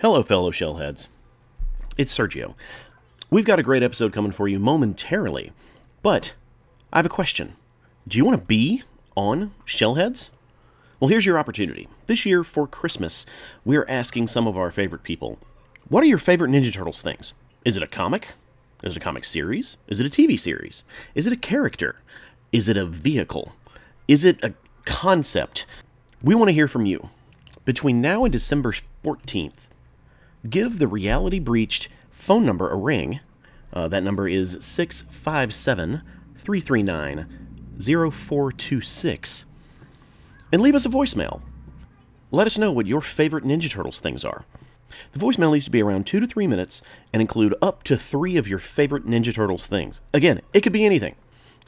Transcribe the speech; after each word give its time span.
Hello, 0.00 0.22
fellow 0.22 0.50
shellheads. 0.50 1.08
It's 1.98 2.16
Sergio. 2.16 2.54
We've 3.28 3.44
got 3.44 3.58
a 3.58 3.62
great 3.62 3.82
episode 3.82 4.14
coming 4.14 4.32
for 4.32 4.48
you 4.48 4.58
momentarily, 4.58 5.52
but 6.00 6.32
I 6.90 7.00
have 7.00 7.04
a 7.04 7.10
question. 7.10 7.54
Do 8.08 8.16
you 8.16 8.24
want 8.24 8.40
to 8.40 8.46
be 8.46 8.82
on 9.14 9.52
Shellheads? 9.66 10.30
Well, 10.98 11.10
here's 11.10 11.26
your 11.26 11.38
opportunity. 11.38 11.86
This 12.06 12.24
year, 12.24 12.42
for 12.42 12.66
Christmas, 12.66 13.26
we're 13.66 13.84
asking 13.86 14.28
some 14.28 14.46
of 14.46 14.56
our 14.56 14.70
favorite 14.70 15.02
people 15.02 15.38
what 15.90 16.02
are 16.02 16.06
your 16.06 16.16
favorite 16.16 16.50
Ninja 16.50 16.72
Turtles 16.72 17.02
things? 17.02 17.34
Is 17.66 17.76
it 17.76 17.82
a 17.82 17.86
comic? 17.86 18.26
Is 18.82 18.96
it 18.96 19.02
a 19.02 19.04
comic 19.04 19.26
series? 19.26 19.76
Is 19.86 20.00
it 20.00 20.06
a 20.06 20.22
TV 20.22 20.40
series? 20.40 20.82
Is 21.14 21.26
it 21.26 21.34
a 21.34 21.36
character? 21.36 21.94
Is 22.52 22.70
it 22.70 22.78
a 22.78 22.86
vehicle? 22.86 23.52
Is 24.08 24.24
it 24.24 24.42
a 24.42 24.54
concept? 24.86 25.66
We 26.22 26.34
want 26.34 26.48
to 26.48 26.54
hear 26.54 26.68
from 26.68 26.86
you. 26.86 27.10
Between 27.66 28.00
now 28.00 28.24
and 28.24 28.32
December 28.32 28.72
14th, 29.04 29.66
give 30.48 30.78
the 30.78 30.88
Reality 30.88 31.38
Breached 31.38 31.88
phone 32.12 32.44
number 32.44 32.70
a 32.70 32.76
ring. 32.76 33.20
Uh, 33.72 33.88
that 33.88 34.02
number 34.02 34.28
is 34.28 34.58
657 34.60 36.02
339 36.38 37.26
0426. 37.78 39.46
And 40.52 40.62
leave 40.62 40.74
us 40.74 40.86
a 40.86 40.90
voicemail. 40.90 41.40
Let 42.30 42.46
us 42.46 42.58
know 42.58 42.72
what 42.72 42.86
your 42.86 43.00
favorite 43.00 43.44
Ninja 43.44 43.70
Turtles 43.70 44.00
things 44.00 44.24
are. 44.24 44.44
The 45.12 45.18
voicemail 45.18 45.52
needs 45.52 45.64
to 45.66 45.70
be 45.70 45.82
around 45.82 46.06
two 46.06 46.20
to 46.20 46.26
three 46.26 46.46
minutes 46.46 46.82
and 47.12 47.20
include 47.20 47.54
up 47.62 47.84
to 47.84 47.96
three 47.96 48.36
of 48.36 48.48
your 48.48 48.58
favorite 48.58 49.06
Ninja 49.06 49.34
Turtles 49.34 49.66
things. 49.66 50.00
Again, 50.12 50.40
it 50.52 50.60
could 50.60 50.72
be 50.72 50.84
anything. 50.84 51.14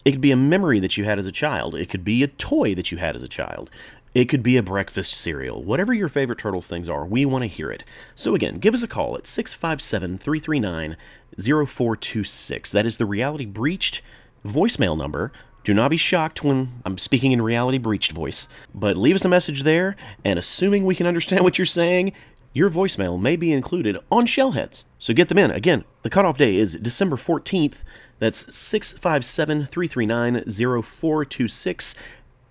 It 0.04 0.12
could 0.12 0.20
be 0.20 0.32
a 0.32 0.36
memory 0.36 0.80
that 0.80 0.96
you 0.96 1.04
had 1.04 1.18
as 1.18 1.26
a 1.26 1.32
child. 1.32 1.76
It 1.76 1.88
could 1.88 2.04
be 2.04 2.22
a 2.22 2.28
toy 2.28 2.74
that 2.74 2.90
you 2.90 2.98
had 2.98 3.14
as 3.14 3.22
a 3.22 3.28
child. 3.28 3.70
It 4.14 4.26
could 4.26 4.42
be 4.42 4.58
a 4.58 4.62
breakfast 4.62 5.14
cereal. 5.14 5.62
Whatever 5.62 5.94
your 5.94 6.10
favorite 6.10 6.38
Turtles 6.38 6.68
things 6.68 6.90
are, 6.90 7.06
we 7.06 7.24
want 7.24 7.42
to 7.42 7.48
hear 7.48 7.70
it. 7.70 7.82
So 8.14 8.34
again, 8.34 8.56
give 8.56 8.74
us 8.74 8.82
a 8.82 8.88
call 8.88 9.16
at 9.16 9.26
657 9.26 10.18
339 10.18 10.96
0426. 11.40 12.72
That 12.72 12.84
is 12.84 12.98
the 12.98 13.06
Reality 13.06 13.46
Breached 13.46 14.02
voicemail 14.46 14.98
number. 14.98 15.32
Do 15.64 15.72
not 15.72 15.90
be 15.90 15.96
shocked 15.96 16.44
when 16.44 16.82
I'm 16.84 16.98
speaking 16.98 17.32
in 17.32 17.40
Reality 17.40 17.78
Breached 17.78 18.12
voice, 18.12 18.48
but 18.74 18.98
leave 18.98 19.14
us 19.14 19.24
a 19.24 19.30
message 19.30 19.62
there, 19.62 19.96
and 20.24 20.38
assuming 20.38 20.84
we 20.84 20.96
can 20.96 21.06
understand 21.06 21.42
what 21.42 21.56
you're 21.56 21.66
saying, 21.66 22.12
your 22.52 22.68
voicemail 22.68 23.18
may 23.18 23.36
be 23.36 23.52
included 23.52 23.96
on 24.10 24.26
Shellheads. 24.26 24.84
So 24.98 25.14
get 25.14 25.28
them 25.28 25.38
in. 25.38 25.52
Again, 25.52 25.84
the 26.02 26.10
cutoff 26.10 26.36
day 26.36 26.56
is 26.56 26.74
December 26.74 27.16
14th. 27.16 27.82
That's 28.18 28.54
657 28.54 29.66
339 29.66 30.44
0426. 30.50 31.94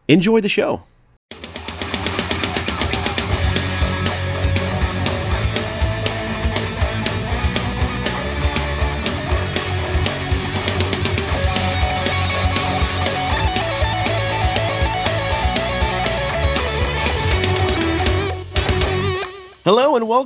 Enjoy 0.08 0.42
the 0.42 0.50
show. 0.50 0.82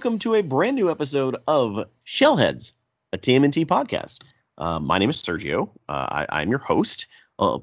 Welcome 0.06 0.20
to 0.20 0.36
a 0.36 0.44
brand 0.44 0.76
new 0.76 0.92
episode 0.92 1.36
of 1.48 1.88
Shellheads, 2.06 2.74
a 3.12 3.18
TMNT 3.18 3.66
podcast. 3.66 4.20
Uh, 4.56 4.80
my 4.80 5.00
name 5.00 5.10
is 5.10 5.18
Sergio. 5.18 5.72
Uh, 5.90 6.26
I, 6.30 6.44
am 6.44 6.52
your 6.52 6.60
host. 6.60 7.08
Uh, 7.40 7.58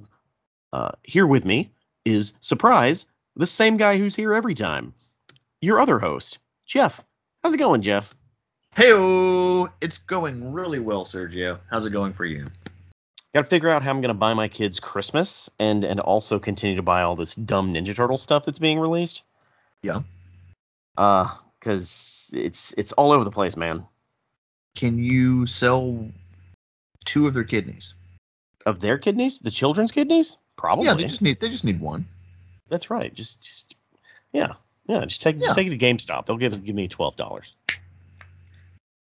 here 1.05 1.25
with 1.25 1.45
me 1.45 1.71
is 2.05 2.35
surprise 2.41 3.07
the 3.37 3.47
same 3.47 3.77
guy 3.77 3.97
who's 3.97 4.17
here 4.17 4.35
every 4.35 4.57
time. 4.57 4.93
Your 5.61 5.79
other 5.79 6.01
host, 6.01 6.41
Jeff. 6.67 7.05
How's 7.45 7.55
it 7.55 7.59
going, 7.59 7.81
Jeff? 7.81 8.13
Hey, 8.75 8.91
it's 9.81 9.99
going 9.99 10.53
really 10.53 10.81
well, 10.81 11.05
Sergio. 11.05 11.61
How's 11.71 11.87
it 11.87 11.91
going 11.91 12.13
for 12.13 12.25
you? 12.25 12.47
Got 13.37 13.43
to 13.43 13.49
figure 13.49 13.69
out 13.69 13.85
how 13.85 13.91
I'm 13.91 14.01
going 14.01 14.09
to 14.09 14.15
buy 14.15 14.35
my 14.35 14.49
kids 14.49 14.81
Christmas 14.81 15.49
and 15.61 15.85
and 15.85 16.01
also 16.01 16.41
continue 16.41 16.75
to 16.75 16.83
buy 16.83 17.03
all 17.03 17.15
this 17.15 17.37
dumb 17.37 17.73
Ninja 17.73 17.95
Turtle 17.95 18.17
stuff 18.17 18.45
that's 18.45 18.59
being 18.59 18.81
released. 18.81 19.23
Yeah. 19.81 20.01
Uh, 20.99 21.33
because 21.63 22.31
it's 22.35 22.75
it's 22.77 22.91
all 22.93 23.13
over 23.13 23.23
the 23.23 23.31
place, 23.31 23.57
man. 23.57 23.87
Can 24.75 24.99
you 24.99 25.47
sell 25.47 26.09
two 27.05 27.29
of 27.29 27.35
their 27.35 27.45
kidneys? 27.45 27.95
Of 28.67 28.81
their 28.81 28.99
kidneys, 28.99 29.39
the 29.39 29.51
children's 29.51 29.93
kidneys, 29.93 30.39
probably. 30.57 30.87
Yeah, 30.87 30.95
they 30.95 31.05
just 31.05 31.23
need 31.23 31.39
they 31.41 31.49
just 31.49 31.65
need 31.65 31.81
one. 31.81 32.07
That's 32.69 32.91
right. 32.91 33.15
Just 33.15 33.43
just 33.43 33.77
yeah 34.33 34.55
yeah. 34.89 35.05
Just 35.05 35.23
take 35.23 35.37
yeah. 35.37 35.47
just 35.47 35.57
take 35.57 35.69
it 35.69 35.71
to 35.71 35.79
GameStop. 35.79 36.27
They'll 36.27 36.37
give 36.37 36.65
give 36.65 36.75
me 36.75 36.89
twelve 36.89 37.15
dollars. 37.17 37.55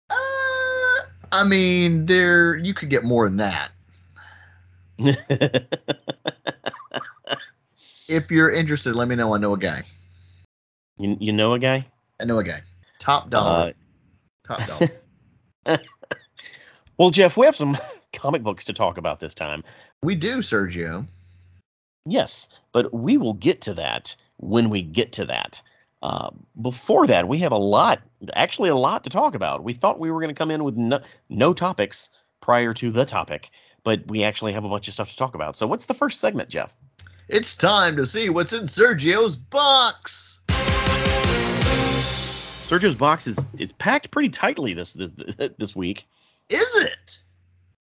Uh, 0.09 0.15
I 1.33 1.45
mean, 1.45 2.07
there 2.07 2.57
you 2.57 2.75
could 2.75 2.91
get 2.91 3.03
more 3.03 3.29
than 3.29 3.39
that. 3.39 3.71
if 8.09 8.31
you're 8.31 8.53
interested, 8.53 8.95
let 8.95 9.09
me 9.09 9.17
know. 9.17 9.35
I 9.35 9.39
know 9.39 9.55
a 9.55 9.59
guy. 9.59 9.83
You 10.99 11.17
you 11.19 11.33
know 11.33 11.55
a 11.55 11.59
guy? 11.59 11.87
I 12.23 12.25
know 12.25 12.39
a 12.39 12.45
guy. 12.45 12.63
Top 13.01 13.31
dollar. 13.31 13.75
Uh, 14.49 14.57
Top 14.57 14.89
dollar. 15.67 15.79
well, 16.97 17.11
Jeff, 17.11 17.37
we 17.37 17.47
have 17.47 17.57
some 17.57 17.77
comic 18.13 18.45
books 18.45 18.65
to 18.67 18.73
talk 18.73 18.97
about 18.97 19.19
this 19.19 19.35
time. 19.35 19.65
We 20.05 20.15
do, 20.15 20.39
Sergio. 20.39 21.09
Yes, 22.07 22.49
but 22.71 22.95
we 22.95 23.17
will 23.17 23.33
get 23.35 23.61
to 23.63 23.75
that 23.75 24.15
when 24.37 24.71
we 24.71 24.83
get 24.83 25.13
to 25.13 25.25
that. 25.27 25.61
Uh, 26.01 26.31
before 26.61 27.09
that, 27.09 27.27
we 27.27 27.39
have 27.39 27.53
a 27.53 27.59
lot, 27.59 28.01
actually 28.35 28.69
a 28.69 28.77
lot 28.77 29.03
to 29.05 29.11
talk 29.11 29.35
about. 29.35 29.65
We 29.65 29.75
thought 29.75 29.99
we 29.99 30.11
were 30.11 30.21
going 30.21 30.35
to 30.35 30.39
come 30.39 30.51
in 30.53 30.63
with 30.63 30.77
no, 30.77 31.01
no 31.29 31.53
topics 31.53 32.11
prior 32.41 32.73
to 32.75 32.93
the 32.93 33.05
topic, 33.05 33.51
but 33.83 34.07
we 34.07 34.23
actually 34.23 34.53
have 34.53 34.65
a 34.65 34.69
bunch 34.69 34.87
of 34.87 34.95
stuff 34.95 35.11
to 35.11 35.17
talk 35.17 35.35
about. 35.35 35.57
So, 35.57 35.67
what's 35.67 35.87
the 35.87 35.95
first 35.95 36.21
segment, 36.21 36.49
Jeff? 36.49 36.77
It's 37.29 37.57
time 37.57 37.97
to 37.97 38.07
see 38.07 38.31
what's 38.31 38.53
in 38.53 38.65
Sergio's 38.65 39.35
box. 39.37 40.41
Sergio's 42.73 42.95
box 42.95 43.27
is 43.27 43.39
is 43.59 43.71
packed 43.73 44.11
pretty 44.11 44.31
tightly 44.31 44.73
this 44.73 44.95
this 44.95 45.13
this 45.59 45.77
week. 45.77 46.09
Is 46.49 46.75
it? 46.77 47.23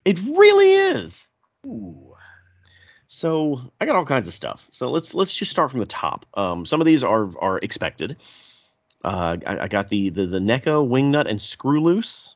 It 0.04 0.18
really 0.34 0.72
is. 0.72 1.28
Ooh. 1.66 2.14
So 3.08 3.60
I 3.80 3.84
got 3.84 3.96
all 3.96 4.06
kinds 4.06 4.28
of 4.28 4.34
stuff. 4.34 4.66
So 4.70 4.90
let's 4.90 5.12
let's 5.12 5.34
just 5.34 5.50
start 5.50 5.70
from 5.70 5.80
the 5.80 5.86
top. 5.86 6.24
Um, 6.32 6.64
some 6.64 6.80
of 6.80 6.86
these 6.86 7.04
are 7.04 7.28
are 7.38 7.58
expected. 7.58 8.16
Uh, 9.04 9.36
I, 9.46 9.58
I, 9.60 9.68
got 9.68 9.90
the 9.90 10.08
the 10.08 10.26
the 10.26 10.40
NECA 10.40 10.88
Wingnut 10.88 11.28
and 11.28 11.40
Screw 11.40 11.80
Loose 11.80 12.34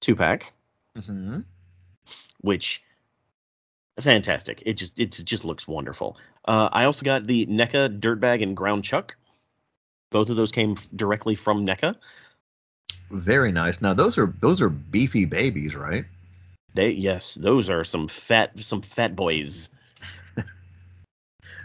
two 0.00 0.16
pack, 0.16 0.52
mm-hmm. 0.96 1.40
which 2.40 2.82
fantastic. 4.00 4.62
It 4.64 4.74
just 4.74 4.98
it 4.98 5.10
just 5.10 5.44
looks 5.44 5.68
wonderful. 5.68 6.16
Uh, 6.46 6.70
I 6.72 6.84
also 6.84 7.04
got 7.04 7.26
the 7.26 7.44
NECA 7.46 8.00
Dirtbag 8.00 8.42
and 8.42 8.56
Ground 8.56 8.82
Chuck 8.82 9.16
both 10.10 10.30
of 10.30 10.36
those 10.36 10.52
came 10.52 10.76
directly 10.94 11.34
from 11.34 11.66
NECA. 11.66 11.96
Very 13.10 13.52
nice. 13.52 13.80
Now 13.80 13.94
those 13.94 14.18
are 14.18 14.34
those 14.40 14.60
are 14.60 14.68
beefy 14.68 15.24
babies, 15.24 15.76
right? 15.76 16.04
They 16.74 16.90
yes, 16.90 17.34
those 17.34 17.70
are 17.70 17.84
some 17.84 18.08
fat 18.08 18.58
some 18.60 18.82
fat 18.82 19.14
boys. 19.14 19.70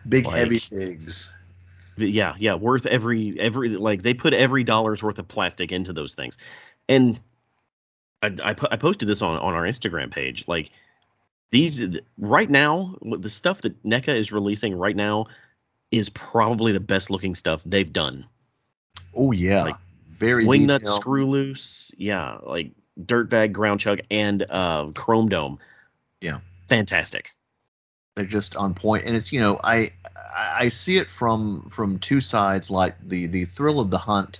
Big 0.09 0.25
like, 0.25 0.35
heavy 0.35 0.59
things. 0.59 1.31
Yeah, 1.97 2.35
yeah, 2.39 2.55
worth 2.55 2.85
every 2.85 3.39
every 3.39 3.69
like 3.69 4.03
they 4.03 4.13
put 4.13 4.33
every 4.33 4.63
dollar's 4.63 5.03
worth 5.03 5.19
of 5.19 5.27
plastic 5.27 5.71
into 5.71 5.93
those 5.93 6.15
things. 6.15 6.37
And 6.87 7.19
I 8.21 8.27
I, 8.43 8.55
I 8.71 8.77
posted 8.77 9.07
this 9.07 9.21
on 9.21 9.37
on 9.37 9.53
our 9.53 9.63
Instagram 9.63 10.11
page. 10.11 10.47
Like 10.47 10.71
these 11.51 11.85
right 12.17 12.49
now, 12.49 12.95
the 13.01 13.29
stuff 13.29 13.61
that 13.61 13.83
NECA 13.83 14.15
is 14.15 14.31
releasing 14.31 14.75
right 14.75 14.95
now 14.95 15.27
is 15.91 16.09
probably 16.09 16.71
the 16.71 16.79
best 16.79 17.09
looking 17.09 17.35
stuff 17.35 17.61
they've 17.65 17.91
done. 17.91 18.25
Oh 19.13 19.31
yeah, 19.31 19.63
like 19.63 19.75
very 20.09 20.45
wingnut 20.45 20.85
screw 20.85 21.27
loose. 21.27 21.91
Yeah, 21.97 22.37
like 22.43 22.71
dirtbag 22.99 23.51
ground 23.51 23.79
chuck 23.79 23.99
and 24.09 24.45
uh, 24.49 24.91
chrome 24.95 25.29
dome. 25.29 25.59
Yeah, 26.21 26.39
fantastic. 26.67 27.31
They're 28.15 28.25
just 28.25 28.55
on 28.55 28.73
point, 28.73 29.05
and 29.05 29.15
it's 29.15 29.31
you 29.31 29.39
know 29.39 29.59
I 29.63 29.91
I 30.35 30.69
see 30.69 30.97
it 30.97 31.09
from 31.09 31.69
from 31.69 31.99
two 31.99 32.21
sides, 32.21 32.69
like 32.69 32.95
the 33.05 33.27
the 33.27 33.45
thrill 33.45 33.79
of 33.79 33.89
the 33.89 33.97
hunt, 33.97 34.39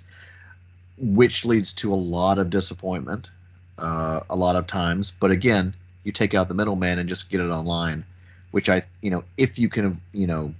which 0.98 1.46
leads 1.46 1.74
to 1.74 1.94
a 1.94 1.96
lot 1.96 2.38
of 2.38 2.50
disappointment, 2.50 3.30
uh, 3.78 4.22
a 4.30 4.36
lot 4.36 4.56
of 4.56 4.68
times. 4.68 5.12
But 5.20 5.32
again, 5.32 5.74
you 6.04 6.12
take 6.12 6.34
out 6.34 6.48
the 6.48 6.54
middleman 6.54 7.00
and 7.00 7.08
just 7.08 7.30
get 7.30 7.42
it 7.42 7.50
online, 7.50 8.06
which 8.52 8.70
I 8.70 8.84
you 9.02 9.10
know 9.10 9.24
if 9.38 9.58
you 9.58 9.70
can 9.70 10.02
you 10.12 10.28
know 10.28 10.54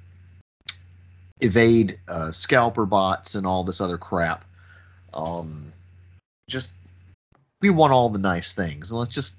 evade 1.42 2.00
uh, 2.08 2.32
scalper 2.32 2.86
bots 2.86 3.36
and 3.36 3.46
all 3.46 3.64
this 3.64 3.82
other 3.82 3.98
crap. 3.98 4.46
Um, 5.14 5.74
just 6.48 6.72
we 7.62 7.70
want 7.70 7.94
all 7.94 8.10
the 8.10 8.20
nice 8.20 8.54
things, 8.54 8.92
and 8.92 9.00
let's 9.00 9.14
just 9.14 9.36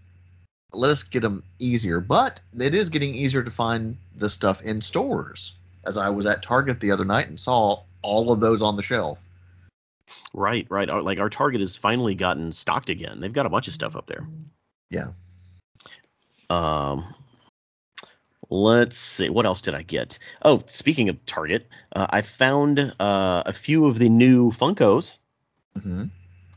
let 0.72 0.90
us 0.90 1.02
get 1.02 1.20
them 1.20 1.42
easier. 1.58 2.00
But 2.00 2.40
it 2.58 2.74
is 2.74 2.90
getting 2.90 3.14
easier 3.14 3.42
to 3.42 3.50
find 3.50 3.96
the 4.16 4.28
stuff 4.28 4.60
in 4.62 4.80
stores. 4.80 5.54
As 5.84 5.96
I 5.96 6.10
was 6.10 6.26
at 6.26 6.42
Target 6.42 6.78
the 6.78 6.92
other 6.92 7.04
night 7.04 7.28
and 7.28 7.40
saw 7.40 7.82
all 8.02 8.32
of 8.32 8.40
those 8.40 8.62
on 8.62 8.76
the 8.76 8.82
shelf. 8.82 9.18
Right, 10.32 10.66
right. 10.70 10.88
Our, 10.88 11.02
like 11.02 11.18
our 11.18 11.28
Target 11.30 11.60
has 11.60 11.76
finally 11.76 12.14
gotten 12.14 12.52
stocked 12.52 12.88
again. 12.88 13.20
They've 13.20 13.32
got 13.32 13.46
a 13.46 13.50
bunch 13.50 13.66
of 13.66 13.74
stuff 13.74 13.96
up 13.96 14.06
there. 14.06 14.26
Yeah. 14.90 15.08
Um, 16.50 17.14
let's 18.52 18.96
see. 18.96 19.28
What 19.28 19.46
else 19.46 19.62
did 19.62 19.74
I 19.74 19.82
get? 19.82 20.18
Oh, 20.42 20.62
speaking 20.66 21.08
of 21.08 21.24
Target, 21.26 21.66
uh, 21.94 22.06
I 22.10 22.22
found 22.22 22.78
uh, 22.78 23.42
a 23.46 23.52
few 23.52 23.86
of 23.86 23.98
the 23.98 24.08
new 24.08 24.50
Funkos. 24.52 25.18
hmm 25.80 26.04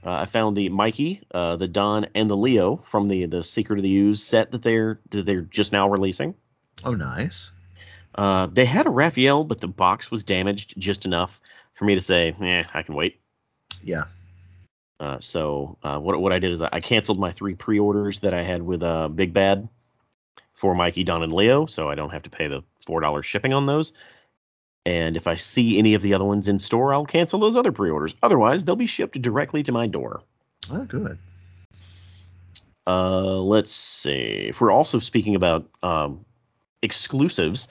Uh, 0.03 0.11
I 0.11 0.25
found 0.25 0.55
the 0.55 0.69
Mikey, 0.69 1.21
uh, 1.33 1.55
the 1.55 1.67
Don, 1.67 2.05
and 2.13 2.29
the 2.29 2.37
Leo 2.37 2.75
from 2.77 3.07
the 3.07 3.25
the 3.25 3.43
Secret 3.43 3.79
of 3.79 3.83
the 3.83 3.95
Ooze 3.97 4.21
set 4.21 4.51
that 4.51 4.61
they're 4.61 4.99
that 5.09 5.25
they're 5.25 5.41
just 5.41 5.71
now 5.71 5.89
releasing. 5.89 6.35
Oh, 6.83 6.93
nice. 6.93 7.51
Uh, 8.13 8.47
they 8.47 8.65
had 8.65 8.85
a 8.85 8.89
Raphael, 8.89 9.43
but 9.43 9.59
the 9.59 9.67
box 9.67 10.11
was 10.11 10.23
damaged 10.23 10.75
just 10.77 11.05
enough 11.05 11.41
for 11.73 11.85
me 11.85 11.95
to 11.95 12.01
say, 12.01 12.35
eh, 12.39 12.63
I 12.73 12.81
can 12.83 12.95
wait. 12.95 13.19
Yeah. 13.83 14.05
Uh, 14.99 15.19
so 15.19 15.77
uh, 15.83 15.99
what 15.99 16.19
what 16.21 16.31
I 16.31 16.39
did 16.39 16.51
is 16.51 16.61
I 16.61 16.79
canceled 16.79 17.19
my 17.19 17.31
three 17.31 17.55
pre-orders 17.55 18.19
that 18.19 18.33
I 18.33 18.43
had 18.43 18.61
with 18.61 18.83
uh, 18.83 19.09
Big 19.09 19.33
Bad 19.33 19.67
for 20.55 20.73
Mikey, 20.73 21.03
Don, 21.03 21.21
and 21.21 21.31
Leo, 21.31 21.65
so 21.65 21.89
I 21.89 21.95
don't 21.95 22.11
have 22.11 22.23
to 22.23 22.29
pay 22.29 22.47
the 22.47 22.63
four 22.85 23.01
dollars 23.01 23.25
shipping 23.25 23.53
on 23.53 23.65
those. 23.65 23.93
And 24.85 25.17
if 25.17 25.27
I 25.27 25.35
see 25.35 25.77
any 25.77 25.95
of 25.95 26.01
the 26.01 26.13
other 26.13 26.25
ones 26.25 26.47
in 26.47 26.59
store, 26.59 26.93
I'll 26.93 27.05
cancel 27.05 27.39
those 27.39 27.57
other 27.57 27.71
pre-orders. 27.71 28.15
Otherwise, 28.21 28.65
they'll 28.65 28.75
be 28.75 28.85
shipped 28.85 29.19
directly 29.21 29.63
to 29.63 29.71
my 29.71 29.87
door. 29.87 30.21
Oh, 30.71 30.85
good. 30.85 31.17
Uh, 32.87 33.39
let's 33.39 33.71
see. 33.71 34.47
If 34.49 34.61
we're 34.61 34.71
also 34.71 34.99
speaking 34.99 35.35
about 35.35 35.67
um, 35.81 36.23
exclusives, 36.81 37.67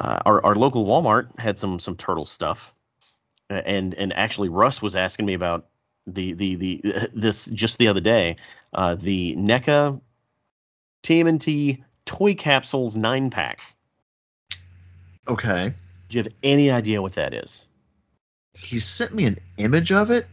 uh, 0.00 0.20
our 0.26 0.44
our 0.44 0.54
local 0.54 0.84
Walmart 0.84 1.38
had 1.38 1.58
some 1.58 1.78
some 1.78 1.96
turtle 1.96 2.24
stuff, 2.24 2.74
and 3.48 3.94
and 3.94 4.12
actually 4.12 4.48
Russ 4.48 4.82
was 4.82 4.96
asking 4.96 5.26
me 5.26 5.34
about 5.34 5.66
the 6.06 6.32
the 6.32 6.56
the 6.56 7.08
this 7.14 7.46
just 7.46 7.78
the 7.78 7.88
other 7.88 8.00
day. 8.00 8.36
Uh, 8.72 8.96
the 8.96 9.36
NECA 9.36 10.00
TMNT 11.04 11.84
toy 12.12 12.34
capsules 12.34 12.96
nine 12.96 13.30
pack. 13.30 13.60
Okay. 15.28 15.72
Do 16.08 16.18
you 16.18 16.22
have 16.22 16.32
any 16.42 16.70
idea 16.70 17.00
what 17.00 17.14
that 17.14 17.32
is? 17.32 17.66
He 18.54 18.78
sent 18.78 19.14
me 19.14 19.24
an 19.24 19.38
image 19.56 19.92
of 19.92 20.10
it, 20.10 20.26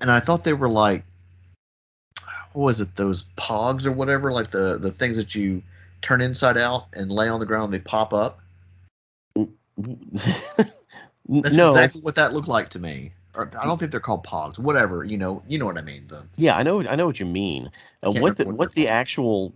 and 0.00 0.10
I 0.10 0.20
thought 0.20 0.44
they 0.44 0.54
were 0.54 0.68
like, 0.68 1.04
what 2.52 2.64
was 2.64 2.80
it? 2.80 2.96
Those 2.96 3.24
pogs 3.36 3.84
or 3.84 3.92
whatever, 3.92 4.32
like 4.32 4.50
the 4.50 4.78
the 4.78 4.92
things 4.92 5.18
that 5.18 5.34
you 5.34 5.62
turn 6.00 6.22
inside 6.22 6.56
out 6.56 6.86
and 6.94 7.12
lay 7.12 7.28
on 7.28 7.38
the 7.38 7.46
ground 7.46 7.64
and 7.64 7.74
they 7.74 7.84
pop 7.84 8.14
up. 8.14 8.40
That's 9.36 11.56
no. 11.56 11.68
exactly 11.68 12.00
what 12.00 12.14
that 12.14 12.32
looked 12.32 12.48
like 12.48 12.70
to 12.70 12.78
me. 12.78 13.12
Or 13.34 13.50
I 13.60 13.66
don't 13.66 13.78
think 13.78 13.90
they're 13.90 14.00
called 14.00 14.24
pogs. 14.24 14.58
Whatever, 14.58 15.04
you 15.04 15.18
know, 15.18 15.42
you 15.46 15.58
know 15.58 15.66
what 15.66 15.76
I 15.76 15.82
mean. 15.82 16.06
The 16.08 16.24
Yeah, 16.36 16.56
I 16.56 16.62
know 16.62 16.82
I 16.88 16.96
know 16.96 17.06
what 17.06 17.20
you 17.20 17.26
mean. 17.26 17.70
Uh, 18.04 18.10
what 18.10 18.38
the 18.38 18.46
what 18.46 18.56
what 18.56 18.72
the 18.72 18.86
called. 18.86 18.92
actual 18.92 19.52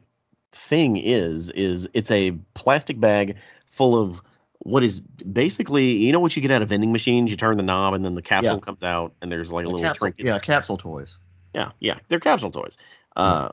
thing 0.54 0.96
is 0.96 1.50
is 1.50 1.88
it's 1.94 2.10
a 2.10 2.32
plastic 2.54 2.98
bag 3.00 3.36
full 3.66 4.00
of 4.00 4.22
what 4.60 4.82
is 4.82 5.00
basically 5.00 5.92
you 5.96 6.12
know 6.12 6.20
what 6.20 6.34
you 6.36 6.42
get 6.42 6.50
out 6.50 6.62
of 6.62 6.68
vending 6.68 6.92
machines. 6.92 7.30
You 7.30 7.36
turn 7.36 7.56
the 7.56 7.62
knob 7.62 7.94
and 7.94 8.04
then 8.04 8.14
the 8.14 8.22
capsule 8.22 8.54
Yeah. 8.54 8.60
comes 8.60 8.82
out 8.82 9.12
and 9.20 9.30
there's 9.30 9.50
like 9.50 9.64
a 9.64 9.68
the 9.68 9.74
little 9.74 9.86
capsule, 9.88 10.06
trinket. 10.06 10.26
yeah, 10.26 10.38
capsule 10.38 10.78
toys. 10.78 11.16
yeah, 11.54 11.72
yeah. 11.80 11.98
They're 12.08 12.20
capsule 12.20 12.50
toys. 12.50 12.76
Uh, 13.16 13.50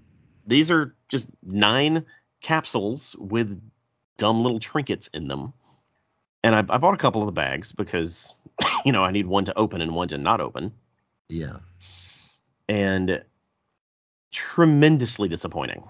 these 0.48 0.71
are 0.71 0.95
just 1.09 1.30
nine 1.44 2.06
capsules 2.42 3.15
with 3.19 3.62
dumb 4.18 4.42
little 4.42 4.59
trinkets 4.59 5.07
in 5.07 5.27
them. 5.27 5.53
And 6.44 6.56
I, 6.56 6.59
I 6.59 6.77
bought 6.77 6.94
a 6.94 6.98
couple 6.98 7.21
of 7.21 7.27
the 7.27 7.31
bags 7.33 7.71
because 7.74 8.33
you 8.86 8.92
know 8.92 9.03
I 9.03 9.12
need 9.12 9.27
one 9.27 9.45
to 9.45 9.57
open 9.57 9.81
and 9.81 9.94
one 9.94 10.07
to 10.09 10.18
not 10.18 10.39
open. 10.42 10.71
Yeah. 11.27 11.57
And 12.69 13.24
tremendously 14.31 15.27
disappointing. 15.27 15.83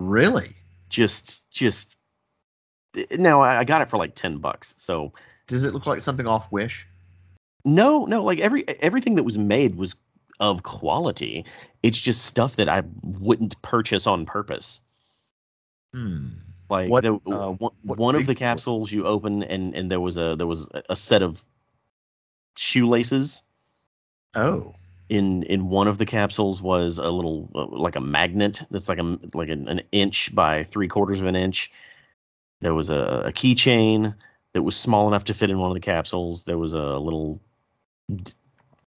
Really? 0.00 0.54
just 0.88 1.50
just 1.50 1.96
now 3.10 3.40
I 3.40 3.64
got 3.64 3.82
it 3.82 3.90
for 3.90 3.96
like 3.96 4.14
10 4.14 4.38
bucks. 4.38 4.74
So 4.78 5.12
Does 5.48 5.64
it 5.64 5.74
look 5.74 5.86
like 5.86 6.00
something 6.00 6.26
off 6.26 6.50
Wish? 6.50 6.86
no, 7.64 8.04
no, 8.04 8.22
like 8.22 8.38
every 8.38 8.66
everything 8.68 9.16
that 9.16 9.24
was 9.24 9.36
made 9.36 9.74
was 9.74 9.96
of 10.38 10.62
quality. 10.62 11.44
It's 11.82 12.00
just 12.00 12.24
stuff 12.24 12.56
that 12.56 12.68
I 12.68 12.84
wouldn't 13.02 13.60
purchase 13.62 14.06
on 14.06 14.26
purpose. 14.26 14.80
Hmm. 15.92 16.28
Like 16.68 16.90
What, 16.90 17.04
the, 17.04 17.14
uh, 17.26 17.52
one 17.82 18.16
of 18.16 18.26
the 18.26 18.34
capsules 18.34 18.90
you 18.90 19.06
open 19.06 19.42
and 19.42 19.74
and 19.74 19.90
there 19.90 20.00
was 20.00 20.16
a 20.16 20.36
there 20.36 20.46
was 20.46 20.68
a 20.88 20.96
set 20.96 21.22
of 21.22 21.42
shoelaces 22.56 23.42
Oh. 24.36 24.74
In 25.08 25.42
in 25.44 25.68
one 25.68 25.88
of 25.88 25.98
the 25.98 26.06
capsules 26.06 26.60
was 26.60 26.98
a 26.98 27.10
little 27.10 27.50
uh, 27.54 27.66
like 27.66 27.96
a 27.96 28.00
magnet 28.00 28.62
that's 28.70 28.88
like 28.88 28.98
a 28.98 29.18
like 29.34 29.48
an, 29.48 29.68
an 29.68 29.82
inch 29.92 30.34
by 30.34 30.64
three 30.64 30.88
quarters 30.88 31.20
of 31.20 31.26
an 31.26 31.36
inch. 31.36 31.70
There 32.60 32.74
was 32.74 32.90
a, 32.90 33.24
a 33.26 33.32
keychain 33.32 34.14
that 34.54 34.62
was 34.62 34.76
small 34.76 35.08
enough 35.08 35.24
to 35.24 35.34
fit 35.34 35.50
in 35.50 35.58
one 35.58 35.70
of 35.70 35.74
the 35.74 35.80
capsules. 35.80 36.44
There 36.44 36.58
was 36.58 36.72
a 36.72 36.98
little 36.98 37.40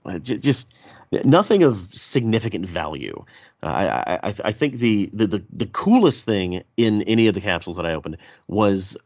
uh, 0.06 0.20
just 0.20 0.74
nothing 1.12 1.64
of 1.64 1.94
significant 1.94 2.66
value. 2.66 3.26
Uh, 3.62 3.66
I, 3.66 4.30
I 4.30 4.34
I 4.46 4.52
think 4.52 4.76
the, 4.76 5.10
the 5.14 5.28
the 5.28 5.44
the 5.52 5.66
coolest 5.66 6.26
thing 6.26 6.64
in 6.78 7.04
any 7.04 7.28
of 7.28 7.34
the 7.34 7.42
capsules 7.42 7.76
that 7.78 7.86
I 7.86 7.94
opened 7.94 8.18
was 8.48 8.98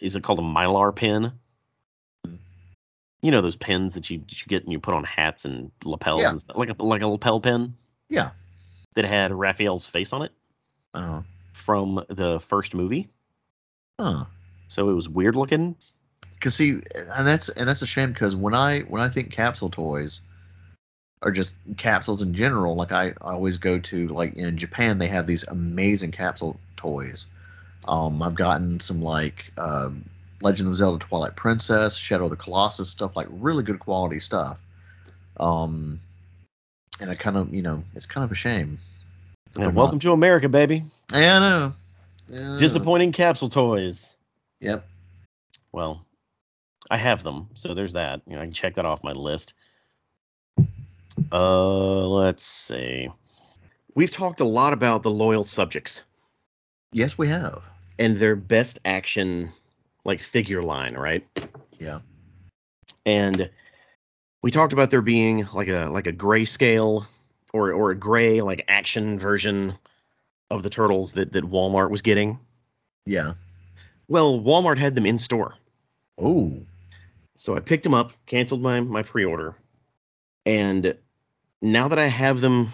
is 0.00 0.16
it 0.16 0.22
called 0.22 0.40
a 0.40 0.42
mylar 0.42 0.94
pin? 0.94 1.32
You 3.22 3.30
know 3.30 3.40
those 3.40 3.56
pins 3.56 3.94
that 3.94 4.10
you, 4.10 4.18
you 4.28 4.46
get 4.48 4.64
and 4.64 4.72
you 4.72 4.80
put 4.80 4.94
on 4.94 5.04
hats 5.04 5.44
and 5.44 5.70
lapels 5.84 6.22
Yeah. 6.22 6.30
and 6.30 6.40
stuff, 6.40 6.56
like 6.56 6.70
a 6.76 6.82
like 6.82 7.02
a 7.02 7.06
lapel 7.06 7.40
pin 7.40 7.74
Yeah. 8.08 8.30
that 8.94 9.04
had 9.04 9.32
Raphael's 9.32 9.86
face 9.86 10.12
on 10.12 10.22
it 10.22 10.32
Oh. 10.94 11.24
from 11.52 12.04
the 12.08 12.40
first 12.40 12.74
movie. 12.74 13.08
Huh. 13.98 14.24
So 14.68 14.88
it 14.90 14.94
was 14.94 15.08
weird 15.08 15.36
looking. 15.36 15.76
Cause 16.40 16.56
see, 16.56 16.70
and 16.70 17.26
that's 17.26 17.48
and 17.48 17.68
that's 17.68 17.82
a 17.82 17.86
shame 17.86 18.12
because 18.12 18.34
when 18.34 18.54
I 18.54 18.80
when 18.80 19.00
I 19.00 19.08
think 19.08 19.30
capsule 19.30 19.70
toys, 19.70 20.20
or 21.22 21.30
just 21.30 21.54
capsules 21.76 22.20
in 22.20 22.34
general, 22.34 22.74
like 22.74 22.90
I, 22.90 23.10
I 23.20 23.32
always 23.32 23.58
go 23.58 23.78
to 23.78 24.08
like 24.08 24.34
in 24.34 24.58
Japan 24.58 24.98
they 24.98 25.06
have 25.06 25.28
these 25.28 25.44
amazing 25.44 26.10
capsule 26.10 26.58
toys. 26.76 27.26
Um, 27.86 28.20
I've 28.22 28.34
gotten 28.34 28.80
some 28.80 29.00
like 29.02 29.52
um, 29.56 30.04
Legend 30.42 30.68
of 30.68 30.76
Zelda: 30.76 30.98
Twilight 31.04 31.36
Princess, 31.36 31.96
Shadow 31.96 32.24
of 32.24 32.30
the 32.30 32.36
Colossus 32.36 32.90
stuff, 32.90 33.16
like 33.16 33.28
really 33.30 33.62
good 33.62 33.78
quality 33.78 34.20
stuff. 34.20 34.58
Um, 35.38 36.00
and 37.00 37.10
I 37.10 37.14
kind 37.14 37.36
of 37.36 37.54
you 37.54 37.62
know 37.62 37.82
it's 37.94 38.06
kind 38.06 38.24
of 38.24 38.32
a 38.32 38.34
shame. 38.34 38.78
they're 39.54 39.70
welcome 39.70 39.98
to 40.00 40.12
America, 40.12 40.48
baby. 40.48 40.84
Yeah, 41.12 41.36
I 41.36 41.38
know. 41.38 41.72
Yeah, 42.28 42.40
I 42.40 42.42
know. 42.44 42.58
Disappointing 42.58 43.12
capsule 43.12 43.48
toys. 43.48 44.16
Yep. 44.60 44.86
Well, 45.72 46.04
I 46.90 46.96
have 46.98 47.22
them, 47.22 47.48
so 47.54 47.74
there's 47.74 47.94
that. 47.94 48.22
You 48.26 48.36
know, 48.36 48.42
I 48.42 48.44
can 48.44 48.52
check 48.52 48.74
that 48.74 48.84
off 48.84 49.02
my 49.02 49.12
list. 49.12 49.54
Uh, 51.30 52.06
let's 52.08 52.42
see. 52.42 53.08
We've 53.94 54.10
talked 54.10 54.40
a 54.40 54.44
lot 54.44 54.72
about 54.72 55.02
the 55.02 55.10
loyal 55.10 55.42
subjects 55.42 56.02
Yes, 56.92 57.18
we 57.18 57.28
have. 57.28 57.62
and 57.98 58.16
their 58.16 58.36
best 58.36 58.78
action, 58.84 59.52
like 60.04 60.20
figure 60.20 60.62
line, 60.62 60.94
right? 60.94 61.24
Yeah. 61.78 62.00
And 63.04 63.50
we 64.42 64.50
talked 64.50 64.72
about 64.72 64.90
there 64.90 65.02
being 65.02 65.46
like 65.52 65.68
a 65.68 65.88
like 65.90 66.06
a 66.06 66.12
grayscale 66.12 67.06
or 67.52 67.72
or 67.72 67.90
a 67.90 67.96
gray 67.96 68.40
like 68.42 68.64
action 68.68 69.18
version 69.18 69.74
of 70.50 70.62
the 70.62 70.70
turtles 70.70 71.14
that 71.14 71.32
that 71.32 71.44
Walmart 71.44 71.90
was 71.90 72.02
getting. 72.02 72.38
Yeah. 73.06 73.34
Well, 74.08 74.40
Walmart 74.40 74.78
had 74.78 74.94
them 74.94 75.06
in 75.06 75.18
store. 75.18 75.54
Oh. 76.18 76.52
So 77.36 77.56
I 77.56 77.60
picked 77.60 77.84
them 77.84 77.94
up, 77.94 78.12
canceled 78.26 78.62
my 78.62 78.80
my 78.80 79.02
pre-order, 79.02 79.56
and 80.44 80.96
now 81.60 81.88
that 81.88 81.98
I 81.98 82.06
have 82.06 82.40
them 82.40 82.72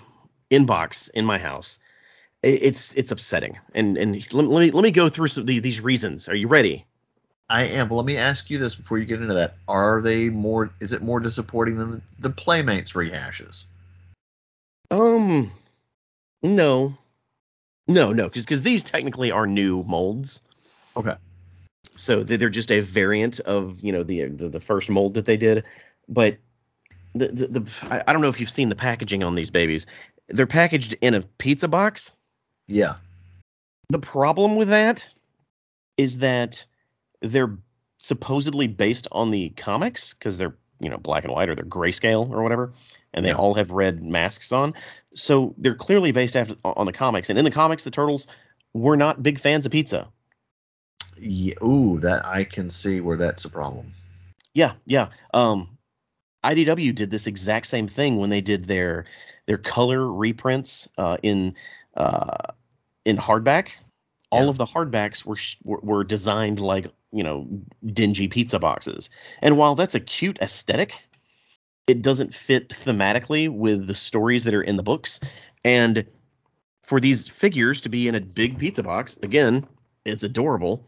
in 0.51 0.67
box 0.67 1.09
in 1.09 1.25
my 1.25 1.39
house, 1.39 1.79
it's 2.43 2.93
it's 2.95 3.13
upsetting. 3.13 3.59
And 3.75 3.97
and 3.97 4.33
let, 4.33 4.47
let 4.47 4.61
me 4.67 4.71
let 4.71 4.83
me 4.83 4.91
go 4.91 5.09
through 5.09 5.29
some 5.29 5.47
the, 5.47 5.61
these 5.61 5.81
reasons. 5.81 6.29
Are 6.29 6.35
you 6.35 6.49
ready? 6.49 6.87
I 7.51 7.65
am. 7.65 7.89
But 7.89 7.95
let 7.97 8.05
me 8.05 8.17
ask 8.17 8.51
you 8.51 8.59
this 8.59 8.75
before 8.75 8.99
you 8.99 9.05
get 9.07 9.21
into 9.23 9.35
that: 9.35 9.57
Are 9.67 10.03
they 10.03 10.29
more? 10.29 10.71
Is 10.81 10.93
it 10.93 11.03
more 11.03 11.21
disappointing 11.21 11.79
than 11.79 11.91
the, 11.91 12.01
the 12.19 12.31
Playmates 12.31 12.93
rehashes? 12.93 13.65
Um, 14.91 15.51
no, 16.43 16.97
no, 17.87 18.13
no, 18.13 18.25
because 18.25 18.45
because 18.45 18.63
these 18.63 18.85
technically 18.85 19.31
are 19.31 19.47
new 19.47 19.83
molds. 19.85 20.43
Okay. 20.97 21.15
So 21.97 22.23
they- 22.23 22.37
they're 22.37 22.49
just 22.49 22.71
a 22.71 22.81
variant 22.81 23.41
of 23.41 23.81
you 23.83 23.93
know 23.93 24.03
the 24.03 24.27
the, 24.27 24.49
the 24.49 24.61
first 24.61 24.91
mold 24.91 25.15
that 25.15 25.25
they 25.25 25.37
did, 25.37 25.65
but 26.09 26.37
the, 27.15 27.29
the 27.29 27.47
the 27.61 28.05
I 28.07 28.13
don't 28.13 28.23
know 28.23 28.29
if 28.29 28.41
you've 28.41 28.51
seen 28.51 28.69
the 28.69 28.77
packaging 28.77 29.25
on 29.25 29.35
these 29.35 29.51
babies. 29.51 29.87
They're 30.29 30.47
packaged 30.47 30.95
in 31.01 31.15
a 31.15 31.23
pizza 31.23 31.69
box. 31.69 32.13
Yeah. 32.67 32.97
The 33.89 33.99
problem 33.99 34.57
with 34.57 34.69
that 34.69 35.09
is 35.97 36.19
that 36.19 36.67
they're 37.21 37.57
supposedly 37.99 38.67
based 38.69 39.09
on 39.11 39.31
the 39.31 39.51
comics 39.51 40.15
because 40.15 40.39
they're 40.39 40.55
you 40.81 40.89
know 40.89 40.99
black 40.99 41.25
and 41.25 41.33
white 41.33 41.49
or 41.49 41.55
they're 41.55 41.65
grayscale 41.65 42.31
or 42.31 42.43
whatever. 42.43 42.73
and 43.15 43.25
they 43.25 43.31
Yeah. 43.31 43.37
all 43.37 43.55
have 43.55 43.71
red 43.71 44.03
masks 44.03 44.53
on. 44.53 44.75
So 45.15 45.55
they're 45.57 45.75
clearly 45.75 46.13
based 46.13 46.37
after, 46.37 46.57
on 46.63 46.85
the 46.85 46.93
comics. 46.93 47.31
And 47.31 47.39
in 47.39 47.45
the 47.47 47.51
comics, 47.51 47.83
the 47.83 47.91
turtles 47.91 48.27
were 48.75 48.99
not 48.99 49.23
big 49.23 49.41
fans 49.41 49.65
of 49.65 49.73
pizza. 49.73 50.09
Yeah, 51.19 51.55
ooh, 51.65 51.99
that 52.01 52.27
I 52.27 52.45
can 52.45 52.69
see 52.71 53.01
where 53.01 53.17
that's 53.17 53.47
a 53.47 53.49
problem. 53.49 53.95
Yeah, 54.53 54.75
yeah. 54.85 55.09
Um, 55.33 55.79
IDW 56.45 56.95
did 56.95 57.11
this 57.11 57.27
exact 57.27 57.67
same 57.67 57.89
thing 57.89 58.19
when 58.19 58.29
they 58.31 58.43
did 58.43 58.67
their 58.67 59.07
their 59.47 59.59
color 59.59 60.07
reprints 60.13 60.87
uh, 60.99 61.17
in 61.23 61.55
uh, 61.97 62.53
in 63.07 63.17
hardback. 63.17 63.71
All 64.31 64.45
Yeah. 64.45 64.49
of 64.51 64.59
the 64.59 64.67
hardbacks 64.67 65.25
were, 65.25 65.39
were 65.65 65.81
were 65.83 66.05
designed 66.05 66.61
like 66.61 66.93
you 67.13 67.23
know 67.25 67.49
dingy 67.87 68.29
pizza 68.29 68.59
boxes. 68.59 69.11
And 69.41 69.57
while 69.57 69.75
that's 69.75 69.95
a 69.95 70.01
cute 70.01 70.39
aesthetic, 70.41 70.95
it 71.87 72.03
doesn't 72.03 72.35
fit 72.35 72.69
thematically 72.69 73.49
with 73.49 73.87
the 73.87 73.95
stories 73.95 74.45
that 74.45 74.55
are 74.55 74.63
in 74.63 74.77
the 74.77 74.83
books. 74.83 75.21
And 75.65 76.07
for 76.83 77.01
these 77.01 77.29
figures 77.29 77.83
to 77.83 77.89
be 77.89 78.09
in 78.09 78.15
a 78.15 78.21
big 78.21 78.59
pizza 78.59 78.83
box, 78.83 79.17
again, 79.23 79.67
it's 80.05 80.25
adorable, 80.25 80.87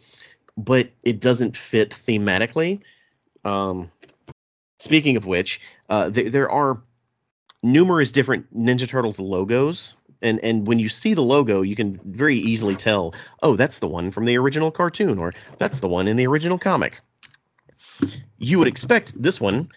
but 0.56 0.90
it 1.02 1.20
doesn't 1.20 1.56
fit 1.56 1.90
thematically. 1.90 2.80
Um, 3.44 3.90
speaking 4.78 5.16
of 5.16 5.26
which, 5.26 5.60
uh, 5.88 6.10
there, 6.10 6.30
there 6.30 6.50
are 6.50 6.82
numerous 7.62 8.12
different 8.12 8.54
Ninja 8.56 8.88
Turtles 8.88 9.20
logos, 9.20 9.94
and 10.22 10.38
and 10.40 10.66
when 10.66 10.78
you 10.78 10.88
see 10.88 11.14
the 11.14 11.22
logo, 11.22 11.62
you 11.62 11.76
can 11.76 12.00
very 12.04 12.38
easily 12.38 12.76
tell, 12.76 13.14
oh, 13.42 13.56
that's 13.56 13.78
the 13.78 13.88
one 13.88 14.10
from 14.10 14.24
the 14.24 14.38
original 14.38 14.70
cartoon, 14.70 15.18
or 15.18 15.34
that's 15.58 15.80
the 15.80 15.88
one 15.88 16.08
in 16.08 16.16
the 16.16 16.26
original 16.26 16.58
comic. 16.58 17.00
You 18.38 18.58
would 18.58 18.68
expect 18.68 19.20
this 19.20 19.40
one, 19.40 19.70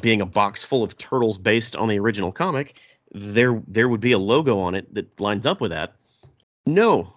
being 0.00 0.20
a 0.20 0.26
box 0.26 0.62
full 0.62 0.82
of 0.82 0.96
turtles 0.96 1.38
based 1.38 1.76
on 1.76 1.88
the 1.88 1.98
original 1.98 2.32
comic, 2.32 2.74
there 3.12 3.62
there 3.66 3.88
would 3.88 4.00
be 4.00 4.12
a 4.12 4.18
logo 4.18 4.60
on 4.60 4.74
it 4.74 4.92
that 4.94 5.20
lines 5.20 5.46
up 5.46 5.60
with 5.60 5.70
that. 5.70 5.94
No. 6.66 7.12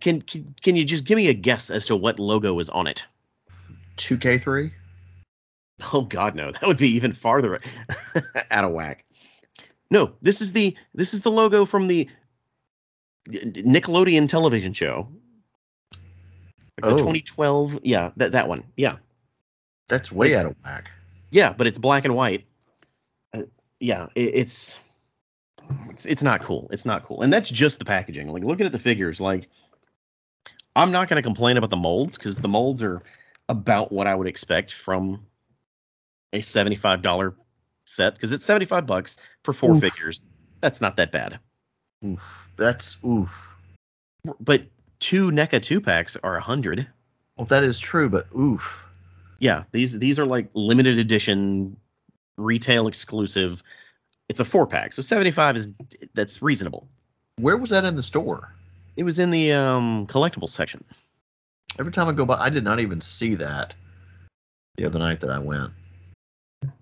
Can, 0.00 0.20
can 0.22 0.54
can 0.60 0.76
you 0.76 0.84
just 0.84 1.04
give 1.04 1.16
me 1.16 1.28
a 1.28 1.34
guess 1.34 1.70
as 1.70 1.86
to 1.86 1.96
what 1.96 2.18
logo 2.18 2.58
is 2.58 2.68
on 2.68 2.86
it? 2.86 3.04
2K3? 3.96 4.72
Oh 5.92 6.02
God, 6.02 6.34
no! 6.34 6.50
That 6.52 6.66
would 6.66 6.76
be 6.76 6.96
even 6.96 7.12
farther 7.12 7.60
out 8.50 8.64
of 8.64 8.72
whack. 8.72 9.04
No, 9.90 10.12
this 10.22 10.40
is 10.40 10.52
the 10.52 10.76
this 10.94 11.14
is 11.14 11.20
the 11.22 11.30
logo 11.30 11.64
from 11.64 11.86
the 11.88 12.08
Nickelodeon 13.28 14.28
television 14.28 14.72
show. 14.72 15.08
Like 15.92 16.84
Oh. 16.84 16.90
The 16.90 16.96
2012, 16.98 17.80
yeah, 17.84 18.10
that 18.16 18.32
that 18.32 18.48
one, 18.48 18.64
yeah, 18.76 18.96
That's 19.88 20.10
way 20.12 20.28
It's- 20.28 20.40
out 20.44 20.50
of 20.52 20.56
whack. 20.64 20.90
yeah, 21.30 21.52
but 21.52 21.66
it's 21.66 21.78
black 21.78 22.04
and 22.04 22.14
white. 22.14 22.46
Uh, 23.34 23.42
yeah, 23.80 24.06
it, 24.14 24.34
it's 24.34 24.78
it's 25.90 26.06
it's 26.06 26.22
not 26.22 26.40
cool. 26.42 26.68
It's 26.72 26.86
not 26.86 27.02
cool, 27.04 27.22
and 27.22 27.32
that's 27.32 27.50
just 27.50 27.78
the 27.80 27.84
packaging. 27.84 28.28
Like 28.32 28.44
looking 28.44 28.66
at 28.66 28.72
the 28.72 28.78
figures, 28.78 29.20
like 29.20 29.48
I'm 30.74 30.92
not 30.92 31.08
going 31.08 31.16
to 31.20 31.26
complain 31.26 31.56
about 31.56 31.70
the 31.70 31.76
molds 31.76 32.16
because 32.16 32.38
the 32.38 32.48
molds 32.48 32.82
are 32.82 33.02
about 33.48 33.90
what 33.92 34.06
I 34.06 34.14
would 34.14 34.28
expect 34.28 34.72
from 34.72 35.26
a 36.32 36.38
$75 36.38 37.34
set 37.90 38.14
because 38.14 38.32
it's 38.32 38.44
75 38.44 38.86
bucks 38.86 39.16
for 39.44 39.52
four 39.52 39.74
Oof. 39.74 39.80
figures. 39.80 40.20
That's 40.60 40.80
not 40.80 40.96
that 40.96 41.12
bad. 41.12 41.38
Oof. 42.04 42.50
That's 42.56 42.98
oof. 43.04 43.56
But 44.38 44.64
two 44.98 45.30
NECA 45.30 45.62
two 45.62 45.80
packs 45.80 46.16
are 46.22 46.36
a 46.36 46.40
hundred. 46.40 46.86
Well, 47.36 47.46
that 47.46 47.64
is 47.64 47.78
true, 47.78 48.08
but 48.08 48.26
oof. 48.36 48.84
Yeah, 49.38 49.64
these 49.72 49.98
these 49.98 50.18
are 50.18 50.26
like 50.26 50.50
limited 50.54 50.98
edition, 50.98 51.76
retail 52.36 52.88
exclusive. 52.88 53.62
It's 54.28 54.40
a 54.40 54.44
four 54.44 54.66
pack, 54.66 54.92
so 54.92 55.02
75 55.02 55.56
is 55.56 55.72
that's 56.14 56.42
reasonable. 56.42 56.88
Where 57.36 57.56
was 57.56 57.70
that 57.70 57.84
in 57.84 57.96
the 57.96 58.02
store? 58.02 58.52
It 58.96 59.04
was 59.04 59.18
in 59.18 59.30
the 59.30 59.52
um, 59.52 60.06
collectibles 60.06 60.50
section. 60.50 60.84
Every 61.78 61.92
time 61.92 62.08
I 62.08 62.12
go 62.12 62.26
by, 62.26 62.38
I 62.38 62.50
did 62.50 62.64
not 62.64 62.80
even 62.80 63.00
see 63.00 63.36
that 63.36 63.74
the 64.76 64.84
other 64.84 64.98
night 64.98 65.20
that 65.20 65.30
I 65.30 65.38
went. 65.38 65.72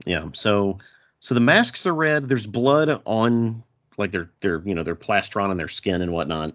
Yeah. 0.04 0.28
So 0.32 0.78
so 1.20 1.34
the 1.34 1.40
masks 1.40 1.86
are 1.86 1.94
red. 1.94 2.28
There's 2.28 2.46
blood 2.46 3.02
on 3.04 3.64
like 3.96 4.12
their 4.12 4.30
their 4.40 4.62
you 4.64 4.74
know 4.74 4.84
their 4.84 4.96
plastron 4.96 5.50
on 5.50 5.56
their 5.56 5.68
skin 5.68 6.02
and 6.02 6.12
whatnot. 6.12 6.54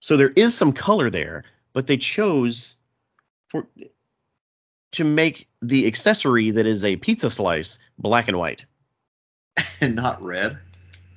So 0.00 0.16
there 0.16 0.32
is 0.34 0.54
some 0.54 0.72
color 0.72 1.10
there, 1.10 1.44
but 1.72 1.86
they 1.86 1.96
chose 1.96 2.76
for 3.48 3.66
to 4.92 5.04
make 5.04 5.48
the 5.60 5.86
accessory 5.86 6.52
that 6.52 6.66
is 6.66 6.84
a 6.84 6.96
pizza 6.96 7.30
slice 7.30 7.78
black 7.98 8.28
and 8.28 8.38
white, 8.38 8.64
and 9.80 9.96
not 9.96 10.22
red. 10.22 10.58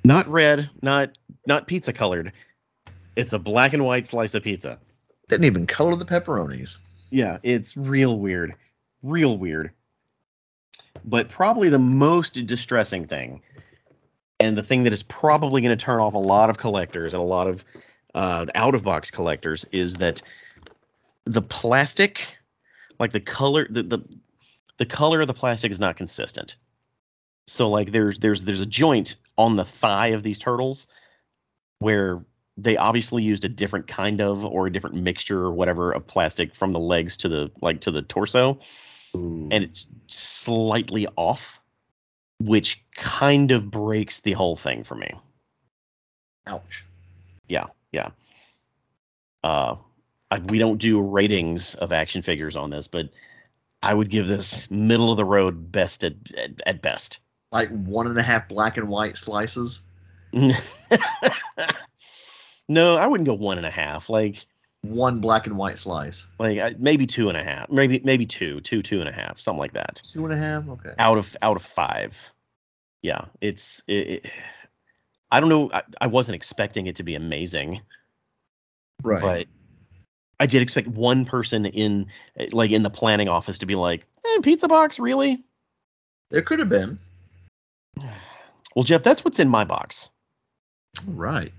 not 0.04 0.26
red, 0.28 0.68
not 0.82 1.16
not 1.46 1.66
pizza 1.66 1.92
colored. 1.92 2.32
It's 3.14 3.32
a 3.32 3.38
black 3.38 3.72
and 3.72 3.84
white 3.84 4.06
slice 4.06 4.34
of 4.34 4.42
pizza. 4.42 4.78
Didn't 5.28 5.44
even 5.44 5.66
color 5.66 5.96
the 5.96 6.04
pepperonis. 6.06 6.78
Yeah, 7.10 7.38
it's 7.42 7.76
real 7.76 8.18
weird. 8.18 8.54
Real 9.02 9.36
weird. 9.36 9.72
But 11.04 11.28
probably 11.28 11.68
the 11.68 11.78
most 11.78 12.34
distressing 12.46 13.06
thing, 13.06 13.42
and 14.40 14.56
the 14.56 14.62
thing 14.62 14.84
that 14.84 14.92
is 14.92 15.02
probably 15.02 15.60
going 15.62 15.76
to 15.76 15.84
turn 15.84 16.00
off 16.00 16.14
a 16.14 16.18
lot 16.18 16.50
of 16.50 16.58
collectors 16.58 17.14
and 17.14 17.20
a 17.20 17.26
lot 17.26 17.46
of 17.46 17.64
uh, 18.14 18.46
out 18.54 18.74
of 18.74 18.82
box 18.82 19.10
collectors, 19.10 19.64
is 19.72 19.96
that 19.96 20.22
the 21.24 21.42
plastic, 21.42 22.38
like 22.98 23.12
the 23.12 23.20
color, 23.20 23.66
the, 23.68 23.82
the 23.82 23.98
the 24.78 24.86
color 24.86 25.20
of 25.20 25.26
the 25.26 25.34
plastic 25.34 25.70
is 25.70 25.80
not 25.80 25.96
consistent. 25.96 26.56
So 27.46 27.68
like 27.68 27.92
there's 27.92 28.18
there's 28.18 28.44
there's 28.44 28.60
a 28.60 28.66
joint 28.66 29.16
on 29.36 29.56
the 29.56 29.64
thigh 29.64 30.08
of 30.08 30.22
these 30.22 30.38
turtles 30.38 30.88
where 31.78 32.24
they 32.56 32.76
obviously 32.76 33.22
used 33.22 33.44
a 33.44 33.48
different 33.48 33.86
kind 33.86 34.20
of 34.20 34.44
or 34.44 34.66
a 34.66 34.72
different 34.72 34.96
mixture 34.96 35.40
or 35.40 35.52
whatever 35.52 35.92
of 35.92 36.06
plastic 36.06 36.54
from 36.54 36.72
the 36.72 36.80
legs 36.80 37.16
to 37.18 37.28
the 37.28 37.50
like 37.62 37.80
to 37.82 37.90
the 37.90 38.02
torso 38.02 38.58
and 39.14 39.52
it's 39.52 39.86
slightly 40.06 41.06
off 41.16 41.60
which 42.40 42.84
kind 42.94 43.50
of 43.50 43.70
breaks 43.70 44.20
the 44.20 44.32
whole 44.32 44.56
thing 44.56 44.84
for 44.84 44.94
me. 44.94 45.12
Ouch. 46.46 46.84
yeah 47.48 47.66
yeah. 47.92 48.10
Uh 49.42 49.76
I, 50.30 50.38
we 50.40 50.58
don't 50.58 50.78
do 50.78 51.00
ratings 51.00 51.74
of 51.74 51.92
action 51.92 52.22
figures 52.22 52.54
on 52.56 52.70
this 52.70 52.86
but 52.86 53.08
i 53.82 53.94
would 53.94 54.10
give 54.10 54.26
this 54.26 54.70
middle 54.70 55.10
of 55.10 55.16
the 55.16 55.24
road 55.24 55.72
best 55.72 56.04
at 56.04 56.14
at, 56.36 56.60
at 56.66 56.82
best. 56.82 57.20
Like 57.50 57.70
one 57.70 58.06
and 58.06 58.18
a 58.18 58.22
half 58.22 58.48
black 58.48 58.76
and 58.76 58.88
white 58.88 59.16
slices. 59.16 59.80
no 62.68 62.96
i 62.96 63.06
wouldn't 63.06 63.26
go 63.26 63.34
one 63.34 63.56
and 63.58 63.66
a 63.66 63.70
half. 63.70 64.10
Like 64.10 64.46
One 64.82 65.20
black 65.20 65.46
and 65.46 65.56
white 65.58 65.78
slice. 65.78 66.26
like 66.38 66.78
maybe 66.78 67.06
two 67.06 67.28
and 67.28 67.36
a 67.36 67.42
half 67.42 67.68
maybe 67.68 68.00
maybe 68.04 68.24
two 68.24 68.60
two 68.60 68.80
two 68.82 69.00
and 69.00 69.08
a 69.08 69.12
half 69.12 69.38
something 69.40 69.58
like 69.58 69.72
that 69.72 70.00
Two 70.04 70.24
and 70.24 70.32
a 70.32 70.36
half. 70.36 70.68
Okay. 70.68 70.94
out 70.98 71.18
of 71.18 71.36
out 71.42 71.56
of 71.56 71.62
five. 71.62 72.32
Yeah, 73.02 73.26
it's 73.40 73.82
it, 73.88 74.08
it, 74.24 74.26
I 75.30 75.40
don't 75.40 75.48
know. 75.48 75.70
I, 75.72 75.82
I 76.00 76.06
wasn't 76.06 76.36
expecting 76.36 76.86
it 76.86 76.96
to 76.96 77.02
be 77.02 77.14
amazing, 77.16 77.80
Right. 79.02 79.20
but 79.20 79.46
I 80.40 80.46
did 80.46 80.62
expect 80.62 80.88
one 80.88 81.24
person 81.24 81.66
in 81.66 82.06
like 82.52 82.70
in 82.70 82.82
the 82.82 82.90
planning 82.90 83.28
office 83.28 83.58
to 83.58 83.66
be 83.66 83.74
like, 83.74 84.06
eh, 84.24 84.40
"Pizza 84.42 84.68
box, 84.68 84.98
really?" 84.98 85.44
there 86.30 86.42
could 86.42 86.58
have 86.60 86.68
been. 86.68 86.98
Well, 88.76 88.84
Jeff, 88.84 89.02
that's 89.02 89.24
what's 89.24 89.40
in 89.40 89.48
my 89.48 89.64
box. 89.64 90.08
Right. 91.08 91.52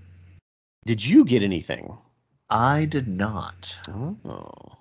Did 0.86 1.04
you 1.04 1.24
get 1.26 1.42
anything? 1.42 1.98
I 2.50 2.84
did 2.84 3.06
not. 3.06 3.78
Oh, 3.88 4.76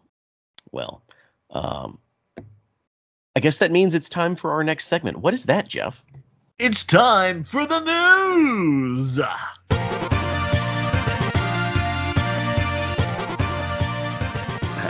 well, 0.71 1.03
um, 1.51 1.99
I 3.35 3.39
guess 3.41 3.59
that 3.59 3.71
means 3.71 3.93
it's 3.93 4.09
time 4.09 4.35
for 4.35 4.53
our 4.53 4.63
next 4.63 4.88
segment. 4.88 5.17
What 5.17 5.35
is 5.35 5.45
that, 5.45 5.67
Jeff? 5.67 6.03
It's 6.57 6.83
time 6.83 7.43
for 7.43 7.67
the 7.67 7.79
news. 7.79 9.19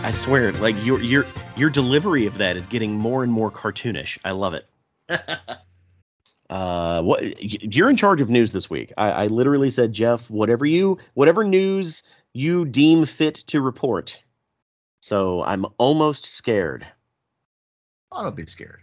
I, 0.01 0.11
swear, 0.11 0.53
like 0.53 0.75
your 0.83 1.01
your 1.01 1.25
your 1.55 1.69
delivery 1.69 2.25
of 2.25 2.37
that 2.39 2.55
is 2.57 2.65
getting 2.67 2.93
more 2.93 3.23
and 3.23 3.31
more 3.31 3.51
cartoonish. 3.51 4.17
I 4.23 4.31
love 4.31 4.53
it. 4.55 4.65
Uh, 6.49 7.03
what 7.03 7.41
you're 7.75 7.89
in 7.89 7.97
charge 7.97 8.21
of 8.21 8.29
news 8.29 8.51
this 8.51 8.69
week? 8.69 8.91
I, 8.97 9.11
I 9.11 9.27
literally 9.27 9.69
said, 9.69 9.93
Jeff, 9.93 10.29
whatever 10.29 10.65
you 10.65 10.97
whatever 11.13 11.43
news 11.43 12.01
you 12.33 12.65
deem 12.65 13.05
fit 13.05 13.35
to 13.35 13.61
report. 13.61 14.21
So 15.01 15.43
I'm 15.43 15.65
almost 15.77 16.25
scared. 16.25 16.85
I 18.11 18.23
don't 18.23 18.35
be 18.35 18.45
scared. 18.47 18.81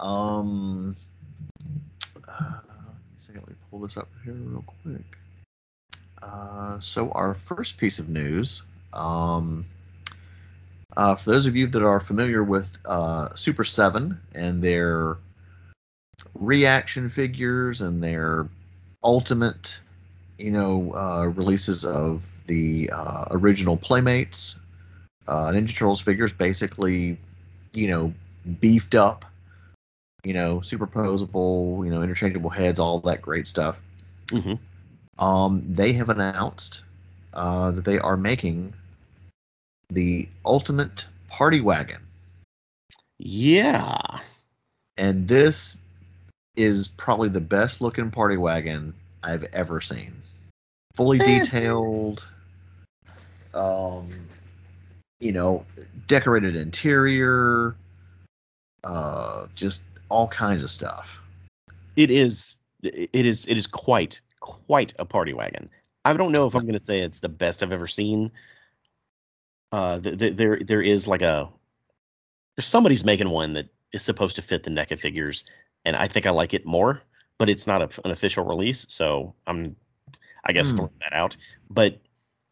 Um, 0.00 0.96
uh, 2.26 2.40
let 2.40 2.86
me 2.86 3.18
see, 3.18 3.32
let 3.34 3.48
me 3.48 3.54
pull 3.70 3.80
this 3.80 3.96
up 3.96 4.08
here 4.24 4.32
real 4.32 4.64
quick. 4.82 5.18
Uh, 6.22 6.80
so 6.80 7.10
our 7.12 7.34
first 7.34 7.76
piece 7.76 7.98
of 7.98 8.08
news, 8.08 8.62
um, 8.92 9.66
uh, 10.96 11.14
for 11.14 11.30
those 11.30 11.46
of 11.46 11.54
you 11.54 11.66
that 11.68 11.82
are 11.82 12.00
familiar 12.00 12.42
with 12.42 12.66
uh, 12.84 13.34
Super 13.34 13.64
Seven 13.64 14.18
and 14.34 14.62
their 14.62 15.18
reaction 16.34 17.08
figures 17.10 17.80
and 17.80 18.02
their 18.02 18.48
ultimate, 19.02 19.78
you 20.38 20.50
know, 20.50 20.92
uh, 20.94 21.24
releases 21.26 21.84
of 21.84 22.22
the 22.46 22.90
uh, 22.92 23.24
original 23.30 23.76
Playmates, 23.76 24.58
uh, 25.26 25.48
Ninja 25.50 25.74
Turtles 25.76 26.00
figures, 26.00 26.32
basically, 26.32 27.18
you 27.74 27.88
know, 27.88 28.12
beefed 28.60 28.94
up, 28.94 29.24
you 30.24 30.34
know, 30.34 30.58
superposable, 30.60 31.84
you 31.84 31.90
know, 31.90 32.02
interchangeable 32.02 32.50
heads, 32.50 32.78
all 32.78 33.00
that 33.00 33.22
great 33.22 33.46
stuff. 33.46 33.78
hmm 34.30 34.54
Um, 35.18 35.62
they 35.68 35.92
have 35.94 36.10
announced 36.10 36.72
uh, 37.22 37.70
that 37.72 37.84
they 37.84 37.98
are 37.98 38.16
making 38.16 38.74
the 39.90 40.28
Ultimate 40.44 41.06
Party 41.28 41.60
Wagon, 41.60 42.00
Yeah. 43.18 44.20
and 44.96 45.28
this 45.28 45.78
is 46.58 46.88
probably 46.88 47.28
the 47.28 47.40
best 47.40 47.80
looking 47.80 48.10
party 48.10 48.36
wagon 48.36 48.92
I've 49.22 49.44
ever 49.52 49.80
seen. 49.80 50.22
Fully 50.94 51.20
Eh. 51.20 51.38
detailed, 51.44 52.26
um, 53.54 54.28
you 55.20 55.32
know, 55.32 55.64
decorated 56.06 56.56
interior, 56.56 57.76
uh, 58.84 59.46
just 59.54 59.84
all 60.08 60.28
kinds 60.28 60.62
of 60.62 60.70
stuff. 60.70 61.20
It 61.96 62.10
is. 62.10 62.54
It 62.82 63.26
is. 63.26 63.46
It 63.46 63.56
is 63.56 63.66
quite 63.66 64.20
quite 64.40 64.92
a 64.98 65.04
party 65.04 65.32
wagon. 65.32 65.68
I 66.04 66.12
don't 66.14 66.32
know 66.32 66.46
if 66.46 66.54
I'm 66.54 66.62
going 66.62 66.74
to 66.74 66.78
say 66.78 67.00
it's 67.00 67.18
the 67.18 67.28
best 67.28 67.62
I've 67.62 67.72
ever 67.72 67.86
seen. 67.88 68.30
Uh, 69.72 69.98
th- 70.00 70.18
th- 70.18 70.36
there 70.36 70.60
there 70.64 70.82
is 70.82 71.06
like 71.06 71.22
a 71.22 71.48
there's 72.56 72.66
somebody's 72.66 73.04
making 73.04 73.28
one 73.28 73.54
that 73.54 73.68
is 73.92 74.02
supposed 74.02 74.36
to 74.36 74.42
fit 74.42 74.62
the 74.62 74.70
NECA 74.70 74.98
figures, 74.98 75.44
and 75.88 75.96
I 75.96 76.06
think 76.06 76.26
I 76.26 76.30
like 76.30 76.52
it 76.52 76.66
more, 76.66 77.00
but 77.38 77.48
it's 77.48 77.66
not 77.66 77.80
a, 77.80 77.88
an 78.04 78.10
official 78.10 78.44
release, 78.44 78.84
so 78.90 79.34
I'm 79.46 79.74
I 80.44 80.52
guess 80.52 80.70
Hmm. 80.70 80.76
throwing 80.76 80.92
that 81.00 81.14
out. 81.14 81.36
But 81.70 81.98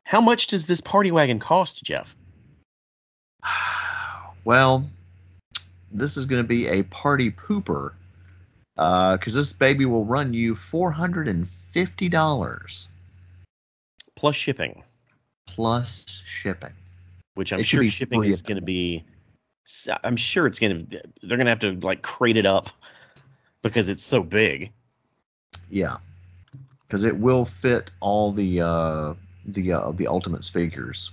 how 0.04 0.20
much 0.22 0.46
does 0.48 0.64
this 0.66 0.80
party 0.80 1.10
wagon 1.12 1.38
cost, 1.38 1.84
Jeff? 1.84 2.16
well, 4.44 4.88
this 5.92 6.16
is 6.16 6.24
going 6.24 6.42
to 6.42 6.48
be 6.48 6.66
a 6.68 6.82
party 6.84 7.30
pooper 7.30 7.92
because 8.74 9.34
this 9.34 9.52
baby 9.52 9.84
will 9.84 10.04
run 10.04 10.32
you 10.32 10.56
four 10.56 10.90
hundred 10.90 11.28
and 11.28 11.46
fifty 11.72 12.08
dollars 12.08 12.88
Plus 14.16 14.34
shipping, 14.34 14.82
plus 15.46 16.22
shipping. 16.26 16.72
which 17.34 17.52
I'm 17.52 17.60
It 17.60 17.66
sure 17.66 17.84
shipping 17.84 18.24
is 18.24 18.40
going 18.40 18.56
to 18.56 18.62
be. 18.64 19.04
I'm 20.04 20.16
sure 20.16 20.46
it's 20.46 20.58
going 20.58 20.86
to. 20.86 21.02
They're 21.22 21.36
going 21.36 21.44
to 21.46 21.50
have 21.50 21.58
to 21.60 21.72
like 21.86 22.00
crate 22.00 22.38
it 22.38 22.46
up 22.46 22.70
because 23.68 23.88
it's 23.88 24.04
so 24.04 24.22
big. 24.22 24.72
Yeah, 25.70 25.96
because 26.86 27.04
it 27.04 27.16
will 27.16 27.44
fit 27.44 27.90
all 28.00 28.32
the 28.32 28.60
uh, 28.60 29.14
the 29.44 29.72
uh, 29.72 29.92
the 29.92 30.06
Ultimates 30.06 30.48
figures. 30.48 31.10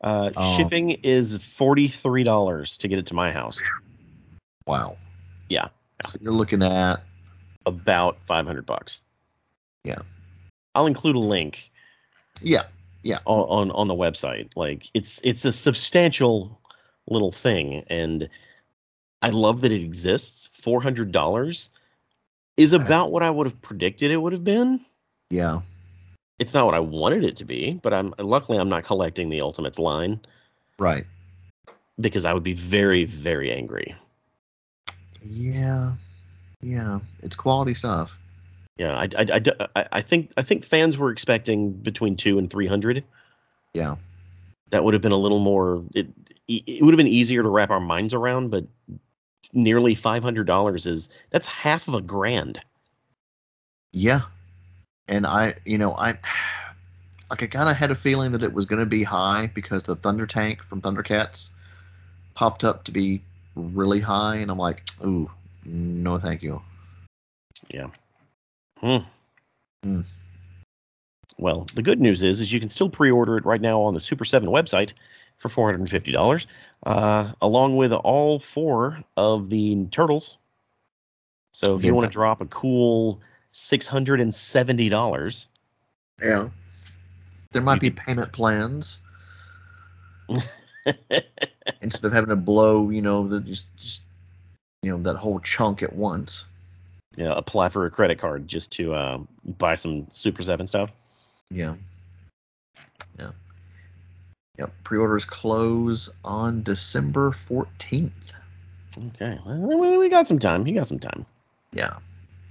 Uh, 0.00 0.30
Oh. 0.36 0.56
Shipping 0.56 0.90
is 1.02 1.38
forty 1.38 1.88
three 1.88 2.24
dollars 2.24 2.78
to 2.78 2.88
get 2.88 2.98
it 2.98 3.06
to 3.06 3.14
my 3.14 3.32
house. 3.32 3.60
Wow. 4.66 4.96
Yeah, 5.48 5.68
So 6.06 6.18
you're 6.20 6.32
looking 6.32 6.62
at 6.62 7.02
about 7.64 8.18
five 8.26 8.46
hundred 8.46 8.66
bucks. 8.66 9.00
Yeah. 9.82 10.00
I'll 10.74 10.86
include 10.86 11.16
a 11.16 11.20
link 11.20 11.70
yeah 13.02 13.18
on, 13.24 13.70
on 13.70 13.70
on 13.70 13.88
the 13.88 13.94
website. 13.94 14.50
Like 14.54 14.86
it's 14.94 15.20
it's 15.24 15.44
a 15.44 15.52
substantial 15.52 16.60
little 17.08 17.32
thing, 17.32 17.84
and 17.88 18.28
I 19.22 19.30
love 19.30 19.62
that 19.62 19.72
it 19.72 19.82
exists. 19.82 20.48
Four 20.52 20.80
hundred 20.82 21.12
dollars 21.12 21.70
is 22.56 22.72
about 22.72 23.10
what 23.12 23.22
I 23.22 23.30
would 23.30 23.46
have 23.46 23.60
predicted 23.60 24.10
it 24.10 24.16
would 24.16 24.32
have 24.32 24.44
been. 24.44 24.80
yeah 25.30 25.60
It's 26.38 26.54
not 26.54 26.66
what 26.66 26.74
I 26.74 26.80
wanted 26.80 27.24
it 27.24 27.36
to 27.36 27.44
be, 27.44 27.72
but 27.82 27.92
I'm 27.94 28.14
luckily 28.18 28.58
I'm 28.58 28.68
not 28.68 28.84
collecting 28.84 29.28
the 29.28 29.40
Ultimates 29.42 29.78
line 29.78 30.20
right 30.78 31.04
because 32.00 32.24
I 32.24 32.32
would 32.32 32.44
be 32.44 32.54
very 32.54 33.04
very 33.04 33.52
angry. 33.52 33.94
yeah 35.24 35.92
yeah 36.62 36.98
it's 37.22 37.36
quality 37.36 37.74
stuff. 37.74 38.16
Yeah, 38.76 38.92
I, 38.96 39.08
I, 39.18 39.26
I, 39.34 39.42
I- 39.74 39.88
I 39.92 40.02
think 40.02 40.32
I 40.36 40.42
think 40.42 40.64
fans 40.64 40.96
were 40.96 41.10
expecting 41.10 41.72
between 41.72 42.14
two 42.16 42.38
and 42.38 42.48
three 42.48 42.66
hundred. 42.68 43.02
Yeah 43.74 43.96
That 44.70 44.84
would 44.84 44.94
have 44.94 45.02
been 45.02 45.12
a 45.12 45.16
little 45.18 45.40
more. 45.40 45.82
It 45.94 46.06
it 46.46 46.82
would 46.82 46.94
have 46.94 46.98
been 46.98 47.08
easier 47.08 47.42
to 47.42 47.48
wrap 47.48 47.70
our 47.70 47.80
minds 47.80 48.14
around, 48.14 48.50
but 48.50 48.64
nearly 49.52 49.94
five 49.94 50.22
hundred 50.22 50.46
dollars 50.46 50.86
is 50.86 51.08
that's 51.30 51.46
half 51.46 51.88
of 51.88 51.94
a 51.94 52.00
grand. 52.00 52.60
yeah, 53.92 54.20
and 55.08 55.26
I 55.26 55.54
you 55.64 55.78
know 55.78 55.94
I 55.94 56.18
like 57.30 57.42
I 57.42 57.46
kind 57.46 57.68
of 57.68 57.76
had 57.76 57.90
a 57.90 57.94
feeling 57.94 58.32
that 58.32 58.42
it 58.42 58.52
was 58.52 58.66
going 58.66 58.80
to 58.80 58.86
be 58.86 59.02
high 59.02 59.50
because 59.54 59.84
the 59.84 59.96
Thunder 59.96 60.26
Tank 60.26 60.62
from 60.62 60.80
Thundercats 60.80 61.50
popped 62.34 62.64
up 62.64 62.84
to 62.84 62.92
be 62.92 63.22
really 63.54 64.00
high, 64.00 64.36
and 64.36 64.50
I'm 64.50 64.58
like, 64.58 64.82
ooh, 65.04 65.30
no, 65.64 66.18
thank 66.18 66.42
you. 66.42 66.62
Yeah. 67.68 67.88
Hmm. 68.78 68.98
Hmm. 69.82 70.00
Well, 71.38 71.66
the 71.74 71.82
good 71.82 72.00
news 72.00 72.22
is, 72.22 72.40
is 72.40 72.52
you 72.52 72.60
can 72.60 72.68
still 72.68 72.88
pre-order 72.88 73.36
it 73.36 73.44
right 73.44 73.60
now 73.60 73.80
on 73.82 73.94
the 73.94 74.00
Super 74.00 74.24
Seven 74.24 74.48
website 74.48 74.92
for 75.38 75.48
four 75.48 75.66
hundred 75.68 75.80
and 75.80 75.90
fifty 75.90 76.12
dollars, 76.12 76.46
uh, 76.84 77.32
along 77.40 77.76
with 77.76 77.92
all 77.92 78.38
four 78.38 79.02
of 79.16 79.50
the 79.50 79.86
turtles. 79.86 80.36
So 81.54 81.76
if 81.76 81.84
you 81.84 81.94
want 81.94 82.10
to 82.10 82.12
drop 82.12 82.40
a 82.40 82.46
cool 82.46 83.20
six 83.52 83.86
hundred 83.86 84.20
and 84.20 84.34
seventy 84.34 84.88
dollars, 84.88 85.48
Yeah. 86.22 86.50
There 87.52 87.62
might 87.62 87.80
be 87.80 87.90
payment 87.90 88.30
plans 88.32 88.98
instead 91.80 92.04
of 92.06 92.12
having 92.12 92.28
to 92.28 92.36
blow, 92.36 92.90
you 92.90 93.00
know, 93.00 93.26
the 93.26 93.40
just 93.40 93.74
just 93.78 94.02
you 94.82 94.90
know 94.90 94.98
that 94.98 95.16
whole 95.16 95.40
chunk 95.40 95.82
at 95.82 95.92
once. 95.94 96.44
yeah, 97.16 97.32
apply 97.34 97.68
for 97.70 97.86
a 97.86 97.90
credit 97.90 98.18
card 98.18 98.46
just 98.46 98.72
to 98.72 98.92
uh, 98.92 99.18
buy 99.44 99.74
some 99.74 100.06
Super 100.10 100.42
Seven 100.42 100.66
stuff. 100.66 100.92
Yeah. 101.50 101.74
Yeah. 103.18 103.30
Yep. 104.58 104.72
Pre-orders 104.82 105.24
close 105.24 106.12
on 106.24 106.62
December 106.62 107.30
14th. 107.48 108.10
Okay, 109.06 109.38
well, 109.46 109.98
we 109.98 110.08
got 110.08 110.26
some 110.26 110.40
time. 110.40 110.66
You 110.66 110.74
got 110.74 110.88
some 110.88 110.98
time. 110.98 111.24
Yeah. 111.72 111.98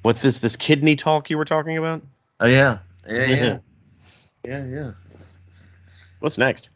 What's 0.04 0.22
this? 0.22 0.38
This 0.38 0.56
kidney 0.56 0.96
talk 0.96 1.30
you 1.30 1.38
were 1.38 1.46
talking 1.46 1.78
about? 1.78 2.02
Oh 2.40 2.48
yeah. 2.48 2.78
Yeah, 3.06 3.26
yeah. 3.26 3.58
yeah, 4.46 4.66
yeah. 4.66 4.92
What's 6.20 6.38
next? 6.38 6.70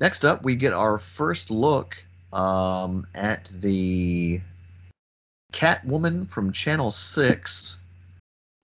Next 0.00 0.24
up, 0.24 0.42
we 0.42 0.56
get 0.56 0.72
our 0.72 0.98
first 0.98 1.50
look 1.50 1.96
um, 2.32 3.06
at 3.14 3.48
the 3.52 4.40
Catwoman 5.52 6.28
from 6.28 6.52
Channel 6.52 6.90
Six, 6.90 7.78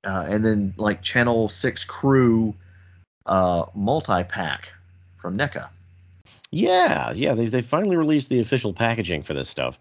uh, 0.03 0.27
and 0.29 0.44
then 0.44 0.74
like 0.77 1.03
Channel 1.03 1.48
Six 1.48 1.85
crew 1.85 2.55
uh, 3.24 3.66
multi 3.74 4.24
pack 4.24 4.72
from 5.20 5.37
NECA. 5.37 5.68
Yeah, 6.50 7.12
yeah, 7.12 7.35
they 7.35 7.46
they 7.46 7.62
finally 7.62 7.96
released 7.96 8.31
the 8.31 8.40
official 8.40 8.72
packaging 8.72 9.22
for 9.22 9.35
this 9.35 9.48
stuff, 9.48 9.78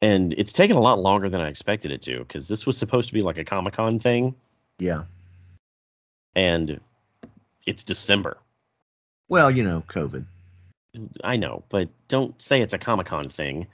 and 0.00 0.32
it's 0.34 0.52
taken 0.52 0.76
a 0.76 0.80
lot 0.80 1.00
longer 1.00 1.28
than 1.28 1.40
I 1.40 1.48
expected 1.48 1.90
it 1.90 2.02
to 2.02 2.18
because 2.20 2.46
this 2.48 2.66
was 2.66 2.76
supposed 2.78 3.08
to 3.08 3.14
be 3.14 3.20
like 3.20 3.38
a 3.38 3.44
Comic 3.44 3.74
Con 3.74 3.98
thing, 3.98 4.34
Yeah. 4.78 5.04
and 6.36 6.80
it's 7.66 7.84
December. 7.84 8.38
Well, 9.28 9.50
you 9.50 9.62
know, 9.64 9.82
COVID. 9.88 10.24
I 11.24 11.36
know, 11.36 11.64
but 11.68 11.88
don't 12.08 12.40
say 12.40 12.60
it's 12.60 12.74
a 12.74 12.78
Comic 12.78 13.06
Con 13.06 13.28
thing 13.28 13.66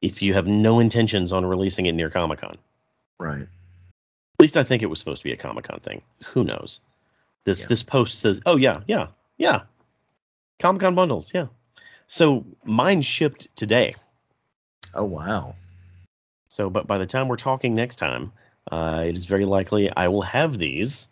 if 0.00 0.22
you 0.22 0.32
have 0.34 0.46
no 0.46 0.80
intentions 0.80 1.30
on 1.32 1.44
releasing 1.44 1.86
it 1.86 1.92
near 1.92 2.08
Comic 2.10 2.38
Con. 2.40 2.56
Right. 3.18 3.42
At 3.42 4.40
least 4.40 4.56
I 4.56 4.62
think 4.62 4.82
it 4.82 4.86
was 4.86 4.98
supposed 4.98 5.20
to 5.20 5.28
be 5.28 5.32
a 5.32 5.36
Comic 5.36 5.64
Con 5.64 5.78
thing. 5.78 6.00
Who 6.32 6.42
knows? 6.42 6.80
This 7.44 7.60
Yeah. 7.62 7.66
this 7.68 7.82
post 7.82 8.18
says, 8.18 8.40
oh 8.46 8.56
yeah, 8.56 8.80
yeah, 8.86 9.08
yeah, 9.40 9.62
Comic 10.60 10.82
Con 10.82 10.94
bundles, 10.94 11.32
yeah. 11.34 11.46
So 12.06 12.44
mine 12.62 13.00
shipped 13.00 13.48
today. 13.56 13.94
Oh 14.94 15.04
wow. 15.04 15.54
So, 16.48 16.68
but 16.68 16.86
by 16.86 16.98
the 16.98 17.06
time 17.06 17.26
we're 17.26 17.36
talking 17.36 17.74
next 17.74 17.96
time, 17.96 18.32
uh, 18.70 19.04
it 19.06 19.16
is 19.16 19.24
very 19.24 19.46
likely 19.46 19.90
I 19.90 20.08
will 20.08 20.22
have 20.22 20.58
these. 20.58 21.08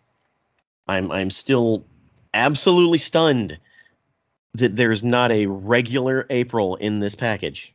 I'm 0.87 1.11
I'm 1.11 1.31
still 1.31 1.83
absolutely 2.31 2.99
stunned 2.99 3.57
that 4.53 4.75
there's 4.75 5.03
not 5.03 5.31
a 5.31 5.47
regular 5.47 6.27
April 6.29 6.75
in 6.75 6.99
this 6.99 7.15
package. 7.15 7.73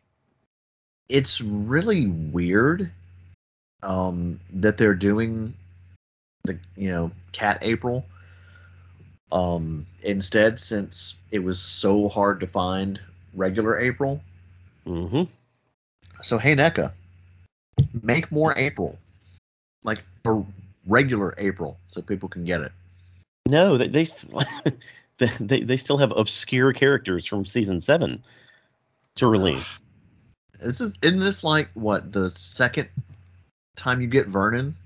It's 1.09 1.41
really 1.41 2.07
weird 2.07 2.93
um, 3.83 4.39
that 4.53 4.77
they're 4.77 4.95
doing 4.95 5.55
the 6.45 6.61
you 6.77 6.91
know 6.91 7.11
Cat 7.33 7.59
April 7.63 8.05
um, 9.35 9.85
instead, 10.05 10.61
since 10.61 11.17
it 11.33 11.41
was 11.41 11.59
so 11.59 12.09
hard 12.09 12.39
to 12.41 12.47
find 12.47 13.01
regular 13.35 13.79
April. 13.79 14.23
Mm-hmm. 14.87 15.25
So 16.23 16.39
hey 16.39 16.55
NECA, 16.55 16.93
make 18.03 18.31
more 18.31 18.57
April, 18.57 18.97
like 19.83 20.03
a 20.25 20.41
regular 20.87 21.35
April, 21.37 21.79
so 21.89 22.01
people 22.01 22.29
can 22.29 22.45
get 22.45 22.61
it. 22.61 22.73
No, 23.47 23.77
they 23.77 23.89
they, 23.89 24.07
they 25.41 25.61
they 25.63 25.77
still 25.77 25.99
have 25.99 26.13
obscure 26.13 26.73
characters 26.73 27.27
from 27.27 27.45
season 27.45 27.81
seven 27.81 28.23
to 29.17 29.27
release. 29.27 29.83
This 30.61 30.81
is 30.81 30.93
isn't 31.03 31.19
this 31.19 31.43
like 31.43 31.71
what 31.75 32.13
the 32.13 32.31
second 32.31 32.89
time 33.75 34.01
you 34.01 34.07
get 34.07 34.29
Vernon? 34.29 34.77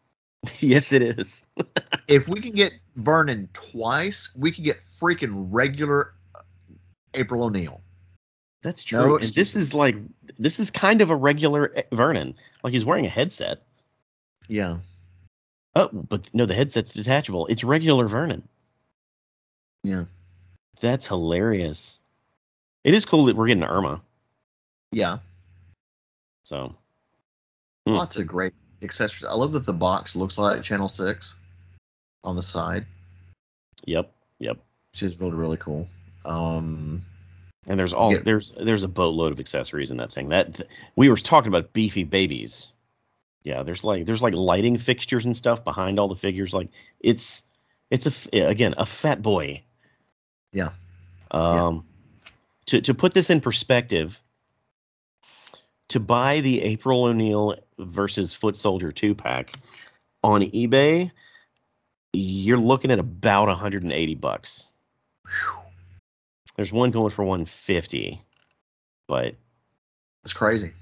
yes, 0.60 0.92
it 0.92 1.02
is. 1.02 1.39
If 2.08 2.28
we 2.28 2.40
can 2.40 2.52
get 2.52 2.72
Vernon 2.96 3.48
twice, 3.52 4.30
we 4.36 4.50
can 4.52 4.64
get 4.64 4.78
freaking 5.00 5.48
regular 5.50 6.14
April 7.14 7.44
O'Neil. 7.44 7.80
That's 8.62 8.84
true. 8.84 9.08
No, 9.08 9.16
and 9.16 9.34
this 9.34 9.56
is 9.56 9.74
like 9.74 9.96
this 10.38 10.60
is 10.60 10.70
kind 10.70 11.00
of 11.00 11.10
a 11.10 11.16
regular 11.16 11.84
Vernon. 11.92 12.34
Like 12.62 12.72
he's 12.72 12.84
wearing 12.84 13.06
a 13.06 13.10
headset. 13.10 13.62
Yeah. 14.48 14.78
Oh, 15.76 15.88
but 15.92 16.32
no, 16.34 16.46
the 16.46 16.54
headset's 16.54 16.94
detachable. 16.94 17.46
It's 17.46 17.64
regular 17.64 18.06
Vernon. 18.06 18.46
Yeah. 19.82 20.04
That's 20.80 21.06
hilarious. 21.06 21.98
It 22.84 22.94
is 22.94 23.06
cool 23.06 23.26
that 23.26 23.36
we're 23.36 23.46
getting 23.46 23.64
Irma. 23.64 24.02
Yeah. 24.92 25.18
So. 26.44 26.74
Hmm. 27.86 27.94
Lots 27.94 28.16
of 28.16 28.26
great 28.26 28.52
accessories. 28.82 29.24
I 29.24 29.34
love 29.34 29.52
that 29.52 29.66
the 29.66 29.72
box 29.72 30.16
looks 30.16 30.38
like 30.38 30.62
Channel 30.62 30.88
Six 30.88 31.38
on 32.24 32.36
the 32.36 32.42
side. 32.42 32.86
Yep. 33.84 34.12
Yep. 34.38 34.58
Which 34.92 35.02
is 35.02 35.20
really 35.20 35.36
really 35.36 35.56
cool. 35.56 35.88
Um. 36.24 37.02
And 37.68 37.78
there's 37.78 37.92
all 37.92 38.10
get, 38.10 38.24
there's 38.24 38.52
there's 38.52 38.84
a 38.84 38.88
boatload 38.88 39.32
of 39.32 39.40
accessories 39.40 39.90
in 39.90 39.98
that 39.98 40.10
thing. 40.10 40.30
That 40.30 40.62
we 40.96 41.08
were 41.08 41.16
talking 41.16 41.48
about 41.48 41.72
beefy 41.72 42.04
babies. 42.04 42.72
Yeah, 43.42 43.62
there's 43.62 43.84
like 43.84 44.06
there's 44.06 44.22
like 44.22 44.34
lighting 44.34 44.78
fixtures 44.78 45.24
and 45.24 45.36
stuff 45.36 45.62
behind 45.62 45.98
all 46.00 46.08
the 46.08 46.14
figures. 46.14 46.54
Like 46.54 46.68
it's 47.00 47.42
it's 47.90 48.28
a 48.32 48.40
again 48.40 48.74
a 48.78 48.86
fat 48.86 49.20
boy. 49.20 49.62
Yeah. 50.52 50.70
Um. 51.30 51.84
Yeah. 52.24 52.30
To 52.66 52.80
to 52.82 52.94
put 52.94 53.12
this 53.14 53.30
in 53.30 53.40
perspective, 53.40 54.20
to 55.90 56.00
buy 56.00 56.40
the 56.40 56.62
April 56.62 57.04
O'Neil 57.04 57.56
versus 57.78 58.32
Foot 58.32 58.56
Soldier 58.56 58.92
two 58.92 59.14
pack 59.14 59.52
on 60.22 60.42
eBay, 60.42 61.10
you're 62.12 62.56
looking 62.56 62.90
at 62.90 62.98
about 62.98 63.48
180 63.48 64.14
bucks. 64.14 64.72
There's 66.56 66.72
one 66.72 66.90
going 66.90 67.10
for 67.10 67.24
150, 67.24 68.22
but 69.08 69.34
it's 70.22 70.32
crazy. 70.32 70.72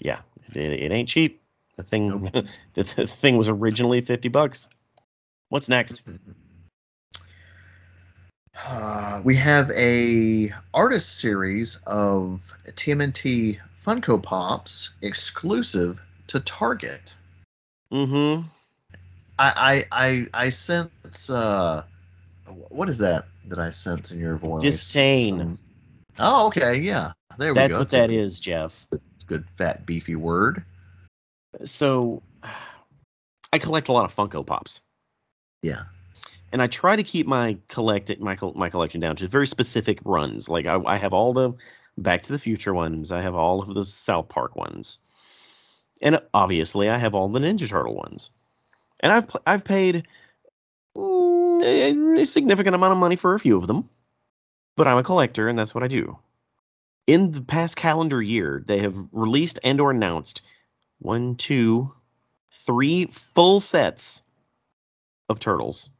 Yeah, 0.00 0.20
it, 0.54 0.56
it 0.56 0.92
ain't 0.92 1.08
cheap. 1.08 1.40
The 1.76 1.82
thing, 1.82 2.28
nope. 2.34 2.46
the, 2.74 2.82
the 2.82 3.06
thing 3.06 3.36
was 3.36 3.48
originally 3.48 4.00
50 4.00 4.28
bucks. 4.28 4.68
What's 5.48 5.68
next? 5.68 6.02
Uh, 8.62 9.20
we 9.24 9.34
have 9.36 9.70
a 9.70 10.52
artist 10.74 11.18
series 11.18 11.76
of 11.86 12.40
TMNT 12.66 13.58
Funko 13.86 14.22
Pops 14.22 14.90
exclusive 15.02 16.00
to 16.28 16.40
Target. 16.40 17.14
Mm-hmm. 17.92 18.46
I 19.38 19.84
I 19.92 20.06
I, 20.08 20.26
I 20.46 20.50
sense 20.50 21.30
uh 21.30 21.84
what 22.68 22.88
is 22.88 22.98
that 22.98 23.26
that 23.46 23.58
I 23.58 23.70
sense 23.70 24.10
in 24.10 24.18
your 24.18 24.36
voice? 24.36 24.62
Disdain. 24.62 25.38
Some... 25.38 25.58
Oh, 26.18 26.46
okay, 26.48 26.76
yeah. 26.76 27.12
There 27.38 27.52
we 27.52 27.54
That's 27.54 27.72
go. 27.72 27.78
That's 27.78 27.92
what 27.94 28.08
that 28.08 28.10
a, 28.10 28.16
Jeff. 28.38 28.86
Good 29.26 29.44
fat 29.56 29.86
beefy 29.86 30.16
word. 30.16 30.64
So 31.64 32.22
I 33.52 33.58
collect 33.58 33.88
a 33.88 33.92
lot 33.92 34.04
of 34.04 34.14
Funko 34.14 34.44
Pops. 34.46 34.80
Yeah. 35.62 35.82
And 36.52 36.60
I 36.60 36.66
try 36.66 36.96
to 36.96 37.04
keep 37.04 37.26
my 37.26 37.58
collect 37.68 38.10
my 38.20 38.36
my 38.54 38.70
collection 38.70 39.00
down 39.00 39.16
to 39.16 39.28
very 39.28 39.46
specific 39.46 40.00
runs. 40.04 40.48
Like 40.48 40.66
I, 40.66 40.80
I 40.84 40.96
have 40.96 41.12
all 41.12 41.32
the 41.32 41.54
Back 42.00 42.22
to 42.22 42.32
the 42.32 42.38
Future 42.38 42.72
ones. 42.72 43.12
I 43.12 43.20
have 43.20 43.34
all 43.34 43.62
of 43.62 43.74
the 43.74 43.84
South 43.84 44.28
Park 44.28 44.56
ones, 44.56 44.98
and 46.00 46.20
obviously 46.32 46.88
I 46.88 46.98
have 46.98 47.14
all 47.14 47.28
the 47.28 47.40
Ninja 47.40 47.68
Turtle 47.68 47.94
ones. 47.94 48.30
And 49.00 49.12
I've 49.12 49.30
I've 49.46 49.64
paid 49.64 50.06
mm, 50.96 52.18
a 52.18 52.24
significant 52.26 52.74
amount 52.74 52.92
of 52.92 52.98
money 52.98 53.16
for 53.16 53.34
a 53.34 53.40
few 53.40 53.56
of 53.56 53.66
them, 53.66 53.88
but 54.76 54.86
I'm 54.86 54.98
a 54.98 55.02
collector 55.02 55.48
and 55.48 55.58
that's 55.58 55.74
what 55.74 55.84
I 55.84 55.88
do. 55.88 56.18
In 57.06 57.32
the 57.32 57.42
past 57.42 57.76
calendar 57.76 58.22
year, 58.22 58.62
they 58.64 58.80
have 58.80 58.96
released 59.12 59.58
and 59.62 59.80
or 59.80 59.90
announced 59.90 60.42
one, 60.98 61.34
two, 61.34 61.92
three 62.50 63.06
full 63.06 63.60
sets 63.60 64.22
of 65.28 65.38
turtles 65.38 65.90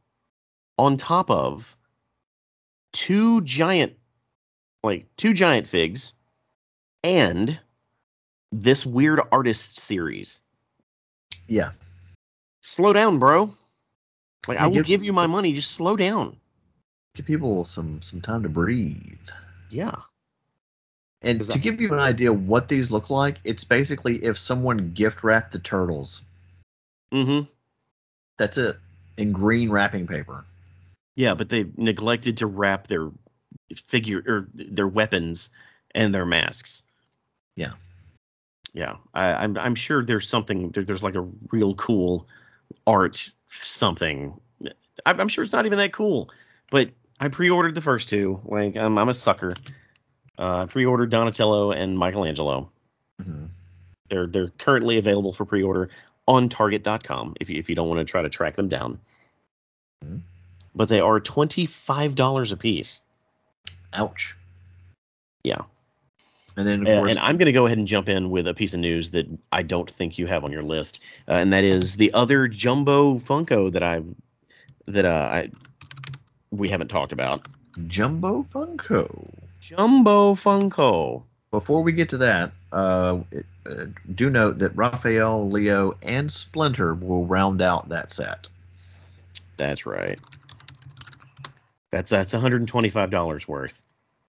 on 0.79 0.97
top 0.97 1.31
of 1.31 1.77
two 2.93 3.41
giant 3.43 3.95
like 4.83 5.07
two 5.17 5.33
giant 5.33 5.67
figs 5.67 6.13
and 7.03 7.59
this 8.53 8.85
weird 8.85 9.21
artist 9.31 9.79
series. 9.79 10.41
Yeah. 11.47 11.73
Slow 12.63 12.93
down, 12.93 13.19
bro. 13.19 13.55
Like 14.49 14.59
I 14.59 14.67
will 14.67 14.77
give, 14.77 14.87
give 14.87 15.05
you 15.05 15.13
my 15.13 15.27
money, 15.27 15.53
just 15.53 15.73
slow 15.73 15.97
down. 15.97 16.37
Give 17.15 17.27
people 17.27 17.65
some 17.65 18.03
some 18.03 18.21
time 18.21 18.43
to 18.43 18.49
breathe. 18.49 19.29
Yeah. 19.71 19.97
And 21.23 21.43
to 21.43 21.59
give 21.59 21.81
you 21.81 21.93
an 21.93 21.99
idea 21.99 22.33
what 22.33 22.69
these 22.69 22.91
look 22.91 23.11
like, 23.11 23.39
it's 23.45 23.65
basically 23.65 24.25
if 24.25 24.39
someone 24.39 24.93
gift 24.93 25.23
wrapped 25.23 25.53
the 25.53 25.59
turtles. 25.59 26.23
Mm-hmm. 27.13 27.47
That's 28.39 28.57
it. 28.57 28.79
In 29.19 29.33
green 29.33 29.71
wrapping 29.71 30.07
paper. 30.07 30.45
Yeah, 31.17 31.35
but 31.35 31.51
they 31.51 31.67
neglected 31.77 32.39
to 32.39 32.47
wrap 32.47 32.87
their 32.87 33.11
figure 33.87 34.23
or 34.27 34.49
their 34.55 34.89
weapons 34.89 35.51
and 35.95 36.15
their 36.15 36.27
masks. 36.27 36.83
Yeah. 37.57 37.73
Yeah. 38.73 38.97
I, 39.15 39.45
am 39.45 39.57
I'm, 39.57 39.59
I'm 39.59 39.75
sure 39.75 40.05
there's 40.05 40.29
something 40.29 40.71
there, 40.71 40.85
there's 40.85 41.03
like 41.03 41.17
a 41.17 41.29
real 41.51 41.75
cool 41.75 42.29
art 42.87 43.31
something. 43.49 44.39
I'm, 45.07 45.21
I'm 45.21 45.29
sure 45.29 45.45
it's 45.45 45.53
not 45.53 45.67
even 45.67 45.79
that 45.79 45.93
cool, 45.93 46.31
but 46.71 46.91
I 47.19 47.29
pre-ordered 47.29 47.75
the 47.75 47.81
first 47.81 48.09
two. 48.09 48.41
Like 48.45 48.77
I'm, 48.77 48.99
I'm 48.99 49.09
a 49.09 49.15
sucker. 49.15 49.55
Uh, 50.39 50.63
I 50.63 50.67
pre-ordered 50.67 51.11
Donatello 51.11 51.73
and 51.73 51.99
Michelangelo. 51.99 52.71
Mm-hmm. 53.21 53.47
They're 54.09 54.27
they're 54.27 54.49
currently 54.49 54.99
available 54.99 55.33
for 55.33 55.45
pre-order 55.45 55.91
on 56.27 56.49
Target.com 56.49 57.35
if 57.41 57.51
you 57.51 57.59
if 57.59 57.69
you 57.69 57.75
don't 57.75 57.89
want 57.89 57.99
to 57.99 58.05
try 58.05 58.23
to 58.23 58.29
track 58.29 58.57
them 58.57 58.69
down. 58.69 58.99
Mm-hmm. 60.05 60.19
But 60.75 60.89
they 60.89 61.01
are 61.01 61.21
twenty 61.21 61.67
five 61.67 62.15
dollars 62.15 62.53
a 62.53 62.57
piece. 62.57 63.03
Ouch. 63.93 64.37
Yeah. 65.43 65.63
And 66.57 66.69
then, 66.69 66.87
uh, 66.87 67.05
and 67.05 67.19
I'm 67.19 67.37
going 67.37 67.47
to 67.47 67.53
go 67.53 67.67
ahead 67.67 67.79
and 67.79 67.87
jump 67.87 68.09
in 68.09 68.31
with 68.31 68.47
a 68.47 68.55
piece 68.55 68.75
of 68.75 68.81
news 68.81 69.11
that 69.13 69.27
I 69.53 69.63
don't 69.63 69.91
think 69.91 70.19
you 70.19 70.27
have 70.27 70.45
on 70.45 70.53
your 70.53 70.63
list, 70.63 71.01
uh, 71.29 71.33
and 71.33 71.53
that 71.53 71.65
is 71.65 71.97
the 71.97 72.13
other 72.13 72.49
Jumbo 72.49 73.19
Funko 73.19 73.73
that 73.73 73.83
I 73.83 74.03
that 74.87 75.05
uh, 75.05 75.09
I 75.33 75.51
we 76.51 76.69
haven't 76.69 76.89
talked 76.89 77.13
about. 77.13 77.47
Jumbo 77.87 78.45
Funko. 78.53 79.31
Jumbo 79.61 80.35
Funko. 80.35 81.23
Before 81.51 81.83
we 81.83 81.93
get 81.93 82.09
to 82.11 82.19
that, 82.19 82.53
uh, 82.73 83.21
uh, 83.67 83.85
do 84.15 84.31
note 84.31 84.59
that 84.59 84.77
Raphael, 84.77 85.49
Leo, 85.49 85.97
and 86.03 86.31
Splinter 86.31 86.95
will 86.95 87.27
round 87.27 87.63
out 87.63 87.89
that 87.89 88.13
set. 88.13 88.49
That's 89.57 89.87
right. 89.87 90.19
That's 91.93 92.11
that's 92.11 92.35
$125 92.35 93.49
worth. 93.49 93.83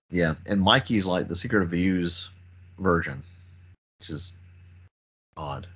Yeah, 0.09 0.35
and 0.45 0.61
Mikey's 0.61 1.05
like 1.05 1.27
the 1.27 1.35
Secret 1.35 1.61
of 1.61 1.69
the 1.69 1.85
Ooze 1.87 2.29
version, 2.79 3.23
which 3.99 4.09
is 4.09 4.33
odd. 5.37 5.67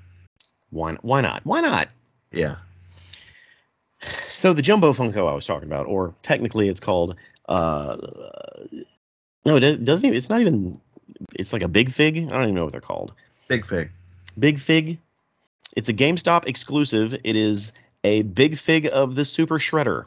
Why 0.72 0.94
why 1.02 1.22
not? 1.22 1.46
Why 1.46 1.62
not? 1.62 1.90
Yeah. 2.32 2.58
So 4.28 4.54
the 4.54 4.62
Jumbo 4.62 4.94
Funko 4.94 5.30
I 5.30 5.34
was 5.34 5.46
talking 5.46 5.70
about, 5.70 5.86
or 5.86 6.14
technically 6.22 6.68
it's 6.68 6.82
called 6.82 7.16
uh, 7.48 7.98
no, 9.46 9.58
it 9.58 9.84
doesn't 9.84 10.06
even. 10.06 10.18
It's 10.18 10.30
not 10.30 10.42
even. 10.42 10.82
It's 11.34 11.54
like 11.54 11.62
a 11.62 11.68
big 11.68 11.92
fig. 11.92 12.18
I 12.18 12.30
don't 12.30 12.44
even 12.44 12.56
know 12.56 12.64
what 12.64 12.72
they're 12.72 12.82
called. 12.82 13.14
Big 13.48 13.66
fig. 13.66 13.92
Big 14.38 14.60
fig. 14.60 15.00
It's 15.76 15.90
a 15.90 15.94
GameStop 15.94 16.48
exclusive. 16.48 17.14
It 17.24 17.36
is 17.36 17.72
a 18.04 18.24
big 18.24 18.58
fig 18.58 18.90
of 18.92 19.16
the 19.16 19.26
Super 19.26 19.60
Shredder. 19.60 20.06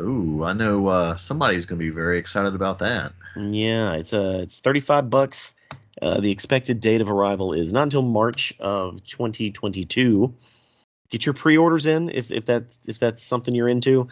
Ooh, 0.00 0.44
I 0.44 0.52
know 0.52 0.86
uh, 0.86 1.16
somebody's 1.16 1.66
going 1.66 1.78
to 1.78 1.84
be 1.84 1.90
very 1.90 2.18
excited 2.18 2.54
about 2.54 2.78
that. 2.80 3.12
Yeah, 3.36 3.94
it's 3.94 4.12
uh, 4.12 4.40
it's 4.42 4.60
35 4.60 5.10
bucks. 5.10 5.54
Uh, 6.00 6.20
the 6.20 6.30
expected 6.30 6.80
date 6.80 7.00
of 7.00 7.10
arrival 7.10 7.52
is 7.52 7.72
not 7.72 7.84
until 7.84 8.02
March 8.02 8.54
of 8.58 9.04
2022. 9.04 10.34
Get 11.10 11.26
your 11.26 11.34
pre-orders 11.34 11.86
in 11.86 12.08
if, 12.08 12.30
if 12.30 12.46
that's 12.46 12.88
if 12.88 12.98
that's 12.98 13.22
something 13.22 13.54
you're 13.54 13.68
into. 13.68 14.08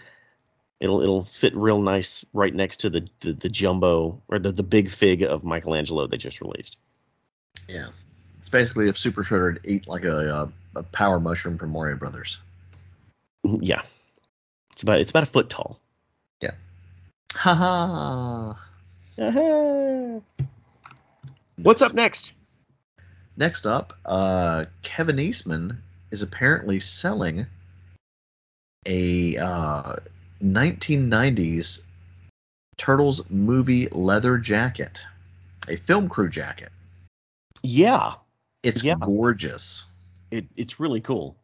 It'll 0.80 1.02
it'll 1.02 1.24
fit 1.24 1.54
real 1.56 1.80
nice 1.80 2.24
right 2.32 2.54
next 2.54 2.78
to 2.80 2.90
the 2.90 3.08
the, 3.20 3.32
the 3.32 3.48
jumbo 3.48 4.22
or 4.28 4.38
the, 4.38 4.52
the 4.52 4.62
big 4.62 4.90
fig 4.90 5.22
of 5.22 5.44
Michelangelo 5.44 6.06
they 6.06 6.16
just 6.16 6.40
released. 6.40 6.76
Yeah, 7.68 7.88
it's 8.38 8.48
basically 8.48 8.88
if 8.88 8.98
Super 8.98 9.22
Shredder 9.22 9.58
eat 9.64 9.88
like 9.88 10.04
a, 10.04 10.50
a, 10.74 10.78
a 10.78 10.82
power 10.82 11.20
mushroom 11.20 11.58
from 11.58 11.70
Mario 11.70 11.96
Brothers. 11.96 12.38
Yeah. 13.44 13.82
It's 14.80 14.82
about 14.82 15.00
it's 15.02 15.10
about 15.10 15.24
a 15.24 15.26
foot 15.26 15.50
tall. 15.50 15.78
Yeah. 16.40 16.52
Ha 17.34 17.54
ha. 17.54 18.58
What's 21.56 21.82
up 21.82 21.92
next? 21.92 22.32
Next 23.36 23.66
up, 23.66 23.92
uh, 24.06 24.64
Kevin 24.80 25.18
Eastman 25.18 25.82
is 26.10 26.22
apparently 26.22 26.80
selling 26.80 27.44
a 28.86 29.36
uh, 29.36 29.96
1990s 30.42 31.82
Turtles 32.78 33.20
movie 33.28 33.86
leather 33.88 34.38
jacket, 34.38 34.98
a 35.68 35.76
film 35.76 36.08
crew 36.08 36.30
jacket. 36.30 36.70
Yeah, 37.62 38.14
It's 38.62 38.82
Yeah. 38.82 38.94
gorgeous. 38.98 39.84
it, 40.30 40.46
it's 40.56 40.80
really 40.80 41.02
cool. 41.02 41.36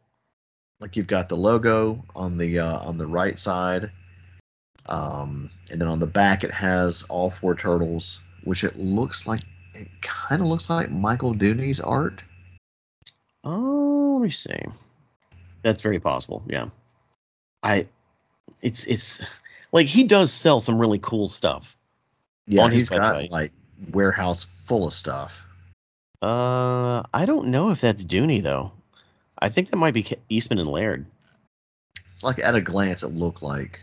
Like 0.79 0.95
you've 0.95 1.07
got 1.07 1.27
the 1.27 1.37
logo 1.37 2.03
on 2.15 2.37
the 2.37 2.59
uh, 2.59 2.79
on 2.79 2.97
the 2.97 3.07
right 3.07 3.37
side, 3.39 3.91
um, 4.85 5.49
and 5.71 5.81
then 5.81 5.87
on 5.87 5.99
the 5.99 6.05
back 6.05 6.43
it 6.43 6.51
has 6.51 7.03
all 7.03 7.31
four 7.31 7.55
turtles, 7.55 8.19
which 8.43 8.63
it 8.63 8.77
looks 8.77 9.25
like 9.25 9.41
it 9.73 9.87
kind 10.01 10.41
of 10.41 10.47
looks 10.47 10.69
like 10.69 10.91
Michael 10.91 11.33
Dooney's 11.33 11.79
art. 11.79 12.21
Oh, 13.43 14.17
let 14.19 14.25
me 14.25 14.31
see. 14.31 14.59
That's 15.63 15.81
very 15.81 15.99
possible. 15.99 16.43
Yeah. 16.47 16.69
I. 17.63 17.87
It's 18.61 18.85
it's 18.85 19.25
like 19.71 19.87
he 19.87 20.03
does 20.03 20.31
sell 20.31 20.59
some 20.59 20.79
really 20.79 20.99
cool 20.99 21.27
stuff. 21.27 21.75
Yeah, 22.45 22.63
On 22.63 22.71
his 22.71 22.81
he's 22.81 22.89
got 22.89 23.29
like 23.29 23.51
warehouse 23.91 24.45
full 24.65 24.87
of 24.87 24.93
stuff. 24.93 25.33
Uh, 26.21 27.03
I 27.13 27.25
don't 27.25 27.47
know 27.47 27.69
if 27.69 27.81
that's 27.81 28.03
Dooney 28.03 28.41
though. 28.41 28.71
I 29.39 29.49
think 29.49 29.69
that 29.69 29.77
might 29.77 29.93
be 29.93 30.05
Eastman 30.29 30.59
and 30.59 30.69
Laird. 30.69 31.05
Like 32.23 32.39
at 32.39 32.55
a 32.55 32.61
glance, 32.61 33.03
it 33.03 33.09
looked 33.09 33.43
like 33.43 33.81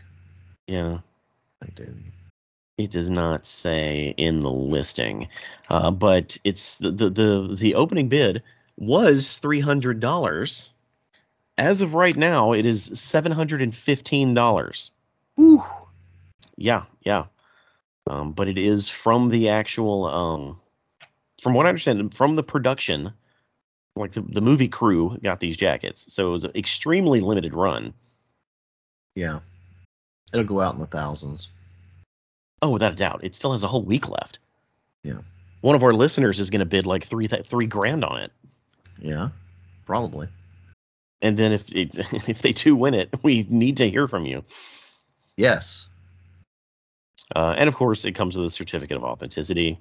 Yeah. 0.67 0.99
like 1.61 1.75
Dooney. 1.75 2.11
It 2.77 2.91
does 2.91 3.09
not 3.09 3.45
say 3.45 4.13
in 4.17 4.39
the 4.39 4.51
listing, 4.51 5.29
uh, 5.69 5.91
but 5.91 6.37
it's 6.43 6.75
the, 6.75 6.91
the 6.91 7.09
the 7.09 7.55
the 7.57 7.75
opening 7.75 8.09
bid 8.09 8.43
was 8.75 9.39
three 9.39 9.61
hundred 9.61 10.01
dollars. 10.01 10.73
As 11.57 11.79
of 11.79 11.93
right 11.93 12.17
now, 12.17 12.51
it 12.51 12.65
is 12.65 12.83
seven 12.99 13.31
hundred 13.31 13.61
and 13.61 13.73
fifteen 13.73 14.33
dollars. 14.33 14.91
Whew. 15.37 15.63
Yeah, 16.57 16.83
yeah. 17.01 17.25
Um, 18.07 18.33
but 18.33 18.49
it 18.49 18.57
is 18.57 18.89
from 18.89 19.29
the 19.29 19.49
actual, 19.49 20.05
um, 20.05 20.59
from 21.41 21.53
what 21.53 21.65
I 21.65 21.69
understand, 21.69 22.13
from 22.13 22.35
the 22.35 22.43
production, 22.43 23.13
like 23.95 24.11
the, 24.11 24.21
the 24.21 24.41
movie 24.41 24.67
crew 24.67 25.17
got 25.23 25.39
these 25.39 25.57
jackets, 25.57 26.13
so 26.13 26.27
it 26.27 26.31
was 26.31 26.45
an 26.45 26.51
extremely 26.55 27.19
limited 27.21 27.53
run. 27.53 27.93
Yeah, 29.15 29.39
it'll 30.33 30.45
go 30.45 30.59
out 30.61 30.75
in 30.75 30.81
the 30.81 30.87
thousands. 30.87 31.49
Oh, 32.61 32.71
without 32.71 32.93
a 32.93 32.95
doubt, 32.95 33.23
it 33.23 33.35
still 33.35 33.51
has 33.53 33.63
a 33.63 33.67
whole 33.67 33.83
week 33.83 34.09
left. 34.09 34.39
Yeah. 35.03 35.19
One 35.61 35.75
of 35.75 35.83
our 35.83 35.93
listeners 35.93 36.39
is 36.39 36.49
going 36.49 36.59
to 36.59 36.65
bid 36.65 36.85
like 36.85 37.05
three 37.05 37.27
th- 37.27 37.47
three 37.47 37.67
grand 37.67 38.03
on 38.03 38.21
it. 38.21 38.31
Yeah, 38.99 39.29
probably. 39.85 40.27
And 41.21 41.37
then 41.37 41.53
if 41.53 41.71
it, 41.71 41.91
if 42.29 42.41
they 42.41 42.53
do 42.53 42.75
win 42.75 42.93
it, 42.93 43.09
we 43.23 43.45
need 43.49 43.77
to 43.77 43.89
hear 43.89 44.07
from 44.07 44.25
you. 44.25 44.43
Yes. 45.37 45.87
Uh, 47.35 47.55
and 47.57 47.67
of 47.67 47.75
course, 47.75 48.05
it 48.05 48.13
comes 48.13 48.37
with 48.37 48.45
a 48.45 48.51
certificate 48.51 48.97
of 48.97 49.03
authenticity, 49.03 49.79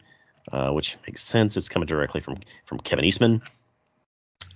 uh, 0.51 0.71
which 0.71 0.97
makes 1.07 1.23
sense. 1.23 1.57
It's 1.57 1.69
coming 1.69 1.87
directly 1.87 2.21
from 2.21 2.39
from 2.65 2.79
Kevin 2.79 3.05
Eastman. 3.05 3.43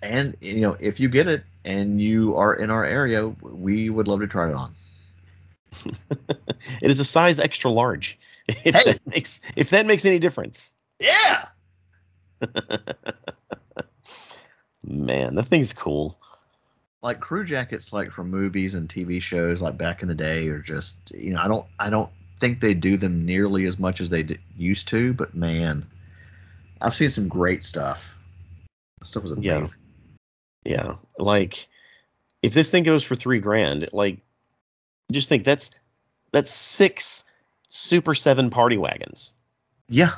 And 0.02 0.36
you 0.40 0.60
know, 0.60 0.76
if 0.78 1.00
you 1.00 1.08
get 1.08 1.26
it 1.26 1.44
and 1.64 2.00
you 2.00 2.36
are 2.36 2.54
in 2.54 2.70
our 2.70 2.84
area, 2.84 3.28
we 3.28 3.90
would 3.90 4.08
love 4.08 4.20
to 4.20 4.28
try 4.28 4.48
it 4.48 4.54
on. 4.54 4.74
it 6.80 6.90
is 6.90 7.00
a 7.00 7.04
size 7.04 7.38
extra 7.40 7.70
large. 7.70 8.18
If 8.64 8.74
Hey! 8.76 8.84
that 8.84 9.06
makes 9.06 9.42
if 9.56 9.68
that 9.70 9.84
makes 9.84 10.06
any 10.06 10.18
difference. 10.18 10.72
Yeah. 10.98 11.48
Man, 14.82 15.34
that 15.34 15.46
thing's 15.48 15.74
cool. 15.74 16.18
Like 17.02 17.20
crew 17.20 17.44
jackets, 17.44 17.92
like 17.92 18.10
from 18.10 18.30
movies 18.30 18.74
and 18.74 18.88
TV 18.88 19.20
shows, 19.20 19.60
like 19.60 19.76
back 19.76 20.00
in 20.00 20.08
the 20.08 20.14
day, 20.14 20.48
are 20.48 20.60
just 20.60 20.96
you 21.10 21.34
know, 21.34 21.40
I 21.40 21.48
don't, 21.48 21.66
I 21.78 21.90
don't 21.90 22.08
think 22.40 22.60
they 22.60 22.72
do 22.72 22.96
them 22.96 23.26
nearly 23.26 23.66
as 23.66 23.78
much 23.78 24.00
as 24.00 24.08
they 24.08 24.22
d- 24.22 24.38
used 24.56 24.88
to. 24.88 25.12
But 25.12 25.34
man, 25.34 25.86
I've 26.80 26.96
seen 26.96 27.10
some 27.10 27.28
great 27.28 27.64
stuff. 27.64 28.14
That 29.00 29.06
stuff 29.06 29.24
was 29.24 29.32
amazing. 29.32 29.52
Yeah, 29.60 29.66
like 31.18 31.68
if 32.42 32.54
this 32.54 32.70
thing 32.70 32.82
goes 32.84 33.02
for 33.02 33.16
three 33.16 33.40
grand, 33.40 33.88
like 33.92 34.18
just 35.10 35.28
think 35.28 35.44
that's 35.44 35.70
that's 36.32 36.52
six 36.52 37.24
Super 37.68 38.14
Seven 38.14 38.50
party 38.50 38.76
wagons. 38.76 39.32
Yeah. 39.88 40.14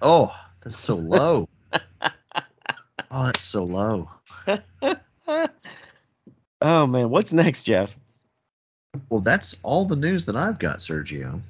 Oh, 0.00 0.34
that's 0.62 0.78
so 0.78 0.96
low. 0.96 1.48
oh, 1.72 3.26
that's 3.26 3.42
so 3.42 3.64
low. 3.64 4.10
oh 6.60 6.86
man, 6.86 7.10
what's 7.10 7.32
next, 7.32 7.64
Jeff? 7.64 7.96
Well, 9.10 9.20
that's 9.20 9.56
all 9.62 9.84
the 9.84 9.96
news 9.96 10.24
that 10.26 10.36
I've 10.36 10.58
got, 10.58 10.78
Sergio. 10.78 11.40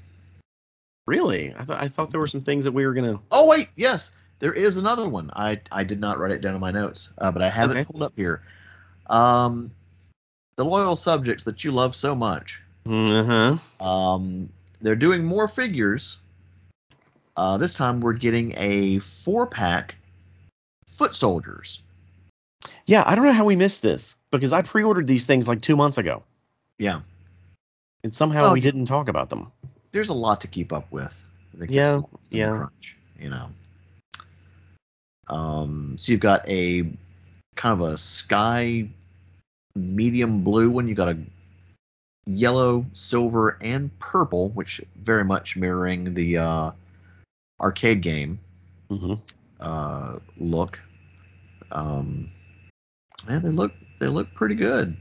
Really? 1.06 1.54
I 1.54 1.64
thought 1.64 1.82
I 1.82 1.88
thought 1.88 2.10
there 2.10 2.20
were 2.20 2.26
some 2.26 2.42
things 2.42 2.64
that 2.64 2.72
we 2.72 2.86
were 2.86 2.94
gonna. 2.94 3.20
Oh 3.30 3.46
wait, 3.46 3.68
yes, 3.76 4.12
there 4.38 4.52
is 4.52 4.76
another 4.76 5.08
one. 5.08 5.30
I 5.34 5.60
I 5.72 5.84
did 5.84 6.00
not 6.00 6.18
write 6.18 6.32
it 6.32 6.40
down 6.40 6.54
in 6.54 6.60
my 6.60 6.70
notes, 6.70 7.10
uh, 7.18 7.30
but 7.30 7.42
I 7.42 7.48
have 7.50 7.70
Okay. 7.70 7.80
it 7.80 7.88
pulled 7.88 8.02
up 8.02 8.12
here. 8.16 8.42
Um, 9.08 9.70
the 10.56 10.64
loyal 10.64 10.96
subjects 10.96 11.44
that 11.44 11.64
you 11.64 11.72
love 11.72 11.94
so 11.94 12.14
much. 12.14 12.60
Huh. 12.86 13.56
Um, 13.80 14.48
they're 14.80 14.96
doing 14.96 15.24
more 15.24 15.48
figures. 15.48 16.18
Uh, 17.36 17.58
this 17.58 17.74
time 17.74 18.00
we're 18.00 18.14
getting 18.14 18.54
a 18.56 18.98
four 19.00 19.46
pack 19.46 19.94
foot 20.96 21.14
soldiers. 21.14 21.82
Yeah, 22.86 23.02
I 23.06 23.14
don't 23.14 23.24
know 23.24 23.32
how 23.32 23.44
we 23.44 23.56
missed 23.56 23.82
this 23.82 24.16
because 24.30 24.52
I 24.52 24.62
pre-ordered 24.62 25.06
these 25.06 25.26
things 25.26 25.46
like 25.46 25.60
two 25.60 25.76
months 25.76 25.98
ago, 25.98 26.22
Yeah, 26.78 27.00
and 28.02 28.14
somehow 28.14 28.46
Oh, 28.46 28.52
we 28.52 28.60
didn't 28.60 28.86
talk 28.86 29.08
about 29.08 29.28
them. 29.28 29.52
there's 29.92 30.08
a 30.08 30.14
lot 30.14 30.40
to 30.42 30.48
keep 30.48 30.72
up 30.72 30.90
with. 30.90 31.14
Yeah, 31.68 31.96
it's 31.96 32.02
lost 32.02 32.14
in 32.14 32.18
the 32.30 32.38
yeah. 32.38 32.50
Crunch, 32.56 32.96
you 33.20 33.28
know. 33.30 33.48
Um, 35.28 35.96
so 35.98 36.12
you've 36.12 36.20
got 36.20 36.48
a 36.48 36.82
kind 37.56 37.72
of 37.72 37.80
a 37.80 37.96
sky 37.96 38.88
medium 39.74 40.42
blue 40.42 40.70
one. 40.70 40.88
You 40.88 40.94
got 40.94 41.08
a 41.08 41.18
yellow, 42.26 42.86
silver, 42.92 43.58
and 43.60 43.96
purple, 43.98 44.50
which 44.50 44.80
very 45.02 45.24
much 45.24 45.56
mirroring 45.56 46.14
the 46.14 46.38
uh, 46.38 46.70
arcade 47.60 48.02
game 48.02 48.38
hmm 48.88 49.14
uh, 49.60 50.18
look. 50.36 50.80
Um, 51.72 52.30
man, 53.26 53.42
they 53.42 53.48
look 53.48 53.72
they 54.00 54.06
look 54.06 54.32
pretty 54.34 54.54
good. 54.54 54.96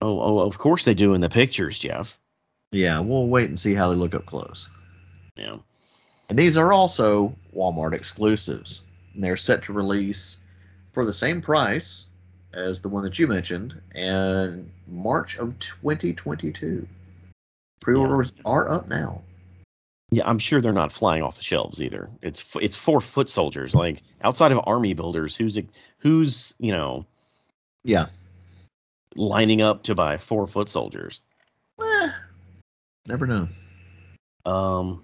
Oh, 0.00 0.20
oh, 0.20 0.38
of 0.40 0.58
course 0.58 0.84
they 0.84 0.94
do 0.94 1.14
in 1.14 1.20
the 1.20 1.28
pictures, 1.28 1.78
Jeff. 1.78 2.18
Yeah, 2.70 3.00
we'll 3.00 3.26
wait 3.26 3.48
and 3.48 3.58
see 3.58 3.74
how 3.74 3.90
they 3.90 3.96
look 3.96 4.14
up 4.14 4.26
close. 4.26 4.70
Yeah. 5.36 5.58
And 6.28 6.38
these 6.38 6.56
are 6.56 6.72
also 6.72 7.34
Walmart 7.54 7.94
exclusives. 7.94 8.82
And 9.18 9.24
they're 9.24 9.36
set 9.36 9.64
to 9.64 9.72
release 9.72 10.36
for 10.92 11.04
the 11.04 11.12
same 11.12 11.42
price 11.42 12.04
as 12.54 12.80
the 12.80 12.88
one 12.88 13.02
that 13.02 13.18
you 13.18 13.26
mentioned 13.26 13.74
in 13.92 14.70
March 14.86 15.36
of 15.38 15.58
2022. 15.58 16.86
Pre-orders 17.80 18.32
are 18.44 18.70
up 18.70 18.86
now. 18.86 19.22
Yeah, 20.12 20.22
I'm 20.24 20.38
sure 20.38 20.60
they're 20.60 20.72
not 20.72 20.92
flying 20.92 21.24
off 21.24 21.36
the 21.36 21.42
shelves 21.42 21.82
either. 21.82 22.08
It's 22.22 22.44
it's 22.62 22.76
four 22.76 23.00
foot 23.00 23.28
soldiers. 23.28 23.74
Like 23.74 24.02
outside 24.22 24.52
of 24.52 24.60
army 24.62 24.94
builders, 24.94 25.34
who's 25.34 25.58
who's 25.98 26.54
you 26.60 26.70
know 26.70 27.04
Yeah. 27.82 28.06
lining 29.16 29.62
up 29.62 29.82
to 29.82 29.96
buy 29.96 30.16
four 30.16 30.46
foot 30.46 30.68
soldiers? 30.68 31.20
Eh, 31.82 32.10
never 33.08 33.26
know. 33.26 33.48
Um, 34.46 35.02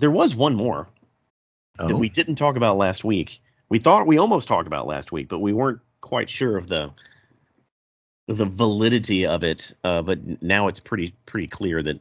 there 0.00 0.10
was 0.10 0.34
one 0.34 0.56
more 0.56 0.88
Oh, 1.78 1.86
that 1.88 1.96
we 1.96 2.08
didn't 2.08 2.34
talk 2.34 2.56
about 2.56 2.76
last 2.76 3.04
week. 3.04 3.40
We 3.72 3.78
thought 3.78 4.06
we 4.06 4.18
almost 4.18 4.48
talked 4.48 4.66
about 4.66 4.86
last 4.86 5.12
week, 5.12 5.28
but 5.28 5.38
we 5.38 5.54
weren't 5.54 5.80
quite 6.02 6.28
sure 6.28 6.58
of 6.58 6.68
the 6.68 6.90
the 8.26 8.44
validity 8.44 9.24
of 9.24 9.44
it. 9.44 9.72
Uh, 9.82 10.02
but 10.02 10.42
now 10.42 10.68
it's 10.68 10.78
pretty 10.78 11.14
pretty 11.24 11.46
clear 11.46 11.82
that 11.82 11.98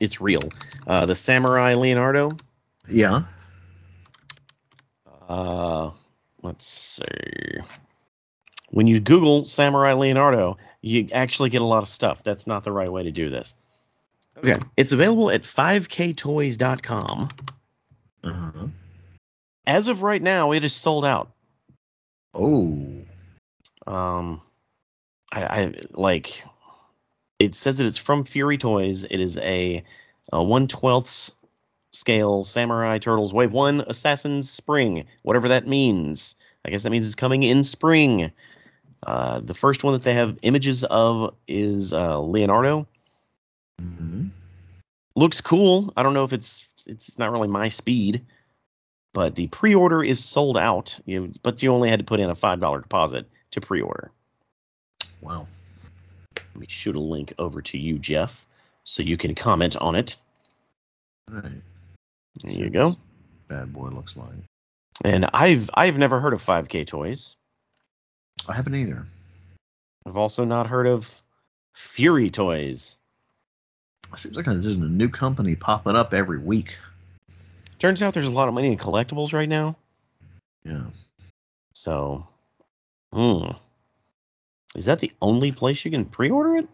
it's 0.00 0.20
real. 0.20 0.42
Uh, 0.84 1.06
the 1.06 1.14
Samurai 1.14 1.74
Leonardo. 1.74 2.36
yeah. 2.88 3.22
Uh, 5.28 5.92
let's 6.42 6.66
see. 6.66 7.60
When 8.70 8.88
you 8.88 8.98
Google 8.98 9.44
Samurai 9.44 9.92
Leonardo, 9.92 10.58
you 10.80 11.06
actually 11.12 11.50
get 11.50 11.62
a 11.62 11.66
lot 11.66 11.84
of 11.84 11.88
stuff. 11.88 12.24
That's 12.24 12.48
not 12.48 12.64
the 12.64 12.72
right 12.72 12.90
way 12.90 13.04
to 13.04 13.12
do 13.12 13.30
this. 13.30 13.54
Okay, 14.38 14.58
it's 14.76 14.90
available 14.90 15.30
at 15.30 15.42
5ktoys.com. 15.42 17.28
Uh-huh. 18.24 18.66
As 19.66 19.88
of 19.88 20.02
right 20.02 20.22
now, 20.22 20.52
it 20.52 20.64
is 20.64 20.72
sold 20.72 21.04
out. 21.04 21.30
Oh. 22.34 23.02
Um, 23.86 24.40
I, 25.32 25.42
I 25.44 25.74
like. 25.90 26.44
It 27.38 27.54
says 27.54 27.78
that 27.78 27.86
it's 27.86 27.98
from 27.98 28.24
Fury 28.24 28.58
Toys. 28.58 29.04
It 29.04 29.18
is 29.20 29.38
a, 29.38 29.84
a 30.32 30.42
one 30.42 30.68
twelfths 30.68 31.32
scale 31.92 32.44
Samurai 32.44 32.98
Turtles 32.98 33.34
Wave 33.34 33.52
One 33.52 33.82
Assassin's 33.86 34.50
Spring, 34.50 35.06
whatever 35.22 35.48
that 35.48 35.66
means. 35.66 36.36
I 36.64 36.70
guess 36.70 36.84
that 36.84 36.90
means 36.90 37.06
it's 37.06 37.14
coming 37.14 37.42
in 37.42 37.64
spring. 37.64 38.32
Uh, 39.04 39.40
the 39.40 39.54
first 39.54 39.82
one 39.84 39.94
that 39.94 40.02
they 40.02 40.14
have 40.14 40.38
images 40.42 40.84
of 40.84 41.34
is 41.48 41.92
uh, 41.92 42.20
Leonardo. 42.20 42.86
hmm 43.78 44.26
Looks 45.14 45.42
cool. 45.42 45.92
I 45.96 46.02
don't 46.02 46.14
know 46.14 46.24
if 46.24 46.32
it's 46.32 46.66
it's 46.86 47.18
not 47.18 47.32
really 47.32 47.48
my 47.48 47.68
speed, 47.68 48.24
but 49.12 49.34
the 49.34 49.46
pre-order 49.48 50.02
is 50.02 50.24
sold 50.24 50.56
out. 50.56 50.98
You, 51.04 51.32
but 51.42 51.62
you 51.62 51.72
only 51.72 51.88
had 51.88 52.00
to 52.00 52.04
put 52.04 52.20
in 52.20 52.30
a 52.30 52.34
five 52.34 52.60
dollar 52.60 52.80
deposit 52.80 53.26
to 53.52 53.60
pre-order. 53.60 54.10
Wow. 55.20 55.46
Let 56.36 56.56
me 56.56 56.66
shoot 56.68 56.96
a 56.96 57.00
link 57.00 57.32
over 57.38 57.62
to 57.62 57.78
you, 57.78 57.98
Jeff, 57.98 58.46
so 58.84 59.02
you 59.02 59.16
can 59.16 59.34
comment 59.34 59.76
on 59.76 59.94
it. 59.94 60.16
All 61.30 61.36
right. 61.36 61.52
There 62.42 62.50
See 62.50 62.58
you 62.58 62.70
go. 62.70 62.96
Bad 63.48 63.72
boy 63.72 63.88
looks 63.88 64.16
like. 64.16 64.34
And 65.04 65.28
I've 65.32 65.70
I've 65.74 65.98
never 65.98 66.20
heard 66.20 66.32
of 66.32 66.42
5K 66.42 66.86
Toys. 66.86 67.36
I 68.48 68.54
haven't 68.54 68.74
either. 68.74 69.06
I've 70.06 70.16
also 70.16 70.44
not 70.44 70.66
heard 70.66 70.86
of 70.86 71.22
Fury 71.74 72.30
Toys. 72.30 72.96
Seems 74.16 74.36
like 74.36 74.46
there's 74.46 74.66
a 74.66 74.76
new 74.76 75.08
company 75.08 75.54
popping 75.54 75.96
up 75.96 76.12
every 76.12 76.38
week. 76.38 76.74
Turns 77.82 78.00
out 78.00 78.14
there's 78.14 78.28
a 78.28 78.30
lot 78.30 78.46
of 78.46 78.54
money 78.54 78.68
in 78.68 78.78
collectibles 78.78 79.32
right 79.32 79.48
now. 79.48 79.76
Yeah. 80.64 80.84
So, 81.72 82.28
hmm. 83.12 83.50
Is 84.76 84.84
that 84.84 85.00
the 85.00 85.10
only 85.20 85.50
place 85.50 85.84
you 85.84 85.90
can 85.90 86.04
pre-order 86.04 86.58
it? 86.58 86.68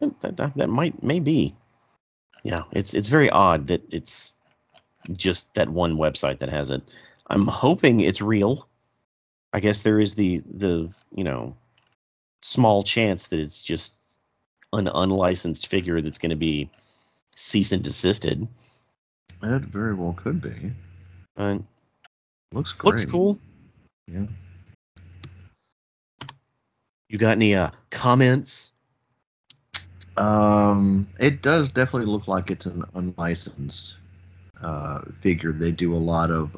That, 0.00 0.36
that, 0.38 0.56
that 0.56 0.70
might 0.70 1.02
may 1.02 1.20
be. 1.20 1.54
Yeah, 2.42 2.62
it's 2.72 2.94
it's 2.94 3.08
very 3.08 3.28
odd 3.28 3.66
that 3.66 3.82
it's 3.90 4.32
just 5.12 5.52
that 5.56 5.68
one 5.68 5.98
website 5.98 6.38
that 6.38 6.48
has 6.48 6.70
it. 6.70 6.80
I'm 7.26 7.46
hoping 7.46 8.00
it's 8.00 8.22
real. 8.22 8.66
I 9.52 9.60
guess 9.60 9.82
there 9.82 10.00
is 10.00 10.14
the 10.14 10.42
the 10.50 10.88
you 11.14 11.24
know 11.24 11.54
small 12.40 12.82
chance 12.82 13.26
that 13.26 13.40
it's 13.40 13.60
just 13.60 13.92
an 14.72 14.88
unlicensed 14.88 15.66
figure 15.66 16.00
that's 16.00 16.18
going 16.18 16.30
to 16.30 16.36
be 16.36 16.70
cease 17.36 17.72
and 17.72 17.82
desisted. 17.82 18.48
It 19.42 19.62
very 19.62 19.94
well 19.94 20.14
could 20.14 20.40
be. 20.40 20.72
Uh, 21.36 21.58
Looks 22.52 22.72
great. 22.72 22.92
looks 22.92 23.04
cool. 23.04 23.38
Yeah. 24.06 24.26
You 27.08 27.18
got 27.18 27.32
any 27.32 27.54
uh, 27.54 27.70
comments? 27.90 28.72
Um, 30.16 31.08
it 31.20 31.42
does 31.42 31.68
definitely 31.68 32.10
look 32.10 32.26
like 32.26 32.50
it's 32.50 32.66
an 32.66 32.84
unlicensed 32.94 33.96
uh, 34.62 35.02
figure. 35.20 35.52
They 35.52 35.70
do 35.70 35.94
a 35.94 35.98
lot 35.98 36.30
of 36.30 36.52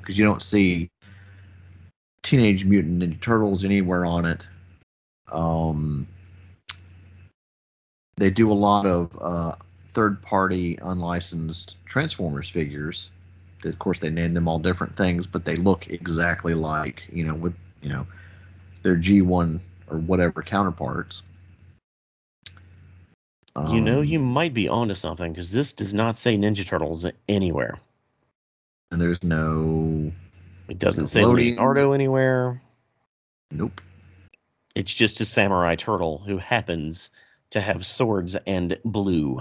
because 0.00 0.18
you 0.18 0.24
don't 0.24 0.42
see 0.42 0.90
Teenage 2.22 2.64
Mutant 2.64 3.02
Ninja 3.02 3.20
Turtles 3.20 3.64
anywhere 3.64 4.04
on 4.04 4.26
it. 4.26 4.46
Um, 5.32 6.06
they 8.16 8.30
do 8.30 8.52
a 8.52 8.54
lot 8.54 8.84
of 8.84 9.56
uh, 9.90 9.94
third-party 9.94 10.78
unlicensed 10.82 11.76
Transformers 11.84 12.48
figures. 12.48 13.10
Of 13.64 13.78
course, 13.78 13.98
they 13.98 14.10
name 14.10 14.34
them 14.34 14.48
all 14.48 14.58
different 14.58 14.96
things, 14.96 15.26
but 15.26 15.44
they 15.44 15.56
look 15.56 15.88
exactly 15.88 16.54
like 16.54 17.02
you 17.12 17.24
know 17.24 17.34
with 17.34 17.54
you 17.82 17.90
know 17.90 18.06
their 18.82 18.96
G1 18.96 19.60
or 19.90 19.98
whatever 19.98 20.42
counterparts. 20.42 21.22
You 23.68 23.80
know, 23.80 23.98
Um, 23.98 24.04
you 24.04 24.18
might 24.20 24.54
be 24.54 24.68
onto 24.68 24.94
something 24.94 25.32
because 25.32 25.50
this 25.52 25.72
does 25.72 25.92
not 25.92 26.16
say 26.16 26.36
Ninja 26.36 26.64
Turtles 26.64 27.04
anywhere. 27.28 27.78
and 28.92 29.00
there's 29.00 29.22
no 29.22 30.10
It 30.68 30.78
doesn't 30.78 31.06
say. 31.06 31.24
Leonardo 31.24 31.92
anywhere. 31.92 32.60
nope. 33.50 33.80
It's 34.74 34.94
just 34.94 35.20
a 35.20 35.24
samurai 35.26 35.74
turtle 35.74 36.18
who 36.18 36.38
happens 36.38 37.10
to 37.50 37.60
have 37.60 37.84
swords 37.84 38.36
and 38.36 38.78
blue. 38.84 39.40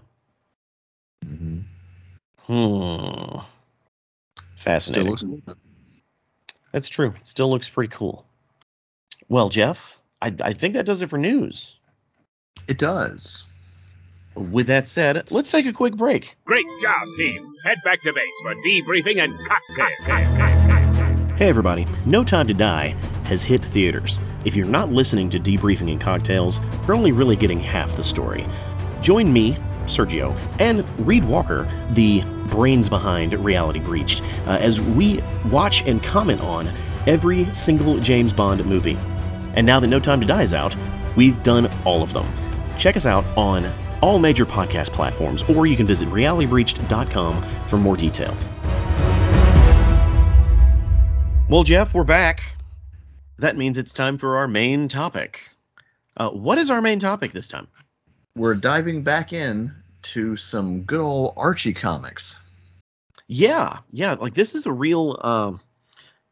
Hmm 1.23 1.59
Hmm. 2.45 2.53
Still 2.55 3.45
Fascinating. 4.55 5.11
looks. 5.11 5.55
That's 6.71 6.89
true. 6.89 7.13
It 7.19 7.27
still 7.27 7.49
looks 7.49 7.69
pretty 7.69 7.93
cool. 7.93 8.25
Well, 9.27 9.49
Jeff, 9.49 9.99
I, 10.21 10.33
I 10.41 10.53
think 10.53 10.73
that 10.73 10.85
does 10.85 11.01
it 11.01 11.09
for 11.09 11.17
news. 11.17 11.77
It 12.67 12.77
does. 12.77 13.43
With 14.35 14.67
that 14.67 14.87
said, 14.87 15.31
let's 15.31 15.51
take 15.51 15.65
a 15.65 15.73
quick 15.73 15.95
break. 15.95 16.35
Great 16.45 16.65
job, 16.81 17.07
team. 17.17 17.53
Head 17.63 17.77
back 17.83 18.01
to 18.01 18.13
base 18.13 18.33
for 18.43 18.55
debriefing 18.55 19.21
and 19.23 19.33
cocktails. 19.47 21.37
Hey 21.37 21.47
everybody, 21.49 21.85
No 22.05 22.23
Time 22.23 22.47
to 22.47 22.53
Die 22.53 22.87
has 23.25 23.41
hit 23.43 23.63
theaters. 23.63 24.19
If 24.45 24.55
you're 24.55 24.65
not 24.65 24.91
listening 24.91 25.29
to 25.31 25.39
Debriefing 25.39 25.91
and 25.91 26.01
Cocktails, 26.01 26.59
you're 26.87 26.95
only 26.95 27.11
really 27.11 27.35
getting 27.35 27.59
half 27.59 27.95
the 27.95 28.03
story. 28.03 28.45
Join 29.01 29.31
me, 29.31 29.55
Sergio, 29.89 30.37
and 30.59 30.83
Reed 31.05 31.23
Walker, 31.25 31.67
the 31.91 32.23
brains 32.47 32.89
behind 32.89 33.33
Reality 33.33 33.79
Breached, 33.79 34.21
uh, 34.47 34.57
as 34.59 34.79
we 34.79 35.21
watch 35.49 35.85
and 35.85 36.01
comment 36.03 36.41
on 36.41 36.69
every 37.07 37.45
single 37.53 37.99
James 37.99 38.33
Bond 38.33 38.65
movie. 38.65 38.97
And 39.55 39.65
now 39.65 39.79
that 39.79 39.87
No 39.87 39.99
Time 39.99 40.21
to 40.21 40.27
Die 40.27 40.41
is 40.43 40.53
out, 40.53 40.75
we've 41.15 41.41
done 41.43 41.69
all 41.85 42.03
of 42.03 42.13
them. 42.13 42.25
Check 42.77 42.95
us 42.95 43.05
out 43.05 43.25
on 43.37 43.69
all 44.01 44.19
major 44.19 44.45
podcast 44.45 44.91
platforms, 44.91 45.43
or 45.43 45.65
you 45.67 45.75
can 45.75 45.85
visit 45.85 46.07
realitybreached.com 46.09 47.43
for 47.67 47.77
more 47.77 47.97
details. 47.97 48.47
Well, 51.49 51.63
Jeff, 51.63 51.93
we're 51.93 52.03
back. 52.03 52.43
That 53.39 53.57
means 53.57 53.77
it's 53.77 53.93
time 53.93 54.17
for 54.17 54.37
our 54.37 54.47
main 54.47 54.87
topic. 54.87 55.49
Uh, 56.15 56.29
what 56.29 56.57
is 56.57 56.69
our 56.69 56.81
main 56.81 56.99
topic 56.99 57.31
this 57.31 57.47
time? 57.47 57.67
We're 58.35 58.55
diving 58.55 59.01
back 59.01 59.33
in 59.33 59.73
to 60.01 60.35
some 60.35 60.83
good 60.83 60.99
old 60.99 61.33
Archie 61.37 61.73
comics. 61.73 62.37
Yeah, 63.27 63.79
yeah, 63.91 64.13
like 64.13 64.33
this 64.33 64.55
is 64.55 64.65
a 64.65 64.71
real, 64.71 65.19
um, 65.21 65.59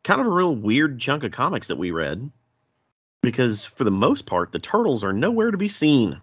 kind 0.04 0.20
of 0.20 0.28
a 0.28 0.32
real 0.32 0.56
weird 0.56 1.00
chunk 1.00 1.24
of 1.24 1.32
comics 1.32 1.68
that 1.68 1.78
we 1.78 1.92
read. 1.92 2.30
Because 3.22 3.66
for 3.66 3.84
the 3.84 3.92
most 3.92 4.26
part, 4.26 4.52
the 4.52 4.60
turtles 4.60 5.04
are 5.04 5.14
nowhere 5.14 5.52
to 5.52 5.58
be 5.58 5.70
seen. 5.70 6.22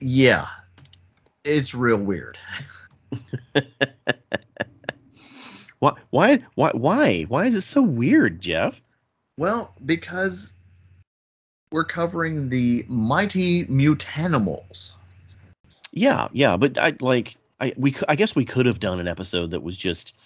Yeah, 0.00 0.48
it's 1.44 1.74
real 1.74 1.96
weird. 1.96 2.38
Why, 5.80 5.94
why, 6.10 6.44
why, 6.54 6.70
why, 6.74 7.22
why 7.22 7.46
is 7.46 7.54
it 7.54 7.62
so 7.62 7.80
weird, 7.80 8.42
Jeff? 8.42 8.80
Well, 9.38 9.74
because 9.84 10.52
we're 11.72 11.86
covering 11.86 12.50
the 12.50 12.84
mighty 12.86 13.64
mutanimals. 13.64 14.92
Yeah, 15.92 16.28
yeah, 16.32 16.56
but 16.56 16.78
I 16.78 16.94
like, 17.00 17.36
I 17.60 17.72
we, 17.76 17.94
I 18.08 18.16
guess 18.16 18.34
we 18.34 18.44
could 18.44 18.66
have 18.66 18.80
done 18.80 19.00
an 19.00 19.08
episode 19.08 19.50
that 19.50 19.62
was 19.62 19.76
just 19.76 20.16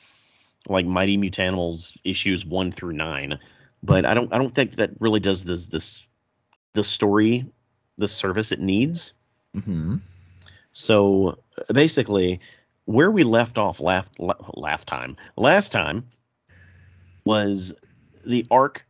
like 0.69 0.87
Mighty 0.87 1.17
Mutanimals 1.17 1.99
issues 2.05 2.45
one 2.45 2.71
through 2.71 2.93
nine, 2.93 3.39
but 3.83 4.05
I 4.05 4.15
don't, 4.15 4.33
I 4.33 4.39
don't 4.39 4.55
think 4.55 4.77
that 4.77 4.91
really 5.01 5.21
does 5.21 5.45
this, 5.45 5.67
this, 5.67 6.07
the 6.75 6.85
story, 6.85 7.47
the 7.97 8.09
service 8.09 8.53
it 8.53 8.61
needs. 8.61 9.15
Mm-hmm. 9.57 9.97
So 10.73 11.39
basically, 11.73 12.41
where 12.85 13.11
we 13.11 13.25
left 13.25 13.59
off 13.59 13.81
last 13.81 14.09
last 14.19 14.87
time 14.87 15.17
last 15.37 15.73
time 15.73 16.05
was 17.25 17.73
the 18.27 18.47
arc 18.51 18.87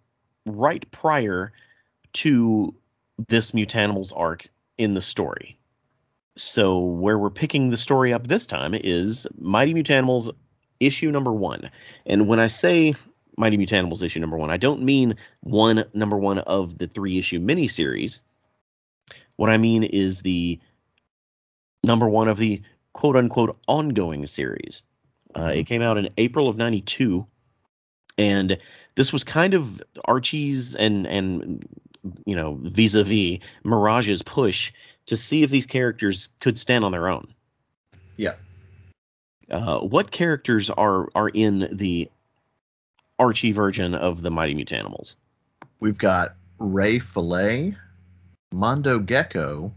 right 0.46 0.90
prior 0.90 1.52
to 2.14 2.74
this 3.28 3.52
Mutanimals 3.52 4.12
arc 4.16 4.48
in 4.78 4.94
the 4.94 5.02
story. 5.02 5.58
So 6.36 6.78
where 6.78 7.18
we're 7.18 7.30
picking 7.30 7.70
the 7.70 7.76
story 7.76 8.12
up 8.12 8.26
this 8.26 8.46
time 8.46 8.74
is 8.74 9.26
Mighty 9.38 9.72
Mutanimals 9.72 10.30
issue 10.80 11.10
number 11.10 11.32
one. 11.32 11.70
And 12.06 12.26
when 12.26 12.40
I 12.40 12.48
say 12.48 12.94
Mighty 13.36 13.56
Mutanimals 13.56 14.02
issue 14.02 14.20
number 14.20 14.36
one, 14.36 14.50
I 14.50 14.56
don't 14.56 14.82
mean 14.82 15.16
one 15.40 15.84
number 15.94 16.16
one 16.16 16.38
of 16.38 16.76
the 16.78 16.86
three 16.86 17.18
issue 17.18 17.38
miniseries. 17.38 18.20
What 19.36 19.50
I 19.50 19.58
mean 19.58 19.84
is 19.84 20.22
the 20.22 20.58
number 21.84 22.08
one 22.08 22.28
of 22.28 22.38
the 22.38 22.62
quote 22.92 23.16
unquote 23.16 23.56
ongoing 23.68 24.26
series. 24.26 24.82
Uh, 25.36 25.52
it 25.54 25.64
came 25.64 25.82
out 25.82 25.98
in 25.98 26.08
April 26.16 26.48
of 26.48 26.56
'92, 26.56 27.26
and 28.16 28.58
this 28.94 29.12
was 29.12 29.24
kind 29.24 29.54
of 29.54 29.82
Archie's 30.04 30.74
and 30.76 31.06
and 31.06 31.66
you 32.24 32.36
know 32.36 32.58
vis-a-vis 32.62 33.40
Mirage's 33.64 34.22
push 34.22 34.72
to 35.06 35.16
see 35.16 35.42
if 35.42 35.50
these 35.50 35.66
characters 35.66 36.30
could 36.40 36.58
stand 36.58 36.84
on 36.84 36.92
their 36.92 37.08
own. 37.08 37.28
Yeah. 38.16 38.34
Uh, 39.50 39.80
what 39.80 40.10
characters 40.10 40.70
are 40.70 41.08
are 41.14 41.28
in 41.28 41.68
the 41.70 42.10
Archie 43.18 43.52
version 43.52 43.94
of 43.94 44.22
the 44.22 44.30
Mighty 44.30 44.54
Mutanimals. 44.54 45.14
We've 45.80 45.98
got 45.98 46.34
Ray 46.58 46.98
Fillet, 46.98 47.76
Mondo 48.52 48.98
Gecko, 48.98 49.72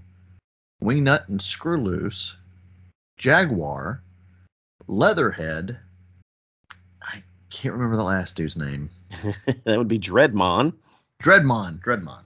Wingnut 0.81 1.27
and 1.27 1.39
Screwloose, 1.39 2.35
Jaguar, 3.17 4.01
Leatherhead. 4.87 5.77
I 7.01 7.23
can't 7.49 7.73
remember 7.73 7.97
the 7.97 8.03
last 8.03 8.35
dude's 8.35 8.57
name. 8.57 8.89
that 9.65 9.77
would 9.77 9.87
be 9.87 9.99
Dreadmon. 9.99 10.73
Dreadmon. 11.21 11.79
Dreadmon. 11.81 12.23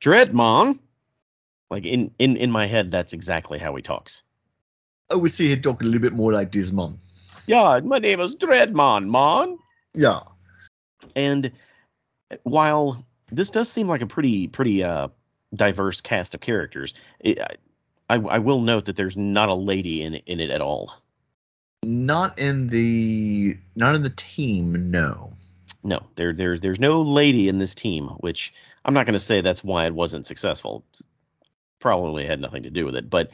Dreadmon. 0.00 0.78
Like 1.74 1.86
in, 1.86 2.12
in 2.20 2.36
in 2.36 2.52
my 2.52 2.66
head, 2.66 2.92
that's 2.92 3.12
exactly 3.12 3.58
how 3.58 3.74
he 3.74 3.82
talks. 3.82 4.22
I 5.10 5.16
would 5.16 5.32
see 5.32 5.50
him 5.50 5.60
talk 5.60 5.82
a 5.82 5.84
little 5.84 6.00
bit 6.00 6.12
more 6.12 6.32
like 6.32 6.52
this, 6.52 6.70
man. 6.70 7.00
Yeah, 7.46 7.80
my 7.82 7.98
name 7.98 8.20
is 8.20 8.36
Dreadmon, 8.36 9.06
Mon. 9.08 9.58
Yeah. 9.92 10.20
And 11.16 11.50
while 12.44 13.04
this 13.32 13.50
does 13.50 13.72
seem 13.72 13.88
like 13.88 14.02
a 14.02 14.06
pretty 14.06 14.46
pretty 14.46 14.84
uh, 14.84 15.08
diverse 15.52 16.00
cast 16.00 16.36
of 16.36 16.40
characters, 16.40 16.94
it, 17.18 17.40
I, 18.08 18.14
I 18.18 18.38
will 18.38 18.60
note 18.60 18.84
that 18.84 18.94
there's 18.94 19.16
not 19.16 19.48
a 19.48 19.54
lady 19.54 20.00
in 20.02 20.14
in 20.14 20.38
it 20.38 20.50
at 20.50 20.60
all. 20.60 20.94
Not 21.82 22.38
in 22.38 22.68
the 22.68 23.58
not 23.74 23.96
in 23.96 24.04
the 24.04 24.14
team, 24.14 24.92
no. 24.92 25.32
No, 25.82 26.04
there 26.14 26.32
there 26.32 26.56
there's 26.56 26.78
no 26.78 27.02
lady 27.02 27.48
in 27.48 27.58
this 27.58 27.74
team, 27.74 28.06
which 28.20 28.54
I'm 28.84 28.94
not 28.94 29.06
going 29.06 29.14
to 29.14 29.18
say 29.18 29.40
that's 29.40 29.64
why 29.64 29.86
it 29.86 29.92
wasn't 29.92 30.24
successful. 30.24 30.84
Probably 31.84 32.24
had 32.24 32.40
nothing 32.40 32.62
to 32.62 32.70
do 32.70 32.86
with 32.86 32.96
it, 32.96 33.10
but 33.10 33.30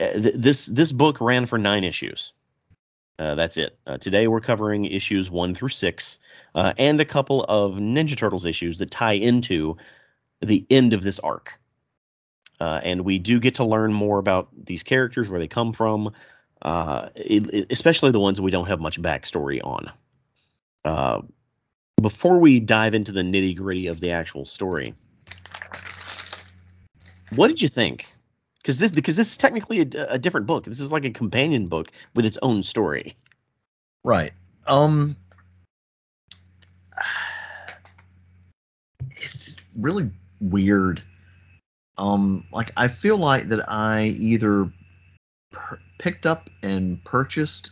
uh, 0.00 0.14
th- 0.14 0.34
this 0.34 0.66
this 0.66 0.90
book 0.90 1.20
ran 1.20 1.46
for 1.46 1.58
nine 1.58 1.84
issues. 1.84 2.32
Uh, 3.20 3.36
that's 3.36 3.56
it. 3.56 3.78
Uh, 3.86 3.98
today 3.98 4.26
we're 4.26 4.40
covering 4.40 4.84
issues 4.84 5.30
one 5.30 5.54
through 5.54 5.68
six, 5.68 6.18
uh, 6.56 6.72
and 6.76 7.00
a 7.00 7.04
couple 7.04 7.44
of 7.44 7.74
Ninja 7.74 8.16
Turtles 8.16 8.46
issues 8.46 8.78
that 8.80 8.90
tie 8.90 9.12
into 9.12 9.76
the 10.40 10.66
end 10.68 10.92
of 10.92 11.04
this 11.04 11.20
arc. 11.20 11.60
Uh, 12.58 12.80
and 12.82 13.02
we 13.02 13.20
do 13.20 13.38
get 13.38 13.54
to 13.54 13.64
learn 13.64 13.92
more 13.92 14.18
about 14.18 14.48
these 14.64 14.82
characters, 14.82 15.28
where 15.28 15.38
they 15.38 15.46
come 15.46 15.72
from, 15.72 16.12
uh, 16.62 17.10
it, 17.14 17.54
it- 17.54 17.66
especially 17.70 18.10
the 18.10 18.18
ones 18.18 18.40
we 18.40 18.50
don't 18.50 18.66
have 18.66 18.80
much 18.80 19.00
backstory 19.00 19.60
on. 19.62 19.92
Before 22.02 22.40
we 22.40 22.58
dive 22.58 22.94
into 22.94 23.12
the 23.12 23.22
nitty 23.22 23.54
gritty 23.56 23.86
of 23.86 24.00
the 24.00 24.10
actual 24.10 24.46
story, 24.46 24.94
what 27.36 27.48
did 27.48 27.62
you 27.62 27.68
think? 27.68 28.06
Because 28.58 28.78
this 28.78 28.90
because 28.90 29.16
this 29.16 29.30
is 29.30 29.38
technically 29.38 29.80
a, 29.80 30.06
a 30.10 30.18
different 30.18 30.46
book. 30.46 30.64
This 30.64 30.80
is 30.80 30.92
like 30.92 31.04
a 31.04 31.10
companion 31.10 31.68
book 31.68 31.90
with 32.14 32.26
its 32.26 32.38
own 32.42 32.62
story. 32.62 33.14
Right. 34.04 34.32
Um 34.66 35.16
it's 39.12 39.54
really 39.76 40.10
weird. 40.40 41.02
Um 41.98 42.44
like 42.52 42.72
I 42.76 42.88
feel 42.88 43.16
like 43.16 43.48
that 43.50 43.70
I 43.70 44.16
either 44.18 44.72
per- 45.52 45.80
picked 45.98 46.26
up 46.26 46.50
and 46.62 47.02
purchased 47.04 47.70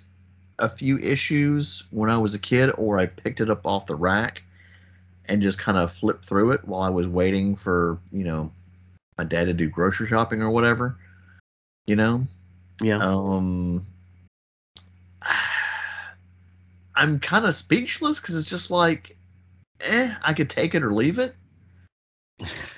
a 0.59 0.69
few 0.69 0.99
issues 0.99 1.83
when 1.91 2.11
I 2.11 2.19
was 2.19 2.35
a 2.35 2.39
kid 2.39 2.71
or 2.77 2.99
I 2.99 3.07
picked 3.07 3.41
it 3.41 3.51
up 3.51 3.67
off 3.67 3.87
the 3.87 3.97
rack 3.97 4.43
and 5.27 5.43
just 5.43 5.59
kind 5.59 5.79
of 5.79 5.93
flipped 5.93 6.27
through 6.27 6.53
it 6.53 6.65
while 6.65 6.83
I 6.83 6.91
was 6.91 7.09
waiting 7.09 7.57
for, 7.57 7.99
you 8.13 8.25
know, 8.25 8.53
my 9.17 9.25
dad 9.25 9.45
to 9.45 9.53
do 9.53 9.69
grocery 9.69 10.09
shopping 10.09 10.43
or 10.43 10.51
whatever. 10.51 10.97
You 11.87 11.97
know? 11.97 12.27
Yeah. 12.81 12.99
Um, 12.99 13.87
I'm 16.95 17.21
kind 17.21 17.45
of 17.45 17.55
speechless 17.55 18.21
because 18.21 18.37
it's 18.37 18.49
just 18.49 18.71
like, 18.71 19.17
eh, 19.81 20.15
I 20.23 20.33
could 20.33 20.51
take 20.51 20.75
it 20.75 20.83
or 20.83 20.93
leave 20.93 21.19
it. 21.19 21.35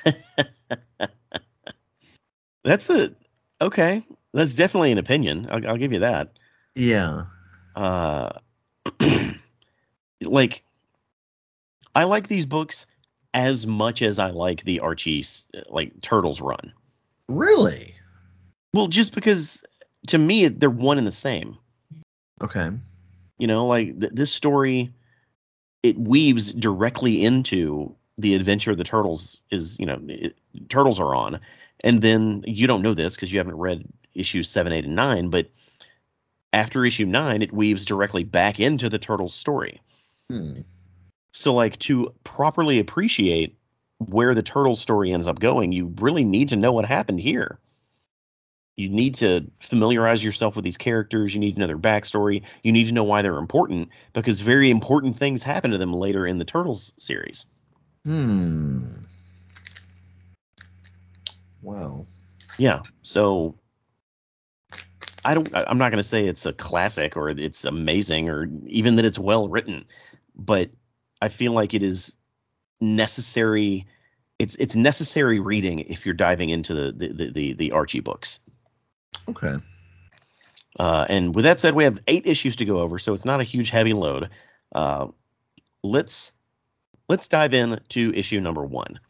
That's 2.65 2.91
a 2.91 3.15
okay. 3.61 4.03
That's 4.33 4.55
definitely 4.55 4.93
an 4.93 4.99
opinion. 4.99 5.47
I'll, 5.51 5.67
I'll 5.69 5.77
give 5.77 5.93
you 5.93 6.01
that. 6.01 6.33
Yeah. 6.75 7.27
Uh, 7.75 8.33
like 10.23 10.63
I 11.95 12.05
like 12.05 12.29
these 12.29 12.47
books 12.47 12.87
as 13.37 13.67
much 13.67 14.01
as 14.01 14.19
I 14.19 14.31
like 14.31 14.65
the 14.65 14.81
Archie 14.81 15.23
like 15.69 16.01
Turtles 16.01 16.41
run. 16.41 16.73
Really? 17.29 17.95
Well, 18.73 18.89
just 18.89 19.15
because 19.15 19.63
to 20.09 20.17
me 20.17 20.49
they're 20.49 20.71
one 20.71 20.97
and 20.97 21.07
the 21.07 21.13
same. 21.13 21.59
Okay. 22.43 22.71
You 23.39 23.47
know, 23.47 23.67
like 23.67 24.01
th- 24.01 24.13
this 24.15 24.33
story, 24.33 24.91
it 25.83 25.99
weaves 25.99 26.51
directly 26.51 27.23
into 27.23 27.95
the 28.17 28.35
adventure 28.35 28.71
of 28.71 28.79
the 28.79 28.85
turtles 28.85 29.39
is. 29.51 29.79
You 29.79 29.85
know, 29.85 30.01
it, 30.09 30.39
turtles 30.71 30.99
are 30.99 31.15
on, 31.15 31.41
and 31.81 32.01
then 32.01 32.43
you 32.47 32.67
don't 32.67 32.81
know 32.81 32.95
this 32.95 33.15
because 33.15 33.31
you 33.31 33.39
haven't 33.39 33.59
read 33.59 33.87
issues 34.15 34.49
seven, 34.49 34.73
eight, 34.73 34.87
and 34.87 34.97
nine. 34.97 35.29
But 35.29 35.51
after 36.55 36.87
issue 36.87 37.05
nine, 37.05 37.43
it 37.43 37.53
weaves 37.53 37.85
directly 37.85 38.25
back 38.25 38.61
into 38.61 38.89
the 38.89 38.99
turtles 38.99 39.35
story. 39.35 39.83
Hmm. 40.31 40.61
So, 41.37 41.55
like 41.55 41.79
to 41.81 42.15
properly 42.25 42.79
appreciate 42.79 43.57
where 43.99 44.35
the 44.35 44.43
turtles 44.43 44.81
story 44.81 45.13
ends 45.13 45.27
up 45.27 45.39
going, 45.39 45.73
you 45.73 45.95
really 46.01 46.25
need 46.25 46.49
to 46.51 46.57
know 46.57 46.73
what 46.73 46.85
happened 46.85 47.21
here 47.21 47.59
you 48.77 48.91
need 48.91 49.15
to 49.17 49.51
familiarize 49.59 50.23
yourself 50.23 50.55
with 50.55 50.65
these 50.65 50.77
characters. 50.77 51.35
You 51.35 51.41
need 51.41 51.55
to 51.55 51.61
know 51.61 51.67
their 51.67 51.79
backstory. 51.79 52.43
You 52.63 52.73
need 52.73 52.89
to 52.89 52.93
know 52.93 53.05
why 53.05 53.23
they're 53.23 53.39
important 53.39 53.89
because 54.13 54.41
very 54.41 54.71
important 54.71 55.19
things 55.19 55.43
happen 55.43 55.71
to 55.71 55.79
them 55.79 55.95
later 55.95 56.27
in 56.27 56.37
the 56.37 56.45
Turtles 56.45 56.93
series. 56.99 57.47
Hmm. 58.05 58.85
Well. 61.63 62.07
Yeah. 62.59 62.83
So 63.03 63.57
I 65.25 65.33
don't. 65.35 65.49
I'm 65.55 65.79
not 65.79 65.91
going 65.91 66.03
to 66.03 66.09
say 66.09 66.27
it's 66.27 66.45
a 66.45 66.53
classic 66.53 67.17
or 67.17 67.31
it's 67.31 67.65
amazing 67.65 68.29
or 68.29 68.47
even 68.67 68.97
that 68.97 69.07
it's 69.07 69.19
well 69.19 69.49
written, 69.49 69.87
but 70.35 70.71
I 71.21 71.29
feel 71.29 71.53
like 71.53 71.75
it 71.75 71.83
is 71.83 72.15
necessary. 72.81 73.87
It's 74.39 74.55
it's 74.57 74.77
necessary 74.77 75.41
reading 75.41 75.81
if 75.81 76.05
you're 76.05 76.15
diving 76.15 76.51
into 76.51 76.75
the 76.75 76.93
the 76.93 77.09
the, 77.09 77.31
the, 77.33 77.53
the 77.55 77.73
Archie 77.73 78.01
books. 78.01 78.41
Okay. 79.29 79.57
Uh, 80.79 81.07
and 81.09 81.35
with 81.35 81.45
that 81.45 81.59
said, 81.59 81.75
we 81.75 81.85
have 81.85 82.01
eight 82.07 82.27
issues 82.27 82.57
to 82.57 82.67
go 82.67 82.81
over, 82.81 82.99
so 82.99 83.15
it's 83.15 83.25
not 83.25 83.41
a 83.41 83.45
huge 83.45 83.71
heavy 83.71 83.95
load. 83.95 84.29
Uh, 84.75 85.09
let's 85.83 86.33
let's 87.09 87.29
dive 87.29 87.55
in 87.55 87.81
to 87.91 88.13
issue 88.15 88.41
number 88.41 88.65
one. 88.65 89.01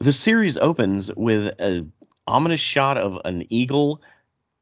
The 0.00 0.12
series 0.12 0.56
opens 0.56 1.10
with 1.14 1.54
an 1.58 1.92
ominous 2.26 2.60
shot 2.60 2.98
of 2.98 3.18
an 3.24 3.46
eagle 3.50 4.02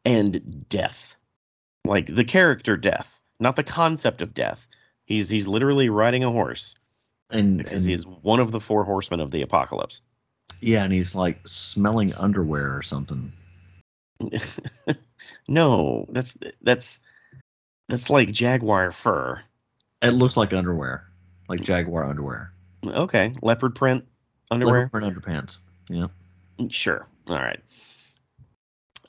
and 0.05 0.67
death, 0.69 1.17
like 1.85 2.15
the 2.15 2.25
character 2.25 2.77
death, 2.77 3.21
not 3.41 3.57
the 3.57 3.65
concept 3.65 4.23
of 4.23 4.33
death. 4.33 4.67
He's 5.07 5.29
he's 5.29 5.47
literally 5.47 5.89
riding 5.89 6.25
a 6.25 6.31
horse 6.31 6.75
And, 7.31 7.59
because 7.59 7.85
and 7.85 7.89
he 7.89 7.95
is 7.95 8.07
one 8.07 8.41
of 8.41 8.53
the 8.53 8.61
four 8.61 8.85
horsemen 8.85 9.21
of 9.21 9.31
the 9.31 9.43
apocalypse. 9.43 10.03
yeah, 10.61 10.85
and 10.85 10.93
he's 10.93 11.15
like 11.15 11.47
smelling 11.47 12.13
underwear 12.15 12.77
or 12.77 12.83
something. 12.83 13.33
no, 15.49 16.07
that's 16.09 16.37
that's 16.63 17.01
that's 17.89 18.11
like 18.11 18.33
jaguar 18.33 18.91
fur. 18.93 19.41
It 20.03 20.11
looks 20.11 20.37
like 20.37 20.53
underwear, 20.53 21.07
like 21.49 21.63
jaguar 21.63 22.05
underwear. 22.05 22.53
Okay, 22.85 23.35
leopard 23.43 23.75
print 23.75 24.05
underwear. 24.51 24.91
Leopard 24.93 25.25
print 25.25 25.25
underpants. 25.25 25.57
Yeah. 25.89 26.09
Mm, 26.59 26.73
sure. 26.73 27.07
All 27.29 27.37
right. 27.37 27.61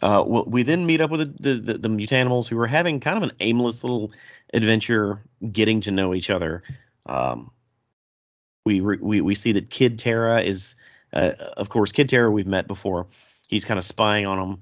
Uh, 0.02 0.24
we 0.46 0.64
then 0.64 0.86
meet 0.86 1.02
up 1.02 1.10
with 1.10 1.42
the, 1.42 1.56
the, 1.56 1.78
the, 1.78 1.90
mutanimals 1.90 2.48
who 2.48 2.60
are 2.60 2.68
having 2.68 3.00
kind 3.00 3.18
of 3.18 3.24
an 3.24 3.32
aimless 3.40 3.84
little 3.84 4.12
adventure, 4.54 5.22
getting 5.52 5.82
to 5.82 5.92
know 5.92 6.14
each 6.14 6.30
other. 6.30 6.62
Um, 7.08 7.50
we, 8.66 8.80
re- 8.80 9.00
we 9.02 9.22
we 9.22 9.34
see 9.34 9.54
that 9.54 9.70
Kid 9.70 9.98
Terra 9.98 10.42
is, 10.42 10.76
uh, 11.14 11.32
of 11.56 11.70
course, 11.70 11.92
Kid 11.92 12.10
Terra 12.10 12.30
we've 12.30 12.46
met 12.46 12.68
before. 12.68 13.08
He's 13.48 13.66
kind 13.66 13.78
of 13.78 13.86
spying 13.86 14.28
on 14.28 14.38
them, 14.38 14.62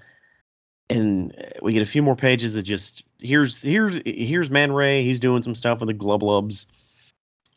and 0.90 1.36
we 1.62 1.74
get 1.74 1.82
a 1.82 1.88
few 1.88 2.04
more 2.04 2.16
pages 2.16 2.56
of 2.56 2.64
just 2.64 3.04
here's 3.20 3.62
here's 3.62 4.00
here's 4.06 4.50
Man 4.50 4.72
Ray. 4.72 5.04
He's 5.04 5.20
doing 5.20 5.42
some 5.42 5.56
stuff 5.56 5.80
with 5.80 5.88
the 5.88 5.94
Glublubs. 5.94 6.68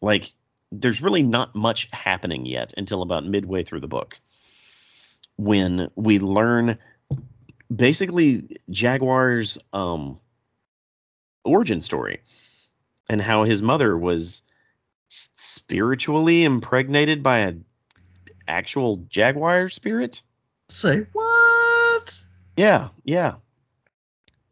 Like, 0.01 0.33
there's 0.73 1.03
really 1.03 1.23
not 1.23 1.55
much 1.55 1.89
happening 1.93 2.47
yet 2.47 2.73
until 2.77 3.03
about 3.03 3.27
midway 3.27 3.63
through 3.63 3.81
the 3.81 3.89
book 3.89 4.19
when 5.37 5.89
we 5.95 6.19
learn 6.19 6.79
basically 7.75 8.59
Jaguar's 8.71 9.59
um, 9.73 10.19
origin 11.45 11.81
story 11.81 12.21
and 13.09 13.21
how 13.21 13.45
his 13.45 13.63
mother 13.63 13.97
was 13.97 14.43
spiritually 15.09 16.45
impregnated 16.45 17.23
by 17.23 17.39
an 17.39 17.65
actual 18.47 19.05
Jaguar 19.09 19.69
spirit. 19.69 20.23
Say 20.69 21.07
what? 21.13 22.19
Yeah, 22.57 22.89
yeah. 23.05 23.35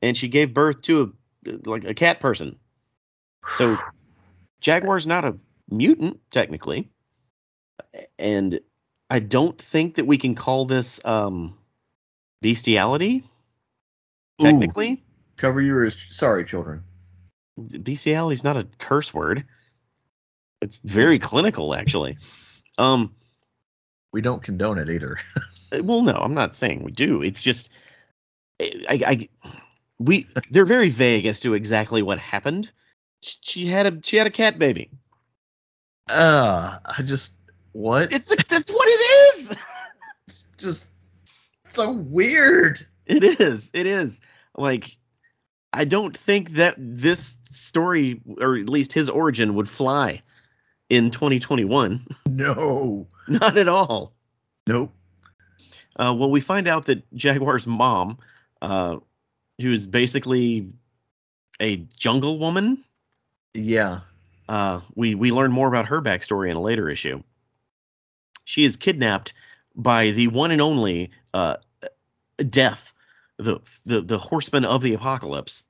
And 0.03 0.17
she 0.17 0.29
gave 0.29 0.55
birth 0.55 0.83
to 0.83 1.13
a 1.47 1.51
like 1.65 1.85
a 1.85 1.95
cat 1.95 2.21
person. 2.21 2.59
So 3.49 3.77
Jaguar's 4.61 5.07
not 5.07 5.25
a 5.25 5.37
mutant 5.71 6.21
technically, 6.31 6.91
and 8.19 8.61
I 9.11 9.21
don't 9.21 9.61
think 9.61 9.95
that 9.95 10.07
we 10.07 10.19
can 10.19 10.35
call 10.35 10.67
this 10.67 11.01
um, 11.05 11.57
bestiality. 12.47 13.25
Technically, 14.41 15.03
Cover 15.37 15.61
your 15.61 15.83
ears. 15.83 15.97
Sorry, 16.11 16.45
children. 16.45 16.85
bestiality 17.59 18.35
is 18.35 18.45
not 18.45 18.57
a 18.57 18.69
curse 18.79 19.13
word. 19.13 19.45
It's 20.63 20.79
very 20.79 21.19
clinical, 21.19 21.75
actually. 21.75 22.19
Um, 22.79 23.13
We 24.13 24.21
don't 24.21 24.45
condone 24.45 24.79
it 24.79 24.89
either. 24.89 25.19
well, 25.83 26.03
no, 26.03 26.13
I'm 26.13 26.35
not 26.35 26.55
saying 26.55 26.85
we 26.85 26.93
do. 26.93 27.21
It's 27.21 27.43
just, 27.43 27.69
I, 28.61 28.79
I, 28.89 29.29
we, 29.99 30.29
they're 30.53 30.65
very 30.65 30.91
vague 30.91 31.27
as 31.27 31.41
to 31.41 31.55
exactly 31.55 32.01
what 32.01 32.21
happened. 32.21 32.71
She 33.23 33.67
had 33.67 33.87
a, 33.87 33.99
she 34.05 34.19
had 34.19 34.29
a 34.29 34.31
cat 34.31 34.57
baby. 34.57 34.91
Uh, 36.09 36.79
I 36.85 37.03
just 37.03 37.33
what? 37.73 38.13
It's, 38.13 38.33
that's 38.49 38.71
what 38.71 38.87
it 38.87 39.01
is. 39.35 39.57
It's 40.29 40.49
just 40.59 40.89
so 41.77 41.93
weird. 41.93 42.85
It 43.07 43.23
is. 43.41 43.71
It 43.73 43.87
is. 43.87 44.21
Like, 44.57 44.97
I 45.73 45.85
don't 45.85 46.17
think 46.17 46.51
that 46.53 46.75
this 46.79 47.35
story, 47.51 48.21
or 48.39 48.57
at 48.57 48.69
least 48.69 48.93
his 48.93 49.09
origin, 49.09 49.55
would 49.55 49.69
fly 49.69 50.23
in 50.91 51.11
2021. 51.11 52.05
No. 52.27 53.07
Not 53.29 53.57
at 53.57 53.69
all. 53.69 54.13
Nope. 54.67 54.93
Uh, 55.99 56.15
well, 56.19 56.31
we 56.31 56.41
find 56.41 56.67
out 56.69 56.87
that 56.87 57.03
Jaguar's 57.15 57.67
mom, 57.67 58.19
uh, 58.61 58.97
who 59.61 59.73
is 59.73 59.87
basically 59.87 60.69
a 61.61 61.77
jungle 61.99 62.39
woman, 62.39 62.83
Yeah. 63.55 64.01
uh, 64.49 64.81
we 64.95 65.15
we 65.15 65.31
learn 65.33 65.53
more 65.53 65.69
about 65.69 65.87
her 65.87 66.03
backstory 66.03 66.51
in 66.51 66.57
a 66.57 66.61
later 66.61 66.91
issue. 66.91 67.23
She 68.45 68.65
is 68.65 68.77
kidnapped 68.77 69.33
by 69.75 70.11
the 70.11 70.29
one 70.29 70.51
and 70.51 70.61
only 70.61 71.11
uh, 71.35 71.57
Death, 72.39 72.93
the 73.39 73.61
the 73.85 74.01
the 74.03 74.19
horseman 74.19 74.65
of 74.65 74.83
the 74.83 74.95
apocalypse, 74.95 75.65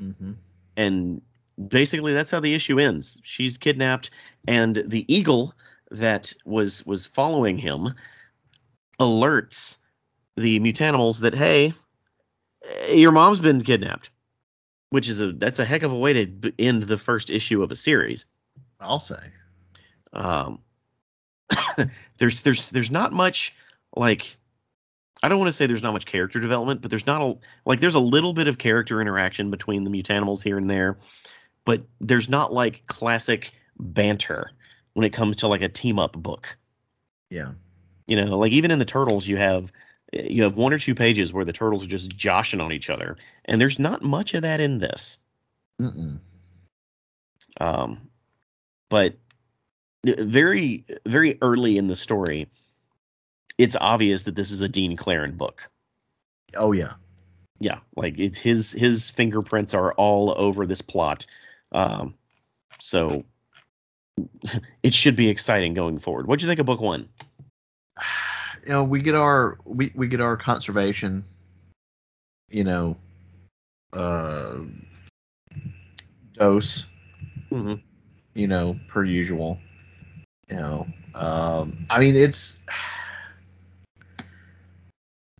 Mm-hmm. 0.00 0.32
and 0.76 1.22
basically 1.68 2.12
that's 2.12 2.30
how 2.30 2.40
the 2.40 2.54
issue 2.54 2.78
ends. 2.78 3.18
She's 3.22 3.56
kidnapped, 3.56 4.10
and 4.46 4.76
the 4.86 5.04
eagle 5.12 5.54
that 5.90 6.32
was 6.44 6.84
was 6.84 7.06
following 7.06 7.56
him 7.58 7.94
alerts 9.00 9.76
the 10.36 10.60
mutanimals 10.60 11.20
that 11.20 11.34
hey, 11.34 11.72
your 12.90 13.12
mom's 13.12 13.40
been 13.40 13.62
kidnapped, 13.62 14.10
which 14.90 15.08
is 15.08 15.20
a 15.20 15.32
that's 15.32 15.58
a 15.58 15.64
heck 15.64 15.82
of 15.82 15.92
a 15.92 15.98
way 15.98 16.12
to 16.12 16.52
end 16.58 16.82
the 16.82 16.98
first 16.98 17.30
issue 17.30 17.62
of 17.62 17.70
a 17.70 17.76
series. 17.76 18.26
I'll 18.80 19.00
say. 19.00 19.32
Um, 20.12 20.60
there's 22.18 22.42
there's 22.42 22.70
there's 22.70 22.90
not 22.90 23.12
much 23.12 23.54
like 23.94 24.36
I 25.22 25.28
don't 25.28 25.38
want 25.38 25.48
to 25.48 25.52
say 25.52 25.66
there's 25.66 25.82
not 25.82 25.92
much 25.92 26.06
character 26.06 26.40
development, 26.40 26.82
but 26.82 26.90
there's 26.90 27.06
not 27.06 27.22
a 27.22 27.38
like 27.64 27.80
there's 27.80 27.94
a 27.94 28.00
little 28.00 28.32
bit 28.32 28.48
of 28.48 28.58
character 28.58 29.00
interaction 29.00 29.50
between 29.50 29.84
the 29.84 29.90
mutanimals 29.90 30.42
here 30.42 30.58
and 30.58 30.68
there, 30.68 30.98
but 31.64 31.82
there's 32.00 32.28
not 32.28 32.52
like 32.52 32.86
classic 32.86 33.52
banter 33.78 34.50
when 34.92 35.04
it 35.04 35.12
comes 35.12 35.36
to 35.36 35.48
like 35.48 35.62
a 35.62 35.68
team 35.68 35.98
up 35.98 36.12
book. 36.12 36.56
Yeah. 37.30 37.52
You 38.06 38.16
know, 38.16 38.36
like 38.36 38.52
even 38.52 38.70
in 38.70 38.78
the 38.78 38.84
turtles 38.84 39.26
you 39.26 39.36
have 39.36 39.72
you 40.12 40.42
have 40.42 40.56
one 40.56 40.72
or 40.72 40.78
two 40.78 40.94
pages 40.94 41.32
where 41.32 41.44
the 41.44 41.52
turtles 41.52 41.82
are 41.84 41.88
just 41.88 42.16
joshing 42.16 42.60
on 42.60 42.72
each 42.72 42.90
other, 42.90 43.16
and 43.46 43.60
there's 43.60 43.78
not 43.78 44.02
much 44.02 44.34
of 44.34 44.42
that 44.42 44.60
in 44.60 44.78
this. 44.78 45.18
Mm-mm. 45.80 46.18
Um, 47.60 48.08
but 48.88 49.16
very 50.04 50.84
very 51.06 51.38
early 51.42 51.78
in 51.78 51.88
the 51.88 51.96
story, 51.96 52.48
it's 53.58 53.76
obvious 53.80 54.24
that 54.24 54.34
this 54.34 54.50
is 54.50 54.60
a 54.60 54.68
Dean 54.68 54.96
Clarrain 54.96 55.36
book. 55.36 55.70
Oh 56.54 56.72
yeah. 56.72 56.94
Yeah, 57.58 57.78
like 57.96 58.18
it's 58.18 58.38
his 58.38 58.72
his 58.72 59.10
fingerprints 59.10 59.72
are 59.72 59.92
all 59.94 60.34
over 60.36 60.66
this 60.66 60.82
plot. 60.82 61.24
Um, 61.72 62.14
so 62.78 63.24
it 64.82 64.92
should 64.92 65.16
be 65.16 65.28
exciting 65.28 65.74
going 65.74 65.98
forward. 65.98 66.26
What 66.26 66.38
do 66.38 66.44
you 66.44 66.50
think 66.50 66.60
of 66.60 66.66
book 66.66 66.80
one? 66.80 67.08
You 68.64 68.72
know, 68.72 68.82
we 68.82 69.00
get 69.00 69.14
our 69.14 69.58
we, 69.64 69.92
we 69.94 70.08
get 70.08 70.20
our 70.20 70.36
conservation, 70.36 71.24
you 72.50 72.64
know, 72.64 72.96
uh 73.92 74.56
dose, 76.36 76.86
Mm-hmm. 77.52 77.74
you 78.34 78.48
know, 78.48 78.76
per 78.88 79.04
usual. 79.04 79.60
You 80.50 80.56
know. 80.56 80.86
Um 81.14 81.86
I 81.88 82.00
mean 82.00 82.16
it's 82.16 82.58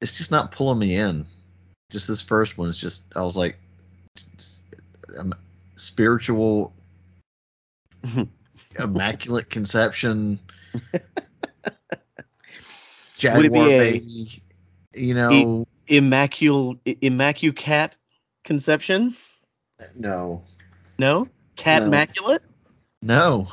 it's 0.00 0.16
just 0.16 0.30
not 0.30 0.52
pulling 0.52 0.78
me 0.78 0.96
in. 0.96 1.26
Just 1.90 2.08
this 2.08 2.20
first 2.20 2.58
one 2.58 2.68
is 2.68 2.76
just 2.76 3.04
I 3.14 3.22
was 3.22 3.36
like 3.36 3.56
um, 5.16 5.32
spiritual 5.76 6.74
immaculate 8.78 9.48
conception 9.50 10.38
jaguar 13.18 13.36
Would 13.42 13.46
it 13.46 13.52
be 13.52 13.60
a- 13.60 13.78
baby 13.78 14.42
you 14.94 15.14
know 15.14 15.66
Immacul 15.88 16.78
immacucat 16.84 17.92
conception? 18.44 19.16
no 19.94 20.42
No, 20.98 21.28
cat 21.56 21.82
No. 21.82 21.86
immaculate. 21.88 22.42
no 23.02 23.48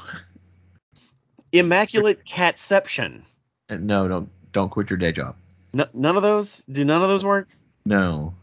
Immaculate 1.51 2.25
catception. 2.25 3.23
Uh, 3.69 3.77
no 3.79 4.07
don't 4.07 4.29
don't 4.51 4.69
quit 4.69 4.89
your 4.89 4.97
day 4.97 5.11
job 5.11 5.35
No, 5.73 5.87
none 5.93 6.15
of 6.15 6.21
those. 6.23 6.63
Do 6.65 6.85
none 6.85 7.01
of 7.01 7.09
those 7.09 7.25
work? 7.25 7.47
no 7.85 8.33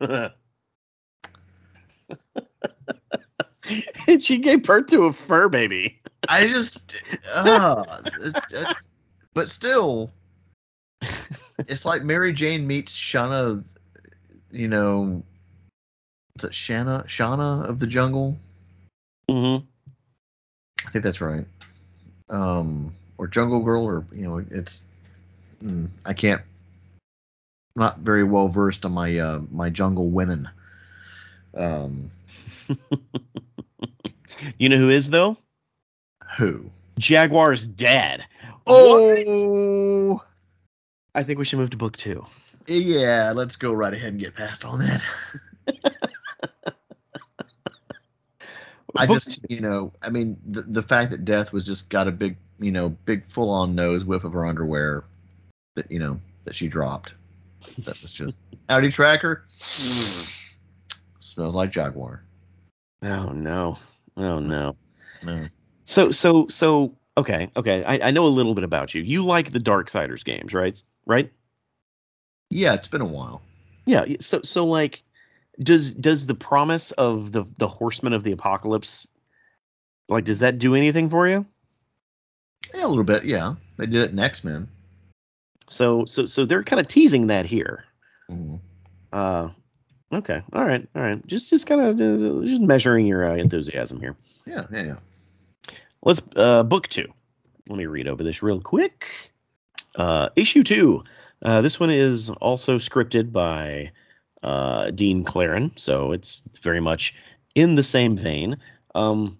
and 0.00 0.30
she 4.20 4.38
gave 4.38 4.62
birth 4.62 4.86
to 4.86 5.04
a 5.04 5.12
fur 5.12 5.48
baby. 5.48 6.00
i 6.28 6.46
just 6.46 6.96
uh, 7.34 7.84
uh, 8.54 8.64
but 9.34 9.48
still 9.50 10.10
it's 11.66 11.84
like 11.84 12.02
mary 12.02 12.32
jane 12.32 12.66
meets 12.66 12.96
shana 12.96 13.62
you 14.50 14.68
know 14.68 15.22
is 16.38 16.44
it 16.44 16.52
shana 16.52 17.04
shana 17.06 17.68
of 17.68 17.78
the 17.78 17.86
jungle 17.86 18.36
Mm-hmm. 19.28 19.64
I 20.84 20.90
think 20.90 21.04
that's 21.04 21.20
right. 21.20 21.44
Um, 22.30 22.92
or 23.16 23.28
Jungle 23.28 23.60
Girl, 23.60 23.84
or 23.84 24.04
you 24.12 24.22
know, 24.22 24.44
it's 24.50 24.82
mm, 25.62 25.88
I 26.04 26.14
can't. 26.14 26.42
Not 27.80 27.98
very 27.98 28.22
well 28.22 28.48
versed 28.48 28.84
on 28.84 28.92
my 28.92 29.18
uh, 29.18 29.40
my 29.50 29.70
jungle 29.70 30.10
women. 30.10 30.48
Um, 31.54 32.12
You 34.58 34.68
know 34.68 34.76
who 34.76 34.90
is 34.90 35.10
though? 35.10 35.36
who? 36.36 36.70
Jaguar's 36.98 37.66
dad. 37.66 38.24
Oh, 38.66 40.22
I 41.14 41.22
think 41.22 41.38
we 41.38 41.44
should 41.44 41.58
move 41.58 41.70
to 41.70 41.76
book 41.76 41.96
two. 41.96 42.24
yeah. 42.66 43.32
Let's 43.34 43.56
go 43.56 43.72
right 43.72 43.92
ahead 43.92 44.10
and 44.10 44.20
get 44.20 44.34
past 44.34 44.64
on 44.64 44.80
that. 44.80 45.02
I 48.96 49.06
just, 49.06 49.40
you 49.48 49.60
know, 49.60 49.92
I 50.02 50.10
mean, 50.10 50.36
the 50.46 50.62
the 50.62 50.82
fact 50.82 51.12
that 51.12 51.24
Death 51.24 51.52
was 51.52 51.64
just 51.64 51.88
got 51.88 52.08
a 52.08 52.12
big, 52.12 52.36
you 52.58 52.72
know, 52.72 52.90
big 53.04 53.24
full 53.26 53.50
on 53.50 53.74
nose 53.74 54.04
whip 54.04 54.24
of 54.24 54.32
her 54.32 54.44
underwear 54.46 55.04
that 55.76 55.90
you 55.90 55.98
know 55.98 56.20
that 56.44 56.54
she 56.54 56.68
dropped. 56.68 57.14
That 57.78 58.00
was 58.02 58.12
just 58.12 58.40
howdy 58.68 58.90
tracker. 58.90 59.44
Smells 61.20 61.54
like 61.54 61.70
Jaguar. 61.70 62.24
Oh 63.02 63.30
no. 63.30 63.78
Oh 64.16 64.38
no. 64.38 64.76
No. 65.22 65.46
So 65.84 66.10
so 66.10 66.48
so 66.48 66.96
okay 67.16 67.50
okay. 67.56 67.84
I, 67.84 68.08
I 68.08 68.10
know 68.10 68.26
a 68.26 68.28
little 68.28 68.54
bit 68.54 68.64
about 68.64 68.94
you. 68.94 69.02
You 69.02 69.24
like 69.24 69.52
the 69.52 69.58
Darksiders 69.58 70.24
games, 70.24 70.54
right? 70.54 70.82
Right? 71.06 71.30
Yeah, 72.50 72.74
it's 72.74 72.88
been 72.88 73.00
a 73.00 73.06
while. 73.06 73.42
Yeah. 73.86 74.04
So 74.20 74.40
so 74.42 74.66
like, 74.66 75.02
does 75.62 75.94
does 75.94 76.26
the 76.26 76.34
promise 76.34 76.90
of 76.92 77.32
the 77.32 77.44
the 77.58 77.68
Horsemen 77.68 78.12
of 78.12 78.24
the 78.24 78.32
Apocalypse, 78.32 79.06
like, 80.08 80.24
does 80.24 80.40
that 80.40 80.58
do 80.58 80.74
anything 80.74 81.08
for 81.10 81.28
you? 81.28 81.46
Yeah, 82.74 82.86
a 82.86 82.88
little 82.88 83.04
bit. 83.04 83.24
Yeah, 83.24 83.54
they 83.76 83.86
did 83.86 84.02
it 84.02 84.10
in 84.10 84.18
X 84.18 84.44
Men. 84.44 84.68
So 85.70 86.04
so 86.04 86.26
so 86.26 86.44
they're 86.44 86.64
kind 86.64 86.80
of 86.80 86.88
teasing 86.88 87.28
that 87.28 87.46
here. 87.46 87.84
Mm-hmm. 88.30 88.56
Uh, 89.12 89.50
okay, 90.12 90.42
all 90.52 90.64
right, 90.64 90.86
all 90.94 91.02
right. 91.02 91.24
Just 91.26 91.48
just 91.48 91.66
kind 91.66 91.80
of 91.80 91.94
uh, 91.94 92.44
just 92.44 92.60
measuring 92.60 93.06
your 93.06 93.30
uh, 93.30 93.36
enthusiasm 93.36 94.00
here. 94.00 94.16
Yeah, 94.46 94.66
yeah, 94.72 94.82
yeah. 94.82 94.96
Let's 96.02 96.20
uh, 96.34 96.64
book 96.64 96.88
two. 96.88 97.06
Let 97.68 97.78
me 97.78 97.86
read 97.86 98.08
over 98.08 98.24
this 98.24 98.42
real 98.42 98.60
quick. 98.60 99.32
Uh, 99.94 100.30
issue 100.34 100.64
two. 100.64 101.04
Uh, 101.42 101.62
this 101.62 101.78
one 101.78 101.90
is 101.90 102.30
also 102.30 102.78
scripted 102.78 103.30
by 103.32 103.92
uh, 104.42 104.90
Dean 104.90 105.24
Clarrain, 105.24 105.78
so 105.78 106.10
it's 106.12 106.42
very 106.62 106.80
much 106.80 107.14
in 107.54 107.76
the 107.76 107.82
same 107.82 108.16
vein. 108.16 108.58
Um, 108.94 109.38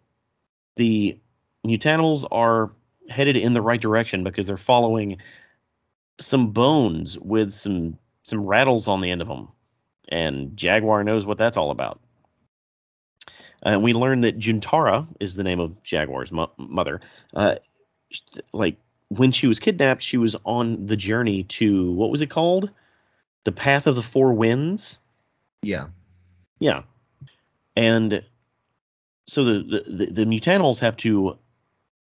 the 0.77 1.19
Mutanimals 1.67 2.25
are 2.31 2.71
headed 3.09 3.37
in 3.37 3.53
the 3.53 3.63
right 3.63 3.81
direction 3.81 4.23
because 4.23 4.47
they're 4.47 4.57
following 4.57 5.19
some 6.21 6.51
bones 6.53 7.19
with 7.19 7.53
some 7.53 7.99
some 8.23 8.45
rattles 8.45 8.87
on 8.87 9.01
the 9.01 9.11
end 9.11 9.23
of 9.23 9.29
them, 9.29 9.49
and 10.09 10.57
Jaguar 10.57 11.03
knows 11.03 11.27
what 11.27 11.39
that's 11.39 11.57
all 11.57 11.71
about. 11.71 12.01
And 13.63 13.83
we 13.83 13.93
learn 13.93 14.23
that 14.23 14.39
Juntara 14.39 15.07
is 15.19 15.35
the 15.35 15.45
name 15.45 15.61
of 15.61 15.83
Jaguar's 15.83 16.33
mo- 16.33 16.53
mother. 16.57 17.01
Uh, 17.35 17.57
like 18.53 18.77
when 19.09 19.33
she 19.33 19.47
was 19.47 19.59
kidnapped, 19.59 20.03
she 20.03 20.17
was 20.17 20.37
on 20.45 20.87
the 20.87 20.97
journey 20.97 21.45
to 21.45 21.93
what 21.93 22.11
was 22.11 22.23
it 22.23 22.31
called? 22.31 22.71
The 23.45 23.53
Path 23.53 23.87
of 23.87 23.97
the 23.97 24.03
Four 24.03 24.33
Winds. 24.33 24.99
Yeah. 25.63 25.89
Yeah. 26.59 26.83
And 27.77 28.25
so 29.27 29.45
the, 29.45 29.53
the, 29.63 30.07
the, 30.07 30.13
the 30.13 30.25
Mutanimals 30.25 30.81
have 30.81 30.97
to 30.99 31.39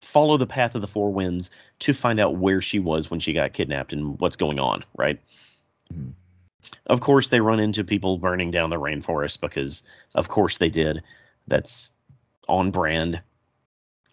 follow 0.01 0.37
the 0.37 0.47
path 0.47 0.75
of 0.75 0.81
the 0.81 0.87
four 0.87 1.11
winds 1.11 1.51
to 1.79 1.93
find 1.93 2.19
out 2.19 2.37
where 2.37 2.61
she 2.61 2.79
was 2.79 3.09
when 3.09 3.19
she 3.19 3.33
got 3.33 3.53
kidnapped 3.53 3.93
and 3.93 4.19
what's 4.19 4.35
going 4.35 4.59
on, 4.59 4.83
right? 4.97 5.19
Mhm. 5.93 6.13
Of 6.87 7.01
course, 7.01 7.27
they 7.29 7.39
run 7.39 7.59
into 7.59 7.83
people 7.83 8.17
burning 8.17 8.51
down 8.51 8.69
the 8.69 8.79
rainforest 8.79 9.41
because, 9.41 9.83
of 10.15 10.27
course, 10.27 10.57
they 10.57 10.69
did. 10.69 11.03
That's 11.47 11.91
on 12.47 12.71
brand. 12.71 13.21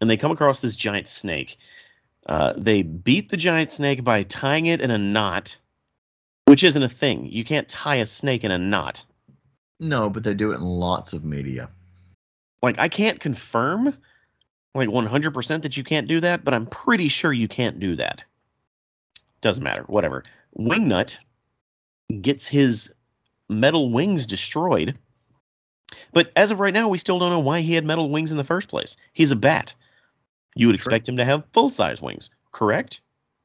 And 0.01 0.11
they 0.11 0.17
come 0.17 0.31
across 0.31 0.61
this 0.61 0.77
giant 0.77 1.09
snake. 1.09 1.59
Uh, 2.27 2.55
they 2.57 2.83
beat 2.83 3.31
the 3.31 3.37
giant 3.37 3.73
snake 3.73 4.03
by 4.03 4.23
tying 4.23 4.67
it 4.67 4.81
in 4.81 4.91
a 4.91 4.99
knot, 4.99 5.57
which 6.47 6.65
isn't 6.65 6.83
a 6.83 6.89
thing. 6.89 7.27
You 7.27 7.45
can't 7.45 7.69
tie 7.69 7.97
a 7.97 8.07
snake 8.07 8.45
in 8.45 8.51
a 8.51 8.59
knot. 8.59 9.05
No, 9.81 10.09
but 10.09 10.23
they 10.23 10.35
do 10.35 10.53
it 10.53 10.57
in 10.57 10.63
lots 10.63 11.13
of 11.13 11.25
media. 11.25 11.69
Like 12.63 12.79
I 12.79 12.89
can't 12.89 13.21
confirm 13.21 13.97
like 14.75 14.89
100% 14.89 15.63
that 15.63 15.77
you 15.77 15.85
can't 15.85 16.09
do 16.09 16.21
that, 16.21 16.45
but 16.45 16.55
I'm 16.55 16.67
pretty 16.67 17.09
sure 17.09 17.33
you 17.33 17.49
can't 17.49 17.79
do 17.79 17.97
that. 17.97 18.25
Doesn't 19.41 19.63
matter, 19.63 19.83
whatever. 19.83 20.25
Wingnut 20.59 21.19
gets 22.21 22.47
his 22.47 22.93
metal 23.49 23.93
wings 23.93 24.27
destroyed. 24.27 24.99
But 26.13 26.33
as 26.35 26.51
of 26.51 26.61
right 26.61 26.75
now, 26.75 26.89
we 26.89 26.99
still 26.99 27.19
don't 27.19 27.31
know 27.31 27.41
why 27.41 27.61
he 27.61 27.75
had 27.75 27.85
metal 27.85 28.11
wings 28.11 28.31
in 28.31 28.37
the 28.37 28.45
first 28.45 28.69
place. 28.69 28.97
He's 29.13 29.31
a 29.31 29.37
bat. 29.37 29.75
You 30.57 30.67
would 30.69 30.77
expect 30.77 31.09
him 31.09 31.17
to 31.19 31.25
have 31.25 31.45
full 31.53 31.69
size 31.69 32.01
wings, 32.01 32.31
correct? 32.53 33.01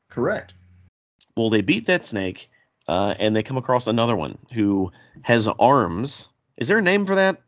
Correct. 0.10 0.54
Well, 1.36 1.50
they 1.50 1.62
beat 1.62 1.86
that 1.88 2.06
snake, 2.06 2.50
uh, 2.88 3.16
and 3.20 3.36
they 3.36 3.44
come 3.44 3.58
across 3.58 3.88
another 3.88 4.16
one 4.16 4.38
who 4.54 4.92
has 5.22 5.48
arms. 5.48 6.30
Is 6.58 6.68
there 6.68 6.78
a 6.78 6.84
name 6.84 7.06
for 7.06 7.16
that? 7.16 7.42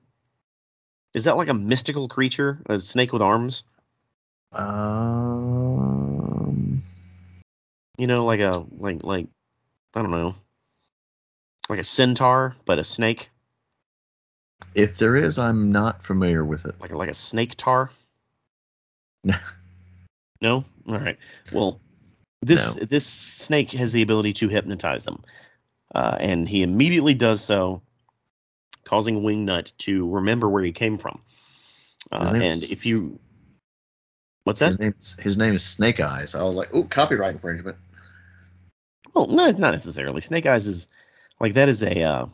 Is 1.14 1.26
that 1.26 1.36
like 1.38 1.50
a 1.50 1.54
mystical 1.54 2.08
creature, 2.08 2.62
a 2.68 2.80
snake 2.80 3.12
with 3.14 3.22
arms? 3.22 3.64
Um, 4.54 5.72
You 7.98 8.08
know, 8.08 8.26
like 8.26 8.40
a 8.40 8.66
like 8.78 9.04
like 9.04 9.28
I 9.94 10.02
don't 10.02 10.12
know, 10.12 10.36
like 11.70 11.80
a 11.80 11.84
centaur, 11.84 12.56
but 12.66 12.80
a 12.80 12.84
snake, 12.84 13.30
if 14.74 14.98
there 14.98 15.16
is, 15.16 15.38
I'm 15.38 15.72
not 15.72 16.04
familiar 16.04 16.44
with 16.46 16.66
it. 16.66 16.76
like 16.80 16.92
a, 16.92 16.98
like 16.98 17.10
a 17.10 17.14
snake 17.14 17.56
tar. 17.58 17.92
No, 20.42 20.66
all 20.88 21.00
right. 21.00 21.18
Well, 21.52 21.80
this 22.42 22.76
No. 22.76 22.84
this 22.86 23.06
snake 23.06 23.72
has 23.72 23.94
the 23.94 24.02
ability 24.02 24.34
to 24.34 24.48
hypnotize 24.48 25.04
them, 25.04 25.24
uh, 25.94 26.18
and 26.20 26.48
he 26.48 26.64
immediately 26.64 27.14
does 27.14 27.44
so, 27.44 27.82
causing 28.84 29.22
Wingnut 29.22 29.72
to 29.80 30.10
remember 30.10 30.50
where 30.50 30.64
he 30.64 30.72
came 30.72 30.98
from. 30.98 31.22
Uh, 32.12 32.32
and 32.34 32.64
if 32.64 32.86
you, 32.86 33.20
what's 34.44 34.60
that? 34.60 34.68
His 34.72 34.80
name's 34.80 35.18
his 35.20 35.38
name 35.38 35.56
is 35.56 35.64
Snake 35.64 36.00
Eyes. 36.00 36.36
I 36.36 36.44
was 36.44 36.56
like, 36.56 36.70
oh, 36.74 36.84
copyright 36.84 37.34
infringement. 37.34 37.78
Well, 39.14 39.28
no, 39.28 39.52
not 39.52 39.72
necessarily. 39.72 40.22
Snake 40.22 40.46
Eyes 40.46 40.68
is 40.68 40.88
like 41.40 41.54
that 41.54 41.70
is 41.70 41.84
a 41.84 42.02
uh, 42.02 42.26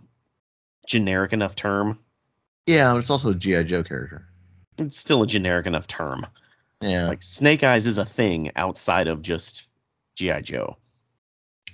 generic 0.87 1.33
enough 1.33 1.55
term. 1.55 1.99
Yeah, 2.65 2.93
but 2.93 2.99
it's 2.99 3.09
also 3.09 3.31
a 3.31 3.35
GI 3.35 3.63
Joe 3.65 3.83
character. 3.83 4.25
It's 4.77 4.97
still 4.97 5.23
a 5.23 5.27
generic 5.27 5.65
enough 5.65 5.87
term. 5.87 6.27
Yeah, 6.81 7.07
Like 7.07 7.23
Snake 7.23 7.63
Eyes 7.63 7.87
is 7.87 7.97
a 7.97 8.05
thing 8.05 8.51
outside 8.55 9.07
of 9.07 9.21
just 9.21 9.63
GI 10.15 10.41
Joe. 10.43 10.77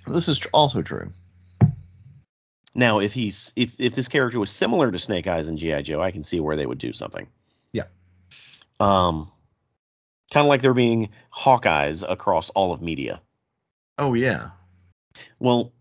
this 0.06 0.28
is 0.28 0.38
tr- 0.38 0.48
also 0.52 0.80
true. 0.82 1.12
Now, 2.74 2.98
if 2.98 3.12
he's 3.12 3.52
if 3.56 3.76
if 3.78 3.94
this 3.94 4.08
character 4.08 4.38
was 4.38 4.50
similar 4.50 4.90
to 4.90 4.98
Snake 4.98 5.26
Eyes 5.26 5.48
in 5.48 5.56
GI 5.56 5.82
Joe, 5.82 6.02
I 6.02 6.10
can 6.10 6.22
see 6.22 6.40
where 6.40 6.56
they 6.56 6.66
would 6.66 6.78
do 6.78 6.92
something. 6.92 7.28
Yeah. 7.72 7.84
Um, 8.80 9.30
kind 10.32 10.44
of 10.44 10.48
like 10.48 10.62
there 10.62 10.74
being 10.74 11.10
Hawkeyes 11.32 12.04
across 12.08 12.50
all 12.50 12.72
of 12.72 12.82
media. 12.82 13.20
Oh 13.96 14.14
yeah, 14.14 14.50
Well, 15.38 15.72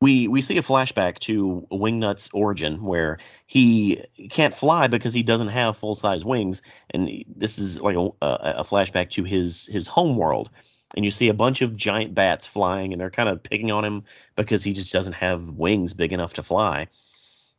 we 0.00 0.28
we 0.28 0.40
see 0.40 0.58
a 0.58 0.62
flashback 0.62 1.18
to 1.20 1.66
Wingnut's 1.70 2.30
origin 2.32 2.82
where 2.84 3.18
he 3.46 4.04
can't 4.30 4.54
fly 4.54 4.88
because 4.88 5.14
he 5.14 5.22
doesn't 5.22 5.48
have 5.48 5.76
full 5.76 5.94
size 5.94 6.24
wings, 6.24 6.62
and 6.90 7.24
this 7.28 7.58
is 7.58 7.80
like 7.80 7.96
a, 7.96 8.08
a, 8.20 8.54
a 8.58 8.64
flashback 8.64 9.10
to 9.10 9.24
his 9.24 9.66
his 9.66 9.86
home 9.86 10.16
world. 10.16 10.50
And 10.94 11.04
you 11.04 11.10
see 11.10 11.28
a 11.28 11.34
bunch 11.34 11.62
of 11.62 11.76
giant 11.76 12.14
bats 12.14 12.46
flying, 12.46 12.92
and 12.92 13.00
they're 13.00 13.10
kind 13.10 13.28
of 13.28 13.42
picking 13.42 13.72
on 13.72 13.84
him 13.84 14.04
because 14.36 14.62
he 14.62 14.72
just 14.72 14.92
doesn't 14.92 15.14
have 15.14 15.50
wings 15.50 15.92
big 15.92 16.12
enough 16.12 16.34
to 16.34 16.42
fly. 16.42 16.88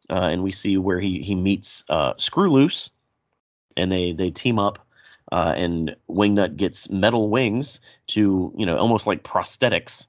Uh, 0.10 0.30
and 0.32 0.44
we 0.44 0.52
see 0.52 0.78
where 0.78 1.00
he 1.00 1.22
he 1.22 1.36
meets 1.36 1.84
uh, 1.90 2.14
Screw 2.18 2.50
Loose, 2.50 2.92
and 3.76 3.92
they 3.92 4.14
they 4.14 4.32
team 4.32 4.60
up. 4.60 4.80
Uh, 5.32 5.54
and 5.58 5.96
Wingnut 6.08 6.56
gets 6.56 6.90
metal 6.90 7.30
wings 7.30 7.80
to 8.08 8.54
you 8.56 8.66
know 8.66 8.78
almost 8.78 9.08
like 9.08 9.24
prosthetics 9.24 10.06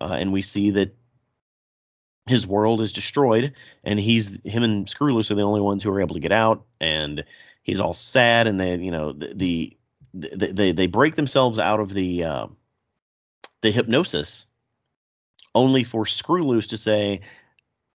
uh, 0.00 0.16
and 0.18 0.32
we 0.32 0.42
see 0.42 0.70
that 0.72 0.94
his 2.26 2.46
world 2.46 2.80
is 2.80 2.92
destroyed, 2.92 3.54
and 3.84 3.98
he's 3.98 4.40
him 4.44 4.62
and 4.62 4.88
Screw 4.88 5.14
Loose 5.14 5.30
are 5.30 5.34
the 5.34 5.42
only 5.42 5.60
ones 5.60 5.82
who 5.82 5.90
are 5.90 6.00
able 6.00 6.14
to 6.14 6.20
get 6.20 6.32
out, 6.32 6.64
and 6.80 7.24
he's 7.62 7.80
all 7.80 7.94
sad, 7.94 8.46
and 8.46 8.60
they 8.60 8.76
you 8.76 8.90
know 8.90 9.12
the, 9.12 9.32
the, 9.34 9.76
the 10.14 10.52
they 10.52 10.72
they 10.72 10.86
break 10.86 11.14
themselves 11.14 11.58
out 11.58 11.80
of 11.80 11.92
the 11.92 12.24
uh, 12.24 12.46
the 13.60 13.70
hypnosis, 13.70 14.46
only 15.54 15.84
for 15.84 16.06
Screw 16.06 16.42
Loose 16.42 16.68
to 16.68 16.78
say 16.78 17.20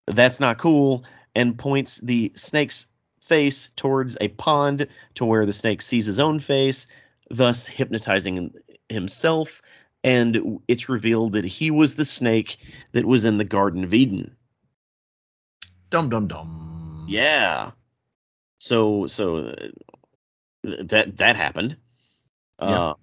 that's 0.08 0.40
not 0.40 0.58
cool, 0.58 1.04
and 1.36 1.58
points 1.58 1.98
the 1.98 2.32
snake's 2.36 2.88
face 3.20 3.70
towards 3.76 4.18
a 4.20 4.28
pond 4.28 4.88
to 5.16 5.26
where 5.26 5.46
the 5.46 5.54
snake 5.54 5.82
sees 5.82 6.06
his 6.06 6.20
own 6.20 6.40
face, 6.40 6.88
thus 7.30 7.66
hypnotizing 7.66 8.54
himself 8.90 9.62
and 10.04 10.60
it's 10.68 10.90
revealed 10.90 11.34
that 11.34 11.46
he 11.46 11.72
was 11.72 11.96
the 11.96 12.06
snake 12.06 12.58
that 12.92 13.06
was 13.06 13.26
in 13.26 13.38
the 13.38 13.46
Garden 13.46 13.84
of 13.84 13.94
Eden. 13.94 14.36
dum 15.90 16.10
dum 16.10 16.28
dum. 16.28 17.06
Yeah. 17.08 17.72
So 18.60 19.08
so 19.08 19.38
uh, 19.38 19.68
that 20.64 21.18
that 21.18 21.36
happened. 21.36 21.78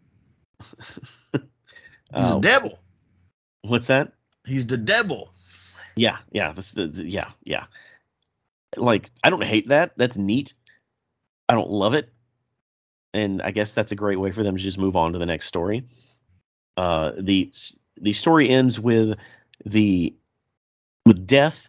Uh, 2.12 2.24
He's 2.24 2.34
the 2.34 2.40
devil. 2.40 2.78
what's 3.62 3.86
that? 3.86 4.12
He's 4.44 4.66
the 4.66 4.76
devil. 4.76 5.32
Yeah, 5.94 6.18
yeah, 6.32 6.50
that's 6.52 6.72
the, 6.72 6.88
the 6.88 7.04
yeah, 7.04 7.30
yeah. 7.44 7.66
Like 8.76 9.08
I 9.22 9.30
don't 9.30 9.44
hate 9.44 9.68
that. 9.68 9.92
That's 9.96 10.16
neat. 10.16 10.54
I 11.48 11.54
don't 11.54 11.70
love 11.70 11.94
it. 11.94 12.08
And 13.14 13.40
I 13.42 13.52
guess 13.52 13.74
that's 13.74 13.92
a 13.92 13.96
great 13.96 14.18
way 14.18 14.32
for 14.32 14.42
them 14.42 14.56
to 14.56 14.62
just 14.62 14.76
move 14.78 14.96
on 14.96 15.12
to 15.12 15.20
the 15.20 15.26
next 15.26 15.46
story. 15.46 15.86
Uh 16.76 17.12
the 17.16 17.52
the 18.00 18.12
story 18.12 18.48
ends 18.48 18.80
with 18.80 19.16
the 19.64 20.14
with 21.06 21.28
death 21.28 21.68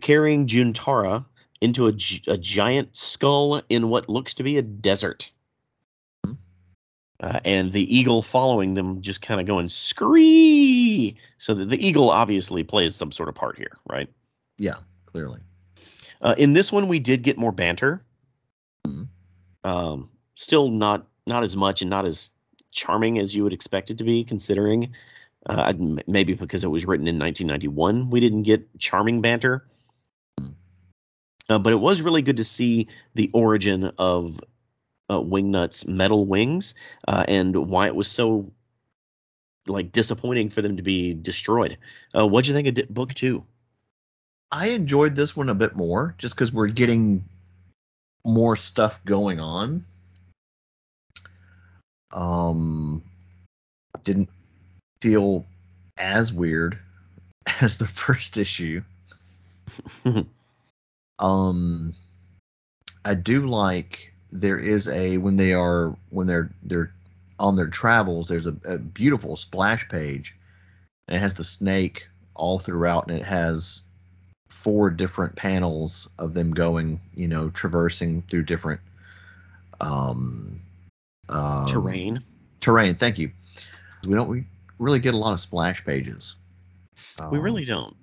carrying 0.00 0.46
Juntara 0.46 1.24
into 1.60 1.86
a, 1.88 1.92
a 2.28 2.38
giant 2.38 2.96
skull 2.96 3.62
in 3.68 3.88
what 3.88 4.08
looks 4.08 4.34
to 4.34 4.42
be 4.42 4.58
a 4.58 4.62
desert. 4.62 5.30
Hmm. 7.22 7.28
Uh, 7.28 7.40
and 7.44 7.72
the 7.72 7.96
eagle 7.96 8.22
following 8.22 8.74
them 8.74 9.00
just 9.00 9.22
kind 9.22 9.40
of 9.40 9.46
going 9.46 9.68
scree. 9.68 11.16
So 11.38 11.54
the, 11.54 11.64
the 11.64 11.86
eagle 11.86 12.10
obviously 12.10 12.64
plays 12.64 12.94
some 12.94 13.12
sort 13.12 13.28
of 13.28 13.34
part 13.34 13.56
here, 13.56 13.72
right? 13.88 14.08
Yeah, 14.58 14.76
clearly. 15.06 15.40
Uh, 16.20 16.34
in 16.36 16.52
this 16.52 16.70
one, 16.70 16.88
we 16.88 16.98
did 16.98 17.22
get 17.22 17.38
more 17.38 17.52
banter. 17.52 18.04
Mhm. 18.86 19.08
Um, 19.64 20.10
still 20.34 20.68
not 20.68 21.06
not 21.26 21.42
as 21.44 21.56
much 21.56 21.82
and 21.82 21.90
not 21.90 22.04
as 22.04 22.32
charming 22.72 23.18
as 23.18 23.34
you 23.34 23.44
would 23.44 23.52
expect 23.52 23.90
it 23.90 23.98
to 23.98 24.04
be, 24.04 24.24
considering 24.24 24.92
uh, 25.46 25.72
maybe 26.06 26.34
because 26.34 26.64
it 26.64 26.68
was 26.68 26.86
written 26.86 27.06
in 27.06 27.18
1991, 27.18 28.10
we 28.10 28.20
didn't 28.20 28.42
get 28.42 28.78
charming 28.78 29.20
banter. 29.20 29.64
Mhm. 30.40 30.54
Uh, 31.48 31.58
but 31.58 31.72
it 31.72 31.76
was 31.76 32.02
really 32.02 32.22
good 32.22 32.38
to 32.38 32.44
see 32.44 32.88
the 33.14 33.30
origin 33.32 33.92
of 33.98 34.40
uh, 35.12 35.20
Wingnut's 35.20 35.86
metal 35.86 36.24
wings 36.24 36.74
uh, 37.06 37.24
and 37.28 37.54
why 37.54 37.86
it 37.86 37.94
was 37.94 38.08
so 38.08 38.50
like 39.66 39.92
disappointing 39.92 40.48
for 40.48 40.62
them 40.62 40.76
to 40.76 40.82
be 40.82 41.14
destroyed. 41.14 41.76
Uh, 42.16 42.26
what'd 42.26 42.48
you 42.48 42.54
think 42.54 42.68
of 42.68 42.74
di- 42.74 42.86
book 42.88 43.12
two? 43.14 43.44
I 44.50 44.68
enjoyed 44.68 45.14
this 45.14 45.36
one 45.36 45.48
a 45.48 45.54
bit 45.54 45.76
more 45.76 46.14
just 46.18 46.34
because 46.34 46.52
we're 46.52 46.68
getting 46.68 47.24
more 48.24 48.56
stuff 48.56 49.00
going 49.04 49.40
on. 49.40 49.84
Um, 52.12 53.02
didn't 54.04 54.30
feel 55.00 55.46
as 55.96 56.32
weird 56.32 56.78
as 57.60 57.76
the 57.76 57.86
first 57.86 58.36
issue. 58.36 58.82
um, 61.18 61.94
I 63.04 63.14
do 63.14 63.46
like 63.46 64.11
there 64.32 64.58
is 64.58 64.88
a 64.88 65.18
when 65.18 65.36
they 65.36 65.52
are 65.52 65.96
when 66.10 66.26
they're 66.26 66.50
they're 66.62 66.92
on 67.38 67.56
their 67.56 67.68
travels. 67.68 68.28
There's 68.28 68.46
a, 68.46 68.56
a 68.64 68.78
beautiful 68.78 69.36
splash 69.36 69.88
page, 69.88 70.34
and 71.08 71.16
it 71.16 71.20
has 71.20 71.34
the 71.34 71.44
snake 71.44 72.06
all 72.34 72.58
throughout, 72.58 73.08
and 73.08 73.18
it 73.18 73.24
has 73.24 73.82
four 74.48 74.90
different 74.90 75.36
panels 75.36 76.08
of 76.18 76.34
them 76.34 76.52
going, 76.52 77.00
you 77.14 77.28
know, 77.28 77.50
traversing 77.50 78.22
through 78.30 78.44
different 78.44 78.80
um, 79.80 80.60
um 81.28 81.66
Terrain. 81.66 82.22
Terrain. 82.60 82.94
Thank 82.94 83.18
you. 83.18 83.30
We 84.06 84.14
don't 84.14 84.28
we 84.28 84.44
really 84.78 85.00
get 85.00 85.14
a 85.14 85.18
lot 85.18 85.32
of 85.32 85.40
splash 85.40 85.84
pages. 85.84 86.34
We 87.30 87.38
Um, 87.38 87.44
really 87.44 87.64
don't. 87.64 87.96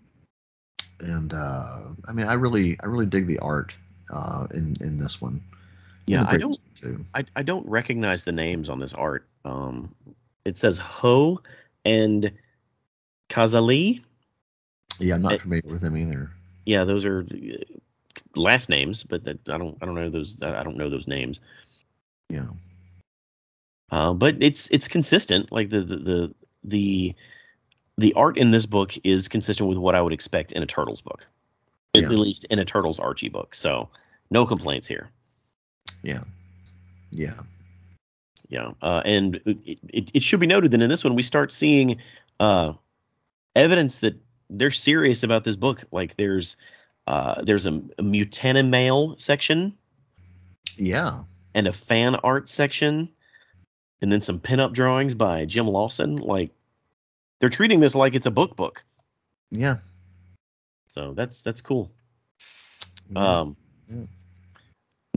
and 0.99 1.33
uh, 1.33 1.79
I 2.07 2.11
mean, 2.11 2.27
I 2.27 2.33
really, 2.33 2.77
I 2.81 2.85
really 2.87 3.05
dig 3.05 3.27
the 3.27 3.39
art 3.39 3.73
uh, 4.09 4.47
in 4.53 4.75
in 4.81 4.97
this 4.97 5.21
one. 5.21 5.41
Yeah, 6.09 6.25
I 6.27 6.37
don't. 6.37 6.57
previous 6.57 6.59
one, 6.83 6.97
too. 6.97 7.05
I, 7.13 7.25
I 7.35 7.43
don't 7.43 7.67
recognize 7.67 8.23
the 8.23 8.31
names 8.31 8.69
on 8.69 8.79
this 8.79 8.93
art. 8.93 9.27
Um, 9.45 9.93
it 10.45 10.57
says 10.57 10.77
Ho 10.77 11.41
and 11.85 12.31
Kazali. 13.29 14.01
Yeah, 14.99 15.15
I'm 15.15 15.21
not 15.21 15.33
It- 15.33 15.41
familiar 15.41 15.71
with 15.71 15.81
them 15.81 15.95
either. 15.97 16.31
Yeah, 16.65 16.83
those 16.83 17.05
are 17.05 17.21
uh, 17.21 17.63
last 18.35 18.69
names, 18.69 19.03
but 19.03 19.23
that, 19.23 19.49
I 19.49 19.57
don't 19.57 19.77
I 19.81 19.85
don't 19.85 19.95
know 19.95 20.09
those 20.09 20.41
I 20.41 20.63
don't 20.63 20.77
know 20.77 20.89
those 20.89 21.07
names. 21.07 21.39
Yeah, 22.29 22.45
Uh, 23.91 24.13
but 24.13 24.35
it's 24.41 24.67
it's 24.69 24.87
consistent. 24.87 25.51
Like 25.51 25.69
the 25.69 25.81
the 25.81 25.95
the 25.97 26.35
the, 26.63 27.15
the 27.97 28.13
art 28.13 28.37
in 28.37 28.51
this 28.51 28.65
book 28.65 28.93
is 29.03 29.27
consistent 29.29 29.69
with 29.69 29.77
what 29.77 29.95
I 29.95 30.01
would 30.01 30.13
expect 30.13 30.51
in 30.51 30.61
a 30.61 30.65
Turtles 30.67 31.01
book, 31.01 31.25
Yeah. 31.95 32.03
at 32.03 32.11
least 32.11 32.43
in 32.45 32.59
a 32.59 32.65
Turtles 32.65 32.99
Archie 32.99 33.29
book. 33.29 33.55
So 33.55 33.89
no 34.29 34.45
complaints 34.45 34.85
here. 34.87 35.09
Yeah, 36.03 36.23
yeah. 37.11 37.33
Yeah, 38.49 38.71
uh, 38.81 39.03
and 39.05 39.35
it, 39.45 39.79
it, 39.87 40.11
it 40.15 40.23
should 40.23 40.39
be 40.39 40.47
noted 40.47 40.71
that 40.71 40.81
in 40.81 40.89
this 40.89 41.03
one 41.03 41.13
we 41.13 41.21
start 41.21 41.51
seeing 41.51 41.97
uh, 42.39 42.73
evidence 43.55 43.99
that 43.99 44.15
they're 44.49 44.71
serious 44.71 45.21
about 45.21 45.43
this 45.43 45.55
book. 45.55 45.83
Like 45.91 46.15
there's 46.15 46.57
uh, 47.05 47.43
there's 47.43 47.67
a, 47.67 47.73
a 47.73 48.01
Mutanimale 48.03 49.19
section 49.21 49.77
Yeah, 50.77 51.25
and 51.53 51.67
a 51.67 51.73
fan 51.73 52.15
art 52.15 52.49
section, 52.49 53.09
and 54.01 54.11
then 54.11 54.21
some 54.21 54.39
pinup 54.39 54.73
drawings 54.73 55.13
by 55.13 55.45
Jim 55.45 55.67
Lawson. 55.67 56.15
Like 56.15 56.49
they're 57.39 57.49
treating 57.49 57.79
this 57.79 57.93
like 57.93 58.15
it's 58.15 58.25
a 58.25 58.31
book 58.31 58.55
book. 58.55 58.83
yeah. 59.51 59.77
So 60.87 61.13
that's 61.13 61.43
that's 61.43 61.61
cool. 61.61 61.91
yeah. 63.11 63.39
Um, 63.41 63.55
Yeah. 63.87 64.05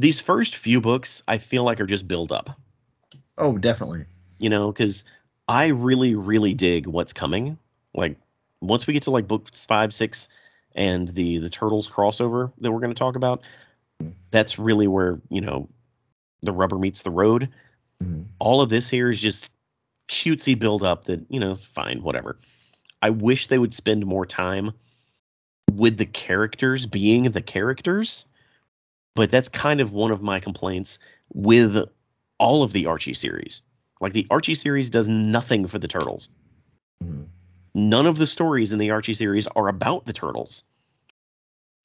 These 0.02 0.20
first 0.20 0.56
few 0.56 0.80
books 0.80 1.22
I 1.28 1.38
feel 1.38 1.64
like 1.64 1.80
are 1.80 1.86
just 1.86 2.06
build 2.08 2.32
up. 2.32 2.58
oh, 3.38 3.56
definitely. 3.58 4.04
you 4.38 4.50
know, 4.50 4.70
because 4.72 5.04
I 5.48 5.68
really, 5.68 6.14
really 6.14 6.54
dig 6.54 6.86
what's 6.86 7.12
coming. 7.12 7.58
Like 7.94 8.16
once 8.60 8.86
we 8.86 8.94
get 8.94 9.04
to 9.04 9.10
like 9.10 9.26
books 9.28 9.64
five, 9.66 9.92
six, 9.94 10.28
and 10.74 11.08
the 11.08 11.38
the 11.38 11.50
turtles 11.50 11.88
crossover 11.88 12.52
that 12.60 12.70
we're 12.72 12.80
going 12.80 12.94
to 12.94 12.98
talk 12.98 13.16
about, 13.16 13.42
that's 14.30 14.58
really 14.58 14.86
where 14.88 15.20
you 15.30 15.40
know 15.40 15.68
the 16.42 16.52
rubber 16.52 16.78
meets 16.78 17.02
the 17.02 17.10
road. 17.10 17.48
Mhm. 18.02 18.24
All 18.38 18.60
of 18.62 18.68
this 18.70 18.88
here 18.88 19.10
is 19.10 19.20
just 19.20 19.50
cutesy 20.08 20.58
build 20.58 20.82
up 20.82 21.04
that 21.04 21.20
you 21.28 21.38
know 21.40 21.50
is 21.50 21.64
fine, 21.64 22.02
whatever. 22.02 22.36
I 23.00 23.10
wish 23.10 23.46
they 23.48 23.58
would 23.58 23.74
spend 23.74 24.04
more 24.06 24.26
time 24.26 24.72
with 25.72 25.96
the 25.98 26.06
characters 26.06 26.86
being 26.86 27.24
the 27.24 27.42
characters, 27.42 28.24
but 29.14 29.30
that's 29.30 29.48
kind 29.48 29.80
of 29.80 29.92
one 29.92 30.10
of 30.10 30.22
my 30.22 30.40
complaints 30.40 30.98
with 31.32 31.88
all 32.38 32.62
of 32.62 32.72
the 32.72 32.86
Archie 32.86 33.14
series. 33.14 33.62
Like 34.00 34.12
the 34.12 34.26
Archie 34.30 34.54
series 34.54 34.90
does 34.90 35.08
nothing 35.08 35.66
for 35.66 35.78
the 35.78 35.88
turtles. 35.88 36.30
Mhm. 37.02 37.26
None 37.74 38.06
of 38.06 38.18
the 38.18 38.26
stories 38.26 38.72
in 38.72 38.78
the 38.78 38.90
Archie 38.90 39.14
series 39.14 39.46
are 39.46 39.68
about 39.68 40.06
the 40.06 40.12
turtles. 40.12 40.64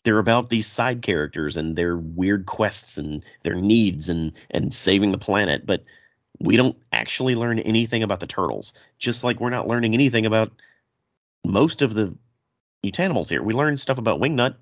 They're 0.03 0.19
about 0.19 0.49
these 0.49 0.67
side 0.67 1.01
characters 1.01 1.57
and 1.57 1.75
their 1.75 1.97
weird 1.97 2.45
quests 2.45 2.97
and 2.97 3.23
their 3.43 3.55
needs 3.55 4.09
and 4.09 4.33
and 4.49 4.73
saving 4.73 5.11
the 5.11 5.17
planet, 5.17 5.65
but 5.65 5.83
we 6.39 6.55
don't 6.55 6.77
actually 6.91 7.35
learn 7.35 7.59
anything 7.59 8.03
about 8.03 8.19
the 8.19 8.27
turtles. 8.27 8.73
Just 8.99 9.23
like 9.23 9.39
we're 9.39 9.49
not 9.49 9.67
learning 9.67 9.93
anything 9.93 10.25
about 10.25 10.51
most 11.43 11.81
of 11.81 11.93
the 11.93 12.15
mutanimals 12.85 13.29
here. 13.29 13.41
We 13.43 13.53
learn 13.53 13.77
stuff 13.77 13.97
about 13.97 14.19
Wingnut. 14.19 14.55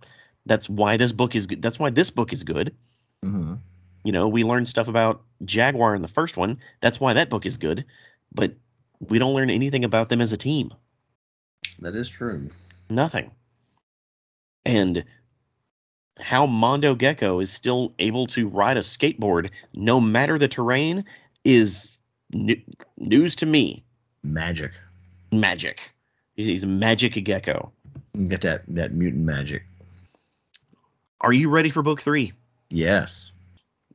That's 0.46 0.70
why 0.70 0.98
this 0.98 1.12
book 1.12 1.36
is 1.36 1.48
good. 1.48 1.62
That's 1.62 1.80
why 1.80 1.90
this 1.90 2.12
book 2.12 2.32
is 2.34 2.44
good. 2.44 2.76
Mhm. 3.24 3.60
You 4.04 4.12
know, 4.12 4.28
we 4.28 4.44
learned 4.44 4.70
stuff 4.70 4.88
about 4.88 5.24
Jaguar 5.44 5.96
in 5.96 6.02
the 6.02 6.08
first 6.08 6.38
one. 6.38 6.60
That's 6.80 7.00
why 7.00 7.14
that 7.14 7.30
book 7.30 7.46
is 7.46 7.58
good. 7.58 7.86
But 8.34 8.54
we 9.00 9.18
don't 9.18 9.34
learn 9.34 9.50
anything 9.50 9.84
about 9.84 10.10
them 10.10 10.22
as 10.22 10.32
a 10.34 10.38
team. 10.38 10.72
That 11.80 11.96
is 11.96 12.08
true. 12.08 12.52
Nothing. 12.90 13.32
And 14.66 15.06
how 16.20 16.46
Mondo 16.46 16.96
Gecko 16.96 17.40
is 17.40 17.52
still 17.52 17.94
able 18.00 18.28
to 18.28 18.48
ride 18.48 18.78
a 18.78 18.82
skateboard 18.82 19.50
no 19.74 20.00
matter 20.00 20.38
the 20.38 20.48
terrain 20.48 21.06
is 21.44 21.98
new, 22.32 22.62
news 22.98 23.36
to 23.38 23.46
me. 23.46 23.84
Magic. 24.24 24.72
Magic. 25.32 25.94
He's, 26.36 26.46
he's 26.46 26.64
a 26.64 26.68
magic 26.68 27.14
gecko. 27.24 27.72
You 28.14 28.28
get 28.28 28.42
that 28.42 28.64
that 28.70 28.94
mutant 28.94 29.26
magic. 29.26 29.64
Are 31.26 31.34
you 31.34 31.50
ready 31.50 31.72
for 31.72 31.82
book 31.82 32.02
three? 32.02 32.34
Yes. 32.70 33.32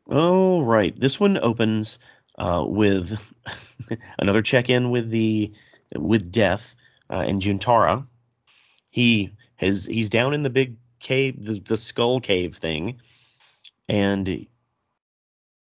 Oh, 0.08 0.62
right. 0.62 0.98
This 0.98 1.20
one 1.20 1.38
opens 1.38 2.00
uh, 2.36 2.64
with 2.66 3.32
another 4.18 4.42
check-in 4.42 4.90
with 4.90 5.10
the 5.10 5.52
with 5.94 6.32
Death 6.32 6.74
uh, 7.08 7.24
and 7.24 7.40
Juntara. 7.40 8.04
He 8.90 9.30
has 9.54 9.86
he's 9.86 10.10
down 10.10 10.34
in 10.34 10.42
the 10.42 10.50
big 10.50 10.76
cave, 10.98 11.44
the, 11.44 11.60
the 11.60 11.76
skull 11.76 12.20
cave 12.20 12.56
thing, 12.56 13.00
and 13.88 14.28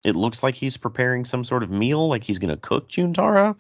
it 0.06 0.16
looks 0.16 0.44
like 0.44 0.56
he's 0.56 0.78
preparing 0.78 1.26
some 1.26 1.44
sort 1.44 1.64
of 1.64 1.70
meal, 1.70 2.08
like 2.08 2.24
he's 2.24 2.40
gonna 2.40 2.56
cook 2.56 2.88
Juntara. 2.88 3.58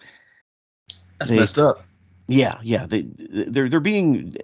That's 1.19 1.29
They- 1.29 1.39
messed 1.39 1.59
up. 1.59 1.83
Yeah, 2.29 2.59
yeah. 2.63 2.85
They 2.85 3.01
they're 3.01 3.67
they're 3.67 3.79
being 3.81 4.35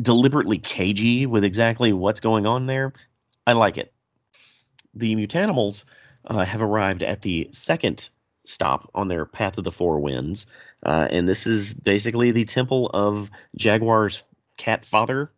deliberately 0.00 0.58
cagey 0.58 1.26
with 1.26 1.44
exactly 1.44 1.92
what's 1.92 2.20
going 2.20 2.46
on 2.46 2.66
there. 2.66 2.92
I 3.46 3.52
like 3.52 3.78
it. 3.78 3.92
The 4.94 5.14
mutanimals 5.16 5.84
uh, 6.24 6.44
have 6.44 6.62
arrived 6.62 7.02
at 7.02 7.22
the 7.22 7.48
second 7.52 8.08
stop 8.44 8.90
on 8.94 9.08
their 9.08 9.24
path 9.24 9.58
of 9.58 9.64
the 9.64 9.72
four 9.72 10.00
winds, 10.00 10.46
uh, 10.84 11.08
and 11.10 11.28
this 11.28 11.46
is 11.46 11.72
basically 11.72 12.30
the 12.30 12.44
temple 12.44 12.90
of 12.92 13.30
Jaguar's 13.56 14.24
cat 14.56 14.84
father. 14.84 15.32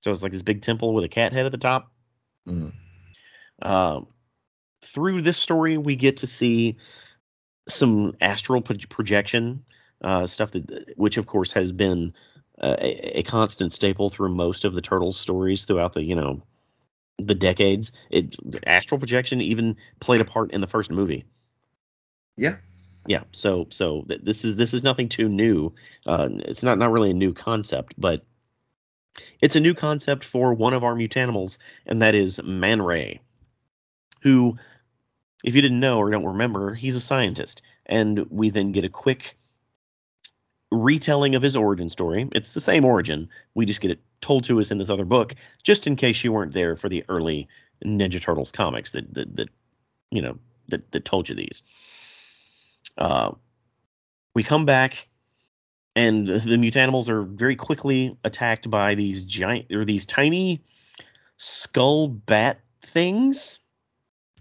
So 0.00 0.12
it's 0.12 0.22
like 0.22 0.32
this 0.32 0.42
big 0.42 0.62
temple 0.62 0.94
with 0.94 1.04
a 1.04 1.08
cat 1.08 1.32
head 1.32 1.46
at 1.46 1.52
the 1.52 1.58
top. 1.58 1.90
Mhm. 2.46 2.72
Um, 3.62 4.06
through 4.82 5.22
this 5.22 5.38
story, 5.38 5.78
we 5.78 5.96
get 5.96 6.18
to 6.18 6.26
see 6.26 6.76
some 7.68 8.14
astral 8.20 8.60
pro- 8.60 8.76
projection 8.88 9.64
uh, 10.02 10.26
stuff 10.26 10.52
that, 10.52 10.92
which 10.96 11.16
of 11.16 11.26
course 11.26 11.52
has 11.52 11.72
been 11.72 12.14
uh, 12.35 12.35
a, 12.58 13.18
a 13.18 13.22
constant 13.22 13.72
staple 13.72 14.08
through 14.08 14.34
most 14.34 14.64
of 14.64 14.74
the 14.74 14.80
turtles 14.80 15.18
stories 15.18 15.64
throughout 15.64 15.92
the 15.92 16.02
you 16.02 16.14
know 16.14 16.42
the 17.18 17.34
decades. 17.34 17.92
It 18.10 18.36
astral 18.66 18.98
projection 18.98 19.40
even 19.40 19.76
played 20.00 20.20
a 20.20 20.24
part 20.24 20.52
in 20.52 20.60
the 20.60 20.66
first 20.66 20.90
movie. 20.90 21.24
Yeah. 22.36 22.56
Yeah, 23.06 23.22
so 23.30 23.68
so 23.70 24.02
th- 24.08 24.22
this 24.22 24.44
is 24.44 24.56
this 24.56 24.74
is 24.74 24.82
nothing 24.82 25.08
too 25.08 25.28
new. 25.28 25.72
Uh, 26.06 26.28
it's 26.30 26.62
not 26.62 26.78
not 26.78 26.90
really 26.90 27.10
a 27.10 27.14
new 27.14 27.32
concept, 27.32 27.94
but 27.96 28.24
it's 29.40 29.56
a 29.56 29.60
new 29.60 29.74
concept 29.74 30.24
for 30.24 30.52
one 30.54 30.74
of 30.74 30.82
our 30.82 30.94
mutanimals, 30.94 31.58
and 31.86 32.02
that 32.02 32.14
is 32.14 32.42
Man 32.42 32.82
Ray, 32.82 33.20
who, 34.22 34.58
if 35.44 35.54
you 35.54 35.62
didn't 35.62 35.80
know 35.80 35.98
or 35.98 36.10
don't 36.10 36.24
remember, 36.24 36.74
he's 36.74 36.96
a 36.96 37.00
scientist, 37.00 37.62
and 37.86 38.28
we 38.30 38.50
then 38.50 38.72
get 38.72 38.84
a 38.84 38.88
quick 38.88 39.38
retelling 40.70 41.34
of 41.34 41.42
his 41.42 41.56
origin 41.56 41.90
story. 41.90 42.28
It's 42.32 42.50
the 42.50 42.60
same 42.60 42.84
origin, 42.84 43.28
we 43.54 43.66
just 43.66 43.80
get 43.80 43.90
it 43.90 44.00
told 44.20 44.44
to 44.44 44.58
us 44.60 44.70
in 44.70 44.78
this 44.78 44.90
other 44.90 45.04
book, 45.04 45.34
just 45.62 45.86
in 45.86 45.96
case 45.96 46.24
you 46.24 46.32
weren't 46.32 46.52
there 46.52 46.76
for 46.76 46.88
the 46.88 47.04
early 47.08 47.48
Ninja 47.84 48.20
Turtles 48.20 48.50
comics 48.50 48.92
that 48.92 49.12
that, 49.14 49.36
that 49.36 49.48
you 50.10 50.22
know 50.22 50.38
that 50.68 50.90
that 50.92 51.04
told 51.04 51.28
you 51.28 51.34
these. 51.34 51.62
Uh, 52.98 53.32
we 54.34 54.42
come 54.42 54.64
back, 54.64 55.08
and 55.94 56.26
the, 56.26 56.38
the 56.38 56.56
mutanimals 56.56 57.08
are 57.08 57.22
very 57.22 57.56
quickly 57.56 58.16
attacked 58.24 58.68
by 58.68 58.94
these 58.94 59.24
giant 59.24 59.72
or 59.72 59.84
these 59.84 60.06
tiny 60.06 60.62
skull 61.36 62.08
bat 62.08 62.60
things. 62.82 63.58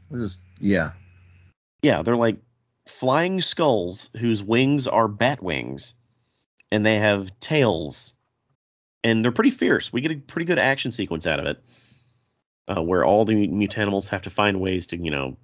This 0.10 0.22
is 0.22 0.40
yeah. 0.60 0.92
Yeah, 1.82 2.02
they're 2.02 2.16
like 2.16 2.38
flying 2.88 3.42
skulls 3.42 4.10
whose 4.18 4.42
wings 4.42 4.88
are 4.88 5.08
bat 5.08 5.44
wings, 5.44 5.94
and 6.76 6.86
they 6.86 7.00
have 7.00 7.40
tails, 7.40 8.14
and 9.02 9.24
they're 9.24 9.32
pretty 9.32 9.50
fierce. 9.52 9.94
We 9.94 10.02
get 10.02 10.12
a 10.12 10.16
pretty 10.16 10.46
good 10.46 10.60
action 10.60 10.92
sequence 10.92 11.26
out 11.26 11.40
of 11.40 11.46
it, 11.46 11.64
uh, 12.68 12.84
where 12.84 13.06
all 13.06 13.24
the 13.24 13.48
mutanimals 13.48 14.10
have 14.10 14.24
to 14.24 14.30
find 14.30 14.60
ways 14.60 14.88
to, 14.88 14.98
you 14.98 15.10
know, 15.10 15.38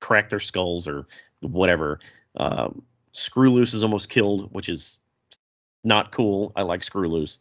crack 0.00 0.28
their 0.28 0.40
skulls 0.40 0.86
or 0.86 1.06
whatever. 1.40 2.00
Uh, 2.36 2.68
Screw 3.12 3.50
Loose 3.50 3.72
is 3.72 3.82
almost 3.82 4.10
killed, 4.10 4.52
which 4.52 4.68
is 4.68 4.98
not 5.84 6.12
cool. 6.12 6.52
I 6.54 6.62
like 6.62 6.84
Screw 6.84 7.08
Loose. 7.08 7.38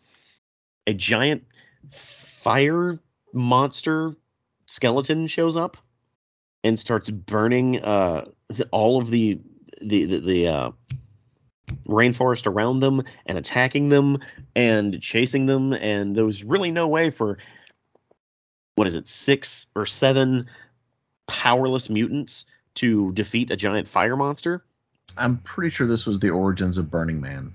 A 0.88 0.94
giant 0.94 1.44
fire 1.92 2.98
monster 3.34 4.16
skeleton 4.68 5.28
shows 5.28 5.58
up 5.58 5.76
and 6.64 6.80
starts 6.80 7.10
burning 7.10 7.84
uh, 7.84 8.30
all 8.72 9.02
of 9.02 9.10
the 9.10 9.38
the 9.82 10.06
the, 10.06 10.20
the 10.20 10.48
uh, 10.48 10.72
rainforest 11.88 12.48
around 12.48 12.80
them 12.80 13.04
and 13.26 13.38
attacking 13.38 13.90
them 13.90 14.20
and 14.56 15.02
chasing 15.02 15.46
them. 15.46 15.74
And 15.74 16.16
there 16.16 16.26
was 16.26 16.44
really 16.44 16.72
no 16.72 16.88
way 16.88 17.10
for 17.10 17.38
what 18.76 18.88
is 18.88 18.96
it, 18.96 19.08
six 19.08 19.68
or 19.76 19.86
seven 19.86 20.48
powerless 21.28 21.90
mutants 21.90 22.46
to 22.76 23.12
defeat 23.14 23.52
a 23.52 23.56
giant 23.56 23.88
fire 23.88 24.16
monster. 24.16 24.64
I'm 25.18 25.38
pretty 25.40 25.72
sure 25.72 25.88
this 25.88 26.06
was 26.06 26.20
the 26.20 26.30
origins 26.30 26.78
of 26.78 26.90
Burning 26.90 27.20
Man. 27.20 27.54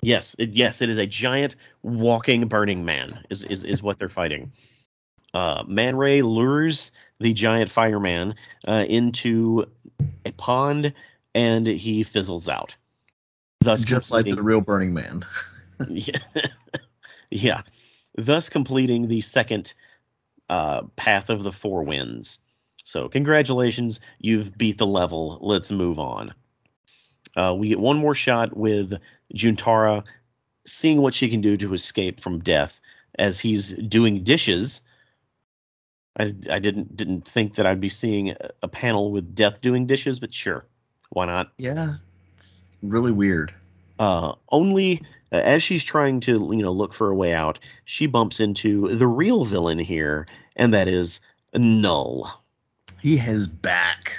Yes, 0.00 0.36
it, 0.38 0.50
yes, 0.50 0.80
it 0.80 0.88
is 0.90 0.98
a 0.98 1.06
giant 1.06 1.56
walking 1.82 2.46
Burning 2.48 2.84
Man. 2.84 3.24
Is 3.30 3.44
is, 3.44 3.64
is 3.64 3.82
what 3.82 3.98
they're 3.98 4.08
fighting. 4.08 4.52
Uh, 5.34 5.64
Man 5.66 5.96
Ray 5.96 6.22
lures 6.22 6.92
the 7.20 7.32
giant 7.32 7.70
fireman 7.70 8.34
uh, 8.66 8.84
into 8.88 9.66
a 10.24 10.32
pond, 10.32 10.94
and 11.34 11.66
he 11.66 12.04
fizzles 12.04 12.48
out. 12.48 12.74
Thus, 13.60 13.84
Just 13.84 14.10
like 14.10 14.26
the 14.26 14.42
real 14.42 14.60
Burning 14.60 14.94
Man. 14.94 15.24
yeah. 15.88 16.18
yeah. 17.30 17.62
Thus 18.16 18.48
completing 18.48 19.08
the 19.08 19.20
second 19.20 19.74
uh, 20.48 20.82
path 20.96 21.30
of 21.30 21.42
the 21.42 21.52
four 21.52 21.84
winds. 21.84 22.40
So 22.84 23.08
congratulations, 23.08 24.00
you've 24.18 24.56
beat 24.56 24.78
the 24.78 24.86
level. 24.86 25.38
Let's 25.42 25.70
move 25.70 25.98
on. 25.98 26.34
Uh, 27.36 27.54
we 27.56 27.68
get 27.68 27.78
one 27.78 27.98
more 27.98 28.14
shot 28.14 28.56
with 28.56 28.94
Juntara 29.34 30.04
seeing 30.66 31.00
what 31.00 31.14
she 31.14 31.28
can 31.28 31.40
do 31.40 31.56
to 31.56 31.74
escape 31.74 32.20
from 32.20 32.40
death 32.40 32.80
as 33.18 33.38
he's 33.38 33.72
doing 33.72 34.22
dishes. 34.22 34.82
I, 36.18 36.34
I 36.50 36.58
didn't 36.58 36.96
didn't 36.96 37.28
think 37.28 37.56
that 37.56 37.66
I'd 37.66 37.80
be 37.80 37.88
seeing 37.88 38.34
a, 38.62 38.68
panel 38.68 39.12
with 39.12 39.34
death 39.34 39.60
doing 39.60 39.86
dishes, 39.86 40.18
but 40.18 40.34
sure, 40.34 40.64
why 41.10 41.26
not? 41.26 41.52
Yeah, 41.58 41.96
really 42.82 43.12
weird. 43.12 43.52
uh, 43.98 44.32
only 44.50 45.02
uh, 45.32 45.36
as 45.36 45.62
she's 45.62 45.84
trying 45.84 46.20
to 46.20 46.32
you 46.52 46.62
know 46.62 46.72
look 46.72 46.94
for 46.94 47.10
a 47.10 47.14
way 47.14 47.34
out, 47.34 47.58
she 47.84 48.06
bumps 48.06 48.40
into 48.40 48.88
the 48.88 49.06
real 49.06 49.44
villain 49.44 49.78
here, 49.78 50.26
and 50.56 50.72
that 50.74 50.88
is 50.88 51.20
Null. 51.54 52.42
He 53.00 53.16
has 53.18 53.46
back. 53.46 54.12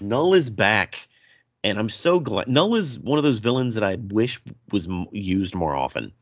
Null 0.00 0.34
is 0.34 0.50
back, 0.50 1.08
and 1.64 1.78
I'm 1.78 1.88
so 1.90 2.20
glad. 2.20 2.48
Null 2.48 2.74
is 2.76 2.98
one 2.98 3.18
of 3.18 3.24
those 3.24 3.38
villains 3.38 3.74
that 3.74 3.84
I 3.84 3.96
wish 3.96 4.40
was 4.72 4.86
m- 4.86 5.06
used 5.12 5.54
more 5.54 5.74
often 5.76 6.12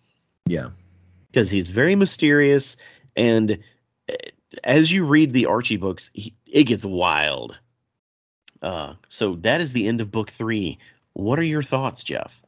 Yeah. 0.46 0.70
because 1.30 1.48
he's 1.50 1.70
very 1.70 1.94
mysterious, 1.94 2.76
and 3.16 3.58
uh, 4.10 4.14
as 4.64 4.90
you 4.92 5.04
read 5.04 5.30
the 5.30 5.46
Archie 5.46 5.76
books, 5.76 6.10
he, 6.12 6.34
it 6.46 6.64
gets 6.64 6.84
wild. 6.84 7.58
Uh, 8.60 8.94
so 9.08 9.36
that 9.36 9.60
is 9.60 9.72
the 9.72 9.86
end 9.86 10.00
of 10.00 10.10
book 10.10 10.30
three. 10.30 10.78
What 11.18 11.40
are 11.40 11.44
your 11.44 11.64
thoughts, 11.64 12.02
Jeff? 12.04 12.40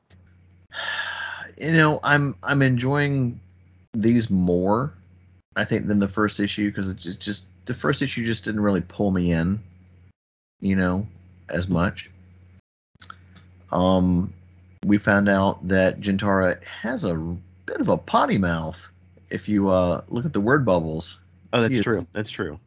You 1.58 1.72
know, 1.72 2.00
I'm 2.02 2.36
I'm 2.42 2.62
enjoying 2.62 3.38
these 3.92 4.30
more, 4.30 4.94
I 5.56 5.66
think, 5.66 5.88
than 5.88 5.98
the 5.98 6.08
first 6.08 6.40
issue 6.40 6.70
because 6.70 6.88
it 6.88 6.96
just 6.96 7.20
just 7.20 7.44
the 7.66 7.74
first 7.74 8.00
issue 8.00 8.24
just 8.24 8.44
didn't 8.44 8.62
really 8.62 8.80
pull 8.80 9.10
me 9.10 9.32
in, 9.32 9.60
you 10.60 10.74
know, 10.74 11.06
as 11.50 11.68
much. 11.68 12.08
Um, 13.72 14.32
we 14.86 14.96
found 14.96 15.28
out 15.28 15.68
that 15.68 16.00
Juntara 16.00 16.62
has 16.64 17.04
a 17.04 17.14
bit 17.66 17.78
of 17.82 17.90
a 17.90 17.98
potty 17.98 18.38
mouth. 18.38 18.88
If 19.28 19.46
you 19.46 19.68
uh 19.68 20.00
look 20.08 20.24
at 20.24 20.32
the 20.32 20.40
word 20.40 20.64
bubbles, 20.64 21.18
Oh, 21.52 21.60
that's 21.60 21.82
true. 21.82 22.06
That's 22.14 22.30
true. 22.30 22.58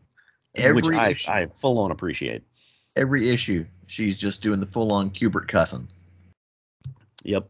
every 0.53 0.75
Which 0.83 0.85
I, 0.93 1.09
issue, 1.11 1.31
I 1.31 1.45
full 1.47 1.79
on 1.79 1.89
appreciate. 1.89 2.43
every 2.95 3.31
issue 3.31 3.65
she's 3.87 4.17
just 4.17 4.41
doing 4.41 4.59
the 4.59 4.65
full 4.65 4.91
on 4.91 5.09
Q*bert 5.09 5.47
cussing. 5.47 5.87
Yep. 7.23 7.47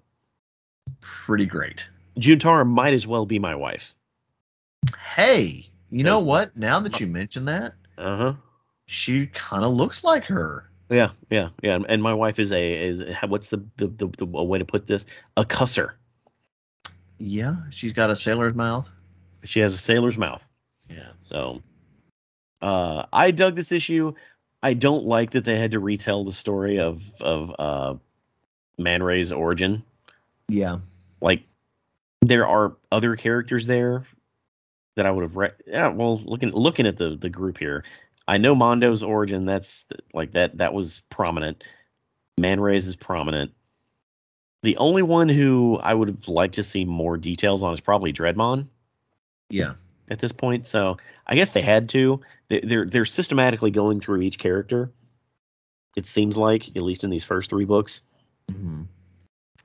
Pretty 1.01 1.45
great. 1.45 1.87
Juntara 2.19 2.67
might 2.67 2.93
as 2.93 3.07
well 3.07 3.25
be 3.25 3.39
my 3.39 3.55
wife. 3.55 3.95
Hey, 5.15 5.69
you 5.89 6.03
know 6.03 6.19
what? 6.19 6.55
Now 6.55 6.79
that 6.79 6.99
you 6.99 7.07
mention 7.07 7.45
that, 7.45 7.73
Uh 7.97 8.17
huh. 8.17 8.33
she 8.85 9.27
kind 9.27 9.63
of 9.63 9.71
looks 9.71 10.03
like 10.03 10.25
her. 10.25 10.69
Yeah, 10.89 11.11
yeah, 11.29 11.49
yeah. 11.63 11.79
And 11.87 12.03
my 12.03 12.13
wife 12.13 12.37
is 12.39 12.51
a 12.51 12.85
is 12.87 13.03
what's 13.27 13.49
the 13.49 13.63
the, 13.77 13.87
the 13.87 14.07
the 14.17 14.25
way 14.25 14.59
to 14.59 14.65
put 14.65 14.85
this? 14.85 15.05
A 15.37 15.43
cusser. 15.45 15.93
Yeah, 17.17 17.55
she's 17.71 17.93
got 17.93 18.09
a 18.09 18.15
sailor's 18.15 18.53
mouth. 18.53 18.89
She 19.43 19.61
has 19.61 19.73
a 19.73 19.77
sailor's 19.77 20.17
mouth. 20.17 20.45
Yeah. 20.89 21.09
So, 21.21 21.61
uh, 22.61 23.05
I 23.11 23.31
dug 23.31 23.55
this 23.55 23.71
issue. 23.71 24.13
I 24.63 24.73
don't 24.73 25.03
like 25.03 25.31
that 25.31 25.43
they 25.43 25.59
had 25.59 25.71
to 25.71 25.79
retell 25.79 26.23
the 26.23 26.31
story 26.31 26.79
of 26.79 27.03
of 27.21 27.53
uh, 27.59 27.95
Man 28.77 29.03
Ray's 29.03 29.33
origin. 29.33 29.83
Yeah. 30.47 30.79
Like, 31.21 31.43
there 32.21 32.47
are 32.47 32.77
other 32.91 33.17
characters 33.17 33.67
there 33.67 34.05
that 34.95 35.05
I 35.05 35.11
would 35.11 35.23
have 35.23 35.35
read. 35.35 35.53
Yeah, 35.67 35.89
well, 35.89 36.17
looking 36.17 36.51
looking 36.51 36.87
at 36.87 36.97
the 36.97 37.17
the 37.17 37.29
group 37.29 37.57
here, 37.57 37.83
I 38.25 38.37
know 38.37 38.55
Mondo's 38.55 39.03
origin. 39.03 39.45
That's 39.45 39.85
like 40.13 40.31
that 40.31 40.57
that 40.57 40.73
was 40.73 41.03
prominent. 41.09 41.65
Man 42.37 42.61
Ray's 42.61 42.87
is 42.87 42.95
prominent. 42.95 43.51
The 44.63 44.77
only 44.77 45.01
one 45.01 45.27
who 45.27 45.77
I 45.83 45.93
would 45.93 46.07
have 46.07 46.27
liked 46.29 46.55
to 46.55 46.63
see 46.63 46.85
more 46.85 47.17
details 47.17 47.63
on 47.63 47.73
is 47.73 47.81
probably 47.81 48.13
Dreadmon 48.13 48.67
Yeah. 49.49 49.73
At 50.09 50.19
this 50.19 50.31
point. 50.31 50.67
So 50.67 50.97
I 51.25 51.35
guess 51.35 51.53
they 51.53 51.61
had 51.61 51.89
to. 51.89 52.21
They- 52.49 52.61
They're 52.61 52.85
they're 52.85 53.05
systematically 53.05 53.71
going 53.71 53.99
through 53.99 54.21
each 54.21 54.37
character. 54.39 54.91
It 55.95 56.05
seems 56.05 56.35
like 56.37 56.69
at 56.75 56.81
least 56.81 57.03
in 57.03 57.09
these 57.09 57.23
first 57.23 57.49
three 57.49 57.65
books. 57.65 58.01
hmm 58.51 58.83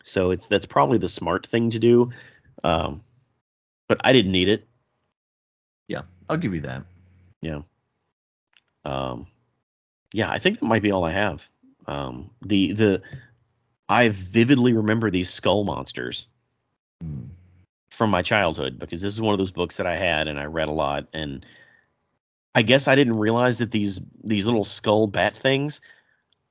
So 0.04 0.30
it's 0.30 0.46
that's 0.46 0.66
probably 0.66 0.98
the 0.98 1.08
smart 1.08 1.46
thing 1.46 1.70
to 1.70 1.78
do. 1.78 2.10
Um, 2.64 3.02
but 3.88 4.00
I 4.04 4.12
didn't 4.12 4.32
need 4.32 4.48
it. 4.48 4.66
Yeah. 5.88 6.02
I'll 6.28 6.36
give 6.36 6.54
you 6.54 6.60
that. 6.62 6.84
Yeah. 7.40 7.62
Um, 8.84 9.26
yeah, 10.12 10.30
I 10.30 10.38
think 10.38 10.60
that 10.60 10.66
might 10.66 10.82
be 10.82 10.90
all 10.92 11.04
I 11.04 11.12
have. 11.12 11.46
Um, 11.86 12.30
the 12.42 12.72
the 12.72 13.02
I 13.88 14.10
vividly 14.10 14.74
remember 14.74 15.10
these 15.10 15.30
skull 15.30 15.64
monsters 15.64 16.26
Mm. 17.02 17.28
From 17.98 18.10
my 18.10 18.22
childhood 18.22 18.78
because 18.78 19.02
this 19.02 19.12
is 19.12 19.20
one 19.20 19.34
of 19.34 19.38
those 19.38 19.50
books 19.50 19.78
that 19.78 19.86
I 19.86 19.96
had 19.96 20.28
and 20.28 20.38
I 20.38 20.44
read 20.44 20.68
a 20.68 20.72
lot 20.72 21.08
and 21.12 21.44
I 22.54 22.62
guess 22.62 22.86
I 22.86 22.94
didn't 22.94 23.18
realize 23.18 23.58
that 23.58 23.72
these 23.72 24.00
these 24.22 24.46
little 24.46 24.62
skull 24.62 25.08
bat 25.08 25.36
things 25.36 25.80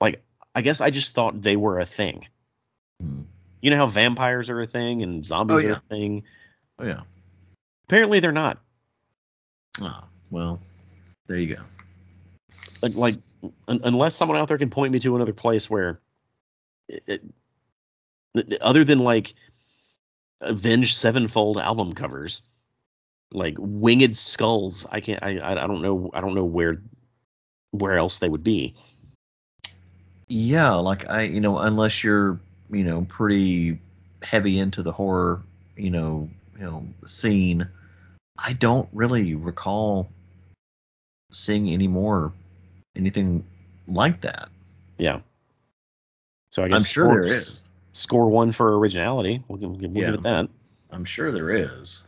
like 0.02 0.22
I 0.54 0.60
guess 0.60 0.82
I 0.82 0.90
just 0.90 1.16
thought 1.16 1.42
they 1.42 1.56
were 1.56 1.80
a 1.80 1.86
thing. 1.86 2.28
Mm. 3.02 3.24
You 3.62 3.70
know 3.70 3.78
how 3.78 3.88
vampires 3.88 4.50
are 4.50 4.60
a 4.60 4.68
thing 4.68 5.04
and 5.04 5.26
zombies 5.26 5.64
Oh, 5.64 5.70
are 5.70 5.72
a 5.72 5.82
thing? 5.90 6.24
Oh 6.80 6.86
yeah. 6.86 7.04
Apparently 7.88 8.20
they're 8.20 8.34
not. 8.34 8.58
Oh, 9.82 10.04
well, 10.30 10.60
there 11.28 11.38
you 11.38 11.56
go. 11.56 11.62
Like, 12.82 12.96
like 12.96 13.20
un- 13.70 13.80
unless 13.86 14.16
someone 14.16 14.38
out 14.38 14.50
there 14.50 14.58
can 14.58 14.70
point 14.70 14.92
me 14.92 15.00
to 15.00 15.16
another 15.16 15.32
place 15.32 15.70
where 15.70 16.02
it, 16.90 17.22
it, 18.36 18.58
other 18.60 18.84
than 18.84 19.00
like 19.00 19.34
Avenged 20.42 20.98
Sevenfold 20.98 21.58
album 21.58 21.94
covers, 21.94 22.42
like 23.32 23.56
winged 23.58 24.18
skulls, 24.18 24.86
I 24.92 25.00
can't 25.00 25.24
I 25.24 25.40
I 25.40 25.68
don't 25.68 25.82
know 25.82 26.10
I 26.14 26.22
don't 26.22 26.36
know 26.36 26.46
where 26.46 26.82
where 27.72 27.98
else 27.98 28.20
they 28.20 28.30
would 28.30 28.44
be. 28.44 28.76
Yeah, 30.28 30.74
like 30.74 31.10
I, 31.10 31.24
you 31.24 31.40
know, 31.40 31.58
unless 31.60 32.04
you're, 32.04 32.40
you 32.70 32.84
know, 32.84 33.06
pretty 33.08 33.80
heavy 34.22 34.60
into 34.60 34.84
the 34.84 34.92
horror, 34.92 35.42
you 35.78 35.90
know, 35.90 36.30
you 36.58 36.66
know, 36.66 36.86
scene, 37.06 37.68
I 38.38 38.54
don't 38.54 38.90
really 38.92 39.36
recall 39.36 40.10
seeing 41.32 41.70
any 41.70 41.88
more 41.88 42.34
anything 42.96 43.46
like 43.88 44.22
that. 44.22 44.50
Yeah. 44.98 45.22
So 46.52 46.64
I 46.64 46.70
guess 46.70 46.82
I'm 46.82 46.86
sure 46.86 47.22
there 47.22 47.34
is. 47.34 47.67
Score 47.98 48.30
one 48.30 48.52
for 48.52 48.78
originality. 48.78 49.44
We'll, 49.48 49.58
give- 49.58 49.70
we'll 49.70 49.80
give 50.06 50.14
it 50.14 50.24
that. 50.24 50.50
I'm 50.92 51.06
sure 51.06 51.32
there 51.32 51.52
is. 51.52 52.06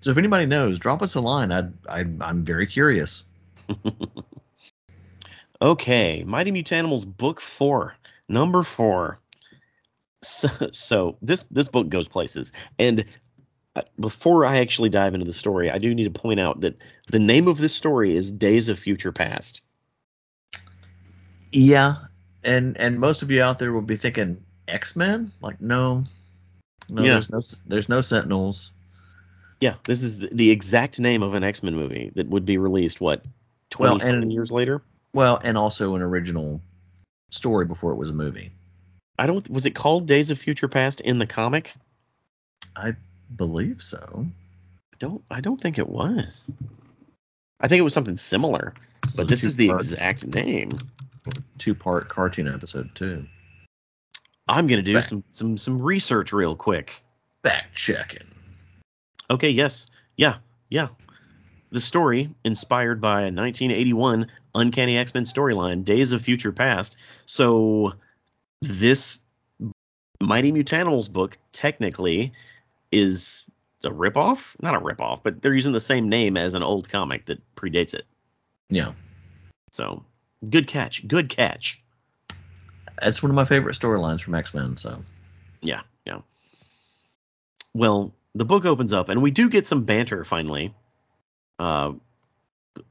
So 0.00 0.10
if 0.10 0.18
anybody 0.18 0.46
knows, 0.46 0.78
drop 0.78 1.02
us 1.02 1.14
a 1.16 1.20
line. 1.20 1.50
I'd, 1.50 1.72
I'd 1.88 2.22
I'm 2.22 2.44
very 2.44 2.66
curious. 2.66 3.24
Okay, 5.60 6.22
Mighty 6.24 6.52
Mutanimals 6.52 7.04
Book 7.04 7.40
Four. 7.40 7.96
Number 8.28 8.62
four. 8.62 9.18
So, 10.22 10.48
so 10.72 11.16
this 11.22 11.44
this 11.50 11.68
book 11.68 11.88
goes 11.88 12.06
places, 12.08 12.52
and 12.78 13.04
uh, 13.74 13.82
before 14.00 14.44
I 14.44 14.58
actually 14.58 14.88
dive 14.88 15.14
into 15.14 15.26
the 15.26 15.32
story, 15.32 15.70
I 15.70 15.78
do 15.78 15.94
need 15.94 16.12
to 16.12 16.20
point 16.20 16.40
out 16.40 16.60
that 16.60 16.80
the 17.08 17.18
name 17.18 17.48
of 17.48 17.58
this 17.58 17.74
story 17.74 18.16
is 18.16 18.30
Days 18.30 18.68
of 18.68 18.78
Future 18.78 19.12
Past. 19.12 19.62
Yeah, 21.52 21.96
and 22.44 22.76
and 22.76 22.98
most 23.00 23.22
of 23.22 23.30
you 23.30 23.42
out 23.42 23.58
there 23.58 23.72
will 23.72 23.80
be 23.80 23.96
thinking 23.96 24.44
X 24.68 24.94
Men. 24.96 25.32
Like, 25.40 25.60
no, 25.60 26.04
no, 26.88 27.02
Yeah. 27.02 27.12
there's 27.12 27.30
no 27.30 27.40
there's 27.66 27.88
no 27.88 28.00
Sentinels. 28.00 28.72
Yeah, 29.60 29.74
this 29.84 30.02
is 30.04 30.18
the, 30.18 30.28
the 30.32 30.50
exact 30.50 31.00
name 31.00 31.22
of 31.22 31.34
an 31.34 31.42
X 31.42 31.62
Men 31.62 31.74
movie 31.74 32.12
that 32.14 32.28
would 32.28 32.44
be 32.44 32.58
released 32.58 33.00
what 33.00 33.24
Well, 33.78 33.98
twenty 33.98 34.22
and- 34.22 34.32
years 34.32 34.52
later. 34.52 34.82
Well, 35.12 35.40
and 35.42 35.56
also 35.56 35.94
an 35.94 36.02
original 36.02 36.60
story 37.30 37.64
before 37.64 37.92
it 37.92 37.96
was 37.96 38.10
a 38.10 38.14
movie. 38.14 38.52
I 39.18 39.26
don't. 39.26 39.48
Was 39.50 39.66
it 39.66 39.74
called 39.74 40.06
Days 40.06 40.30
of 40.30 40.38
Future 40.38 40.68
Past 40.68 41.00
in 41.00 41.18
the 41.18 41.26
comic? 41.26 41.74
I 42.76 42.94
believe 43.34 43.82
so. 43.82 44.26
I 44.26 44.96
don't. 45.00 45.24
I 45.30 45.40
don't 45.40 45.60
think 45.60 45.78
it 45.78 45.88
was. 45.88 46.44
I 47.60 47.66
think 47.66 47.80
it 47.80 47.82
was 47.82 47.94
something 47.94 48.16
similar, 48.16 48.74
but 49.16 49.26
this 49.26 49.42
is 49.42 49.56
the 49.56 49.70
exact 49.70 50.26
name. 50.26 50.78
two 51.58 51.74
part 51.74 52.08
cartoon 52.08 52.46
episode 52.46 52.94
too. 52.94 53.26
I'm 54.48 54.66
gonna 54.66 54.82
do 54.82 55.00
some 55.02 55.24
some 55.28 55.56
some 55.56 55.80
research 55.80 56.32
real 56.32 56.56
quick. 56.56 57.02
Back 57.42 57.74
checking. 57.74 58.26
Okay, 59.30 59.50
yes. 59.50 59.86
Yeah, 60.16 60.38
yeah. 60.70 60.88
The 61.70 61.80
story, 61.80 62.30
inspired 62.44 63.00
by 63.00 63.20
a 63.22 63.30
1981 63.30 64.28
Uncanny 64.54 64.96
X-Men 64.96 65.24
storyline, 65.24 65.84
Days 65.84 66.12
of 66.12 66.22
Future 66.22 66.50
Past. 66.50 66.96
So, 67.26 67.92
this 68.62 69.20
Mighty 70.22 70.50
Mutanimals 70.50 71.10
book 71.12 71.36
technically 71.52 72.32
is 72.90 73.44
a 73.84 73.90
ripoff? 73.90 74.56
Not 74.62 74.74
a 74.74 74.80
ripoff, 74.80 75.20
but 75.22 75.42
they're 75.42 75.54
using 75.54 75.72
the 75.72 75.80
same 75.80 76.08
name 76.08 76.36
as 76.36 76.54
an 76.54 76.62
old 76.62 76.88
comic 76.88 77.26
that 77.26 77.42
predates 77.54 77.94
it. 77.94 78.06
Yeah, 78.70 78.92
So, 79.72 80.04
good 80.48 80.66
catch. 80.66 81.06
Good 81.06 81.28
catch. 81.28 81.82
That's 83.00 83.22
one 83.22 83.30
of 83.30 83.36
my 83.36 83.44
favorite 83.44 83.76
storylines 83.76 84.20
from 84.20 84.34
X 84.34 84.54
Men. 84.54 84.76
So 84.76 85.02
Yeah, 85.62 85.82
yeah. 86.04 86.20
Well, 87.74 88.12
the 88.34 88.44
book 88.44 88.64
opens 88.64 88.92
up, 88.92 89.08
and 89.08 89.22
we 89.22 89.30
do 89.30 89.48
get 89.48 89.66
some 89.66 89.84
banter 89.84 90.24
finally 90.24 90.74
uh, 91.58 91.92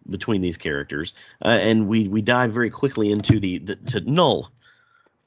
between 0.09 0.41
these 0.41 0.57
characters, 0.57 1.13
uh, 1.43 1.49
and 1.49 1.87
we 1.87 2.07
we 2.07 2.21
dive 2.21 2.53
very 2.53 2.69
quickly 2.69 3.11
into 3.11 3.39
the, 3.39 3.59
the 3.59 3.75
to 3.75 4.01
Null, 4.01 4.51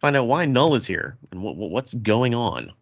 find 0.00 0.16
out 0.16 0.26
why 0.26 0.44
Null 0.44 0.74
is 0.74 0.86
here 0.86 1.16
and 1.30 1.42
what, 1.42 1.56
what's 1.56 1.94
going 1.94 2.34
on. 2.34 2.72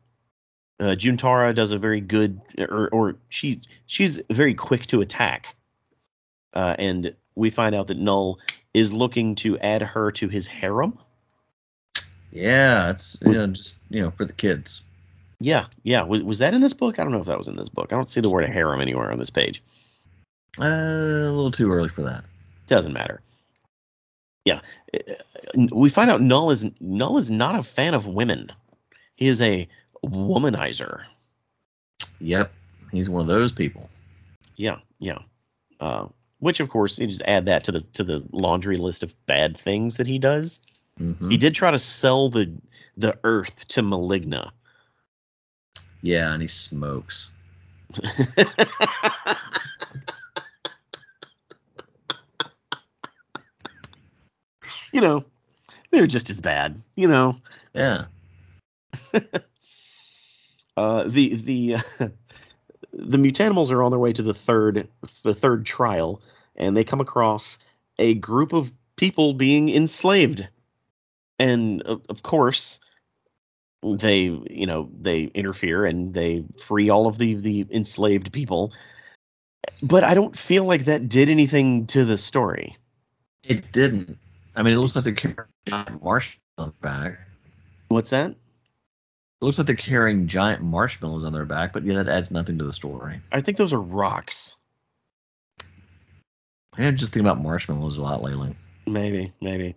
Uh, 0.81 0.95
Juntara 0.97 1.55
does 1.55 1.73
a 1.73 1.79
very 1.79 2.01
good, 2.01 2.41
or 2.59 2.89
or 2.89 3.17
she 3.29 3.63
she's 3.87 4.21
very 4.31 4.55
quick 4.55 4.83
to 4.89 5.01
attack, 5.01 5.57
uh, 6.55 6.77
and 6.79 7.15
we 7.35 7.51
find 7.51 7.75
out 7.75 7.89
that 7.89 7.99
Null 7.99 8.39
is 8.75 8.93
looking 8.93 9.35
to 9.37 9.59
add 9.59 9.83
her 9.83 10.11
to 10.13 10.29
his 10.29 10.47
harem. 10.47 10.99
Yeah, 12.33 12.91
it's 12.91 13.17
you 13.25 13.33
know 13.33 13.47
just 13.49 13.77
you 13.91 14.03
know 14.03 14.11
for 14.11 14.25
the 14.25 14.33
kids. 14.33 14.83
Yeah, 15.41 15.67
yeah. 15.85 16.03
Was 16.03 16.23
was 16.23 16.39
that 16.39 16.55
in 16.55 16.61
this 16.61 16.73
book? 16.73 16.99
I 16.99 17.05
don't 17.05 17.13
know 17.13 17.21
if 17.21 17.27
that 17.27 17.39
was 17.39 17.49
in 17.49 17.57
this 17.57 17.69
book. 17.69 17.93
I 17.93 17.97
don't 17.97 18.09
see 18.09 18.21
the 18.21 18.31
word 18.31 18.49
harem 18.49 18.81
anywhere 18.81 19.13
on 19.13 19.19
this 19.19 19.31
page. 19.31 19.63
Uh, 20.59 20.65
a 20.65 21.31
little 21.31 21.53
too 21.53 21.71
early 21.71 21.89
for 21.89 22.03
that. 22.03 22.25
Doesn't 22.67 22.93
matter. 22.93 23.21
Yeah, 24.45 24.61
Uh, 24.95 25.67
we 25.73 25.91
find 25.91 26.11
out 26.11 26.23
Null 26.23 26.51
is 26.51 26.67
Null 26.81 27.19
is 27.19 27.31
not 27.31 27.55
a 27.55 27.63
fan 27.63 27.95
of 27.95 28.07
women. 28.07 28.51
He 29.17 29.29
is 29.29 29.43
a 29.43 29.69
womanizer. 30.05 31.03
Yep, 32.21 32.53
he's 32.91 33.09
one 33.11 33.21
of 33.23 33.27
those 33.29 33.53
people. 33.53 33.89
Yeah, 34.57 34.79
yeah. 34.99 35.19
Uh, 35.81 36.07
which 36.41 36.61
of 36.61 36.69
course 36.69 36.99
you 36.99 37.07
just 37.07 37.23
add 37.23 37.47
that 37.47 37.65
to 37.65 37.73
the 37.73 37.81
to 37.81 38.03
the 38.05 38.25
laundry 38.33 38.77
list 38.77 39.03
of 39.03 39.15
bad 39.27 39.57
things 39.59 39.97
that 39.99 40.07
he 40.07 40.19
does. 40.19 40.61
Hmm 40.99 41.31
He 41.31 41.37
did 41.37 41.55
try 41.55 41.71
to 41.71 41.79
sell 41.79 42.29
the 42.29 42.53
the 42.97 43.19
Earth 43.25 43.69
to 43.69 43.83
Maligna. 43.83 44.51
Yeah, 46.03 46.33
and 46.33 46.43
he 46.43 46.49
smokes. 46.49 47.31
you 54.93 55.01
know, 55.01 55.25
they're 55.91 56.07
just 56.07 56.31
as 56.31 56.41
bad. 56.41 56.83
You 56.95 57.09
know. 57.09 57.37
Yeah, 57.75 58.05
Uh, 60.77 61.03
the 61.09 61.35
the 61.35 61.77
the 62.93 63.19
mutanimals 63.19 63.73
are 63.73 63.83
on 63.83 63.91
their 63.91 63.99
way 63.99 64.13
to 64.13 64.23
the 64.23 64.33
third 64.33 64.87
the 65.25 65.35
third 65.35 65.67
trial, 65.67 66.23
and 66.55 66.77
they 66.77 66.85
come 66.85 67.01
across 67.01 67.59
a 67.99 68.15
group 68.15 68.53
of 68.53 68.73
people 68.95 69.35
being 69.35 69.69
enslaved, 69.71 70.47
and 71.39 71.83
of, 71.83 72.03
of 72.09 72.23
course 72.23 72.81
they 73.83 74.23
you 74.23 74.67
know 74.67 74.91
they 75.01 75.23
interfere 75.23 75.85
and 75.85 76.13
they 76.13 76.45
free 76.61 76.91
all 76.91 77.07
of 77.07 77.19
the 77.19 77.35
the 77.35 77.67
enslaved 77.71 78.33
people. 78.33 78.73
But 79.83 80.03
I 80.05 80.15
don't 80.15 80.37
feel 80.37 80.65
like 80.65 80.87
that 80.87 81.09
did 81.09 81.29
anything 81.29 81.87
to 81.89 82.05
the 82.05 82.19
story. 82.19 82.77
it 83.45 83.71
didn't. 83.73 84.19
I 84.57 84.63
mean, 84.63 84.75
it 84.75 84.79
looks 84.79 84.97
like 84.97 85.05
they're 85.05 85.15
carrying 85.15 85.47
giant 85.69 86.03
marshmallows 86.03 86.41
on 86.59 86.75
their 86.81 86.91
back. 86.91 87.19
What's 87.89 88.11
that? 88.11 88.31
It 88.31 88.37
looks 89.45 89.59
like 89.59 89.69
they're 89.69 89.77
carrying 89.77 90.27
giant 90.27 90.63
marshmallows 90.63 91.25
on 91.25 91.33
their 91.33 91.45
back, 91.45 91.73
but 91.73 91.85
yeah, 91.85 92.03
that 92.03 92.09
adds 92.09 92.33
nothing 92.33 92.59
to 92.59 92.65
the 92.65 92.73
story. 92.73 93.21
I 93.31 93.41
think 93.41 93.57
those 93.57 93.73
are 93.73 93.81
rocks. 93.81 94.57
I'm 96.77 96.97
just 96.97 97.13
thinking 97.13 97.29
about 97.29 97.43
marshmallows 97.43 97.99
a 97.99 98.03
lot 98.03 98.23
lately. 98.23 98.57
Maybe, 98.87 99.33
maybe. 99.41 99.77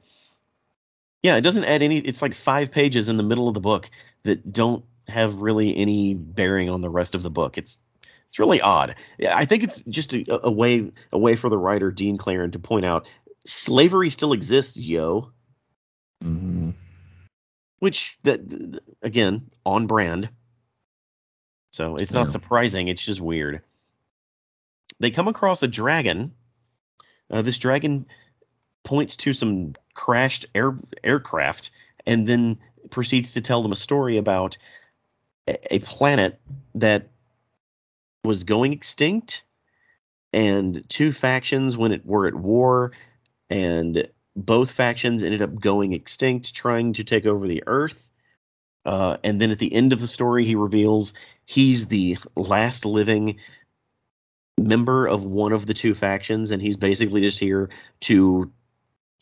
Yeah, 1.24 1.36
it 1.38 1.42
doesn't 1.42 1.66
add 1.66 1.82
any. 1.84 1.98
It's 2.00 2.22
like 2.22 2.34
five 2.34 2.72
pages 2.72 3.10
in 3.10 3.18
the 3.18 3.24
middle 3.24 3.48
of 3.48 3.54
the 3.54 3.60
book 3.60 3.90
that 4.24 4.52
don't 4.52 4.84
have 5.08 5.36
really 5.36 5.76
any 5.76 6.14
bearing 6.14 6.70
on 6.70 6.82
the 6.82 6.90
rest 6.90 7.16
of 7.16 7.22
the 7.24 7.30
book. 7.30 7.58
It's 7.58 7.78
it's 8.30 8.40
really 8.40 8.62
odd. 8.62 8.96
Yeah, 9.20 9.36
I 9.38 9.46
think 9.46 9.64
it's 9.64 9.82
just 9.82 10.14
a, 10.14 10.46
a 10.46 10.52
way 10.52 10.92
a 11.12 11.18
way 11.18 11.36
for 11.36 11.50
the 11.50 11.58
writer 11.58 11.92
Dean 11.92 12.18
Clarrain 12.18 12.54
to 12.54 12.60
point 12.60 12.86
out 12.86 13.06
slavery 13.46 14.10
still 14.10 14.34
exists, 14.34 14.78
yo. 14.78 15.32
hmm 16.22 16.72
Which 17.80 18.18
that 18.24 18.50
th- 18.50 18.72
th- 18.72 18.84
again 19.02 19.52
on 19.66 19.88
brand. 19.88 20.30
So 21.74 21.96
it's 21.98 22.14
not 22.14 22.28
Yeah. 22.28 22.32
surprising. 22.32 22.88
It's 22.88 23.06
just 23.06 23.22
weird. 23.22 23.62
They 25.00 25.12
come 25.12 25.28
across 25.28 25.64
a 25.64 25.68
dragon. 25.68 26.34
Uh, 27.30 27.42
this 27.42 27.58
dragon 27.58 28.06
points 28.84 29.16
to 29.18 29.34
some 29.34 29.74
crashed 30.02 30.48
air 30.56 30.76
aircraft 31.04 31.70
and 32.08 32.26
then 32.26 32.58
proceeds 32.90 33.34
to 33.34 33.42
tell 33.42 33.62
them 33.62 33.72
a 33.72 33.76
story 33.76 34.18
about 34.18 34.58
a, 35.48 35.78
planet 35.78 36.42
that 36.74 37.10
was 38.24 38.44
going 38.44 38.74
extinct 38.74 39.44
and 40.34 40.84
two 40.90 41.12
factions 41.12 41.78
when 41.78 41.92
it 41.92 42.04
were 42.04 42.26
at 42.26 42.34
war 42.34 42.94
and 43.52 44.10
both 44.36 44.72
factions 44.72 45.22
ended 45.22 45.44
up 45.44 45.60
going 45.60 45.94
extinct 45.94 46.56
trying 46.56 46.94
to 46.94 47.04
take 47.04 47.28
over 47.28 47.48
the 47.48 47.64
earth. 47.68 48.12
Uh, 48.84 49.18
and 49.24 49.40
then 49.40 49.52
at 49.52 49.60
the 49.60 49.72
end 49.72 49.94
of 49.94 50.02
the 50.02 50.08
story 50.08 50.46
he 50.46 50.56
reveals 50.56 51.14
he's 51.46 51.86
the 51.88 52.18
last 52.36 52.86
living 52.86 53.38
member 54.58 55.06
of 55.06 55.24
one 55.24 55.54
of 55.54 55.68
the 55.68 55.76
two 55.76 55.94
factions 55.94 56.50
and 56.50 56.60
he's 56.60 56.78
basically 56.78 57.22
just 57.22 57.38
here 57.38 57.70
to 58.00 58.52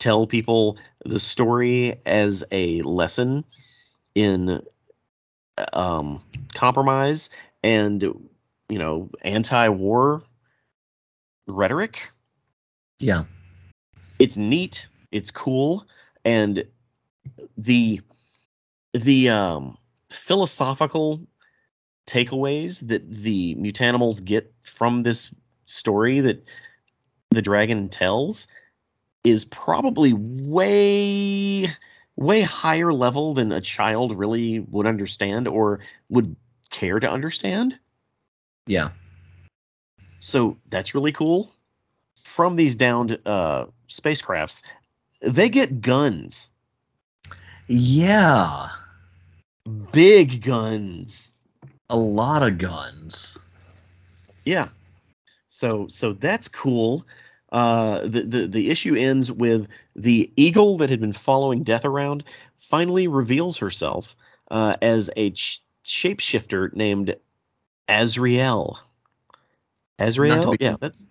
tell 0.00 0.26
people 0.26 0.78
the 1.04 1.20
story 1.20 2.00
as 2.04 2.42
a 2.50 2.82
lesson 2.82 3.44
in 4.14 4.62
um, 5.72 6.22
compromise 6.54 7.30
and 7.62 8.02
you 8.02 8.78
know 8.78 9.10
anti-war 9.22 10.22
rhetoric. 11.46 12.10
Yeah. 12.98 13.24
it's 14.18 14.36
neat. 14.36 14.88
It's 15.12 15.30
cool. 15.30 15.86
And 16.24 16.64
the 17.56 18.00
the 18.92 19.28
um 19.30 19.78
philosophical 20.10 21.20
takeaways 22.06 22.86
that 22.88 23.08
the 23.08 23.54
mutanimals 23.54 24.24
get 24.24 24.52
from 24.62 25.02
this 25.02 25.32
story 25.66 26.20
that 26.20 26.44
the 27.30 27.42
dragon 27.42 27.88
tells 27.88 28.48
is 29.24 29.44
probably 29.44 30.12
way 30.14 31.66
way 32.16 32.40
higher 32.42 32.92
level 32.92 33.32
than 33.34 33.52
a 33.52 33.60
child 33.60 34.16
really 34.16 34.60
would 34.60 34.86
understand 34.86 35.48
or 35.48 35.80
would 36.08 36.36
care 36.70 37.00
to 37.00 37.10
understand 37.10 37.78
Yeah. 38.66 38.90
so 40.20 40.56
that's 40.68 40.94
really 40.94 41.12
cool. 41.12 41.52
From 42.22 42.56
these 42.56 42.76
downed 42.76 43.18
uh, 43.26 43.66
spacecrafts, 43.88 44.62
they 45.22 45.48
get 45.48 45.80
guns. 45.82 46.48
Yeah, 47.66 48.68
Big 49.92 50.42
guns. 50.42 51.32
a 51.88 51.96
lot 51.96 52.42
of 52.42 52.58
guns. 52.58 53.36
Yeah. 54.44 54.68
So 55.48 55.86
so 55.88 56.12
that's 56.12 56.48
cool. 56.48 57.04
Uh, 57.52 58.06
the, 58.06 58.22
the 58.22 58.46
the 58.46 58.70
issue 58.70 58.94
ends 58.94 59.30
with 59.30 59.66
the 59.96 60.30
eagle 60.36 60.78
that 60.78 60.90
had 60.90 61.00
been 61.00 61.12
following 61.12 61.64
Death 61.64 61.84
around 61.84 62.22
finally 62.58 63.08
reveals 63.08 63.58
herself 63.58 64.14
uh, 64.50 64.76
as 64.80 65.10
a 65.16 65.30
ch- 65.30 65.60
shapeshifter 65.84 66.72
named 66.74 67.16
Azrael. 67.88 68.78
Azrael, 69.98 70.54
yeah, 70.60 70.76
that's 70.80 71.02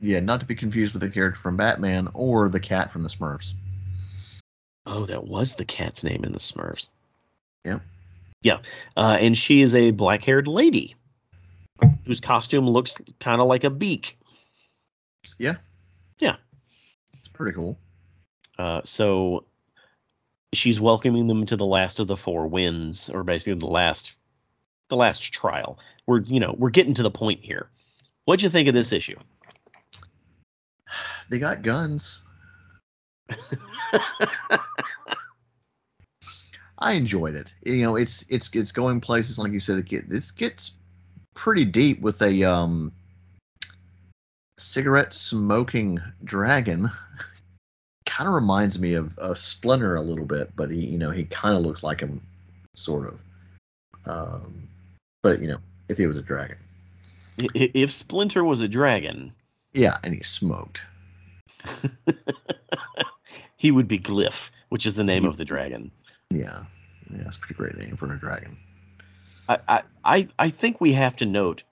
Yeah, 0.00 0.20
not 0.20 0.40
to 0.40 0.46
be 0.46 0.54
confused 0.54 0.92
with 0.92 1.00
the 1.02 1.08
character 1.08 1.40
from 1.40 1.56
Batman 1.56 2.08
or 2.12 2.48
the 2.48 2.60
cat 2.60 2.92
from 2.92 3.02
the 3.02 3.08
Smurfs. 3.08 3.54
oh, 4.84 5.06
that 5.06 5.24
was 5.26 5.54
the 5.54 5.64
cat's 5.64 6.04
name 6.04 6.24
in 6.24 6.32
the 6.32 6.38
Smurfs. 6.38 6.88
Yep. 7.64 7.80
Yeah, 8.42 8.58
uh, 8.96 9.16
and 9.18 9.36
she 9.36 9.62
is 9.62 9.74
a 9.74 9.90
black-haired 9.90 10.46
lady 10.46 10.94
whose 12.04 12.20
costume 12.20 12.68
looks 12.68 12.94
kind 13.18 13.40
of 13.40 13.48
like 13.48 13.64
a 13.64 13.70
beak. 13.70 14.18
Yeah. 15.38 15.56
Yeah. 16.18 16.36
It's 17.14 17.28
pretty 17.28 17.54
cool. 17.56 17.78
Uh, 18.58 18.80
so 18.84 19.44
she's 20.52 20.80
welcoming 20.80 21.26
them 21.28 21.46
to 21.46 21.56
the 21.56 21.66
last 21.66 22.00
of 22.00 22.06
the 22.06 22.16
four 22.16 22.46
wins, 22.46 23.10
or 23.10 23.22
basically 23.22 23.58
the 23.58 23.66
last, 23.66 24.14
the 24.88 24.96
last 24.96 25.32
trial. 25.32 25.78
We're 26.06 26.20
you 26.20 26.40
know 26.40 26.54
we're 26.56 26.70
getting 26.70 26.94
to 26.94 27.02
the 27.02 27.10
point 27.10 27.40
here. 27.42 27.68
What'd 28.24 28.42
you 28.42 28.48
think 28.48 28.68
of 28.68 28.74
this 28.74 28.92
issue? 28.92 29.16
They 31.28 31.38
got 31.38 31.62
guns. 31.62 32.20
I 36.78 36.92
enjoyed 36.92 37.34
it. 37.34 37.52
You 37.64 37.82
know, 37.82 37.96
it's 37.96 38.24
it's 38.28 38.48
it's 38.52 38.72
going 38.72 39.00
places 39.00 39.38
like 39.38 39.52
you 39.52 39.60
said. 39.60 39.78
It 39.78 39.86
get, 39.86 40.08
this 40.08 40.30
gets 40.30 40.76
pretty 41.34 41.64
deep 41.64 42.00
with 42.00 42.22
a 42.22 42.44
um 42.44 42.92
cigarette 44.58 45.14
smoking 45.14 46.00
dragon. 46.24 46.90
kind 48.06 48.28
of 48.28 48.34
reminds 48.34 48.78
me 48.78 48.94
of 48.94 49.16
a 49.18 49.36
Splinter 49.36 49.96
a 49.96 50.00
little 50.00 50.24
bit, 50.24 50.54
but 50.56 50.70
he 50.70 50.86
you 50.86 50.98
know 50.98 51.10
he 51.10 51.24
kind 51.24 51.56
of 51.56 51.62
looks 51.62 51.82
like 51.82 52.00
him, 52.00 52.20
sort 52.74 53.06
of. 53.06 53.18
Um, 54.06 54.68
but 55.22 55.40
you 55.40 55.48
know, 55.48 55.58
if 55.88 55.98
he 55.98 56.06
was 56.06 56.16
a 56.16 56.22
dragon, 56.22 56.58
if 57.54 57.90
Splinter 57.90 58.44
was 58.44 58.60
a 58.60 58.68
dragon, 58.68 59.32
yeah, 59.72 59.98
and 60.02 60.14
he 60.14 60.22
smoked. 60.22 60.82
he 63.56 63.70
would 63.70 63.88
be 63.88 63.98
Glyph, 63.98 64.50
which 64.68 64.86
is 64.86 64.94
the 64.94 65.04
name 65.04 65.24
of 65.24 65.36
the 65.36 65.44
dragon. 65.44 65.90
Yeah, 66.30 66.64
yeah, 67.10 67.26
it's 67.26 67.36
a 67.36 67.40
pretty 67.40 67.54
great 67.54 67.76
name 67.76 67.96
for 67.96 68.12
a 68.12 68.18
dragon. 68.18 68.56
I, 69.48 69.82
I 70.04 70.28
I 70.38 70.50
think 70.50 70.80
we 70.80 70.92
have 70.92 71.16
to 71.16 71.26
note 71.26 71.62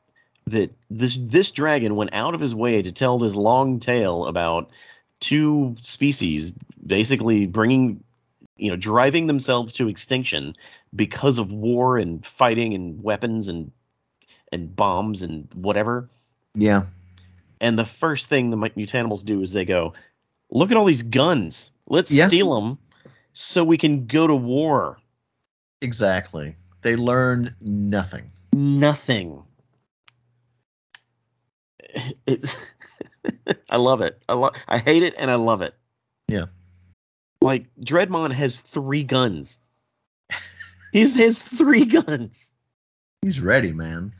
that 0.46 0.70
this 0.90 1.16
this 1.16 1.50
dragon 1.52 1.96
went 1.96 2.10
out 2.12 2.34
of 2.34 2.40
his 2.40 2.54
way 2.54 2.82
to 2.82 2.92
tell 2.92 3.18
this 3.18 3.34
long 3.34 3.80
tale 3.80 4.26
about 4.26 4.70
two 5.20 5.74
species 5.80 6.52
basically 6.86 7.46
bringing 7.46 8.02
you 8.56 8.70
know 8.70 8.76
driving 8.76 9.26
themselves 9.26 9.72
to 9.74 9.88
extinction 9.88 10.54
because 10.94 11.38
of 11.38 11.52
war 11.52 11.96
and 11.96 12.24
fighting 12.26 12.74
and 12.74 13.02
weapons 13.02 13.48
and 13.48 13.70
and 14.52 14.74
bombs 14.76 15.22
and 15.22 15.48
whatever 15.54 16.08
Yeah, 16.54 16.84
and 17.60 17.78
the 17.78 17.84
first 17.86 18.28
thing 18.28 18.50
the 18.50 18.56
mutanimals 18.56 19.24
do 19.24 19.40
is 19.40 19.52
they 19.52 19.64
go 19.64 19.94
look 20.50 20.70
at 20.70 20.76
all 20.76 20.84
these 20.84 21.02
guns 21.02 21.70
let's 21.88 22.12
Yeah. 22.12 22.28
steal 22.28 22.54
them 22.54 22.78
so 23.32 23.64
we 23.64 23.78
can 23.78 24.06
go 24.06 24.26
to 24.26 24.34
war 24.34 24.98
exactly. 25.80 26.54
They 26.82 26.96
learned 26.96 27.54
nothing. 27.62 28.30
nothing. 28.52 29.42
It's 32.26 32.56
I 33.70 33.76
love 33.76 34.00
it. 34.00 34.22
I 34.28 34.34
love 34.34 34.54
I 34.68 34.78
hate 34.78 35.02
it 35.02 35.14
and 35.16 35.30
I 35.30 35.36
love 35.36 35.62
it. 35.62 35.74
Yeah. 36.28 36.46
Like 37.40 37.66
Dreadmon 37.80 38.32
has 38.32 38.60
three 38.60 39.04
guns. 39.04 39.58
He's 40.92 41.16
has 41.16 41.42
three 41.42 41.84
guns. 41.86 42.50
He's 43.22 43.40
ready, 43.40 43.72
man. 43.72 44.12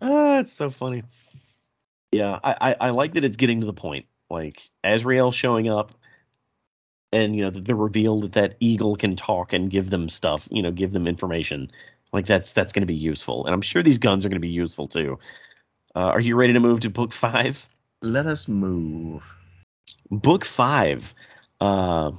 Oh, 0.00 0.38
it's 0.38 0.52
so 0.52 0.70
funny. 0.70 1.02
Yeah, 2.10 2.38
I, 2.42 2.56
I, 2.60 2.76
I 2.80 2.90
like 2.90 3.14
that 3.14 3.24
it's 3.24 3.36
getting 3.36 3.60
to 3.60 3.66
the 3.66 3.72
point. 3.72 4.06
Like 4.30 4.70
Azrael 4.82 5.30
showing 5.30 5.68
up, 5.68 5.92
and 7.12 7.36
you 7.36 7.44
know 7.44 7.50
the, 7.50 7.60
the 7.60 7.74
reveal 7.74 8.20
that 8.20 8.32
that 8.32 8.56
eagle 8.60 8.96
can 8.96 9.16
talk 9.16 9.52
and 9.52 9.70
give 9.70 9.90
them 9.90 10.08
stuff. 10.08 10.48
You 10.50 10.62
know, 10.62 10.70
give 10.70 10.92
them 10.92 11.06
information. 11.06 11.70
Like 12.12 12.26
that's 12.26 12.52
that's 12.52 12.72
going 12.72 12.82
to 12.82 12.86
be 12.86 12.94
useful, 12.94 13.44
and 13.46 13.54
I'm 13.54 13.62
sure 13.62 13.82
these 13.82 13.98
guns 13.98 14.24
are 14.24 14.28
going 14.28 14.40
to 14.40 14.46
be 14.46 14.48
useful 14.48 14.86
too. 14.86 15.18
Uh, 15.94 16.00
are 16.00 16.20
you 16.20 16.36
ready 16.36 16.52
to 16.54 16.60
move 16.60 16.80
to 16.80 16.90
book 16.90 17.12
five? 17.12 17.68
Let 18.00 18.26
us 18.26 18.48
move. 18.48 19.22
Book 20.10 20.44
five. 20.44 21.14
Uh, 21.60 22.12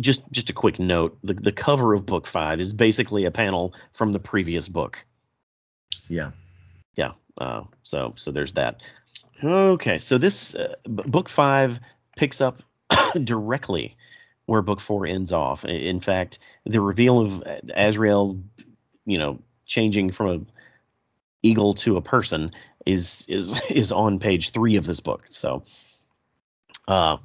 just 0.00 0.22
just 0.30 0.50
a 0.50 0.52
quick 0.52 0.78
note: 0.78 1.18
the 1.22 1.34
the 1.34 1.52
cover 1.52 1.94
of 1.94 2.06
book 2.06 2.26
five 2.26 2.60
is 2.60 2.72
basically 2.72 3.24
a 3.24 3.30
panel 3.30 3.74
from 3.92 4.12
the 4.12 4.20
previous 4.20 4.68
book. 4.68 5.04
Yeah. 6.08 6.30
yeah 6.96 7.12
uh, 7.38 7.62
so 7.82 8.14
so 8.16 8.30
there's 8.32 8.54
that 8.54 8.82
okay 9.42 9.98
so 9.98 10.18
this 10.18 10.54
uh, 10.54 10.74
b- 10.84 11.02
book 11.06 11.28
five 11.28 11.78
picks 12.16 12.40
up 12.40 12.62
directly 13.24 13.96
where 14.46 14.62
book 14.62 14.80
four 14.80 15.06
ends 15.06 15.32
off 15.32 15.64
in 15.64 16.00
fact 16.00 16.38
the 16.64 16.80
reveal 16.80 17.20
of 17.20 17.44
azrael 17.74 18.40
you 19.04 19.18
know 19.18 19.38
changing 19.66 20.10
from 20.10 20.28
a 20.28 20.40
eagle 21.48 21.74
to 21.74 21.96
a 21.96 22.02
person 22.02 22.52
is 22.86 23.24
is 23.28 23.60
is 23.70 23.92
on 23.92 24.18
page 24.18 24.50
three 24.50 24.76
of 24.76 24.86
this 24.86 25.00
book 25.00 25.24
so 25.30 25.62
uh 26.86 27.16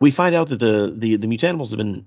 we 0.00 0.10
find 0.10 0.34
out 0.34 0.48
that 0.48 0.58
the 0.58 0.92
the 0.94 1.16
the 1.16 1.26
mutanimals 1.26 1.70
have 1.70 1.78
been 1.78 2.06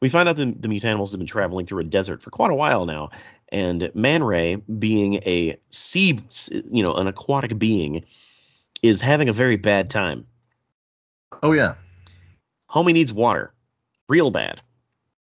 we 0.00 0.08
find 0.08 0.28
out 0.28 0.36
that 0.36 0.62
the 0.62 0.68
mutanimals 0.68 1.10
have 1.12 1.18
been 1.18 1.26
traveling 1.26 1.66
through 1.66 1.80
a 1.80 1.84
desert 1.84 2.22
for 2.22 2.30
quite 2.30 2.50
a 2.50 2.54
while 2.54 2.86
now 2.86 3.10
and 3.52 3.90
Man 3.94 4.22
Ray, 4.22 4.56
being 4.56 5.14
a 5.26 5.58
sea, 5.70 6.20
you 6.70 6.82
know, 6.84 6.94
an 6.94 7.08
aquatic 7.08 7.58
being, 7.58 8.04
is 8.82 9.00
having 9.00 9.28
a 9.28 9.32
very 9.32 9.56
bad 9.56 9.90
time. 9.90 10.26
Oh 11.42 11.52
yeah. 11.52 11.74
Homie 12.70 12.92
needs 12.92 13.12
water, 13.12 13.52
real 14.08 14.30
bad. 14.30 14.60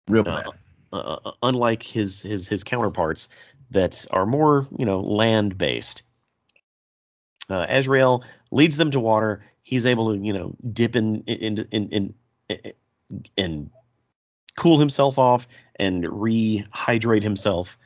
Real 0.08 0.22
Uh, 0.22 0.36
bad. 0.36 0.46
Uh, 0.46 0.52
uh, 0.94 1.32
unlike 1.42 1.82
his 1.82 2.22
his 2.22 2.48
his 2.48 2.64
counterparts 2.64 3.28
that 3.70 4.06
are 4.10 4.26
more, 4.26 4.68
you 4.76 4.86
know, 4.86 5.00
land 5.00 5.58
based. 5.58 6.02
Uh, 7.50 7.66
Azrael 7.68 8.24
leads 8.50 8.76
them 8.76 8.90
to 8.92 9.00
water. 9.00 9.44
He's 9.62 9.86
able 9.86 10.14
to, 10.14 10.18
you 10.18 10.32
know, 10.32 10.54
dip 10.72 10.96
in 10.96 11.24
in 11.24 11.66
in 11.70 11.88
in, 11.88 12.14
in 12.48 12.72
and 13.36 13.70
cool 14.56 14.78
himself 14.78 15.18
off 15.18 15.48
and 15.76 16.04
rehydrate 16.04 17.22
himself. 17.22 17.76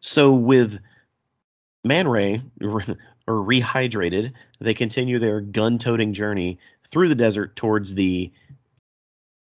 So 0.00 0.32
with 0.32 0.78
Man 1.84 2.08
Ray 2.08 2.42
or 2.62 2.82
rehydrated, 3.28 4.32
they 4.60 4.74
continue 4.74 5.18
their 5.18 5.40
gun-toting 5.40 6.14
journey 6.14 6.58
through 6.88 7.08
the 7.08 7.14
desert 7.14 7.56
towards 7.56 7.94
the 7.94 8.32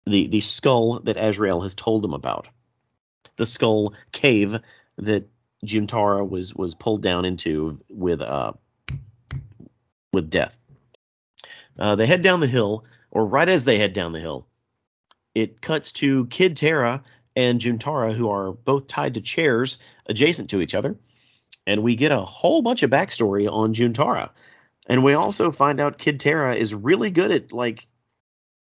the 0.06 0.28
the 0.28 0.40
skull 0.40 1.00
that 1.00 1.16
Azrael 1.16 1.60
has 1.62 1.74
told 1.74 2.02
them 2.02 2.14
about. 2.14 2.48
The 3.40 3.46
skull 3.46 3.94
cave 4.12 4.60
that 4.98 5.26
Juntara 5.64 6.28
was 6.28 6.54
was 6.54 6.74
pulled 6.74 7.00
down 7.00 7.24
into 7.24 7.80
with 7.88 8.20
uh 8.20 8.52
with 10.12 10.28
death. 10.28 10.58
Uh, 11.78 11.96
they 11.96 12.06
head 12.06 12.20
down 12.20 12.40
the 12.40 12.46
hill, 12.46 12.84
or 13.10 13.24
right 13.24 13.48
as 13.48 13.64
they 13.64 13.78
head 13.78 13.94
down 13.94 14.12
the 14.12 14.20
hill, 14.20 14.46
it 15.34 15.62
cuts 15.62 15.92
to 15.92 16.26
Kid 16.26 16.54
Terra 16.54 17.02
and 17.34 17.62
Juntara, 17.62 18.12
who 18.12 18.28
are 18.28 18.52
both 18.52 18.88
tied 18.88 19.14
to 19.14 19.22
chairs 19.22 19.78
adjacent 20.04 20.50
to 20.50 20.60
each 20.60 20.74
other. 20.74 20.98
And 21.66 21.82
we 21.82 21.96
get 21.96 22.12
a 22.12 22.20
whole 22.20 22.60
bunch 22.60 22.82
of 22.82 22.90
backstory 22.90 23.50
on 23.50 23.72
Juntara. 23.72 24.28
And 24.86 25.02
we 25.02 25.14
also 25.14 25.50
find 25.50 25.80
out 25.80 25.96
Kid 25.96 26.20
Terra 26.20 26.56
is 26.56 26.74
really 26.74 27.08
good 27.08 27.30
at 27.30 27.54
like 27.54 27.86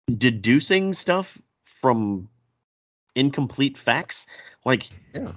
deducing 0.10 0.94
stuff 0.94 1.38
from 1.66 2.30
incomplete 3.16 3.78
facts. 3.78 4.28
Like 4.66 4.90
Yeah. 5.14 5.34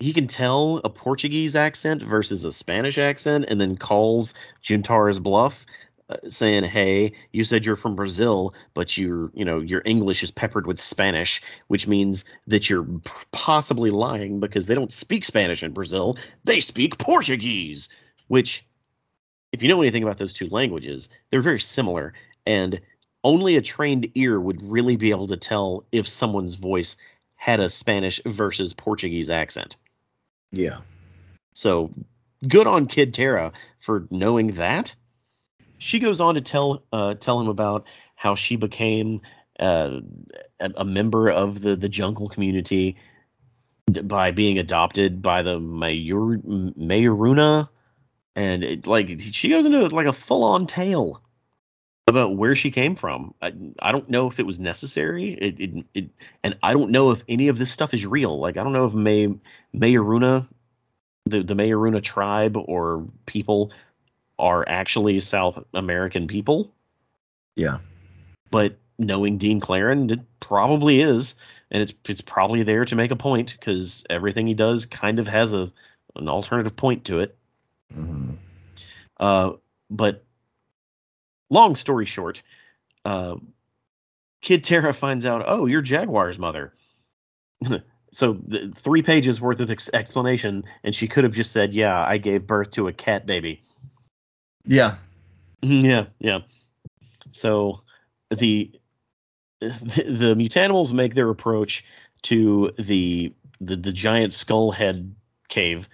he 0.00 0.12
can 0.12 0.26
tell 0.26 0.80
a 0.84 0.90
Portuguese 0.90 1.56
accent 1.56 2.02
versus 2.02 2.44
a 2.44 2.52
Spanish 2.52 2.98
accent 2.98 3.46
and 3.48 3.60
then 3.60 3.76
calls 3.76 4.34
Juntara's 4.62 5.20
bluff 5.20 5.66
uh, 6.08 6.16
saying, 6.28 6.64
"Hey, 6.64 7.12
you 7.32 7.44
said 7.44 7.64
you're 7.64 7.76
from 7.76 7.96
Brazil, 7.96 8.54
but 8.74 8.96
your, 8.96 9.30
you 9.34 9.46
know, 9.46 9.60
your 9.60 9.80
English 9.84 10.22
is 10.22 10.30
peppered 10.30 10.66
with 10.66 10.78
Spanish, 10.78 11.40
which 11.68 11.88
means 11.88 12.26
that 12.46 12.68
you're 12.68 12.86
possibly 13.32 13.88
lying 13.88 14.38
because 14.38 14.66
they 14.66 14.74
don't 14.74 14.92
speak 14.92 15.24
Spanish 15.24 15.62
in 15.62 15.72
Brazil. 15.72 16.18
They 16.44 16.60
speak 16.60 16.98
Portuguese, 16.98 17.88
which 18.28 18.66
if 19.50 19.62
you 19.62 19.68
know 19.68 19.80
anything 19.80 20.02
about 20.02 20.18
those 20.18 20.34
two 20.34 20.48
languages, 20.48 21.08
they're 21.30 21.40
very 21.40 21.60
similar 21.60 22.12
and 22.44 22.80
only 23.24 23.56
a 23.56 23.62
trained 23.62 24.10
ear 24.14 24.38
would 24.38 24.62
really 24.70 24.96
be 24.96 25.10
able 25.10 25.26
to 25.28 25.36
tell 25.36 25.84
if 25.90 26.06
someone's 26.06 26.54
voice 26.54 26.96
had 27.34 27.58
a 27.58 27.68
Spanish 27.68 28.20
versus 28.24 28.74
Portuguese 28.74 29.30
accent. 29.30 29.76
Yeah. 30.52 30.80
So 31.54 31.90
good 32.46 32.66
on 32.66 32.86
Kid 32.86 33.14
Tara 33.14 33.52
for 33.80 34.06
knowing 34.10 34.52
that. 34.52 34.94
She 35.78 35.98
goes 35.98 36.20
on 36.20 36.36
to 36.36 36.40
tell 36.40 36.84
uh, 36.92 37.14
tell 37.14 37.40
him 37.40 37.48
about 37.48 37.86
how 38.14 38.36
she 38.36 38.56
became 38.56 39.22
uh, 39.58 40.00
a, 40.60 40.72
a 40.76 40.84
member 40.84 41.30
of 41.30 41.60
the 41.60 41.76
the 41.76 41.88
jungle 41.88 42.28
community 42.28 42.96
by 43.86 44.30
being 44.30 44.58
adopted 44.58 45.20
by 45.20 45.42
the 45.42 45.58
Mayor 45.60 46.38
Mayoruna, 46.38 47.68
and 48.34 48.64
it, 48.64 48.86
like 48.86 49.20
she 49.32 49.48
goes 49.48 49.66
into 49.66 49.88
like 49.88 50.06
a 50.06 50.12
full 50.12 50.44
on 50.44 50.66
tale 50.66 51.20
about 52.06 52.36
where 52.36 52.54
she 52.54 52.70
came 52.70 52.96
from. 52.96 53.34
I, 53.40 53.52
I 53.78 53.92
don't 53.92 54.10
know 54.10 54.28
if 54.28 54.38
it 54.38 54.46
was 54.46 54.58
necessary. 54.58 55.32
It, 55.32 55.60
it, 55.60 55.84
it 55.94 56.10
and 56.42 56.56
I 56.62 56.72
don't 56.72 56.90
know 56.90 57.10
if 57.10 57.24
any 57.28 57.48
of 57.48 57.58
this 57.58 57.70
stuff 57.70 57.94
is 57.94 58.04
real. 58.06 58.38
Like 58.38 58.56
I 58.56 58.62
don't 58.62 58.72
know 58.72 58.84
if 58.84 58.94
May 58.94 59.34
Mayoruna, 59.74 60.46
the 61.26 61.42
the 61.42 61.54
Mayoruna 61.54 62.02
tribe 62.02 62.56
or 62.56 63.06
people 63.26 63.72
are 64.38 64.64
actually 64.68 65.20
South 65.20 65.62
American 65.72 66.26
people. 66.26 66.70
Yeah. 67.56 67.78
But 68.50 68.76
knowing 68.98 69.38
Dean 69.38 69.60
Clarrain, 69.60 70.10
it 70.10 70.20
probably 70.40 71.00
is, 71.00 71.36
and 71.70 71.82
it's 71.82 71.94
it's 72.08 72.20
probably 72.20 72.64
there 72.64 72.84
to 72.84 72.96
make 72.96 73.12
a 73.12 73.16
point 73.16 73.56
because 73.58 74.04
everything 74.10 74.46
he 74.46 74.54
does 74.54 74.86
kind 74.86 75.18
of 75.18 75.26
has 75.26 75.54
a 75.54 75.72
an 76.16 76.28
alternative 76.28 76.76
point 76.76 77.04
to 77.06 77.20
it. 77.20 77.36
Mm-hmm. 77.92 78.32
Uh, 79.18 79.52
but 79.90 80.24
long 81.50 81.76
story 81.76 82.06
short, 82.06 82.42
uh, 83.04 83.36
Kid 84.42 84.64
Terra 84.64 84.92
finds 84.92 85.24
out, 85.24 85.44
oh, 85.46 85.66
you're 85.66 85.82
Jaguar's 85.82 86.38
mother. 86.38 86.74
so 88.12 88.38
the, 88.46 88.72
three 88.74 89.02
pages 89.02 89.40
worth 89.40 89.60
of 89.60 89.70
ex- 89.70 89.90
explanation, 89.92 90.64
and 90.82 90.94
she 90.94 91.08
could 91.08 91.24
have 91.24 91.34
just 91.34 91.52
said, 91.52 91.72
yeah, 91.72 92.04
I 92.04 92.18
gave 92.18 92.46
birth 92.46 92.72
to 92.72 92.88
a 92.88 92.92
cat 92.92 93.26
baby. 93.26 93.62
Yeah. 94.66 94.96
yeah, 95.62 96.06
yeah. 96.18 96.40
So 97.32 97.80
the 98.30 98.70
the, 99.60 99.68
the 99.70 100.34
mutanimals 100.34 100.92
make 100.92 101.14
their 101.14 101.30
approach 101.30 101.84
to 102.22 102.72
the, 102.78 103.32
the 103.60 103.76
the 103.76 103.92
giant 103.92 104.32
skull 104.32 104.72
head 104.72 105.14
cave, 105.48 105.88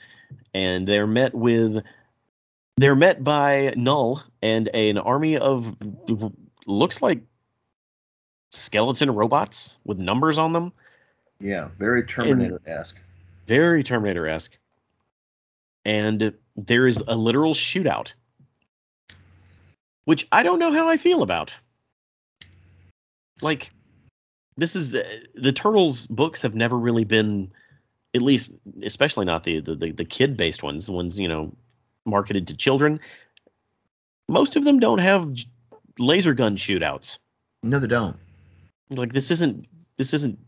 and 0.55 0.87
they're 0.87 1.07
met 1.07 1.35
with 1.35 1.83
they're 2.81 2.97
met 2.97 3.23
by 3.23 3.75
Null 3.77 4.23
and 4.43 4.69
an 4.69 4.97
army 4.99 5.37
of 5.37 5.77
looks 6.67 7.03
like 7.03 7.21
skeleton 8.53 9.11
robots 9.11 9.77
with 9.85 9.99
numbers 9.99 10.39
on 10.39 10.53
them, 10.53 10.73
Yeah. 11.41 11.69
Very 11.79 12.05
Terminator 12.05 12.61
esque. 12.67 12.99
very 13.47 13.83
Terminator 13.83 14.27
esque. 14.27 14.57
And 15.85 16.35
there 16.57 16.87
is 16.87 17.03
a 17.07 17.17
literal 17.17 17.55
shootout, 17.55 18.13
which 20.05 20.27
I 20.33 20.43
don't 20.43 20.59
know 20.59 20.73
how 20.73 20.89
I 20.89 20.97
feel 20.97 21.23
about. 21.23 21.55
Like, 23.43 23.71
this 24.57 24.77
is 24.77 24.91
the, 24.91 25.05
the 25.35 25.53
Turtles 25.53 26.07
books 26.07 26.43
have 26.43 26.55
never 26.55 26.77
really 26.77 27.05
been, 27.05 27.51
at 28.15 28.21
least, 28.21 28.53
especially 28.83 29.25
not 29.25 29.45
the 29.45 29.61
the, 29.61 29.75
the, 29.75 29.93
the 29.93 30.05
kid 30.05 30.37
based 30.37 30.63
ones, 30.63 30.87
the 30.87 30.93
ones 30.93 31.19
you 31.19 31.29
know 31.29 31.53
marketed 32.07 32.49
to 32.49 32.57
children. 32.57 33.01
Most 34.29 34.57
of 34.57 34.65
them 34.65 34.79
don't 34.79 34.99
have 34.99 35.35
laser 35.99 36.35
gun 36.35 36.57
shootouts. 36.57 37.19
No, 37.63 37.79
they 37.79 37.87
don't. 37.87 38.17
Like 38.91 39.13
this 39.13 39.31
isn't 39.31 39.67
this 39.97 40.15
isn't 40.15 40.39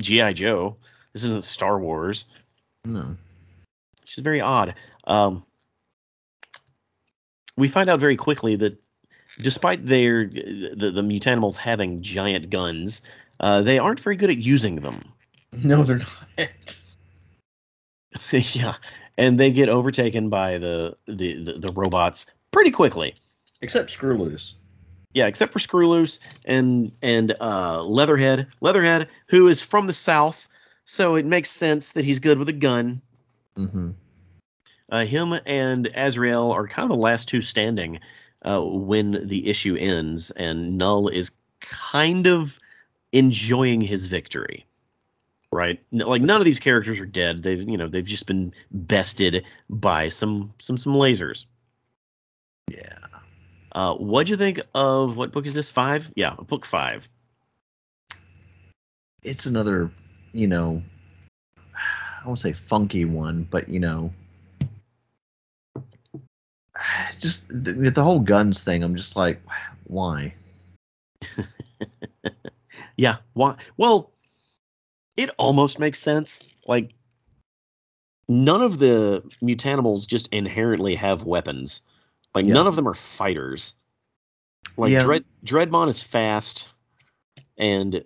GI 0.00 0.34
Joe. 0.34 0.76
This 1.12 1.24
isn't 1.24 1.44
Star 1.44 1.78
Wars. 1.78 2.26
No. 2.84 3.16
Which 4.00 4.18
is 4.18 4.22
very 4.22 4.40
odd. 4.40 4.74
Um, 5.04 5.44
we 7.56 7.68
find 7.68 7.90
out 7.90 8.00
very 8.00 8.16
quickly 8.16 8.56
that 8.56 8.80
despite 9.40 9.82
their 9.82 10.26
the, 10.26 10.92
the 10.94 11.02
mutanimals 11.02 11.56
having 11.56 12.02
giant 12.02 12.50
guns, 12.50 13.02
uh, 13.40 13.62
they 13.62 13.78
aren't 13.78 14.00
very 14.00 14.16
good 14.16 14.30
at 14.30 14.38
using 14.38 14.76
them. 14.76 15.04
No, 15.52 15.82
they're 15.82 15.98
not. 15.98 16.08
yeah, 18.32 18.74
and 19.20 19.38
they 19.38 19.52
get 19.52 19.68
overtaken 19.68 20.30
by 20.30 20.58
the, 20.58 20.96
the 21.06 21.44
the 21.44 21.52
the 21.58 21.72
robots 21.72 22.26
pretty 22.50 22.70
quickly. 22.70 23.14
Except 23.60 23.90
Screwloose. 23.90 24.54
Yeah, 25.12 25.26
except 25.26 25.52
for 25.52 25.58
Screwloose 25.58 26.18
and 26.44 26.92
and 27.02 27.36
uh, 27.40 27.82
Leatherhead. 27.82 28.48
Leatherhead, 28.60 29.08
who 29.28 29.48
is 29.48 29.60
from 29.60 29.86
the 29.86 29.92
south, 29.92 30.48
so 30.86 31.16
it 31.16 31.26
makes 31.26 31.50
sense 31.50 31.92
that 31.92 32.04
he's 32.04 32.20
good 32.20 32.38
with 32.38 32.48
a 32.48 32.54
gun. 32.54 33.02
Mm-hmm. 33.56 33.90
Uh, 34.90 35.04
him 35.04 35.34
and 35.46 35.88
Azrael 35.94 36.50
are 36.50 36.66
kind 36.66 36.90
of 36.90 36.96
the 36.96 37.02
last 37.02 37.28
two 37.28 37.42
standing 37.42 38.00
uh, 38.42 38.60
when 38.62 39.28
the 39.28 39.48
issue 39.48 39.76
ends, 39.76 40.30
and 40.30 40.78
Null 40.78 41.08
is 41.08 41.30
kind 41.60 42.26
of 42.26 42.58
enjoying 43.12 43.82
his 43.82 44.06
victory. 44.06 44.64
Right, 45.52 45.80
like 45.90 46.22
none 46.22 46.40
of 46.40 46.44
these 46.44 46.60
characters 46.60 47.00
are 47.00 47.06
dead. 47.06 47.42
They've 47.42 47.68
you 47.68 47.76
know 47.76 47.88
they've 47.88 48.06
just 48.06 48.26
been 48.26 48.54
bested 48.70 49.44
by 49.68 50.08
some 50.08 50.54
some 50.60 50.76
some 50.76 50.94
lasers. 50.94 51.46
Yeah. 52.70 52.98
Uh, 53.72 53.94
what'd 53.94 54.28
you 54.28 54.36
think 54.36 54.60
of 54.74 55.16
what 55.16 55.32
book 55.32 55.46
is 55.46 55.54
this? 55.54 55.68
Five? 55.68 56.12
Yeah, 56.14 56.34
book 56.34 56.64
five. 56.64 57.08
It's 59.22 59.46
another, 59.46 59.90
you 60.32 60.46
know, 60.46 60.82
I 61.74 62.26
won't 62.26 62.38
say 62.38 62.52
funky 62.52 63.04
one, 63.04 63.46
but 63.50 63.68
you 63.68 63.80
know, 63.80 64.12
just 67.20 67.48
the, 67.48 67.90
the 67.90 68.04
whole 68.04 68.20
guns 68.20 68.60
thing. 68.60 68.84
I'm 68.84 68.96
just 68.96 69.16
like, 69.16 69.40
why? 69.84 70.34
Yeah. 73.00 73.16
Why? 73.32 73.56
Well, 73.78 74.12
it 75.20 75.30
almost 75.38 75.78
makes 75.78 75.98
sense. 75.98 76.40
Like, 76.66 76.94
none 78.28 78.62
of 78.62 78.78
the 78.78 79.22
mutanimals 79.42 80.06
just 80.06 80.28
inherently 80.28 80.94
have 80.94 81.24
weapons. 81.24 81.82
Like, 82.34 82.46
Yeah. 82.46 82.54
none 82.54 82.66
of 82.66 82.76
them 82.76 82.88
are 82.88 82.94
fighters. 82.94 83.74
Like, 84.76 84.92
Yeah. 84.92 85.04
Dread 85.04 85.24
Dreadmon 85.44 85.88
is 85.88 86.02
fast, 86.02 86.68
and 87.58 88.04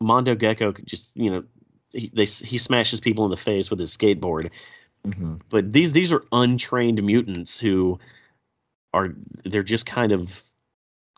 Mondo 0.00 0.34
Gecko 0.34 0.72
just, 0.84 1.16
you 1.16 1.30
know, 1.30 1.44
he, 1.90 2.10
they, 2.14 2.24
he 2.24 2.58
smashes 2.58 3.00
people 3.00 3.24
in 3.24 3.30
the 3.30 3.36
face 3.36 3.70
with 3.70 3.78
his 3.78 3.96
skateboard. 3.96 4.50
Mm-hmm. 5.06 5.36
But 5.50 5.70
these 5.70 5.92
these 5.92 6.12
are 6.12 6.24
untrained 6.32 7.02
mutants 7.02 7.58
who 7.58 7.98
are 8.94 9.14
they're 9.44 9.62
just 9.62 9.84
kind 9.84 10.12
of 10.12 10.42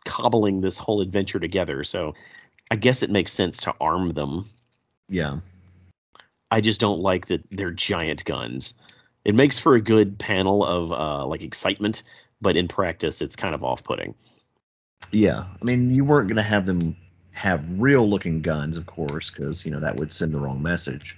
cobbling 0.05 0.61
this 0.61 0.77
whole 0.77 1.01
adventure 1.01 1.39
together. 1.39 1.83
So 1.83 2.15
I 2.69 2.75
guess 2.75 3.03
it 3.03 3.09
makes 3.09 3.31
sense 3.31 3.59
to 3.59 3.75
arm 3.79 4.09
them. 4.09 4.49
Yeah. 5.09 5.39
I 6.49 6.61
just 6.61 6.79
don't 6.79 6.99
like 6.99 7.27
that 7.27 7.43
they're 7.51 7.71
giant 7.71 8.23
guns. 8.23 8.73
It 9.25 9.35
makes 9.35 9.59
for 9.59 9.75
a 9.75 9.81
good 9.81 10.17
panel 10.17 10.63
of 10.63 10.91
uh, 10.91 11.25
like 11.25 11.41
excitement, 11.41 12.03
but 12.39 12.55
in 12.55 12.67
practice, 12.67 13.21
it's 13.21 13.35
kind 13.35 13.53
of 13.53 13.63
off-putting. 13.63 14.15
Yeah. 15.11 15.45
I 15.61 15.65
mean, 15.65 15.93
you 15.93 16.05
weren't 16.05 16.29
gonna 16.29 16.43
have 16.43 16.65
them 16.65 16.95
have 17.31 17.79
real 17.79 18.09
looking 18.09 18.41
guns, 18.41 18.77
of 18.77 18.85
course, 18.85 19.29
because 19.29 19.65
you 19.65 19.71
know 19.71 19.79
that 19.79 19.97
would 19.97 20.11
send 20.11 20.31
the 20.31 20.39
wrong 20.39 20.61
message. 20.61 21.17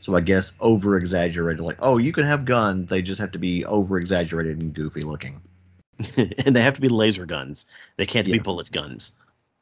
So 0.00 0.16
I 0.16 0.20
guess 0.20 0.52
over 0.58 0.96
exaggerated, 0.96 1.60
like, 1.60 1.78
oh, 1.78 1.98
you 1.98 2.12
can 2.12 2.24
have 2.24 2.44
guns, 2.44 2.90
they 2.90 3.02
just 3.02 3.20
have 3.20 3.32
to 3.32 3.38
be 3.38 3.64
over 3.64 3.98
exaggerated 3.98 4.58
and 4.58 4.74
goofy 4.74 5.02
looking. 5.02 5.40
and 6.16 6.56
they 6.56 6.62
have 6.62 6.74
to 6.74 6.80
be 6.80 6.88
laser 6.88 7.24
guns. 7.24 7.66
They 7.96 8.06
can't 8.06 8.26
be 8.26 8.40
bullet 8.40 8.72
guns. 8.72 9.12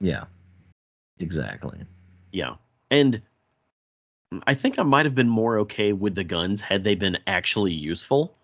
Yeah. 0.00 0.24
Exactly. 1.18 1.80
Yeah. 2.32 2.54
And 2.90 3.20
I 4.46 4.54
think 4.54 4.78
I 4.78 4.82
might 4.84 5.06
have 5.06 5.14
been 5.14 5.28
more 5.28 5.60
okay 5.60 5.92
with 5.92 6.14
the 6.14 6.24
guns 6.24 6.60
had 6.60 6.84
they 6.84 6.94
been 6.94 7.18
actually 7.26 7.72
useful. 7.72 8.34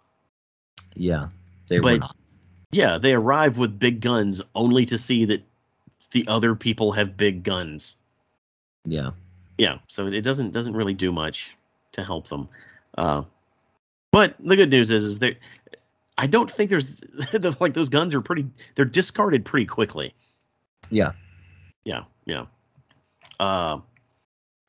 Yeah. 0.95 1.29
They 1.69 1.81
were 1.81 1.99
not. 1.99 2.17
Yeah, 2.73 2.99
they 2.99 3.15
arrive 3.15 3.59
with 3.59 3.79
big 3.79 4.01
guns 4.01 4.43
only 4.55 4.87
to 4.87 4.99
see 4.99 5.27
that 5.27 5.43
the 6.11 6.27
other 6.27 6.55
people 6.55 6.93
have 6.93 7.17
big 7.17 7.45
guns. 7.45 7.97
Yeah. 8.85 9.13
Yeah, 9.59 9.79
so 9.87 10.07
it 10.07 10.21
doesn't 10.23 10.51
doesn't 10.53 10.75
really 10.75 10.95
do 10.95 11.13
much 11.13 11.57
to 11.93 12.03
help 12.03 12.29
them. 12.29 12.49
Uh, 12.99 13.23
but 14.11 14.35
the 14.39 14.57
good 14.57 14.71
news 14.71 14.91
is, 14.91 15.05
is 15.05 15.19
that 15.21 15.37
I 16.19 16.27
don't 16.27 16.51
think 16.51 16.71
there's 16.71 17.01
the, 17.33 17.57
like 17.61 17.73
those 17.73 17.89
guns 17.89 18.15
are 18.15 18.21
pretty. 18.21 18.47
They're 18.75 18.85
discarded 18.85 19.45
pretty 19.45 19.67
quickly. 19.67 20.15
Yeah. 20.91 21.13
Yeah, 21.85 22.05
yeah. 22.27 22.47
Uh, 23.39 23.79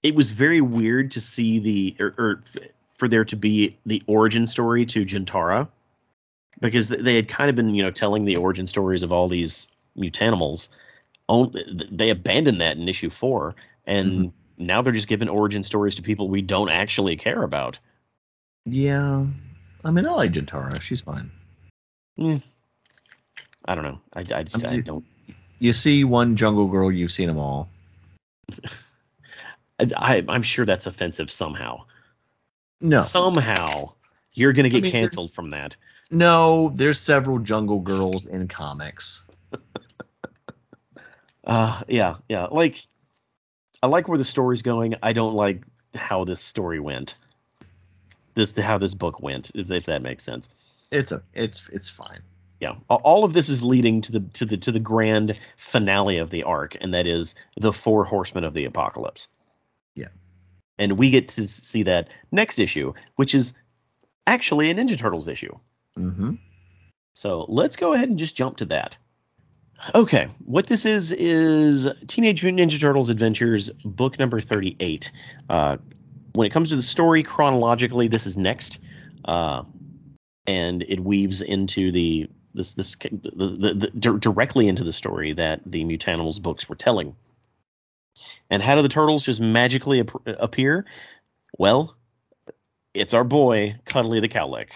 it 0.07 0.15
was 0.15 0.31
very 0.31 0.61
weird 0.61 1.11
to 1.11 1.21
see 1.21 1.59
the 1.59 1.95
or, 1.99 2.13
or 2.17 2.41
f- 2.45 2.63
for 2.95 3.07
there 3.07 3.25
to 3.25 3.35
be 3.35 3.77
the 3.85 4.01
origin 4.07 4.47
story 4.47 4.85
to 4.87 5.05
Juntara 5.05 5.67
because 6.59 6.87
th- 6.87 7.01
they 7.01 7.15
had 7.15 7.27
kind 7.27 7.49
of 7.49 7.55
been 7.55 7.75
you 7.75 7.83
know 7.83 7.91
telling 7.91 8.25
the 8.25 8.37
origin 8.37 8.67
stories 8.67 9.03
of 9.03 9.11
all 9.11 9.27
these 9.27 9.67
mutanimals 9.97 10.69
own, 11.29 11.53
they 11.91 12.09
abandoned 12.09 12.61
that 12.61 12.77
in 12.77 12.87
issue 12.87 13.09
four, 13.09 13.55
and 13.85 14.11
Mm-hmm. 14.11 14.65
now 14.65 14.81
they're 14.81 14.93
just 14.93 15.07
giving 15.07 15.27
origin 15.29 15.61
stories 15.63 15.95
to 15.95 16.01
people 16.01 16.29
we 16.29 16.41
don't 16.41 16.69
actually 16.69 17.17
care 17.17 17.43
about. 17.43 17.79
Yeah. 18.65 19.25
I 19.83 19.91
mean, 19.91 20.07
I 20.07 20.11
like 20.11 20.31
Juntara. 20.31 20.81
She's 20.81 21.01
fine. 21.01 21.31
I 22.19 23.75
don't 23.75 23.83
know. 23.83 23.99
I, 24.13 24.21
I 24.21 24.43
just 24.43 24.65
I 24.65 24.71
I, 24.71 24.79
don't. 24.79 25.05
You 25.59 25.73
see 25.73 26.03
one 26.03 26.35
Jungle 26.35 26.67
Girl, 26.67 26.91
you've 26.91 27.11
seen 27.11 27.27
them 27.27 27.37
all. 27.37 27.69
I, 29.79 29.89
I, 29.95 30.25
I'm 30.27 30.43
sure 30.43 30.65
that's 30.65 30.87
offensive 30.87 31.31
somehow. 31.31 31.83
No. 32.81 33.01
Somehow 33.01 33.93
you're 34.33 34.53
gonna 34.53 34.69
get 34.69 34.83
mean, 34.83 34.91
canceled 34.91 35.31
from 35.31 35.49
that. 35.51 35.75
No, 36.11 36.71
there's 36.75 36.99
several 36.99 37.39
Jungle 37.39 37.79
Girls 37.79 38.25
in 38.25 38.47
comics. 38.47 39.23
Uh, 41.47 41.81
yeah, 41.87 42.15
yeah. 42.27 42.47
Like, 42.51 42.85
I 43.81 43.87
like 43.87 44.09
where 44.09 44.17
the 44.17 44.25
story's 44.25 44.61
going. 44.61 44.95
I 45.01 45.13
don't 45.13 45.33
like 45.33 45.63
how 45.95 46.25
this 46.25 46.41
story 46.41 46.81
went. 46.81 47.15
This 48.33 48.55
how 48.57 48.77
this 48.77 48.93
book 48.93 49.21
went, 49.21 49.51
if, 49.55 49.71
if 49.71 49.85
that 49.85 50.01
makes 50.01 50.25
sense. 50.25 50.49
It's 50.91 51.13
a 51.13 51.23
it's 51.33 51.67
it's 51.71 51.89
fine. 51.89 52.19
Yeah, 52.59 52.75
all 52.89 53.23
of 53.23 53.31
this 53.33 53.47
is 53.47 53.63
leading 53.63 54.01
to 54.01 54.11
the 54.11 54.19
to 54.33 54.45
the 54.45 54.57
to 54.57 54.73
the 54.73 54.79
grand 54.79 55.39
finale 55.55 56.17
of 56.17 56.29
the 56.31 56.43
arc, 56.43 56.75
and 56.81 56.93
that 56.93 57.07
is 57.07 57.35
the 57.55 57.71
four 57.71 58.03
horsemen 58.03 58.43
of 58.43 58.53
the 58.53 58.65
apocalypse. 58.65 59.29
Yeah. 59.97 60.07
and 60.77 60.97
we 60.97 61.09
get 61.09 61.27
to 61.29 61.47
see 61.47 61.83
that 61.83 62.09
next 62.31 62.59
issue, 62.59 62.93
which 63.15 63.33
is 63.33 63.53
actually 64.27 64.69
a 64.69 64.75
Ninja 64.75 64.97
Turtles 64.97 65.27
issue. 65.27 65.57
Mm-hmm. 65.97 66.35
So 67.13 67.45
let's 67.49 67.75
go 67.75 67.93
ahead 67.93 68.09
and 68.09 68.17
just 68.19 68.35
jump 68.35 68.57
to 68.57 68.65
that. 68.65 68.97
Okay, 69.93 70.27
what 70.45 70.67
this 70.67 70.85
is 70.85 71.11
is 71.11 71.87
Teenage 72.07 72.43
Mutant 72.43 72.71
Ninja 72.71 72.79
Turtles 72.79 73.09
Adventures, 73.09 73.69
book 73.85 74.17
number 74.17 74.39
38. 74.39 75.11
Uh, 75.49 75.77
when 76.33 76.47
it 76.47 76.51
comes 76.51 76.69
to 76.69 76.75
the 76.75 76.83
story 76.83 77.23
chronologically, 77.23 78.07
this 78.07 78.25
is 78.25 78.37
next, 78.37 78.79
uh, 79.25 79.63
and 80.45 80.83
it 80.83 80.99
weaves 80.99 81.41
into 81.41 81.91
the 81.91 82.29
this 82.53 82.73
this 82.73 82.95
the, 82.95 83.31
the, 83.33 83.91
the, 83.93 84.17
directly 84.19 84.67
into 84.67 84.83
the 84.83 84.93
story 84.93 85.33
that 85.33 85.61
the 85.65 85.83
Mutanimals 85.83 86.41
books 86.41 86.67
were 86.67 86.75
telling. 86.75 87.15
And 88.49 88.63
how 88.63 88.75
do 88.75 88.81
the 88.81 88.89
turtles 88.89 89.25
just 89.25 89.41
magically 89.41 90.01
ap- 90.01 90.25
appear? 90.25 90.85
Well, 91.57 91.95
it's 92.93 93.13
our 93.13 93.23
boy 93.23 93.75
Cuddly 93.85 94.19
the 94.19 94.29
Cowlick. 94.29 94.69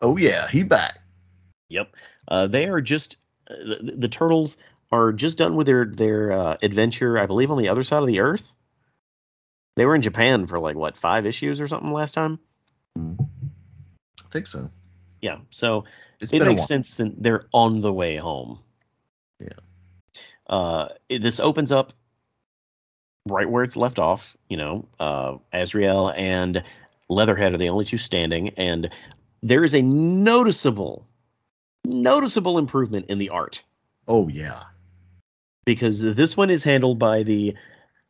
Oh 0.00 0.16
yeah, 0.16 0.48
he 0.48 0.62
back. 0.62 0.98
Yep. 1.68 1.94
Uh, 2.26 2.46
they 2.46 2.68
are 2.68 2.80
just 2.80 3.16
uh, 3.50 3.54
the, 3.54 3.94
the 3.96 4.08
turtles 4.08 4.56
are 4.90 5.12
just 5.12 5.38
done 5.38 5.56
with 5.56 5.66
their 5.66 5.84
their 5.84 6.32
uh, 6.32 6.56
adventure, 6.62 7.18
I 7.18 7.26
believe, 7.26 7.50
on 7.50 7.58
the 7.58 7.68
other 7.68 7.82
side 7.82 8.00
of 8.00 8.06
the 8.06 8.20
earth. 8.20 8.52
They 9.76 9.86
were 9.86 9.94
in 9.94 10.02
Japan 10.02 10.46
for 10.46 10.58
like 10.58 10.76
what 10.76 10.96
five 10.96 11.26
issues 11.26 11.60
or 11.60 11.68
something 11.68 11.92
last 11.92 12.12
time. 12.12 12.38
I 12.96 14.30
think 14.32 14.48
so. 14.48 14.70
Yeah. 15.20 15.38
So 15.50 15.84
It's 16.20 16.32
it 16.32 16.42
makes 16.42 16.66
sense 16.66 16.94
that 16.94 17.22
they're 17.22 17.44
on 17.52 17.80
the 17.80 17.92
way 17.92 18.16
home. 18.16 18.58
Yeah. 19.40 19.48
Uh, 20.48 20.88
it, 21.08 21.22
this 21.22 21.38
opens 21.38 21.70
up 21.70 21.92
right 23.28 23.48
where 23.48 23.64
it's 23.64 23.76
left 23.76 23.98
off. 23.98 24.36
You 24.48 24.56
know, 24.56 24.88
uh, 24.98 25.36
Azrael 25.52 26.10
and 26.16 26.62
Leatherhead 27.08 27.54
are 27.54 27.58
the 27.58 27.68
only 27.70 27.84
two 27.84 27.98
standing, 27.98 28.50
and 28.56 28.90
there 29.42 29.64
is 29.64 29.74
a 29.74 29.82
noticeable, 29.82 31.06
noticeable 31.84 32.58
improvement 32.58 33.06
in 33.08 33.18
the 33.18 33.30
art. 33.30 33.62
Oh 34.06 34.28
yeah. 34.28 34.64
because 35.64 36.00
this 36.00 36.36
one 36.36 36.48
is 36.50 36.64
handled 36.64 36.98
by 36.98 37.22
the 37.22 37.54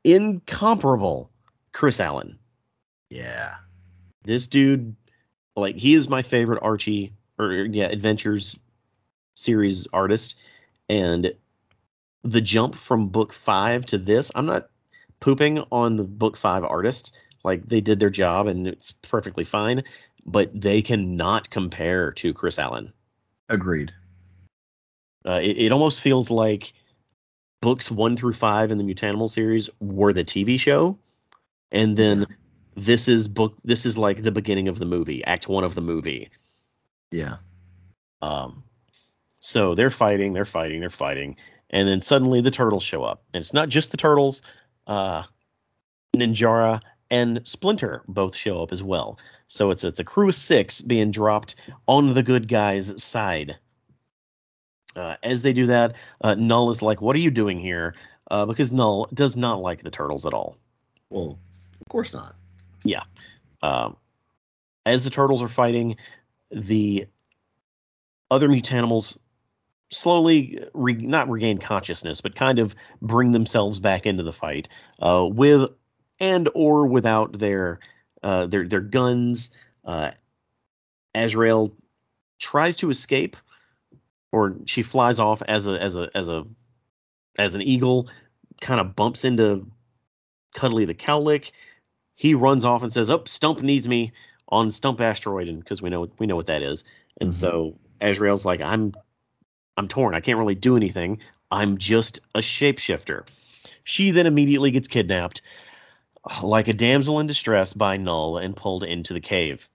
incomparable 0.05 1.31
Chris 1.73 1.99
Allen. 2.01 2.39
Yeah. 3.11 3.55
This 4.23 4.47
dude, 4.47 4.95
like, 5.57 5.77
he 5.77 5.95
is 5.95 6.09
my 6.09 6.23
favorite 6.23 6.63
Archie 6.63 7.15
or 7.39 7.53
yeah 7.53 7.87
Adventures 7.87 8.59
series 9.35 9.87
artist, 9.93 10.37
and 10.89 11.35
the 12.23 12.41
jump 12.41 12.75
from 12.75 13.09
book 13.09 13.33
five 13.33 13.87
to 13.87 13.99
this, 13.99 14.31
I'm 14.35 14.47
not 14.47 14.69
pooping 15.21 15.65
on 15.71 15.97
the 15.97 16.05
book 16.05 16.37
five 16.37 16.65
artist. 16.65 17.19
Like 17.45 17.67
they 17.67 17.81
did 17.81 17.99
their 18.01 18.11
job 18.11 18.47
and 18.47 18.67
it's 18.67 18.93
perfectly 18.93 19.45
fine, 19.45 19.85
but 20.27 20.51
they 20.59 20.83
cannot 20.83 21.51
compare 21.51 22.13
to 22.13 22.35
Chris 22.35 22.59
Allen. 22.59 22.93
Agreed. 23.49 23.93
Uh, 25.25 25.41
it, 25.43 25.59
it 25.59 25.73
almost 25.73 26.01
feels 26.01 26.31
like 26.31 26.73
books 27.61 27.91
one 27.91 28.17
through 28.17 28.33
five 28.33 28.71
in 28.71 28.79
the 28.79 28.85
Mutanimal 28.85 29.29
series 29.29 29.69
were 29.81 30.13
the 30.13 30.25
TV 30.25 30.59
show, 30.59 30.99
and 31.71 31.97
then 31.97 32.27
this 32.77 33.09
is 33.09 33.29
book. 33.29 33.55
This 33.65 33.85
is 33.85 33.99
like 33.99 34.23
the 34.23 34.31
beginning 34.31 34.69
of 34.69 34.79
the 34.79 34.87
movie, 34.87 35.25
Act 35.25 35.49
One 35.49 35.65
of 35.65 35.75
the 35.75 35.81
movie. 35.81 36.31
Yeah. 37.11 37.37
Um, 38.23 38.65
so 39.41 39.75
they're 39.75 39.91
fighting, 39.91 40.33
they're 40.33 40.45
fighting, 40.45 40.81
they're 40.81 40.91
fighting, 40.91 41.37
and 41.71 41.89
then 41.89 42.01
suddenly 42.01 42.41
the 42.41 42.51
turtles 42.51 42.85
show 42.85 43.05
up, 43.05 43.23
and 43.33 43.41
it's 43.41 43.55
not 43.55 43.69
just 43.69 43.91
the 43.91 43.97
turtles. 43.97 44.43
Uh, 44.89 45.25
Ninjara 46.17 46.81
and 47.11 47.47
Splinter 47.47 48.03
both 48.09 48.35
show 48.35 48.63
up 48.63 48.73
as 48.73 48.83
well. 48.83 49.19
So 49.47 49.71
it's 49.71 49.85
it's 49.85 50.01
a 50.01 50.05
crew 50.05 50.29
of 50.29 50.35
six 50.35 50.81
being 50.81 51.11
dropped 51.11 51.55
on 51.87 52.15
the 52.15 52.23
good 52.23 52.49
guys' 52.49 53.03
side. 53.03 53.57
Uh, 54.97 55.17
as 55.23 55.43
they 55.43 55.53
do 55.53 55.67
that, 55.67 55.95
uh, 56.21 56.35
Null 56.35 56.71
is 56.71 56.83
like, 56.83 57.01
"What 57.01 57.15
are 57.17 57.21
you 57.21 57.31
doing 57.31 57.61
here?" 57.61 57.95
Uh, 58.31 58.47
because 58.47 58.73
Null 58.73 59.09
does 59.13 59.37
not 59.37 59.61
like 59.61 59.83
the 59.83 59.91
turtles 59.91 60.27
at 60.27 60.35
all. 60.35 60.57
Well, 61.09 61.39
of 61.81 61.89
course 61.89 62.13
not. 62.13 62.35
Yeah. 62.85 63.05
Um, 63.63 63.97
as 64.85 65.05
the 65.05 65.11
turtles 65.11 65.43
are 65.43 65.49
fighting, 65.49 65.97
the 66.51 67.07
other 68.31 68.49
mutanimals 68.49 69.19
slowly 69.91 70.59
re- 70.75 70.95
not 70.95 71.29
regain 71.31 71.59
consciousness, 71.59 72.21
but 72.21 72.35
kind 72.35 72.59
of 72.59 72.75
bring 73.01 73.33
themselves 73.33 73.81
back 73.81 74.07
into 74.07 74.23
the 74.23 74.33
fight 74.33 74.69
uh, 75.01 75.27
with 75.31 75.71
and 76.21 76.49
or 76.55 76.87
without 76.87 77.39
their 77.39 77.81
uh, 78.23 78.47
their 78.47 78.67
their 78.67 78.81
guns. 78.81 79.51
Uh, 79.85 80.11
Azrael 81.15 81.75
tries 82.39 82.77
to 82.77 82.91
escape, 82.91 83.37
or 84.33 84.57
she 84.67 84.83
flies 84.83 85.19
off 85.21 85.43
as 85.43 85.67
a 85.67 85.83
as 85.83 85.97
a 85.97 86.11
as 86.15 86.29
a 86.29 86.45
as 87.39 87.55
an 87.55 87.63
eagle, 87.63 88.09
kind 88.61 88.81
of 88.81 88.95
bumps 88.97 89.25
into 89.25 89.67
Cudley 90.55 90.85
the 90.85 90.95
Cowlick. 90.95 91.53
He 92.15 92.35
runs 92.35 92.65
off 92.65 92.83
and 92.83 92.93
says, 92.93 93.11
"Oh, 93.11 93.23
Stump 93.25 93.63
needs 93.63 93.89
me 93.89 94.13
on 94.49 94.71
Stump 94.71 95.01
Asteroid," 95.01 95.49
and 95.49 95.61
because 95.61 95.81
we 95.81 95.89
know 95.89 96.09
we 96.19 96.27
know 96.27 96.37
what 96.37 96.47
that 96.47 96.63
is. 96.63 96.85
And 97.21 97.31
Mhm. 97.31 97.35
so 97.35 97.79
Azrael's 98.01 98.45
like, 98.45 98.61
"I'm 98.61 98.93
I'm 99.79 99.89
torn. 99.89 100.15
I 100.15 100.21
can't 100.21 100.39
really 100.39 100.55
do 100.55 100.77
anything. 100.77 101.21
I'm 101.51 101.79
just 101.79 102.19
a 102.35 102.41
shapeshifter." 102.41 103.27
She 103.85 104.11
then 104.11 104.27
immediately 104.27 104.71
gets 104.71 104.89
kidnapped, 104.89 105.41
like 106.43 106.69
a 106.69 106.75
damsel 106.75 107.21
in 107.21 107.27
distress, 107.27 107.73
by 107.73 107.97
Null 107.97 108.37
and 108.37 108.55
pulled 108.55 108.85
into 108.85 109.15
the 109.15 109.21
cave. 109.21 109.69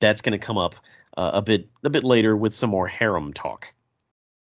That's 0.00 0.20
going 0.20 0.38
to 0.38 0.46
come 0.46 0.58
up 0.58 0.74
uh, 1.16 1.30
a 1.34 1.42
bit 1.42 1.68
a 1.82 1.90
bit 1.90 2.04
later 2.04 2.36
with 2.36 2.54
some 2.54 2.70
more 2.70 2.86
harem 2.86 3.32
talk. 3.32 3.72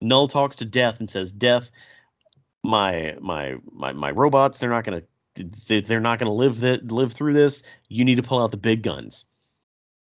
Null 0.00 0.28
talks 0.28 0.56
to 0.56 0.64
Death 0.64 0.98
and 0.98 1.08
says, 1.08 1.30
"Death, 1.30 1.70
my 2.64 3.16
my 3.20 3.56
my 3.70 3.92
my 3.92 4.10
robots, 4.10 4.58
they're 4.58 4.70
not 4.70 4.84
going 4.84 5.00
to 5.00 5.06
they- 5.68 5.80
they're 5.80 6.00
not 6.00 6.18
going 6.18 6.26
to 6.26 6.34
live 6.34 6.60
that 6.60 6.90
live 6.90 7.12
through 7.12 7.34
this. 7.34 7.62
You 7.88 8.04
need 8.04 8.16
to 8.16 8.22
pull 8.22 8.42
out 8.42 8.50
the 8.50 8.56
big 8.56 8.82
guns." 8.82 9.24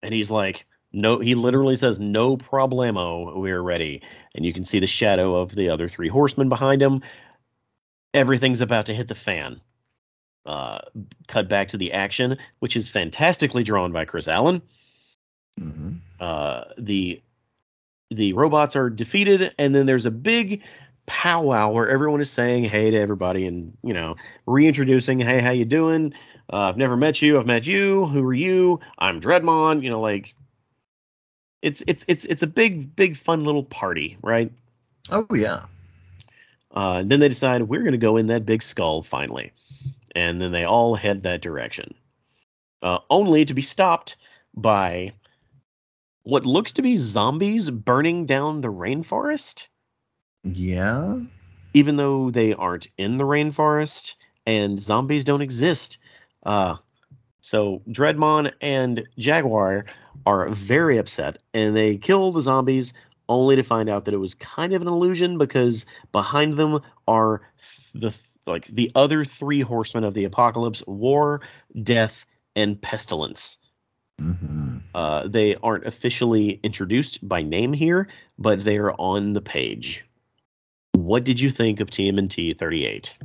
And 0.01 0.13
he's 0.13 0.31
like, 0.31 0.65
"No." 0.93 1.19
He 1.19 1.35
literally 1.35 1.75
says, 1.75 1.99
"No 1.99 2.37
problemo. 2.37 3.35
We're 3.35 3.61
ready." 3.61 4.01
And 4.35 4.45
you 4.45 4.53
can 4.53 4.65
see 4.65 4.79
the 4.79 4.87
shadow 4.87 5.35
of 5.35 5.53
the 5.53 5.69
other 5.69 5.87
three 5.89 6.09
horsemen 6.09 6.49
behind 6.49 6.81
him. 6.81 7.01
Everything's 8.13 8.61
about 8.61 8.87
to 8.87 8.93
hit 8.93 9.07
the 9.07 9.15
fan. 9.15 9.61
Uh, 10.45 10.79
cut 11.27 11.47
back 11.47 11.69
to 11.69 11.77
the 11.77 11.93
action, 11.93 12.37
which 12.59 12.75
is 12.75 12.89
fantastically 12.89 13.63
drawn 13.63 13.91
by 13.91 14.05
Chris 14.05 14.27
Allen 14.27 14.61
Mm-hmm. 15.59 15.91
uh, 16.19 16.63
the 16.77 17.21
the 18.09 18.33
robots 18.33 18.75
are 18.75 18.89
defeated, 18.89 19.53
and 19.59 19.73
then 19.75 19.85
there's 19.85 20.05
a 20.05 20.11
big 20.11 20.63
powwow 21.05 21.71
where 21.71 21.89
everyone 21.89 22.21
is 22.21 22.29
saying 22.31 22.63
hey 22.63 22.91
to 22.91 22.97
everybody, 22.97 23.45
and 23.45 23.77
you 23.83 23.93
know 23.93 24.15
reintroducing 24.47 25.19
hey 25.19 25.39
how 25.39 25.51
you 25.51 25.65
doing? 25.65 26.13
Uh, 26.51 26.69
I've 26.69 26.77
never 26.77 26.97
met 26.97 27.21
you. 27.21 27.37
I've 27.37 27.45
met 27.45 27.67
you. 27.67 28.05
Who 28.07 28.23
are 28.25 28.33
you? 28.33 28.79
I'm 28.97 29.21
Dreadmon. 29.21 29.83
You 29.83 29.91
know 29.91 30.01
like 30.01 30.33
it's 31.61 31.83
it's 31.87 32.05
it's 32.07 32.25
it's 32.25 32.43
a 32.43 32.47
big 32.47 32.95
big 32.95 33.15
fun 33.15 33.43
little 33.43 33.63
party, 33.63 34.17
right? 34.21 34.51
Oh 35.09 35.27
yeah. 35.33 35.65
Uh, 36.75 36.99
and 36.99 37.09
then 37.11 37.19
they 37.19 37.27
decide 37.29 37.63
we're 37.63 37.81
going 37.81 37.91
to 37.91 37.97
go 37.97 38.17
in 38.17 38.27
that 38.27 38.45
big 38.45 38.63
skull 38.63 39.03
finally, 39.03 39.51
and 40.15 40.41
then 40.41 40.51
they 40.51 40.63
all 40.63 40.95
head 40.95 41.23
that 41.23 41.41
direction, 41.41 41.93
uh, 42.81 42.99
only 43.09 43.43
to 43.45 43.53
be 43.53 43.61
stopped 43.61 44.15
by 44.55 45.11
what 46.23 46.45
looks 46.45 46.73
to 46.73 46.81
be 46.81 46.97
zombies 46.97 47.69
burning 47.69 48.25
down 48.25 48.61
the 48.61 48.71
rainforest. 48.71 49.67
Yeah. 50.43 51.19
even 51.73 51.97
though 51.97 52.31
they 52.31 52.53
aren't 52.53 52.87
in 52.97 53.17
the 53.17 53.23
rainforest 53.23 54.15
and 54.45 54.79
zombies 54.79 55.23
don't 55.23 55.41
exist. 55.41 55.99
Uh, 56.43 56.77
so 57.41 57.81
Dreadmon 57.89 58.53
and 58.61 59.03
Jaguar 59.17 59.85
are 60.25 60.49
very 60.49 60.97
upset 60.97 61.39
and 61.53 61.75
they 61.75 61.97
kill 61.97 62.31
the 62.31 62.41
zombies 62.41 62.93
only 63.27 63.55
to 63.55 63.63
find 63.63 63.89
out 63.89 64.05
that 64.05 64.13
it 64.13 64.17
was 64.17 64.35
kind 64.35 64.73
of 64.73 64.81
an 64.81 64.87
illusion 64.87 65.37
because 65.37 65.85
behind 66.11 66.57
them 66.57 66.81
are 67.07 67.41
the 67.93 68.15
like 68.45 68.65
the 68.67 68.91
other 68.95 69.23
three 69.25 69.61
horsemen 69.61 70.03
of 70.03 70.13
the 70.13 70.25
apocalypse 70.25 70.83
war 70.87 71.41
death 71.81 72.25
and 72.55 72.81
pestilence 72.81 73.57
Mm-hmm. 74.19 74.77
uh, 74.93 75.27
they 75.27 75.55
aren't 75.55 75.87
officially 75.87 76.59
introduced 76.61 77.27
by 77.27 77.41
name 77.41 77.73
here 77.73 78.07
but 78.37 78.63
they're 78.63 78.93
on 79.01 79.33
the 79.33 79.41
page 79.41 80.05
what 80.93 81.23
did 81.23 81.39
you 81.39 81.49
think 81.49 81.79
of 81.79 81.89
tmnt 81.89 82.57
38 82.59 83.17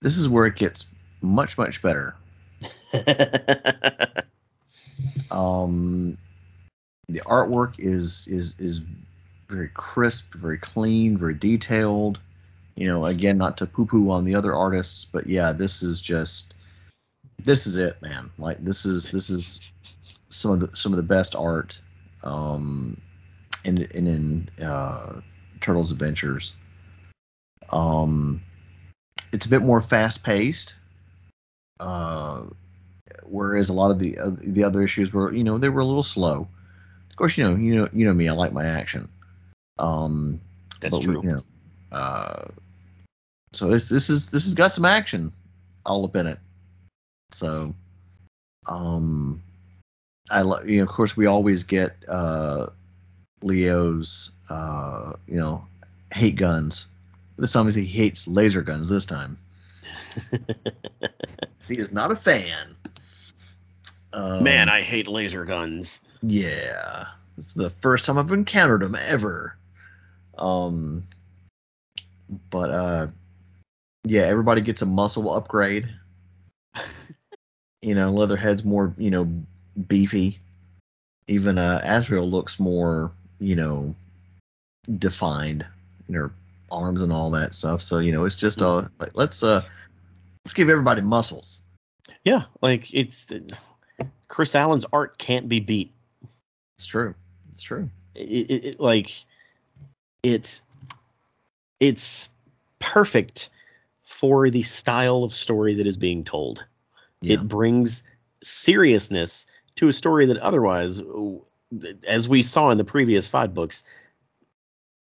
This 0.00 0.16
is 0.16 0.28
where 0.28 0.46
it 0.46 0.54
gets 0.54 0.86
much 1.22 1.58
much 1.58 1.82
better. 1.82 2.14
Um, 5.30 6.18
the 7.08 7.20
artwork 7.20 7.74
is 7.78 8.26
is 8.26 8.54
is 8.58 8.80
very 9.48 9.70
crisp, 9.74 10.34
very 10.34 10.58
clean, 10.58 11.16
very 11.16 11.34
detailed. 11.34 12.20
You 12.76 12.88
know, 12.88 13.06
again, 13.06 13.36
not 13.36 13.56
to 13.58 13.66
poo-poo 13.66 14.10
on 14.10 14.24
the 14.24 14.34
other 14.34 14.54
artists, 14.54 15.06
but 15.10 15.26
yeah, 15.26 15.52
this 15.52 15.82
is 15.82 16.00
just 16.00 16.54
this 17.44 17.66
is 17.66 17.76
it, 17.76 18.00
man. 18.02 18.30
Like 18.38 18.64
this 18.64 18.84
is 18.84 19.10
this 19.10 19.30
is 19.30 19.72
some 20.30 20.52
of 20.52 20.60
the 20.60 20.76
some 20.76 20.92
of 20.92 20.96
the 20.96 21.02
best 21.02 21.34
art 21.34 21.78
um 22.22 23.00
in 23.64 23.78
in, 23.78 24.06
in 24.06 24.64
uh, 24.64 25.20
Turtles 25.60 25.92
Adventures. 25.92 26.56
Um, 27.70 28.40
it's 29.32 29.46
a 29.46 29.48
bit 29.48 29.62
more 29.62 29.80
fast 29.80 30.22
paced. 30.22 30.74
Uh, 31.78 32.44
whereas 33.24 33.68
a 33.68 33.72
lot 33.72 33.90
of 33.90 33.98
the 33.98 34.18
uh, 34.18 34.30
the 34.42 34.64
other 34.64 34.82
issues 34.82 35.12
were, 35.12 35.32
you 35.32 35.44
know, 35.44 35.58
they 35.58 35.68
were 35.68 35.80
a 35.80 35.84
little 35.84 36.02
slow. 36.02 36.48
Of 37.10 37.16
course, 37.16 37.36
you 37.36 37.44
know, 37.44 37.56
you 37.56 37.76
know, 37.76 37.88
you 37.92 38.04
know 38.06 38.14
me, 38.14 38.28
I 38.28 38.32
like 38.32 38.52
my 38.52 38.64
action. 38.64 39.08
Um, 39.78 40.40
that's 40.80 40.96
but 40.96 41.02
true 41.02 41.22
you 41.22 41.32
know, 41.32 41.42
uh, 41.96 42.48
so 43.52 43.68
this 43.68 43.88
this 43.88 44.10
is 44.10 44.30
this 44.30 44.44
has 44.44 44.54
got 44.54 44.72
some 44.72 44.84
action 44.84 45.32
all 45.84 46.04
up 46.04 46.16
in 46.16 46.26
it. 46.26 46.38
So, 47.32 47.74
um, 48.66 49.42
I 50.30 50.42
love 50.42 50.68
you 50.68 50.78
know, 50.78 50.84
of 50.84 50.88
course, 50.90 51.16
we 51.16 51.26
always 51.26 51.62
get 51.62 51.96
uh, 52.08 52.66
Leo's 53.42 54.30
uh, 54.48 55.14
you 55.26 55.36
know, 55.36 55.64
hate 56.12 56.36
guns. 56.36 56.86
This 57.38 57.52
time 57.52 57.70
he 57.70 57.86
hates 57.86 58.28
laser 58.28 58.62
guns. 58.62 58.88
This 58.88 59.06
time 59.06 59.38
he 61.66 61.78
is 61.78 61.92
not 61.92 62.12
a 62.12 62.16
fan. 62.16 62.76
Um, 64.12 64.42
man 64.42 64.68
i 64.68 64.82
hate 64.82 65.06
laser 65.06 65.44
guns 65.44 66.00
yeah, 66.22 67.06
is 67.38 67.54
the 67.54 67.70
first 67.70 68.04
time 68.04 68.18
I've 68.18 68.32
encountered 68.32 68.82
them 68.82 68.94
ever. 68.94 69.56
Um, 70.36 71.04
but 72.50 72.70
uh, 72.70 73.06
yeah, 74.04 74.22
everybody 74.22 74.60
gets 74.60 74.82
a 74.82 74.86
muscle 74.86 75.32
upgrade. 75.32 75.88
you 77.82 77.94
know, 77.94 78.12
Leatherhead's 78.12 78.64
more, 78.64 78.94
you 78.98 79.10
know, 79.10 79.28
beefy. 79.88 80.38
Even 81.26 81.58
uh, 81.58 81.80
Azrael 81.82 82.28
looks 82.28 82.60
more, 82.60 83.12
you 83.38 83.56
know, 83.56 83.94
defined 84.98 85.64
in 86.08 86.14
her 86.14 86.32
arms 86.70 87.02
and 87.02 87.12
all 87.12 87.30
that 87.30 87.54
stuff. 87.54 87.82
So 87.82 87.98
you 87.98 88.12
know, 88.12 88.24
it's 88.24 88.36
just 88.36 88.60
uh, 88.60 88.88
like, 88.98 89.12
let's 89.14 89.42
uh, 89.42 89.62
let's 90.44 90.52
give 90.52 90.68
everybody 90.68 91.00
muscles. 91.00 91.62
yeah 92.24 92.44
like 92.60 92.92
it's 92.92 93.26
chris 94.30 94.54
allen's 94.54 94.86
art 94.92 95.18
can't 95.18 95.48
be 95.48 95.58
beat 95.60 95.92
It's 96.78 96.86
true. 96.86 97.14
It's 97.52 97.62
true. 97.62 97.90
it, 98.14 98.22
it, 98.50 98.64
it 98.64 98.80
like 98.80 99.12
it 100.22 100.60
it's 101.80 102.28
perfect 102.78 103.50
for 104.04 104.48
the 104.50 104.62
style 104.62 105.24
of 105.24 105.34
story 105.34 105.74
that 105.74 105.86
is 105.86 105.96
being 105.96 106.24
told 106.24 106.64
Yeah. 107.20 107.34
it 107.34 107.48
brings 107.48 108.02
seriousness 108.42 109.46
to 109.76 109.88
a 109.88 109.92
story 109.92 110.26
that 110.26 110.38
otherwise 110.38 111.02
as 112.06 112.28
we 112.28 112.42
saw 112.42 112.70
in 112.70 112.78
the 112.78 112.84
previous 112.84 113.28
five 113.28 113.52
books 113.52 113.84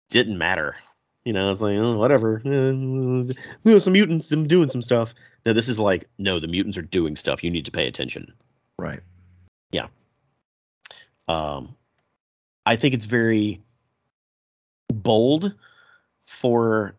didn't 0.09 0.37
matter 0.37 0.75
you 1.25 1.33
know 1.33 1.49
it's 1.51 1.61
like 1.61 1.77
oh, 1.77 1.97
whatever 1.97 2.41
Eh, 2.45 3.33
eh, 3.71 3.79
some 3.79 3.93
mutants 3.93 4.27
them 4.27 4.47
doing 4.47 4.69
some 4.69 4.81
stuff 4.81 5.13
now 5.45 5.53
this 5.53 5.69
is 5.69 5.79
like 5.79 6.05
no 6.17 6.39
the 6.39 6.47
mutants 6.47 6.77
are 6.77 6.81
doing 6.83 7.15
stuff 7.15 7.43
you 7.43 7.49
need 7.51 7.65
to 7.65 7.71
pay 7.71 7.87
attention 7.87 8.33
right. 8.77 8.99
Um, 11.27 11.75
I 12.65 12.75
think 12.75 12.93
it's 12.93 13.05
very 13.05 13.59
bold 14.87 15.53
for 16.25 16.95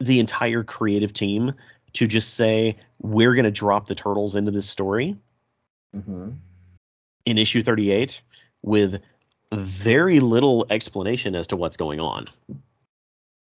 the 0.00 0.20
entire 0.20 0.62
creative 0.62 1.12
team 1.12 1.54
to 1.94 2.06
just 2.06 2.34
say 2.34 2.76
we're 3.00 3.34
going 3.34 3.44
to 3.44 3.50
drop 3.50 3.86
the 3.86 3.94
turtles 3.94 4.34
into 4.34 4.50
this 4.50 4.68
story 4.68 5.16
Mm-hmm. 5.96 6.32
in 7.24 7.38
issue 7.38 7.62
38 7.62 8.20
with 8.62 9.00
very 9.54 10.20
little 10.20 10.66
explanation 10.68 11.34
as 11.34 11.46
to 11.46 11.56
what's 11.56 11.78
going 11.78 11.98
on. 11.98 12.28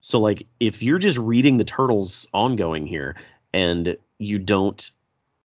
So 0.01 0.21
like 0.21 0.47
if 0.61 0.81
you're 0.81 1.01
just 1.01 1.19
reading 1.19 1.59
the 1.59 1.65
turtles 1.65 2.29
ongoing 2.33 2.87
here 2.87 3.17
and 3.53 3.97
you 4.19 4.39
don't 4.39 4.89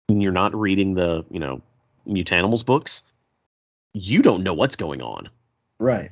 you're 0.09 0.33
not 0.33 0.53
reading 0.53 0.95
the, 0.95 1.25
you 1.31 1.39
know, 1.39 1.63
Mutanimals 2.07 2.65
books, 2.65 3.03
you 3.93 4.23
don't 4.23 4.43
know 4.43 4.55
what's 4.55 4.77
going 4.77 5.03
on. 5.03 5.29
Right. 5.79 6.11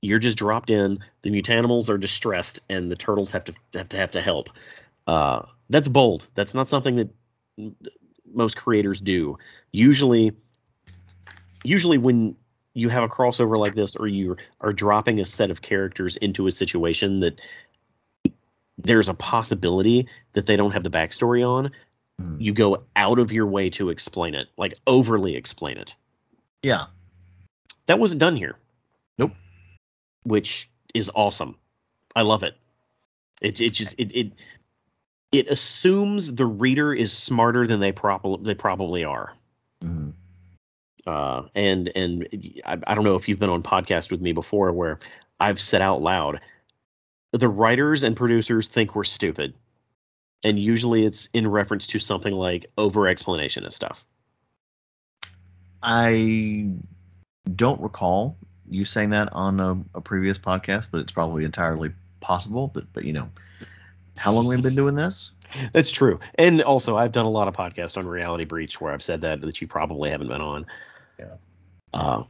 you're 0.00 0.18
just 0.18 0.38
dropped 0.38 0.70
in. 0.70 1.00
The 1.22 1.30
mutanimals 1.30 1.88
are 1.90 1.98
distressed, 1.98 2.60
and 2.68 2.90
the 2.90 2.96
turtles 2.96 3.30
have 3.32 3.44
to 3.44 3.54
have 3.74 3.88
to 3.90 3.96
have 3.96 4.12
to 4.12 4.20
help. 4.20 4.50
Uh, 5.06 5.42
that's 5.68 5.88
bold. 5.88 6.26
That's 6.34 6.54
not 6.54 6.68
something 6.68 6.96
that 6.96 7.74
most 8.32 8.56
creators 8.56 9.00
do. 9.00 9.38
Usually, 9.72 10.32
usually 11.64 11.98
when 11.98 12.36
you 12.74 12.88
have 12.88 13.02
a 13.02 13.08
crossover 13.08 13.58
like 13.58 13.74
this, 13.74 13.96
or 13.96 14.06
you 14.06 14.36
are 14.60 14.72
dropping 14.72 15.20
a 15.20 15.24
set 15.24 15.50
of 15.50 15.62
characters 15.62 16.16
into 16.16 16.46
a 16.46 16.52
situation 16.52 17.20
that 17.20 17.40
there's 18.78 19.08
a 19.08 19.14
possibility 19.14 20.08
that 20.32 20.46
they 20.46 20.56
don't 20.56 20.72
have 20.72 20.84
the 20.84 20.90
backstory 20.90 21.46
on, 21.46 21.70
Mm. 22.20 22.40
you 22.40 22.54
go 22.54 22.84
out 22.94 23.18
of 23.18 23.30
your 23.30 23.46
way 23.46 23.68
to 23.70 23.90
explain 23.90 24.34
it, 24.34 24.48
like 24.56 24.74
overly 24.86 25.36
explain 25.36 25.76
it. 25.76 25.94
Yeah. 26.62 26.86
That 27.86 27.98
wasn't 27.98 28.20
done 28.20 28.36
here. 28.36 28.56
Nope. 29.18 29.32
Which 30.22 30.70
is 30.94 31.10
awesome. 31.14 31.56
I 32.14 32.22
love 32.22 32.42
it. 32.42 32.56
It 33.42 33.60
it 33.60 33.72
just 33.74 33.94
it 33.98 34.16
it 34.16 34.32
it 35.30 35.48
assumes 35.48 36.34
the 36.34 36.46
reader 36.46 36.94
is 36.94 37.12
smarter 37.12 37.66
than 37.66 37.80
they 37.80 37.92
probably 37.92 38.44
they 38.46 38.54
probably 38.54 39.04
are. 39.04 39.34
Mhm. 39.84 40.14
Uh, 41.06 41.42
and 41.54 41.92
and 41.94 42.26
I, 42.64 42.78
I 42.86 42.94
don't 42.94 43.04
know 43.04 43.16
if 43.16 43.28
you've 43.28 43.38
been 43.38 43.50
on 43.50 43.62
podcast 43.62 44.10
with 44.10 44.22
me 44.22 44.32
before 44.32 44.72
where 44.72 44.98
I've 45.38 45.60
said 45.60 45.82
out 45.82 46.00
loud, 46.00 46.40
the 47.32 47.48
writers 47.48 48.02
and 48.02 48.16
producers 48.16 48.68
think 48.68 48.94
we're 48.94 49.04
stupid, 49.04 49.54
and 50.44 50.58
usually 50.58 51.04
it's 51.04 51.28
in 51.32 51.48
reference 51.48 51.86
to 51.88 51.98
something 51.98 52.32
like 52.32 52.66
over 52.78 53.08
explanation 53.08 53.64
of 53.64 53.72
stuff. 53.72 54.04
I 55.82 56.70
don't 57.54 57.80
recall 57.80 58.36
you 58.68 58.84
saying 58.84 59.10
that 59.10 59.32
on 59.32 59.60
a, 59.60 59.82
a 59.94 60.00
previous 60.00 60.38
podcast, 60.38 60.88
but 60.90 61.00
it's 61.00 61.12
probably 61.12 61.44
entirely 61.44 61.92
possible. 62.20 62.68
But 62.68 62.92
but 62.92 63.04
you 63.04 63.12
know, 63.12 63.28
how 64.16 64.32
long 64.32 64.46
we've 64.46 64.62
been 64.62 64.74
doing 64.74 64.94
this? 64.94 65.32
That's 65.72 65.90
true. 65.90 66.18
And 66.36 66.62
also, 66.62 66.96
I've 66.96 67.12
done 67.12 67.26
a 67.26 67.30
lot 67.30 67.48
of 67.48 67.54
podcasts 67.54 67.96
on 67.96 68.06
Reality 68.06 68.44
Breach 68.44 68.80
where 68.80 68.92
I've 68.92 69.02
said 69.02 69.20
that 69.22 69.40
that 69.40 69.60
you 69.60 69.66
probably 69.66 70.10
haven't 70.10 70.28
been 70.28 70.40
on. 70.40 70.66
Yeah. 71.18 71.34
Uh, 71.94 72.24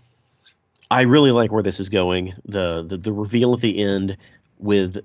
I 0.91 1.03
really 1.03 1.33
like 1.33 1.51
where 1.51 1.63
this 1.63 1.81
is 1.81 1.89
going. 1.89 2.35
The, 2.45 2.85
the 2.87 2.97
the 2.97 3.13
reveal 3.13 3.55
at 3.55 3.61
the 3.61 3.79
end 3.79 4.17
with 4.59 5.05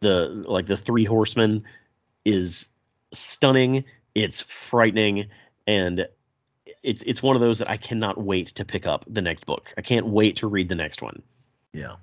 the 0.00 0.42
like 0.46 0.66
the 0.66 0.76
three 0.76 1.04
horsemen 1.04 1.64
is 2.24 2.68
stunning. 3.12 3.84
It's 4.14 4.42
frightening, 4.42 5.26
and 5.66 6.06
it's 6.82 7.02
it's 7.02 7.22
one 7.22 7.34
of 7.36 7.42
those 7.42 7.58
that 7.58 7.68
I 7.70 7.76
cannot 7.76 8.18
wait 8.22 8.48
to 8.48 8.64
pick 8.64 8.86
up 8.86 9.04
the 9.08 9.22
next 9.22 9.46
book. 9.46 9.72
I 9.76 9.82
can't 9.82 10.06
wait 10.06 10.36
to 10.36 10.46
read 10.46 10.68
the 10.68 10.74
next 10.74 11.02
one. 11.02 11.22
Yeah, 11.72 11.96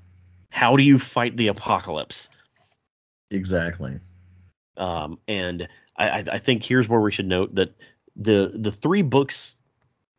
How 0.49 0.76
do 0.76 0.84
you 0.84 0.99
fight 0.99 1.38
the 1.38 1.48
apocalypse? 1.48 2.30
exactly. 3.30 3.99
Um, 4.77 5.19
and 5.27 5.68
I, 5.95 6.10
I, 6.10 6.23
I 6.34 6.38
think 6.38 6.64
here's 6.64 6.89
where 6.89 6.99
we 6.99 7.11
should 7.11 7.27
note 7.27 7.56
that 7.56 7.73
the 8.15 8.52
the 8.53 8.72
three 8.72 9.02
books 9.02 9.56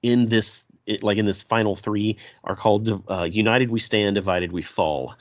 in 0.02 0.26
this 0.26 0.64
it, 0.86 1.02
like 1.02 1.18
in 1.18 1.26
this 1.26 1.42
final 1.42 1.76
three 1.76 2.16
are 2.44 2.56
called 2.56 3.02
uh, 3.10 3.24
United 3.24 3.70
We 3.70 3.78
Stand, 3.80 4.14
Divided 4.14 4.50
We 4.52 4.62
Fall, 4.62 5.14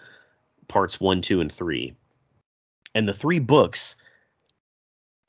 parts 0.67 0.99
one, 0.99 1.21
two, 1.21 1.41
and 1.41 1.51
three. 1.51 1.93
and 2.95 3.07
the 3.07 3.13
three 3.13 3.39
books, 3.39 3.95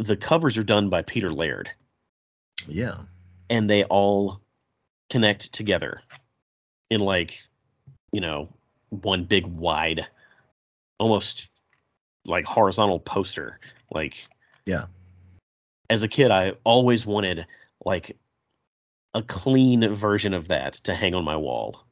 the 0.07 0.17
covers 0.17 0.57
are 0.59 0.63
done 0.63 0.89
by 0.89 1.03
Peter 1.03 1.31
Laird, 1.31 1.71
Yeah. 2.67 2.99
and 3.51 3.69
they 3.69 3.85
all 3.85 4.41
connect 5.11 5.53
together 5.53 6.03
in 6.91 7.01
like, 7.01 7.43
you 8.13 8.21
know, 8.21 8.49
one 8.91 9.25
big 9.25 9.47
wide, 9.47 10.07
almost 10.99 11.49
like 12.25 12.45
horizontal 12.45 13.01
poster. 13.01 13.59
Like, 13.91 14.27
Yeah. 14.67 14.87
as 15.91 16.03
a 16.03 16.09
kid, 16.09 16.31
I 16.31 16.53
always 16.65 17.05
wanted 17.05 17.47
like 17.85 18.17
a 19.15 19.23
clean 19.23 19.87
version 19.95 20.33
of 20.35 20.49
that 20.49 20.75
to 20.75 20.95
hang 20.95 21.15
on 21.15 21.25
my 21.25 21.37
wall. 21.37 21.85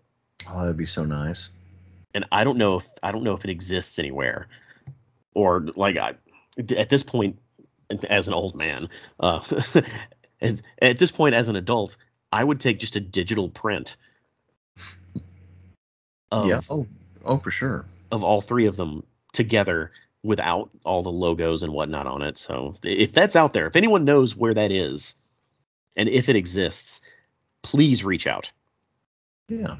Oh, 0.48 0.60
that'd 0.62 0.76
be 0.76 0.86
so 0.86 1.04
nice. 1.04 1.50
and 2.14 2.24
I 2.32 2.42
don't 2.42 2.58
know 2.58 2.78
if 2.78 2.88
I 3.04 3.12
don't 3.12 3.22
know 3.22 3.34
if 3.34 3.44
it 3.44 3.50
exists 3.50 3.98
anywhere, 3.98 4.48
or 5.34 5.60
like 5.76 5.96
I, 5.96 6.14
at 6.76 6.88
this 6.88 7.04
point, 7.04 7.38
as 8.08 8.28
an 8.28 8.34
old 8.34 8.54
man, 8.54 8.88
uh, 9.18 9.42
at, 10.40 10.60
at 10.80 10.98
this 10.98 11.10
point 11.10 11.34
as 11.34 11.48
an 11.48 11.56
adult, 11.56 11.96
I 12.32 12.42
would 12.42 12.60
take 12.60 12.78
just 12.78 12.96
a 12.96 13.00
digital 13.00 13.48
print 13.48 13.96
of 16.30 16.46
yeah. 16.46 16.60
Oh, 16.70 16.86
oh, 17.24 17.38
for 17.38 17.50
sure. 17.50 17.84
of 18.10 18.22
all 18.22 18.40
three 18.40 18.66
of 18.66 18.76
them 18.76 19.04
together 19.32 19.92
without 20.22 20.70
all 20.84 21.02
the 21.02 21.10
logos 21.10 21.62
and 21.62 21.72
whatnot 21.72 22.06
on 22.06 22.22
it. 22.22 22.38
So 22.38 22.76
if 22.82 23.12
that's 23.12 23.36
out 23.36 23.52
there, 23.52 23.66
if 23.66 23.76
anyone 23.76 24.04
knows 24.04 24.36
where 24.36 24.54
that 24.54 24.70
is, 24.70 25.14
and 25.96 26.08
if 26.08 26.28
it 26.28 26.36
exists, 26.36 27.00
please 27.62 28.04
reach 28.04 28.26
out. 28.26 28.50
Yeah. 29.48 29.76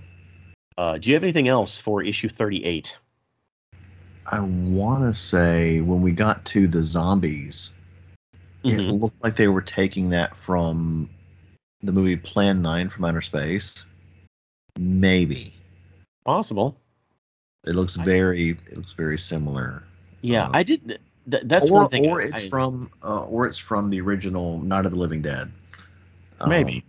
Uh, 0.77 0.99
do 0.99 1.11
you 1.11 1.15
have 1.15 1.25
anything 1.25 1.49
else 1.49 1.79
for 1.79 2.03
issue 2.03 2.29
38? 2.29 2.97
I 4.27 4.41
want 4.41 5.05
to 5.05 5.15
say 5.15 5.81
when 5.81 6.03
we 6.03 6.13
got 6.13 6.45
to 6.47 6.69
the 6.69 6.83
zombies, 6.83 7.73
it 8.65 8.79
Mhm. 8.79 9.01
looked 9.01 9.23
like 9.23 9.37
they 9.37 9.49
were 9.49 9.63
taking 9.63 10.11
that 10.11 10.37
from 10.45 11.09
the 11.83 11.93
movie 11.93 12.17
Plan 12.17 12.61
9 12.63 12.89
from 12.91 13.05
Outer 13.05 13.21
Space. 13.21 13.85
Maybe. 14.79 15.55
Possible. 16.25 16.77
It 17.67 17.75
looks 17.75 17.97
very 17.97 18.51
it 18.71 18.77
looks 18.77 18.93
very 18.93 19.19
similar. 19.19 19.83
Yeah, 20.23 20.47
Uh, 20.47 20.51
I 20.55 20.63
did. 20.63 20.99
Th- 21.31 21.43
that's 21.45 21.69
or, 21.71 21.81
one 21.83 21.89
thing. 21.89 22.07
or 22.07 22.21
I- 22.23 22.27
it's 22.27 22.45
I- 22.45 22.49
from 22.49 22.91
uh, 23.03 23.21
or 23.25 23.47
it's 23.47 23.59
from 23.59 23.91
the 23.91 24.01
original 24.01 24.59
Night 24.61 24.87
of 24.87 24.93
the 24.93 24.99
Living 24.99 25.23
Dead. 25.23 25.51
Um, 26.41 26.49
Maybe. 26.49 26.85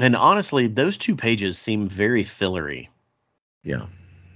And 0.00 0.16
honestly, 0.16 0.66
those 0.68 0.96
two 0.96 1.14
pages 1.16 1.58
seem 1.58 1.88
very 1.88 2.24
fillery, 2.24 2.88
Yeah. 3.62 3.86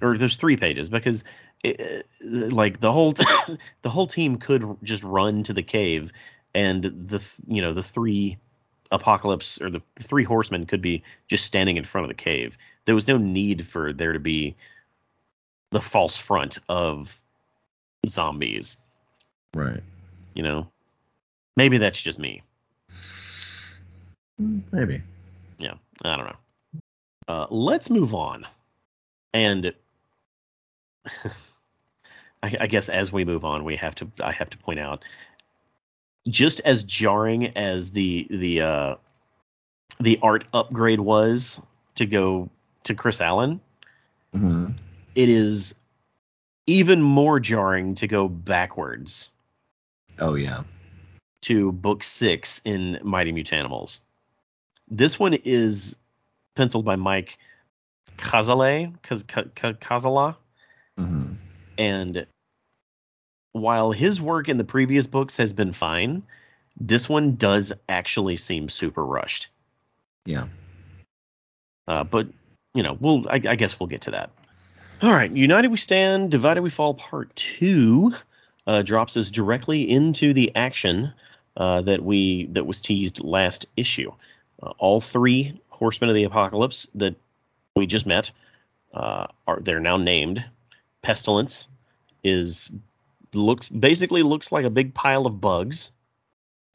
or 0.02 0.18
those 0.18 0.36
three 0.36 0.56
pages, 0.56 0.88
because 0.90 1.24
it, 1.64 2.06
like 2.20 2.80
the 2.80 2.92
whole 2.92 3.12
the 3.82 3.88
whole 3.90 4.06
team 4.06 4.36
could 4.36 4.76
just 4.82 5.02
run 5.02 5.42
to 5.44 5.52
the 5.52 5.62
cave, 5.62 6.12
and 6.56 6.82
the 6.82 7.18
th- 7.18 7.34
you 7.46 7.60
know 7.60 7.74
the 7.74 7.82
three 7.82 8.38
apocalypse 8.90 9.60
or 9.60 9.68
the 9.70 9.82
three 10.00 10.24
horsemen 10.24 10.64
could 10.64 10.80
be 10.80 11.02
just 11.28 11.44
standing 11.44 11.76
in 11.76 11.84
front 11.84 12.04
of 12.04 12.08
the 12.08 12.14
cave. 12.14 12.56
There 12.86 12.94
was 12.94 13.06
no 13.06 13.18
need 13.18 13.66
for 13.66 13.92
there 13.92 14.14
to 14.14 14.18
be 14.18 14.56
the 15.70 15.80
false 15.80 16.16
front 16.16 16.58
of 16.68 17.20
zombies. 18.08 18.78
Right. 19.54 19.82
You 20.34 20.42
know, 20.42 20.66
maybe 21.56 21.78
that's 21.78 22.00
just 22.00 22.18
me. 22.18 22.42
Mm, 24.40 24.62
Maybe. 24.72 25.02
yeah, 25.58 25.74
I 26.04 26.16
don't 26.16 26.26
know. 26.26 26.36
Uh, 27.28 27.46
let's 27.50 27.90
move 27.90 28.14
on. 28.14 28.46
And 29.34 29.74
I, 32.42 32.56
I 32.60 32.66
guess 32.66 32.88
as 32.88 33.12
we 33.12 33.24
move 33.24 33.44
on, 33.44 33.64
we 33.64 33.76
have 33.76 33.94
to 33.96 34.10
I 34.22 34.32
have 34.32 34.50
to 34.50 34.58
point 34.58 34.78
out 34.78 35.04
just 36.28 36.60
as 36.60 36.82
jarring 36.82 37.56
as 37.56 37.90
the 37.90 38.26
the 38.30 38.60
uh, 38.60 38.94
the 40.00 40.18
art 40.22 40.44
upgrade 40.52 41.00
was 41.00 41.60
to 41.94 42.06
go 42.06 42.48
to 42.84 42.94
Chris 42.94 43.20
Allen, 43.20 43.60
hmm 44.32 44.68
it 45.14 45.28
is 45.30 45.74
even 46.66 47.00
more 47.00 47.40
jarring 47.40 47.94
to 47.94 48.06
go 48.06 48.28
backwards 48.28 49.30
Oh 50.18 50.34
yeah. 50.34 50.64
to 51.42 51.72
book 51.72 52.02
six 52.02 52.60
in 52.64 52.98
Mighty 53.02 53.32
Mutanimals. 53.32 54.00
This 54.88 55.18
one 55.18 55.34
is 55.34 55.96
penciled 56.54 56.84
by 56.84 56.96
Mike 56.96 57.38
Kazaleh, 58.18 58.94
Kaz, 59.02 59.26
Ka- 59.26 59.44
Ka- 59.54 59.72
Kazala, 59.72 60.36
hmm 60.98 61.32
and 61.78 62.26
while 63.60 63.92
his 63.92 64.20
work 64.20 64.48
in 64.48 64.56
the 64.56 64.64
previous 64.64 65.06
books 65.06 65.36
has 65.36 65.52
been 65.52 65.72
fine, 65.72 66.22
this 66.78 67.08
one 67.08 67.36
does 67.36 67.72
actually 67.88 68.36
seem 68.36 68.68
super 68.68 69.04
rushed. 69.04 69.48
Yeah. 70.24 70.48
Uh, 71.88 72.04
but 72.04 72.28
you 72.74 72.82
know, 72.82 72.96
we'll 73.00 73.28
I, 73.28 73.34
I 73.34 73.56
guess 73.56 73.78
we'll 73.80 73.86
get 73.86 74.02
to 74.02 74.10
that. 74.12 74.30
All 75.02 75.12
right, 75.12 75.30
United 75.30 75.68
We 75.68 75.76
Stand, 75.76 76.30
Divided 76.30 76.62
We 76.62 76.70
Fall, 76.70 76.94
Part 76.94 77.34
Two 77.36 78.14
uh, 78.66 78.82
drops 78.82 79.16
us 79.16 79.30
directly 79.30 79.88
into 79.88 80.32
the 80.32 80.54
action 80.56 81.12
uh, 81.56 81.82
that 81.82 82.02
we 82.02 82.46
that 82.46 82.66
was 82.66 82.80
teased 82.80 83.22
last 83.22 83.66
issue. 83.76 84.12
Uh, 84.62 84.72
all 84.78 85.00
three 85.00 85.60
Horsemen 85.68 86.10
of 86.10 86.14
the 86.14 86.24
Apocalypse 86.24 86.88
that 86.94 87.14
we 87.74 87.86
just 87.86 88.06
met 88.06 88.30
uh, 88.94 89.26
are 89.46 89.60
they're 89.60 89.80
now 89.80 89.96
named. 89.96 90.44
Pestilence 91.02 91.68
is 92.24 92.70
looks 93.34 93.68
basically 93.68 94.22
looks 94.22 94.52
like 94.52 94.64
a 94.64 94.70
big 94.70 94.94
pile 94.94 95.26
of 95.26 95.40
bugs. 95.40 95.92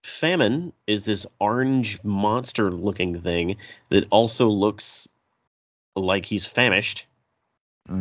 Famine 0.04 0.74
is 0.88 1.04
this 1.04 1.28
orange 1.40 2.04
monster 2.04 2.72
looking 2.72 3.22
thing 3.22 3.58
that 3.90 4.08
also 4.10 4.48
looks 4.48 5.08
like 5.96 6.26
he's 6.26 6.46
famished. 6.46 7.06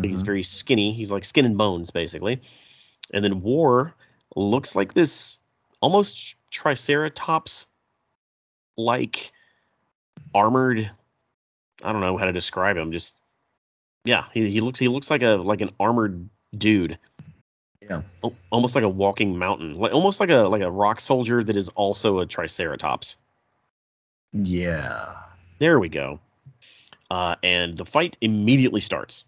He's 0.02 0.22
Mhm. 0.22 0.27
very 0.27 0.43
skinny. 0.43 0.93
He's 0.93 1.10
like 1.10 1.24
skin 1.24 1.44
and 1.44 1.59
bones, 1.59 1.90
basically. 1.90 2.40
And 3.12 3.24
then 3.24 3.43
War 3.43 3.94
looks 4.36 4.74
like 4.74 4.94
this 4.94 5.39
almost 5.81 6.36
Triceratops 6.51 7.66
like 8.77 9.32
armored. 10.35 10.90
I 11.82 11.93
don't 11.93 12.01
know 12.01 12.16
how 12.16 12.27
to 12.27 12.32
describe 12.32 12.77
him. 12.77 12.93
Just 12.93 13.18
yeah, 14.05 14.27
he, 14.32 14.51
he 14.51 14.60
looks 14.60 14.78
he 14.78 14.89
looks 14.89 15.10
like 15.10 15.22
a 15.22 15.36
like 15.36 15.60
an 15.60 15.70
armored 15.81 16.28
dude, 16.56 16.98
Yeah. 17.82 18.02
Almost 18.51 18.74
like 18.74 18.85
a 18.85 18.89
walking 18.89 19.39
mountain, 19.39 19.74
like 19.74 19.93
almost 19.93 20.20
like 20.20 20.31
a 20.31 20.48
like 20.48 20.62
a 20.62 20.70
rock 20.70 21.01
soldier 21.01 21.43
that 21.43 21.57
is 21.57 21.69
also 21.70 22.19
a 22.19 22.27
Triceratops. 22.27 23.16
Yeah. 24.32 25.16
There 25.59 25.78
we 25.78 25.89
go. 25.89 26.20
Uh, 27.11 27.36
and 27.43 27.77
the 27.77 27.85
fight 27.85 28.16
immediately 28.20 28.81
starts. 28.81 29.24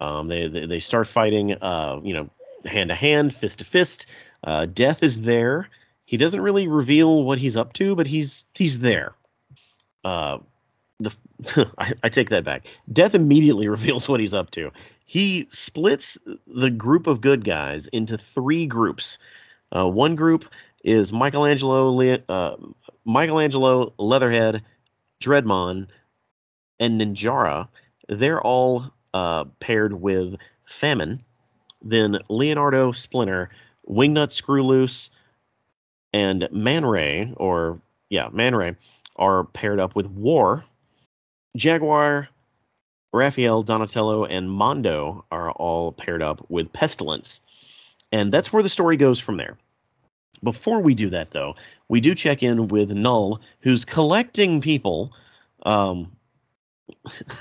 Um, 0.00 0.28
they, 0.28 0.48
they 0.48 0.66
they 0.66 0.80
start 0.80 1.06
fighting, 1.06 1.54
uh, 1.54 2.00
you 2.02 2.14
know, 2.14 2.30
hand 2.64 2.88
to 2.90 2.94
hand, 2.94 3.34
fist 3.34 3.58
to 3.58 3.64
fist. 3.64 4.06
Uh, 4.44 4.66
Death 4.66 5.02
is 5.02 5.22
there. 5.22 5.68
He 6.04 6.16
doesn't 6.16 6.40
really 6.40 6.68
reveal 6.68 7.24
what 7.24 7.38
he's 7.38 7.56
up 7.56 7.72
to, 7.74 7.96
but 7.96 8.06
he's 8.06 8.44
he's 8.54 8.78
there. 8.78 9.14
The 11.00 11.14
I, 11.78 11.92
I 12.02 12.08
take 12.08 12.30
that 12.30 12.44
back. 12.44 12.66
Death 12.92 13.14
immediately 13.14 13.68
reveals 13.76 14.08
what 14.08 14.20
he's 14.20 14.34
up 14.34 14.50
to. 14.52 14.70
He 15.04 15.46
splits 15.50 16.18
the 16.46 16.70
group 16.70 17.06
of 17.06 17.20
good 17.20 17.44
guys 17.44 17.86
into 17.88 18.18
three 18.18 18.66
groups. 18.66 19.18
Uh, 19.74 19.88
one 19.88 20.16
group 20.16 20.46
is 20.82 21.12
Michelangelo, 21.12 21.90
Le- 21.90 22.22
uh, 22.28 22.56
Michelangelo, 23.04 23.92
Leatherhead, 23.98 24.62
Dreadmon, 25.20 25.88
and 26.80 27.00
Ninjara. 27.00 27.68
They're 28.08 28.40
all 28.40 28.86
uh, 29.14 29.44
paired 29.60 29.92
with 29.92 30.36
Famine. 30.64 31.22
Then 31.82 32.18
Leonardo, 32.28 32.92
Splinter, 32.92 33.50
Wingnut, 33.88 34.32
Screwloose, 34.32 35.10
and 36.12 36.48
Man 36.50 36.84
Ray, 36.84 37.32
or 37.36 37.80
yeah, 38.08 38.28
Man 38.32 38.54
Ray, 38.54 38.76
are 39.16 39.44
paired 39.44 39.80
up 39.80 39.94
with 39.94 40.08
War. 40.08 40.64
Jaguar, 41.56 42.28
Raphael, 43.12 43.62
Donatello, 43.62 44.24
and 44.24 44.50
Mondo 44.50 45.24
are 45.30 45.50
all 45.52 45.92
paired 45.92 46.22
up 46.22 46.44
with 46.50 46.72
Pestilence. 46.72 47.40
And 48.12 48.32
that's 48.32 48.52
where 48.52 48.62
the 48.62 48.68
story 48.68 48.96
goes 48.96 49.18
from 49.18 49.36
there. 49.36 49.56
Before 50.42 50.80
we 50.80 50.94
do 50.94 51.10
that, 51.10 51.30
though, 51.30 51.56
we 51.88 52.00
do 52.00 52.14
check 52.14 52.42
in 52.42 52.68
with 52.68 52.90
Null, 52.90 53.40
who's 53.60 53.84
collecting 53.84 54.60
people 54.60 55.12
um, 55.64 56.12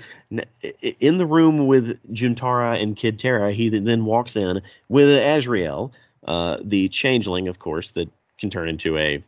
in 1.01 1.19
the 1.19 1.27
room 1.27 1.67
with 1.67 1.99
Juntara 2.13 2.81
and 2.81 2.97
Kid 2.97 3.19
Terra. 3.19 3.53
He 3.53 3.69
then 3.69 4.05
walks 4.05 4.37
in 4.37 4.63
with 4.89 5.09
Azrael, 5.09 5.93
uh, 6.27 6.59
the 6.63 6.89
changeling, 6.89 7.49
of 7.49 7.59
course, 7.59 7.91
that 7.93 8.09
can 8.39 8.51
turn 8.51 8.69
into 8.69 8.97
a 8.97 9.23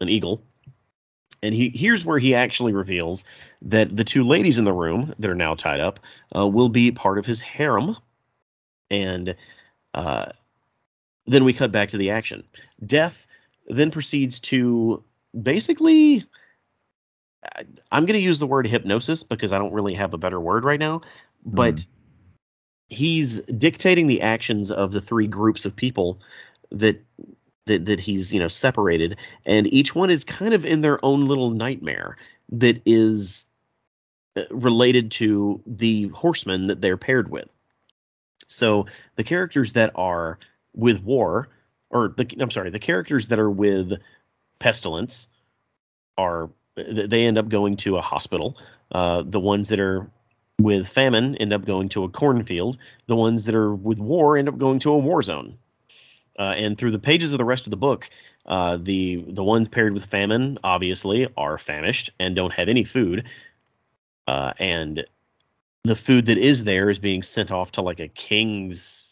an 0.00 0.08
eagle. 0.08 0.40
And 1.42 1.54
he 1.54 1.70
here's 1.74 2.04
where 2.04 2.18
he 2.18 2.34
actually 2.34 2.72
reveals 2.72 3.24
that 3.62 3.96
the 3.96 4.04
two 4.04 4.24
ladies 4.24 4.58
in 4.58 4.64
the 4.64 4.72
room 4.72 5.14
that 5.18 5.30
are 5.30 5.36
now 5.36 5.54
tied 5.54 5.80
up 5.80 6.00
uh, 6.34 6.46
will 6.46 6.68
be 6.68 6.90
part 6.90 7.18
of 7.18 7.26
his 7.26 7.40
harem, 7.40 7.96
and 8.90 9.36
uh, 9.94 10.26
then 11.26 11.44
we 11.44 11.52
cut 11.52 11.70
back 11.70 11.90
to 11.90 11.98
the 11.98 12.10
action. 12.10 12.44
Death 12.84 13.26
then 13.68 13.90
proceeds 13.90 14.40
to 14.40 15.02
basically 15.40 16.24
I'm 17.90 18.04
going 18.04 18.18
to 18.18 18.24
use 18.24 18.38
the 18.38 18.46
word 18.46 18.66
hypnosis 18.66 19.22
because 19.22 19.52
I 19.52 19.58
don't 19.58 19.72
really 19.72 19.94
have 19.94 20.14
a 20.14 20.18
better 20.18 20.40
word 20.40 20.64
right 20.64 20.80
now, 20.80 21.02
but 21.44 21.76
Mm. 21.76 21.86
he's 22.88 23.40
dictating 23.40 24.06
the 24.06 24.22
actions 24.22 24.70
of 24.70 24.92
the 24.92 25.00
three 25.00 25.26
groups 25.26 25.64
of 25.64 25.76
people 25.76 26.20
that 26.72 27.02
that 27.68 27.86
that 27.86 28.00
he's, 28.00 28.34
you 28.34 28.40
know, 28.40 28.48
separated 28.48 29.16
and 29.46 29.72
each 29.72 29.94
one 29.94 30.10
is 30.10 30.24
kind 30.24 30.52
of 30.52 30.66
in 30.66 30.80
their 30.80 31.02
own 31.04 31.26
little 31.26 31.50
nightmare 31.50 32.16
that 32.50 32.82
is 32.84 33.46
uh, 34.36 34.42
related 34.50 35.10
to 35.12 35.60
the 35.66 36.08
horsemen 36.08 36.66
that 36.66 36.80
they're 36.80 36.96
paired 36.96 37.30
with. 37.30 37.48
So 38.48 38.86
the 39.16 39.24
characters 39.24 39.74
that 39.74 39.92
are 39.94 40.38
with 40.74 41.02
war, 41.02 41.48
or 41.90 42.08
the 42.08 42.26
I'm 42.40 42.50
sorry, 42.50 42.70
the 42.70 42.78
characters 42.78 43.28
that 43.28 43.38
are 43.38 43.50
with 43.50 44.00
pestilence 44.58 45.28
are 46.16 46.50
they 46.76 47.26
end 47.26 47.38
up 47.38 47.48
going 47.48 47.76
to 47.78 47.96
a 47.96 48.00
hospital. 48.00 48.56
Uh, 48.90 49.22
the 49.26 49.40
ones 49.40 49.68
that 49.68 49.80
are 49.80 50.10
with 50.60 50.88
famine 50.88 51.36
end 51.36 51.52
up 51.52 51.64
going 51.64 51.88
to 51.90 52.04
a 52.04 52.08
cornfield. 52.08 52.78
The 53.06 53.16
ones 53.16 53.44
that 53.44 53.54
are 53.54 53.74
with 53.74 53.98
war 53.98 54.36
end 54.36 54.48
up 54.48 54.58
going 54.58 54.80
to 54.80 54.92
a 54.92 54.98
war 54.98 55.22
zone. 55.22 55.58
Uh, 56.38 56.54
and 56.56 56.78
through 56.78 56.92
the 56.92 56.98
pages 57.00 57.32
of 57.32 57.38
the 57.38 57.44
rest 57.44 57.66
of 57.66 57.70
the 57.70 57.76
book, 57.76 58.08
uh, 58.46 58.76
the 58.76 59.24
the 59.28 59.44
ones 59.44 59.68
paired 59.68 59.92
with 59.92 60.06
famine 60.06 60.58
obviously 60.62 61.28
are 61.36 61.58
famished 61.58 62.10
and 62.20 62.36
don't 62.36 62.52
have 62.52 62.68
any 62.68 62.84
food. 62.84 63.24
Uh, 64.26 64.52
and 64.58 65.04
the 65.84 65.96
food 65.96 66.26
that 66.26 66.38
is 66.38 66.64
there 66.64 66.90
is 66.90 66.98
being 66.98 67.22
sent 67.22 67.50
off 67.50 67.72
to 67.72 67.82
like 67.82 68.00
a 68.00 68.08
king's 68.08 69.04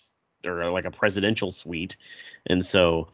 or 0.44 0.70
like 0.70 0.85
a 0.85 0.90
presidential 0.90 1.51
suite, 1.51 1.97
and 2.47 2.65
so 2.65 3.09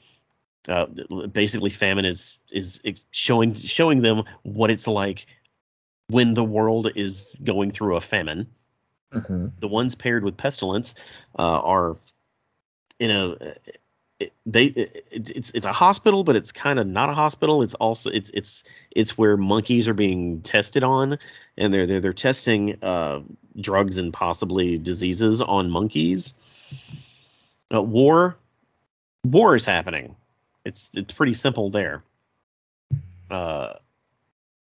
uh, 0.69 0.87
basically 1.33 1.71
famine 1.71 2.05
is 2.05 2.39
is 2.51 2.81
showing 3.11 3.55
showing 3.55 4.03
them 4.03 4.25
what 4.43 4.71
it's 4.71 4.87
like 4.87 5.27
when 6.09 6.35
the 6.35 6.45
world 6.45 6.91
is 6.95 7.35
going 7.43 7.71
through 7.71 7.97
a 7.97 8.01
famine. 8.01 8.47
hmm 9.13 9.47
The 9.59 9.69
ones 9.69 9.95
paired 9.95 10.25
with 10.25 10.37
pestilence 10.37 10.95
uh, 11.39 11.61
are 11.61 11.97
in 12.99 13.11
a 13.11 13.55
they 14.47 14.67
it, 14.67 15.07
it's 15.11 15.51
it's 15.53 15.67
a 15.67 15.73
hospital, 15.73 16.25
but 16.25 16.37
it's 16.37 16.53
kind 16.53 16.79
of 16.79 16.87
not 16.87 17.09
a 17.09 17.15
hospital. 17.15 17.63
It's 17.63 17.75
also 17.75 18.11
it's 18.11 18.31
it's 18.35 18.65
it's 18.91 19.17
where 19.17 19.37
monkeys 19.37 19.89
are 19.89 19.95
being 19.95 20.43
tested 20.43 20.85
on, 20.85 21.19
and 21.57 21.73
they're 21.73 21.87
they're 21.87 22.01
they're 22.01 22.13
testing 22.13 22.83
uh, 22.83 23.21
drugs 23.61 23.99
and 23.99 24.13
possibly 24.13 24.79
diseases 24.79 25.41
on 25.41 25.71
monkeys. 25.71 26.35
Uh, 27.73 27.83
war, 27.83 28.37
war 29.25 29.55
is 29.55 29.65
happening. 29.65 30.17
It's 30.65 30.91
it's 30.95 31.15
pretty 31.15 31.35
simple 31.35 31.71
there. 31.71 32.03
Uh, 33.31 33.75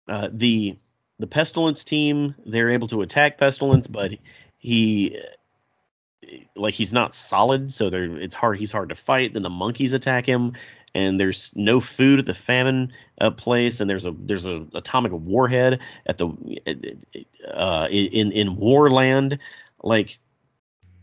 uh, 0.09 0.29
the 0.33 0.77
the 1.19 1.27
pestilence 1.27 1.85
team 1.85 2.35
they're 2.47 2.71
able 2.71 2.89
to 2.89 3.03
attack 3.03 3.39
pestilence, 3.39 3.87
but 3.87 4.13
he 4.59 5.19
like 6.57 6.75
he's 6.75 6.93
not 6.93 7.15
solid, 7.15 7.73
so 7.73 7.91
they're 7.91 8.17
it's 8.19 8.35
hard 8.35 8.59
he's 8.59 8.73
hard 8.73 8.89
to 8.91 8.95
fight. 8.95 9.35
Then 9.35 9.43
the 9.43 9.51
monkeys 9.51 9.93
attack 9.93 10.27
him, 10.27 10.53
and 10.95 11.19
there's 11.19 11.53
no 11.57 11.81
food 11.81 12.19
at 12.19 12.27
the 12.27 12.35
famine 12.35 12.93
uh, 13.21 13.31
place, 13.31 13.81
and 13.81 13.89
there's 13.89 14.07
a 14.07 14.15
there's 14.17 14.47
a 14.47 14.67
atomic 14.75 15.13
warhead 15.13 15.81
at 16.07 16.19
the 16.19 16.29
uh, 17.53 17.89
in 17.91 18.33
in 18.33 18.57
Warland. 18.57 19.39
Like 19.83 20.19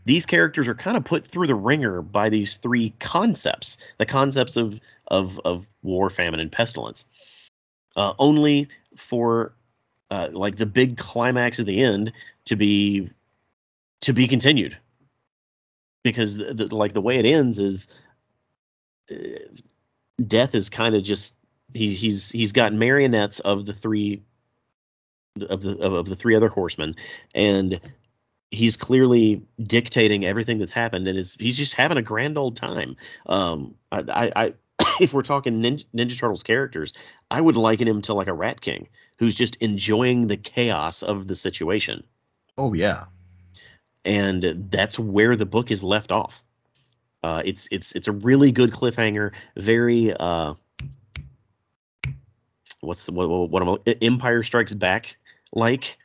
these 0.04 0.26
characters 0.26 0.68
are 0.68 0.74
kind 0.74 0.96
of 0.96 1.04
put 1.04 1.26
through 1.26 1.46
the 1.46 1.54
ringer 1.54 2.02
by 2.02 2.28
these 2.28 2.56
three 2.56 2.94
concepts, 3.00 3.76
the 3.98 4.06
concepts 4.06 4.56
of 4.56 4.80
of 5.08 5.40
of 5.44 5.66
war, 5.82 6.10
famine, 6.10 6.40
and 6.40 6.50
pestilence. 6.50 7.04
Uh, 7.96 8.14
only 8.18 8.68
for 8.96 9.52
uh, 10.10 10.28
like 10.32 10.56
the 10.56 10.66
big 10.66 10.96
climax 10.96 11.58
at 11.58 11.66
the 11.66 11.82
end 11.82 12.12
to 12.44 12.56
be 12.56 13.10
to 14.00 14.12
be 14.12 14.26
continued 14.26 14.76
because 16.02 16.36
the, 16.36 16.54
the, 16.54 16.74
like 16.74 16.92
the 16.92 17.00
way 17.00 17.18
it 17.18 17.24
ends 17.24 17.58
is 17.58 17.88
uh, 19.10 19.14
death 20.24 20.54
is 20.54 20.68
kind 20.68 20.94
of 20.94 21.02
just 21.02 21.34
he 21.72 21.94
he's 21.94 22.30
he's 22.30 22.52
got 22.52 22.72
marionettes 22.72 23.40
of 23.40 23.66
the 23.66 23.72
three 23.72 24.22
of 25.48 25.62
the 25.62 25.78
of, 25.78 25.92
of 25.92 26.06
the 26.06 26.16
three 26.16 26.34
other 26.34 26.48
horsemen 26.48 26.96
and 27.34 27.80
he's 28.50 28.76
clearly 28.76 29.42
dictating 29.62 30.24
everything 30.24 30.58
that's 30.58 30.72
happened 30.72 31.06
and 31.06 31.16
is 31.18 31.34
he's 31.38 31.56
just 31.56 31.74
having 31.74 31.96
a 31.96 32.02
grand 32.02 32.36
old 32.36 32.56
time 32.56 32.96
um 33.26 33.74
i 33.92 34.00
i, 34.00 34.32
I 34.44 34.54
if 35.00 35.14
we're 35.14 35.22
talking 35.22 35.62
ninja, 35.62 35.84
ninja 35.94 36.18
turtles 36.18 36.42
characters 36.42 36.92
i 37.30 37.40
would 37.40 37.56
liken 37.56 37.86
him 37.86 38.02
to 38.02 38.14
like 38.14 38.26
a 38.26 38.34
rat 38.34 38.60
king 38.60 38.88
who's 39.18 39.36
just 39.36 39.56
enjoying 39.56 40.26
the 40.26 40.36
chaos 40.36 41.02
of 41.02 41.28
the 41.28 41.36
situation 41.36 42.02
Oh 42.60 42.74
yeah. 42.74 43.06
And 44.04 44.66
that's 44.70 44.98
where 44.98 45.36
the 45.36 45.46
book 45.46 45.70
is 45.70 45.82
left 45.82 46.12
off. 46.12 46.42
Uh, 47.22 47.42
it's 47.44 47.68
it's 47.70 47.92
it's 47.92 48.08
a 48.08 48.12
really 48.12 48.50
good 48.52 48.70
cliffhanger, 48.70 49.32
very 49.56 50.12
uh, 50.14 50.54
what's 52.80 53.06
the, 53.06 53.12
what 53.12 53.28
what 53.50 53.62
am 53.62 53.68
I, 53.86 53.96
Empire 54.02 54.42
Strikes 54.42 54.72
Back 54.74 55.18
like, 55.52 55.98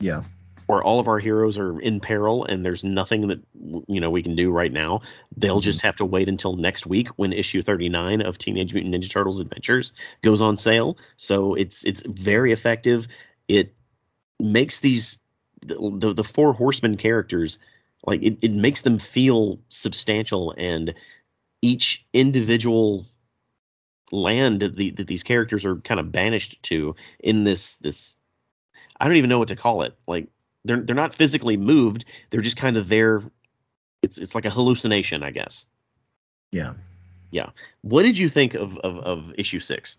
Yeah. 0.00 0.22
where 0.66 0.82
all 0.82 1.00
of 1.00 1.08
our 1.08 1.18
heroes 1.18 1.58
are 1.58 1.80
in 1.80 1.98
peril 2.00 2.44
and 2.44 2.64
there's 2.64 2.84
nothing 2.84 3.28
that 3.28 3.40
you 3.88 4.00
know 4.00 4.10
we 4.10 4.22
can 4.22 4.36
do 4.36 4.50
right 4.52 4.72
now. 4.72 5.00
They'll 5.36 5.60
Mhm. 5.60 5.64
just 5.64 5.80
have 5.80 5.96
to 5.96 6.04
wait 6.04 6.28
until 6.28 6.54
next 6.54 6.86
week 6.86 7.08
when 7.16 7.32
issue 7.32 7.62
39 7.62 8.20
of 8.22 8.38
Teenage 8.38 8.72
Mutant 8.72 8.94
Ninja 8.94 9.10
Turtles 9.10 9.40
Adventures 9.40 9.92
goes 10.22 10.40
on 10.40 10.56
sale. 10.56 10.96
So 11.16 11.54
it's 11.54 11.84
it's 11.84 12.02
very 12.06 12.52
effective. 12.52 13.08
It 13.48 13.74
makes 14.38 14.78
these 14.78 15.18
the 15.62 15.96
the, 15.98 16.14
the 16.14 16.24
four 16.24 16.52
horsemen 16.52 16.96
characters 16.96 17.58
like 18.04 18.22
it, 18.22 18.38
it 18.42 18.52
makes 18.52 18.82
them 18.82 18.98
feel 18.98 19.58
substantial 19.68 20.54
and 20.56 20.94
each 21.60 22.04
individual 22.12 23.06
land 24.10 24.60
that, 24.60 24.76
the, 24.76 24.90
that 24.90 25.06
these 25.06 25.22
characters 25.22 25.64
are 25.64 25.76
kind 25.76 26.00
of 26.00 26.12
banished 26.12 26.62
to 26.64 26.94
in 27.20 27.44
this 27.44 27.76
this 27.76 28.14
I 28.98 29.06
don't 29.08 29.16
even 29.16 29.30
know 29.30 29.38
what 29.38 29.48
to 29.48 29.56
call 29.56 29.82
it. 29.82 29.96
Like 30.06 30.28
they're 30.64 30.80
they're 30.80 30.94
not 30.94 31.14
physically 31.14 31.56
moved. 31.56 32.04
They're 32.30 32.40
just 32.40 32.56
kind 32.56 32.76
of 32.76 32.88
there. 32.88 33.22
It's 34.02 34.18
it's 34.18 34.34
like 34.34 34.44
a 34.44 34.50
hallucination, 34.50 35.22
I 35.22 35.30
guess. 35.30 35.66
Yeah. 36.50 36.74
Yeah. 37.30 37.50
What 37.80 38.02
did 38.02 38.18
you 38.18 38.28
think 38.28 38.54
of 38.54 38.76
of, 38.78 38.98
of 38.98 39.34
issue 39.38 39.60
six? 39.60 39.96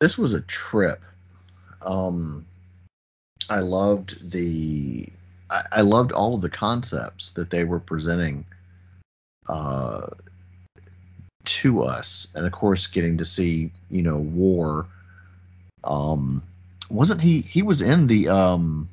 This 0.00 0.18
was 0.18 0.34
a 0.34 0.40
trip. 0.40 1.00
Um, 1.82 2.46
I 3.48 3.60
loved 3.60 4.30
the. 4.30 5.08
I, 5.50 5.62
I 5.72 5.80
loved 5.82 6.12
all 6.12 6.34
of 6.34 6.40
the 6.40 6.50
concepts 6.50 7.30
that 7.32 7.50
they 7.50 7.64
were 7.64 7.80
presenting. 7.80 8.46
Uh, 9.48 10.08
to 11.44 11.82
us, 11.82 12.28
and 12.34 12.46
of 12.46 12.52
course, 12.52 12.86
getting 12.86 13.18
to 13.18 13.24
see 13.24 13.70
you 13.90 14.02
know 14.02 14.16
war. 14.16 14.86
Um, 15.84 16.42
wasn't 16.88 17.20
he? 17.20 17.42
He 17.42 17.62
was 17.62 17.82
in 17.82 18.06
the 18.06 18.28
um, 18.28 18.88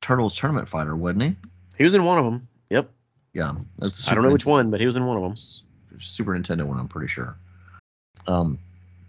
Turtles 0.00 0.36
Tournament 0.36 0.68
Fighter, 0.68 0.94
wasn't 0.94 1.22
he? 1.22 1.36
He 1.76 1.84
was 1.84 1.94
in 1.94 2.04
one 2.04 2.18
of 2.18 2.24
them. 2.24 2.46
Yep. 2.70 2.90
Yeah, 3.32 3.54
that's 3.78 4.08
I 4.08 4.14
don't 4.14 4.24
know 4.24 4.32
which 4.32 4.46
one, 4.46 4.70
but 4.70 4.78
he 4.78 4.86
was 4.86 4.96
in 4.96 5.06
one 5.06 5.16
of 5.16 5.22
them. 5.22 5.34
Super 6.00 6.32
Nintendo 6.32 6.64
one, 6.64 6.78
I'm 6.78 6.88
pretty 6.88 7.08
sure. 7.08 7.36
Um, 8.28 8.58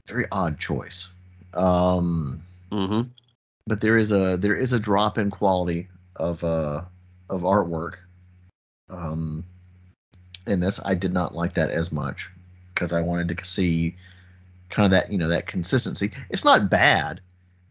very 0.08 0.26
odd 0.32 0.60
choice. 0.60 1.10
Um, 1.54 2.44
Mm-hmm. 2.74 3.02
But 3.74 3.82
there 3.82 3.98
is 3.98 4.12
a 4.12 4.38
there 4.38 4.54
is 4.54 4.72
a 4.72 4.80
drop 4.80 5.18
in 5.18 5.32
quality 5.32 5.88
of 6.16 6.44
uh 6.44 6.84
of 7.28 7.42
artwork. 7.42 7.96
Um, 8.88 9.46
in 10.46 10.60
this, 10.60 10.80
I 10.86 10.94
did 10.94 11.12
not 11.12 11.34
like 11.34 11.56
that 11.56 11.72
as 11.72 11.92
much 11.92 12.30
because 12.72 12.94
I 12.94 13.02
wanted 13.02 13.36
to 13.36 13.44
see 13.44 13.96
kind 14.70 14.86
of 14.86 14.92
that 14.92 15.12
you 15.12 15.18
know 15.18 15.30
that 15.30 15.48
consistency. 15.48 16.12
It's 16.30 16.46
not 16.46 16.70
bad. 16.70 17.20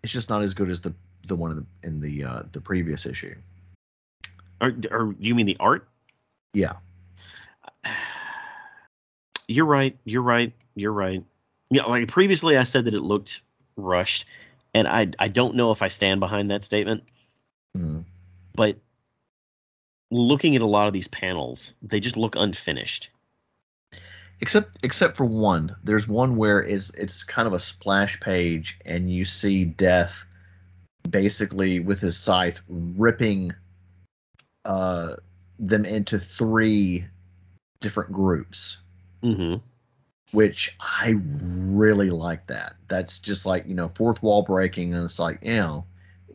It's 0.03 0.13
just 0.13 0.29
not 0.29 0.43
as 0.43 0.55
good 0.55 0.71
as 0.71 0.81
the 0.81 0.93
the 1.29 1.37
one 1.37 1.53
in 1.53 1.57
the 1.59 1.87
in 1.87 2.01
the 2.01 2.25
uh, 2.25 2.43
the 2.51 2.61
previous 2.61 3.07
issue. 3.07 3.37
Or, 4.61 4.75
or 4.91 5.15
you 5.21 5.37
mean 5.37 5.47
the 5.47 5.57
art? 5.61 5.87
Yeah. 6.53 6.73
You're 9.47 9.67
right. 9.67 9.97
You're 10.05 10.23
right. 10.23 10.53
You're 10.75 10.93
right. 10.93 11.23
Yeah, 11.71 11.85
like 11.85 12.09
previously 12.09 12.57
I 12.57 12.65
said 12.65 12.87
that 12.87 12.95
it 12.95 13.03
looked 13.03 13.43
rushed, 13.77 14.27
and 14.75 14.89
I 14.89 15.09
I 15.19 15.29
don't 15.29 15.55
know 15.55 15.73
if 15.73 15.83
I 15.83 15.89
stand 15.89 16.21
behind 16.21 16.51
that 16.51 16.65
statement, 16.65 17.05
Mm. 17.77 18.05
but 18.55 18.77
looking 20.11 20.57
at 20.57 20.63
a 20.63 20.67
lot 20.67 20.87
of 20.87 20.93
these 20.93 21.09
panels, 21.09 21.75
they 21.83 22.01
just 22.01 22.17
look 22.17 22.37
unfinished. 22.37 23.11
Except 24.41 24.79
except 24.83 25.17
for 25.17 25.25
one. 25.25 25.77
There's 25.85 26.09
one 26.09 26.37
where 26.37 26.61
it's 26.61 26.91
it's 26.95 27.23
kind 27.23 27.47
of 27.47 27.55
a 27.55 27.61
splash 27.61 28.19
page 28.21 28.79
and 28.85 29.11
you 29.11 29.25
see 29.25 29.65
Death 29.65 30.13
basically 31.09 31.81
with 31.81 32.01
his 32.01 32.17
scythe 32.17 32.61
ripping 32.69 33.53
uh 34.65 35.15
them 35.59 35.85
into 35.85 36.19
three 36.19 37.05
different 37.81 38.13
groups. 38.13 38.79
Mm-hmm. 39.23 39.57
Which 40.33 40.75
I 40.81 41.17
really 41.21 42.11
like 42.11 42.47
that. 42.49 42.75
That's 42.89 43.19
just 43.19 43.47
like 43.47 43.67
you 43.67 43.75
know 43.75 43.91
fourth 43.95 44.23
wall 44.23 44.43
breaking, 44.43 44.95
and 44.95 45.05
it's 45.05 45.19
like 45.19 45.39
you 45.43 45.57
know, 45.57 45.85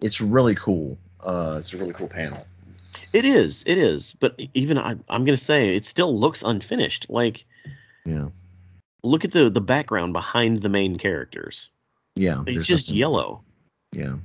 it's 0.01 0.21
really 0.21 0.55
cool. 0.55 0.97
Uh, 1.21 1.57
it's 1.59 1.73
a 1.73 1.77
really 1.77 1.93
cool 1.93 2.07
panel. 2.07 2.45
It 3.13 3.25
is. 3.25 3.63
It 3.67 3.77
is. 3.77 4.13
But 4.19 4.39
even 4.53 4.77
I, 4.77 4.95
I'm 5.09 5.25
gonna 5.25 5.37
say 5.37 5.75
it 5.75 5.85
still 5.85 6.17
looks 6.17 6.43
unfinished. 6.43 7.07
Like 7.09 7.45
Yeah, 8.05 8.29
look 9.03 9.25
at 9.25 9.31
the 9.31 9.49
the 9.49 9.61
background 9.61 10.13
behind 10.13 10.61
the 10.61 10.69
main 10.69 10.97
characters. 10.97 11.69
yeah. 12.15 12.43
It's 12.47 12.65
just 12.65 12.87
nothing- 12.87 12.99
yellow. 12.99 13.41
Yeah, 13.93 14.15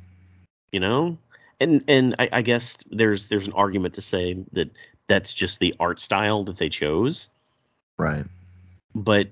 you 0.72 0.80
know 0.80 1.18
and 1.62 1.84
and 1.88 2.14
I, 2.18 2.28
I 2.32 2.42
guess 2.42 2.78
there's 2.90 3.28
there's 3.28 3.46
an 3.46 3.52
argument 3.52 3.94
to 3.94 4.00
say 4.02 4.36
that 4.52 4.70
that's 5.06 5.32
just 5.32 5.60
the 5.60 5.74
art 5.78 6.00
style 6.00 6.44
that 6.44 6.58
they 6.58 6.68
chose 6.68 7.30
right. 7.98 8.24
but 8.94 9.28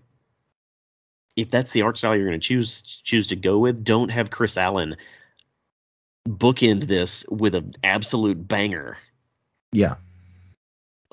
if 1.37 1.51
that's 1.51 1.71
the 1.73 1.83
art 1.83 1.97
style 1.99 2.17
you're 2.17 2.27
going 2.29 2.41
to 2.41 2.47
choose 2.47 2.83
choose 2.83 3.29
to 3.29 3.37
go 3.37 3.59
with 3.59 3.83
don't 3.85 4.11
have 4.11 4.31
chris 4.31 4.57
allan 4.57 4.97
bookend 6.29 6.85
this 6.85 7.25
with 7.29 7.55
an 7.55 7.75
absolute 7.83 8.47
banger. 8.47 8.97
Yeah, 9.73 9.97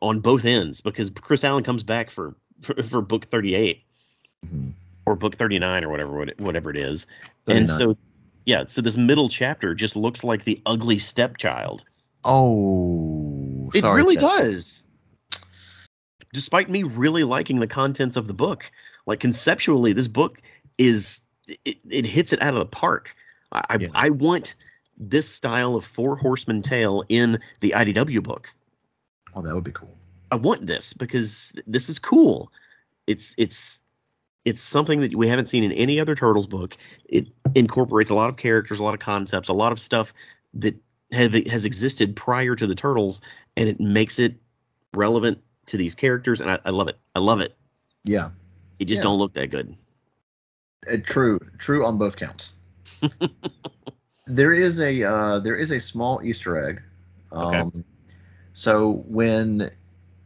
on 0.02 0.20
both 0.20 0.46
ends 0.46 0.82
because 0.82 1.10
chris 1.12 1.44
allan 1.44 1.64
comes 1.64 1.84
back 1.84 2.10
for 2.10 2.36
for, 2.62 2.82
for 2.84 3.02
book 3.02 3.26
38 3.26 3.84
Mhm. 4.46 4.74
or 5.06 5.16
book 5.16 5.36
39 5.36 5.84
or 5.84 5.90
whatever 5.90 6.26
whatever 6.38 6.70
it 6.70 6.78
is. 6.78 7.08
And 7.48 7.68
so 7.70 7.98
yeah 8.46 8.66
so 8.66 8.82
this 8.82 8.98
middle 8.98 9.30
chapter 9.30 9.74
just 9.74 9.96
looks 9.96 10.24
like 10.24 10.44
the 10.44 10.62
ugly 10.66 10.98
stepchild. 11.00 11.84
Oh, 12.24 13.72
It 13.74 13.82
sorry, 13.82 14.02
really 14.02 14.16
Ted. 14.16 14.22
does. 14.26 14.84
Despite 16.34 16.70
me 16.70 16.84
really 16.84 17.24
liking 17.24 17.60
the 17.60 17.68
contents 17.68 18.18
of 18.18 18.28
the 18.28 18.34
book, 18.34 18.70
like 19.08 19.20
conceptually, 19.20 19.94
this 19.94 20.08
book 20.08 20.40
is 20.78 21.22
it, 21.66 21.78
it 21.90 22.06
hits 22.06 22.34
it 22.34 22.42
out 22.42 22.54
of 22.54 22.60
the 22.60 22.66
park. 22.66 23.16
I 23.52 23.64
I- 23.70 23.78
Yeah. 23.80 23.88
I 23.96 24.10
want 24.10 24.54
this 25.00 25.28
style 25.30 25.76
of 25.76 25.86
four 25.86 26.16
horseman 26.16 26.62
tale 26.62 27.04
in 27.10 27.40
the 27.62 27.74
IDW 27.76 28.22
book. 28.22 28.50
Oh, 29.36 29.42
that 29.42 29.54
would 29.56 29.64
be 29.64 29.72
cool. 29.72 29.96
I 30.32 30.36
want 30.36 30.66
this 30.68 30.94
because 30.94 31.54
this 31.66 31.90
is 31.90 32.00
cool. 32.00 32.52
It's 33.08 33.34
it's 33.38 33.82
it's 34.44 34.62
something 34.62 35.02
that 35.02 35.16
we 35.16 35.28
haven't 35.28 35.48
seen 35.48 35.64
in 35.64 35.72
any 35.72 36.00
other 36.00 36.16
Turtles 36.16 36.48
book. 36.48 36.76
It 37.06 37.28
incorporates 37.56 38.10
a 38.12 38.16
lot 38.16 38.30
of 38.30 38.38
characters, 38.38 38.80
a 38.80 38.84
lot 38.84 38.94
of 38.94 39.00
concepts, 39.00 39.50
a 39.50 39.54
lot 39.54 39.72
of 39.72 39.80
stuff 39.80 40.14
that 40.56 40.76
have 41.12 41.34
has 41.34 41.66
existed 41.66 42.16
prior 42.16 42.56
to 42.56 42.68
the 42.68 42.76
Turtles, 42.76 43.22
and 43.56 43.70
it 43.70 43.80
makes 43.80 44.20
it 44.20 44.36
relevant 44.94 45.40
to 45.68 45.78
these 45.78 45.96
characters, 45.96 46.42
and 46.42 46.50
I, 46.50 46.60
I 46.66 46.70
love 46.72 46.88
it. 46.88 46.98
I 47.16 47.20
love 47.20 47.40
it. 47.42 47.56
Yeah, 48.04 48.32
It 48.80 48.86
just 48.86 49.00
Yeah. 49.00 49.04
don't 49.04 49.20
look 49.20 49.34
that 49.34 49.50
good. 49.50 49.76
uh, 50.92 50.98
true, 51.06 51.40
true 51.58 51.86
on 51.86 51.98
both 51.98 52.16
counts. 52.16 52.52
there 54.28 54.54
is 54.54 54.80
a 54.80 55.04
uh, 55.04 55.40
there 55.40 55.56
is 55.56 55.72
a 55.72 55.80
small 55.80 56.22
Easter 56.24 56.58
egg. 56.68 56.82
Okay. 57.32 57.58
Um, 57.60 57.84
So 58.54 59.04
when 59.08 59.70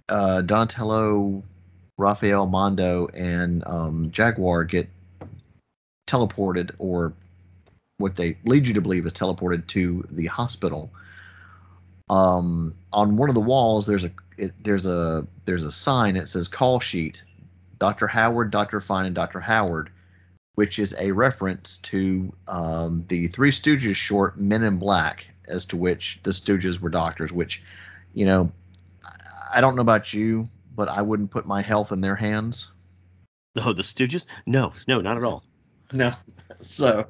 uh, 0.08 0.42
Donatello, 0.42 1.44
Raphael, 1.98 2.46
Mondo, 2.48 3.08
and 3.08 3.64
um, 3.68 4.10
Jagwar 4.12 4.68
get 4.68 4.88
teleported, 6.08 6.72
or 6.80 7.14
what 7.98 8.16
they 8.16 8.38
lead 8.46 8.68
you 8.68 8.74
to 8.74 8.82
believe 8.82 9.06
is 9.06 9.14
teleported 9.14 9.68
to 9.68 10.06
the 10.10 10.28
hospital, 10.28 10.92
um, 12.10 12.76
on 12.94 13.16
one 13.18 13.30
of 13.30 13.36
the 13.36 13.42
walls 13.42 13.86
there's 13.86 14.06
a 14.06 14.12
it, 14.38 14.52
there's 14.64 14.86
a 14.86 15.26
there's 15.46 15.64
a 15.64 15.72
sign 15.72 16.16
that 16.16 16.28
says 16.28 16.48
call 16.48 16.80
sheet, 16.80 17.24
Dr. 17.82 18.06
Howard, 18.06 18.52
Dr. 18.52 18.80
Fine, 18.80 19.08
and 19.08 19.16
Dr. 19.16 19.40
Howard, 19.40 19.90
which 20.54 20.78
is 20.78 20.94
a 21.00 21.10
reference 21.12 21.78
to 21.78 22.32
um, 22.48 23.06
the 23.08 23.28
Three 23.28 23.50
Stooges 23.50 23.96
short 23.96 24.38
Men 24.38 24.62
in 24.62 24.78
Black, 24.78 25.26
as 25.48 25.66
to 25.66 25.78
which 25.78 26.20
the 26.22 26.30
Stooges 26.30 26.80
were 26.80 26.92
doctors. 26.92 27.32
Which, 27.32 27.64
you 28.14 28.28
know, 28.28 28.52
I- 29.52 29.62
don't 29.62 29.76
know 29.76 29.82
about 29.82 30.14
you, 30.14 30.48
but 30.76 30.90
I 30.90 31.02
wouldn't 31.02 31.32
put 31.32 31.48
my 31.48 31.64
health 31.64 31.92
in 31.92 32.02
their 32.02 32.16
hands. 32.16 32.72
Oh, 33.58 33.74
the 33.74 33.82
Stooges? 33.82 34.28
No, 34.46 34.74
no, 34.88 35.02
not 35.02 35.18
at 35.18 35.24
all. 35.24 35.44
No. 35.92 36.14
So 36.62 37.08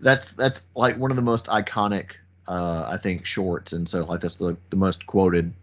that's 0.00 0.28
that's 0.30 0.64
like 0.74 0.98
one 0.98 1.12
of 1.12 1.16
the 1.16 1.22
most 1.22 1.46
iconic, 1.46 2.06
uh, 2.48 2.84
I 2.88 2.96
think, 2.96 3.24
shorts, 3.26 3.72
and 3.72 3.88
so 3.88 4.04
like 4.04 4.20
that's 4.20 4.34
the 4.34 4.56
the 4.70 4.76
most 4.76 5.06
quoted 5.06 5.54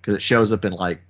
because 0.00 0.16
it 0.16 0.22
shows 0.22 0.52
up 0.52 0.64
in 0.64 0.72
like 0.72 1.00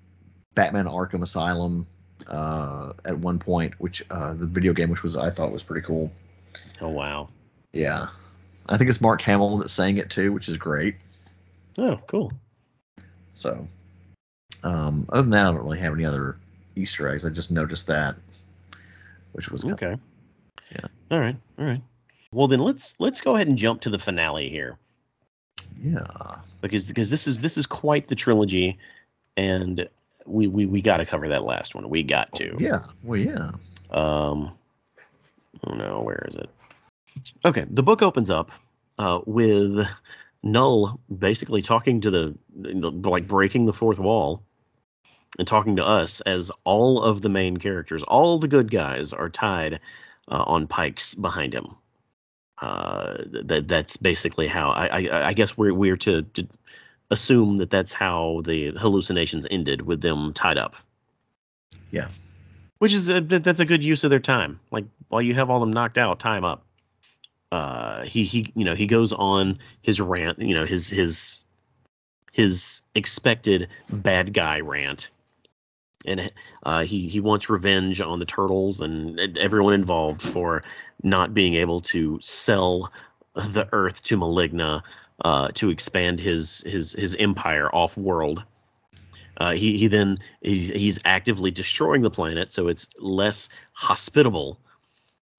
Batman 0.57 0.87
Arkham 0.87 1.23
Asylum 1.23 1.87
uh, 2.27 2.93
at 3.05 3.17
one 3.17 3.39
point, 3.39 3.75
which 3.79 4.03
uh, 4.11 4.35
the 4.35 4.47
video 4.47 4.73
game, 4.73 4.91
which 4.91 5.05
was 5.05 5.17
I 5.17 5.31
thought 5.31 5.53
was 5.53 5.63
pretty 5.63 5.87
cool. 5.87 6.11
Oh 6.81 6.89
wow. 6.89 7.29
Yeah, 7.73 8.09
I 8.69 8.77
think 8.77 8.91
it's 8.91 9.01
Mark 9.01 9.23
Hamill 9.23 9.59
that 9.59 9.69
sang 9.69 9.99
it 9.99 10.11
too, 10.11 10.33
which 10.33 10.49
is 10.49 10.57
great. 10.57 10.97
Oh, 11.79 11.99
cool. 12.07 12.33
So, 13.35 13.69
um, 14.65 15.07
other 15.11 15.23
than 15.23 15.31
that, 15.33 15.47
I 15.47 15.51
don't 15.53 15.63
really 15.63 15.79
have 15.79 15.93
any 15.93 16.07
other 16.07 16.39
Easter 16.75 17.07
eggs. 17.09 17.25
I 17.27 17.29
just 17.31 17.51
noticed 17.51 17.87
that, 17.89 18.17
which 19.33 19.51
was 19.51 19.65
Okay. 19.65 19.97
Yeah. 20.73 20.87
All 21.11 21.21
right. 21.21 21.37
All 21.59 21.67
right. 21.67 21.83
Well, 22.33 22.49
then 22.49 22.61
let's 22.61 22.95
let's 22.99 23.21
go 23.21 23.35
ahead 23.35 23.47
and 23.47 23.59
jump 23.59 23.83
to 23.83 23.91
the 23.91 23.99
finale 23.99 24.49
here. 24.49 24.79
yeah, 25.81 26.39
because 26.63 26.89
because 26.89 27.11
this 27.11 27.27
is 27.27 27.41
this 27.43 27.59
is 27.59 27.67
quite 27.67 28.09
the 28.09 28.15
trilogy, 28.15 28.79
and 29.37 29.87
we 30.27 30.47
we, 30.47 30.67
we 30.67 30.83
got 30.83 30.99
to 30.99 31.07
cover 31.07 31.29
that 31.29 31.45
last 31.45 31.75
one. 31.75 31.89
We 31.89 32.03
got 32.03 32.33
to. 32.35 32.57
yeah, 32.59 32.85
well, 33.03 33.19
yeah, 33.19 33.51
Um. 33.91 34.53
Oh 35.67 35.75
no, 35.75 36.03
where 36.03 36.27
is 36.29 36.37
it? 36.37 36.51
Okay, 37.45 37.65
the 37.69 37.83
book 37.83 38.03
opens 38.03 38.31
up 38.31 38.51
uh, 38.99 39.21
with 39.25 39.87
Null 40.43 41.01
basically 41.17 41.63
talking 41.63 42.01
to 42.03 42.11
the 42.11 42.35
like 42.55 43.27
breaking 43.27 43.67
the 43.67 43.73
fourth 43.73 43.99
wall 43.99 44.43
and 45.39 45.47
talking 45.47 45.77
to 45.77 45.85
us 45.85 46.21
as 46.21 46.51
all 46.65 47.03
of 47.03 47.23
the 47.23 47.29
main 47.29 47.57
characters, 47.57 48.03
all 48.03 48.39
the 48.39 48.49
good 48.49 48.71
guys, 48.71 49.13
are 49.13 49.29
tied 49.29 49.81
uh, 50.31 50.45
on 50.47 50.67
pikes 50.67 51.15
behind 51.15 51.53
him. 51.53 51.75
Uh, 52.59 53.17
that 53.45 53.69
that's 53.69 53.97
basically 53.97 54.47
how 54.47 54.71
I 54.71 54.87
I, 54.87 55.29
I 55.29 55.33
guess 55.35 55.59
we're 55.59 55.75
we're 55.75 55.99
to, 55.99 56.23
to 56.23 56.47
assume 57.11 57.59
that 57.59 57.71
that's 57.71 57.93
how 57.93 58.43
the 58.45 58.73
hallucinations 58.73 59.47
ended 59.51 59.83
with 59.83 60.01
them 60.01 60.33
tied 60.33 60.59
up. 60.59 60.77
Yeah. 61.91 62.09
Which 62.79 62.93
is 62.93 63.09
a, 63.09 63.21
that, 63.21 63.45
that's 63.45 63.61
a 63.61 63.65
good 63.65 63.85
use 63.85 64.05
of 64.05 64.11
their 64.11 64.21
time. 64.21 64.61
Like 64.71 64.85
while 65.09 65.23
you 65.23 65.35
have 65.35 65.51
all 65.51 65.61
them 65.61 65.73
knocked 65.73 65.99
out, 65.99 66.19
tie 66.19 66.37
'em 66.37 66.45
up. 66.45 66.65
Uh, 67.53 68.05
he 68.05 68.25
he 68.25 68.53
you 68.57 68.65
know 68.65 68.75
he 68.75 68.87
goes 68.87 69.13
on 69.13 69.59
his 69.81 70.01
rant, 70.01 70.41
you 70.41 70.55
know 70.55 70.67
his 70.67 70.91
his 70.91 71.39
his 72.33 72.83
expected 72.95 73.69
bad 73.89 74.35
guy 74.35 74.61
rant, 74.61 75.11
and 76.05 76.33
uh, 76.65 76.85
he 76.85 77.09
he 77.09 77.21
wants 77.21 77.49
revenge 77.49 78.01
on 78.01 78.19
the 78.19 78.27
turtles 78.27 78.81
and 78.81 79.39
everyone 79.39 79.75
involved 79.75 80.23
for 80.23 80.65
not 81.03 81.33
being 81.33 81.55
able 81.55 81.81
to 81.81 82.19
sell 82.21 82.93
the 83.35 83.69
Earth 83.73 84.03
to 84.03 84.17
Maligna 84.17 84.83
uh, 85.25 85.49
to 85.55 85.71
expand 85.71 86.21
his 86.21 86.61
his 86.61 86.93
his 86.93 87.17
empire 87.17 87.69
off 87.73 87.97
world. 87.97 88.45
Uh, 89.37 89.53
he 89.53 89.77
he 89.77 89.89
then 89.89 90.19
he's 90.41 90.69
he's 90.69 91.01
actively 91.05 91.51
destroying 91.51 92.03
the 92.03 92.11
planet 92.11 92.55
so 92.55 92.69
it's 92.69 92.89
less 92.99 93.51
hospitable 93.73 94.59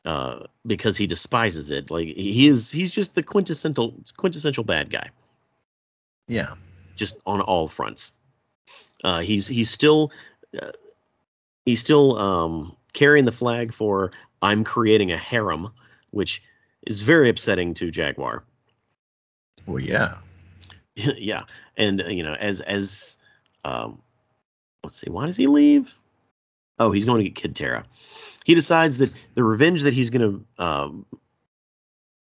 uh, 0.06 0.44
because 0.66 0.98
he 0.98 1.08
despises 1.08 1.72
it. 1.72 1.90
Like 1.90 2.08
he 2.08 2.48
is 2.48 2.70
he's 2.70 2.92
just 2.92 3.16
the 3.16 3.24
quintessential 3.24 3.96
quintessential 4.16 4.64
bad 4.64 4.92
guy 4.92 5.10
yeah, 6.28 6.56
just 6.96 7.18
on 7.26 7.42
all 7.42 7.68
fronts. 7.68 8.12
Uh, 9.04 9.22
he's 9.22 9.48
he's 9.48 9.70
still 9.70 10.12
uh, 10.60 10.72
he's 11.66 11.80
still 11.80 12.18
um, 12.18 12.76
carrying 12.94 13.26
the 13.26 13.32
flag 13.32 13.74
for 13.74 14.12
I'm 14.42 14.64
creating 14.64 15.12
a 15.12 15.18
harem, 15.18 15.72
which 16.12 16.44
is 16.86 17.02
very 17.02 17.30
upsetting 17.30 17.74
to 17.76 17.92
Jagwar. 17.92 18.42
Well, 19.68 19.80
yeah, 19.80 20.16
yeah, 20.96 21.44
and 21.76 22.04
you 22.08 22.24
know 22.24 22.34
as 22.34 22.62
as 22.62 23.18
um, 23.64 24.02
let's 24.84 24.96
see, 24.96 25.10
why 25.10 25.26
does 25.26 25.38
he 25.38 25.48
leave? 25.48 25.94
Oh, 26.80 26.92
he's 26.92 27.06
going 27.06 27.24
to 27.24 27.30
get 27.30 27.36
Kid 27.36 27.56
Terra. 27.56 27.86
He 28.46 28.56
decides 28.56 29.00
that 29.00 29.12
the 29.34 29.44
revenge 29.44 29.82
that 29.84 29.94
he's 29.94 30.10
going 30.10 30.46
to 30.58 30.64
um, 30.64 31.06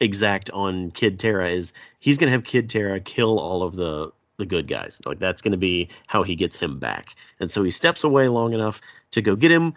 exact 0.01 0.51
on 0.51 0.91
Kid 0.91 1.19
Terra 1.19 1.51
is 1.51 1.73
he's 2.01 2.19
going 2.19 2.29
to 2.29 2.33
have 2.33 2.45
Kid 2.45 2.69
Terra 2.69 3.01
kill 3.01 3.39
all 3.39 3.63
of 3.63 3.77
the 3.77 4.13
the 4.39 4.47
good 4.47 4.69
guys. 4.69 5.01
Like 5.07 5.19
that's 5.19 5.41
going 5.41 5.53
to 5.53 5.59
be 5.59 5.89
how 6.07 6.23
he 6.23 6.35
gets 6.35 6.59
him 6.59 6.79
back. 6.79 7.15
And 7.41 7.51
so 7.51 7.63
he 7.63 7.71
steps 7.71 8.05
away 8.05 8.29
long 8.29 8.53
enough 8.53 8.81
to 9.13 9.23
go 9.23 9.37
get 9.37 9.51
him, 9.51 9.75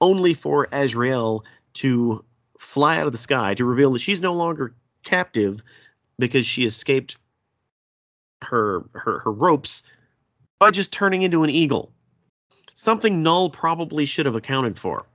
only 0.00 0.34
for 0.34 0.68
Azrael 0.70 1.44
to 1.74 2.24
fly 2.58 2.98
out 2.98 3.06
of 3.06 3.12
the 3.12 3.18
sky 3.18 3.54
to 3.54 3.64
reveal 3.64 3.92
that 3.92 4.00
she's 4.00 4.20
no 4.20 4.32
longer 4.32 4.74
captive 5.02 5.62
because 6.18 6.46
she 6.46 6.64
escaped 6.64 7.16
her 8.42 8.84
her 8.94 9.18
her 9.20 9.32
ropes 9.32 9.82
by 10.58 10.70
just 10.70 10.92
turning 10.92 11.22
into 11.22 11.42
an 11.42 11.50
eagle. 11.50 11.92
something 12.74 13.22
Null 13.22 13.50
probably 13.50 14.04
should 14.04 14.26
have 14.26 14.36
accounted 14.36 14.78
for. 14.78 15.06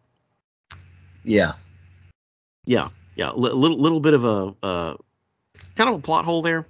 Yeah. 1.23 1.53
Yeah, 2.65 2.89
yeah, 3.15 3.31
a 3.31 3.35
little 3.35 3.77
little 3.77 3.99
bit 3.99 4.13
of 4.13 4.25
a 4.25 4.55
uh, 4.63 4.95
kind 5.75 5.89
of 5.89 5.95
a 5.95 5.99
plot 5.99 6.25
hole 6.25 6.41
there 6.41 6.67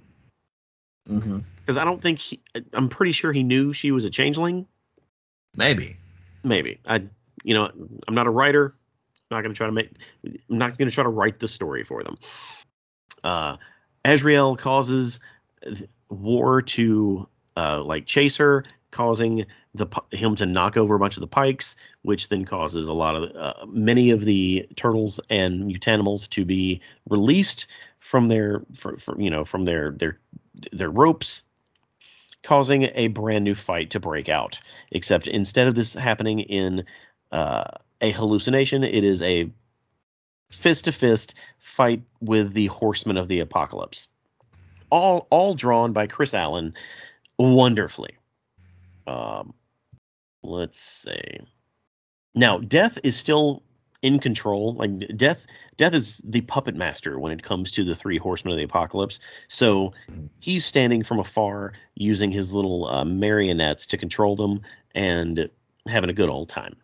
because 1.04 1.76
I 1.76 1.84
don't 1.84 2.00
think 2.00 2.18
he, 2.18 2.40
I'm 2.72 2.88
pretty 2.88 3.12
sure 3.12 3.32
he 3.32 3.42
knew 3.42 3.72
she 3.72 3.90
was 3.90 4.04
a 4.04 4.10
changeling. 4.10 4.66
Maybe. 5.56 5.96
Maybe 6.44 6.80
I, 6.86 7.04
you 7.44 7.54
know, 7.54 7.70
I'm 8.08 8.14
not 8.14 8.26
a 8.26 8.30
writer. 8.30 8.74
I'm 9.30 9.36
not 9.36 9.42
gonna 9.42 9.54
try 9.54 9.66
to 9.66 9.72
make. 9.72 9.90
I'm 10.24 10.58
not 10.58 10.78
gonna 10.78 10.90
try 10.90 11.04
to 11.04 11.10
write 11.10 11.38
the 11.38 11.48
story 11.48 11.84
for 11.84 12.02
them. 12.02 12.18
Uh, 13.22 13.56
Azrael 14.04 14.56
causes 14.56 15.20
war 16.08 16.62
to 16.62 17.28
uh, 17.56 17.82
like 17.82 18.06
chase 18.06 18.36
her, 18.36 18.64
causing 18.90 19.46
the 19.74 19.86
him 20.10 20.36
to 20.36 20.46
knock 20.46 20.76
over 20.76 20.94
a 20.94 20.98
bunch 20.98 21.16
of 21.16 21.20
the 21.20 21.26
pikes, 21.26 21.76
which 22.02 22.28
then 22.28 22.44
causes 22.44 22.88
a 22.88 22.92
lot 22.92 23.16
of 23.16 23.36
uh, 23.36 23.66
many 23.66 24.10
of 24.10 24.24
the 24.24 24.68
turtles 24.76 25.20
and 25.30 25.70
mutanimals 25.70 26.28
to 26.30 26.44
be 26.44 26.80
released 27.08 27.66
from 27.98 28.28
their 28.28 28.62
from, 28.74 28.96
from 28.98 29.20
you 29.20 29.30
know 29.30 29.44
from 29.44 29.64
their 29.64 29.92
their 29.92 30.18
their 30.72 30.90
ropes 30.90 31.42
causing 32.42 32.88
a 32.94 33.06
brand 33.08 33.44
new 33.44 33.54
fight 33.54 33.90
to 33.90 34.00
break 34.00 34.28
out. 34.28 34.60
Except 34.90 35.26
instead 35.26 35.68
of 35.68 35.74
this 35.74 35.94
happening 35.94 36.40
in 36.40 36.84
uh, 37.30 37.64
a 38.00 38.10
hallucination, 38.10 38.84
it 38.84 39.04
is 39.04 39.22
a 39.22 39.50
fist 40.52 40.84
to 40.84 40.92
fist 40.92 41.34
fight 41.58 42.02
with 42.20 42.52
the 42.52 42.66
Horsemen 42.66 43.16
of 43.16 43.28
the 43.28 43.40
Apocalypse. 43.40 44.08
All 44.90 45.26
all 45.30 45.54
drawn 45.54 45.92
by 45.92 46.06
Chris 46.06 46.34
Allan 46.34 46.74
wonderfully. 47.38 48.16
Um, 49.06 49.54
let's 50.42 50.78
see. 50.78 51.40
Now, 52.34 52.58
Death 52.58 52.98
is 53.02 53.16
still 53.16 53.62
in 54.02 54.18
control. 54.18 54.74
Like 54.74 55.16
Death, 55.16 55.46
Death 55.76 55.94
is 55.94 56.20
the 56.24 56.42
puppet 56.42 56.74
master 56.74 57.18
when 57.18 57.32
it 57.32 57.42
comes 57.42 57.70
to 57.72 57.84
the 57.84 57.94
three 57.94 58.18
Horsemen 58.18 58.52
of 58.52 58.58
the 58.58 58.64
Apocalypse. 58.64 59.20
So 59.48 59.92
he's 60.40 60.64
standing 60.64 61.02
from 61.02 61.18
afar, 61.18 61.72
using 61.94 62.30
his 62.30 62.52
little 62.52 62.86
uh, 62.86 63.04
marionettes 63.04 63.86
to 63.86 63.96
control 63.96 64.36
them 64.36 64.62
and 64.94 65.48
having 65.86 66.10
a 66.10 66.14
good 66.14 66.28
old 66.28 66.48
time. 66.48 66.76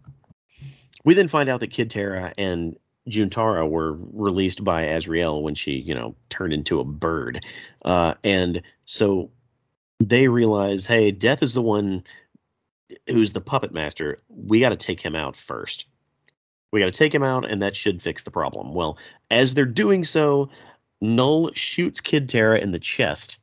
We 1.05 1.15
then 1.15 1.29
find 1.29 1.49
out 1.49 1.61
that 1.61 1.71
Kid 1.71 1.91
Terra 1.91 2.33
and 2.37 2.77
Juntara 3.09 3.69
were 3.69 3.97
released 4.13 4.63
by 4.63 4.83
Azrael 4.83 5.43
when 5.43 5.55
she, 5.55 5.73
you 5.73 5.95
know, 5.95 6.15
turned 6.29 6.53
into 6.53 6.81
a 6.81 6.85
bird. 6.85 7.45
Uh, 7.85 8.15
and 8.23 8.63
so 8.85 9.31
they 10.01 10.29
realize, 10.29 10.87
hey, 10.87 11.11
Death 11.11 11.43
is 11.43 11.55
the 11.55 11.63
one 11.63 12.05
who's 13.09 13.33
the 13.33 13.41
puppet 13.41 13.73
master. 13.73 14.19
We 14.29 14.61
got 14.61 14.71
to 14.71 14.77
take 14.77 15.01
him 15.01 15.15
out 15.15 15.37
first. 15.37 15.87
We 16.73 16.81
got 16.81 16.93
to 16.93 16.99
take 16.99 17.15
him 17.15 17.23
out, 17.23 17.51
and 17.51 17.63
that 17.63 17.77
should 17.77 18.03
fix 18.03 18.25
the 18.25 18.31
problem. 18.31 18.75
Well, 18.75 18.99
as 19.31 19.55
they're 19.55 19.65
doing 19.65 20.05
so, 20.05 20.51
Null 21.01 21.53
shoots 21.55 22.01
Kid 22.01 22.29
Terra 22.29 22.59
in 22.59 22.73
the 22.73 22.79
chest, 22.79 23.39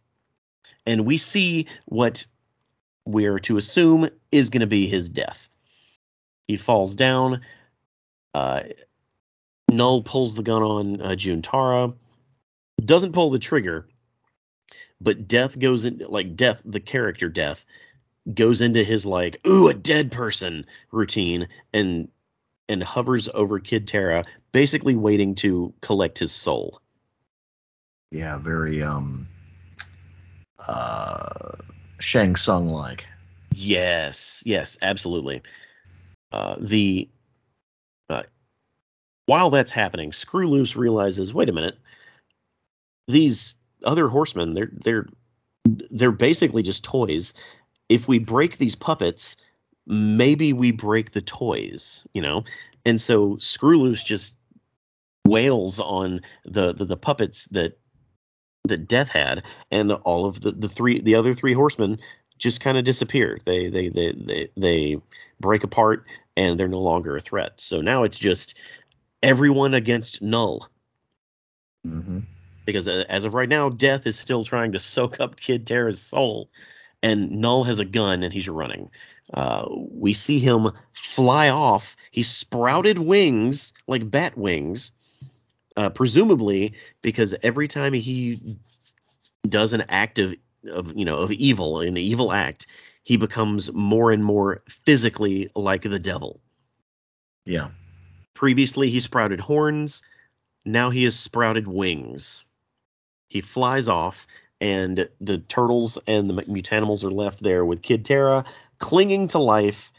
and 0.86 1.06
we 1.06 1.18
see 1.18 1.68
what 1.86 2.26
we're 3.06 3.40
to 3.40 3.58
assume 3.58 4.10
is 4.32 4.50
going 4.50 4.62
to 4.62 4.68
be 4.68 4.88
his 4.88 5.10
death. 5.10 5.48
He 6.48 6.58
falls 6.58 6.96
down. 6.96 7.42
Uh, 8.34 8.64
Null 9.70 10.04
pulls 10.04 10.36
the 10.36 10.44
gun 10.44 10.64
on 10.64 11.02
uh, 11.02 11.10
Juntara, 11.12 11.94
doesn't 12.84 13.14
pull 13.14 13.30
the 13.30 13.40
trigger, 13.40 13.88
but 15.02 15.28
Death 15.28 15.58
goes 15.58 15.86
in 15.86 16.02
like 16.08 16.36
Death, 16.36 16.62
the 16.66 16.80
character 16.80 17.30
Death, 17.30 17.66
goes 18.32 18.62
into 18.62 18.84
his 18.84 19.06
like 19.06 19.46
ooh 19.48 19.68
a 19.68 19.74
dead 19.74 20.12
person 20.12 20.66
routine 20.92 21.48
and 21.74 22.10
and 22.68 22.82
hovers 22.82 23.30
over 23.34 23.60
Kid 23.60 23.88
Terra, 23.88 24.26
basically 24.52 24.96
waiting 24.96 25.36
to 25.36 25.74
collect 25.82 26.18
his 26.18 26.32
soul. 26.32 26.82
Yeah, 28.12 28.38
very 28.38 28.82
um 28.82 29.28
uh 30.60 31.52
Shang 32.00 32.36
Tsung 32.36 32.70
like. 32.70 33.08
Yes, 33.54 34.44
yes, 34.46 34.78
absolutely. 34.82 35.42
Uh, 36.32 36.56
the 36.60 37.08
while 39.26 39.50
that's 39.50 39.72
happening, 39.72 40.12
Screwloose 40.12 40.76
realizes, 40.76 41.34
wait 41.34 41.50
a 41.50 41.54
minute, 41.54 41.78
these 43.08 43.56
other 43.84 44.08
horsemen, 44.08 44.54
they're 44.54 44.72
they're 44.72 45.08
they're 45.66 46.12
basically 46.12 46.64
just 46.64 46.84
toys. 46.84 47.34
If 47.90 48.08
we 48.08 48.20
break 48.20 48.58
these 48.58 48.76
puppets, 48.76 49.38
maybe 49.86 50.54
we 50.54 50.72
break 50.72 51.12
the 51.12 51.22
toys, 51.22 52.06
you 52.14 52.22
know. 52.22 52.44
And 52.86 53.02
so 53.02 53.38
Screwloose 53.38 54.04
just 54.04 54.36
wails 55.26 55.80
on 55.80 56.22
the 56.46 56.74
the, 56.74 56.86
the 56.86 56.98
puppets 56.98 57.46
that 57.46 57.78
that 58.66 58.88
Death 58.88 59.10
had, 59.10 59.44
and 59.72 59.92
all 59.92 60.26
of 60.26 60.42
the 60.42 60.52
the 60.52 60.70
three 60.70 61.02
the 61.02 61.16
other 61.16 61.34
three 61.34 61.54
horsemen 61.54 62.00
just 62.38 62.62
kind 62.62 62.78
of 62.78 62.84
disappear. 62.84 63.40
They 63.46 63.70
they 63.70 63.90
they 63.90 64.12
they 64.14 64.50
they 64.58 65.02
break 65.40 65.64
apart 65.64 66.06
and 66.38 66.60
they're 66.60 66.68
no 66.68 66.82
longer 66.82 67.16
a 67.16 67.22
threat. 67.22 67.54
So 67.58 67.82
now 67.82 68.04
it's 68.04 68.20
just 68.20 68.58
everyone 69.26 69.74
against 69.74 70.22
Null 70.22 70.70
Mm-hmm. 71.86 72.20
because 72.66 72.88
uh, 72.88 73.04
as 73.08 73.26
of 73.26 73.36
right 73.36 73.48
now, 73.48 73.70
Death 73.70 74.08
is 74.08 74.18
still 74.18 74.44
trying 74.44 74.72
to 74.72 74.80
soak 74.80 75.20
up 75.20 75.40
Kid 75.40 75.68
Terra's 75.68 76.02
soul, 76.02 76.50
and 77.04 77.30
Null 77.30 77.64
has 77.64 77.80
a 77.80 77.86
gun 77.86 78.24
and 78.24 78.34
he's 78.34 78.50
running. 78.50 78.90
Uh, 79.32 79.68
we 79.70 80.14
see 80.14 80.40
him 80.40 80.72
fly 80.94 81.50
off. 81.50 81.96
He 82.10 82.24
sprouted 82.24 82.98
wings 82.98 83.72
like 83.88 84.10
bat 84.10 84.36
wings, 84.36 84.94
uh, 85.78 85.90
presumably 85.90 86.74
because 87.04 87.36
every 87.44 87.68
time 87.68 87.94
he 87.94 88.58
does 89.48 89.74
an 89.74 89.84
act 89.90 90.18
of, 90.18 90.34
of 90.68 90.98
you 90.98 91.06
know 91.06 91.18
of 91.18 91.32
evil, 91.32 91.82
an 91.82 91.98
evil 91.98 92.32
act, 92.32 92.66
he 93.04 93.18
becomes 93.18 93.72
more 93.74 94.12
and 94.12 94.24
more 94.24 94.62
physically 94.68 95.52
like 95.56 95.84
the 95.84 96.00
devil. 96.00 96.40
Yeah. 97.46 97.70
Previously, 98.36 98.90
he 98.90 99.00
sprouted 99.00 99.40
horns. 99.40 100.04
Now 100.64 100.92
he 100.92 101.06
has 101.06 101.18
sprouted 101.18 101.68
wings. 101.68 102.44
He 103.28 103.42
flies 103.42 103.88
off, 103.88 104.28
and 104.62 105.10
the 105.20 105.40
turtles 105.40 105.98
and 106.06 106.30
the 106.30 106.44
mutanimals 106.44 107.04
are 107.04 107.12
left 107.12 107.42
there 107.42 107.66
with 107.66 107.82
Kid 107.82 108.06
Terra 108.06 108.46
clinging 108.78 109.30
to 109.30 109.40
life, 109.40 109.92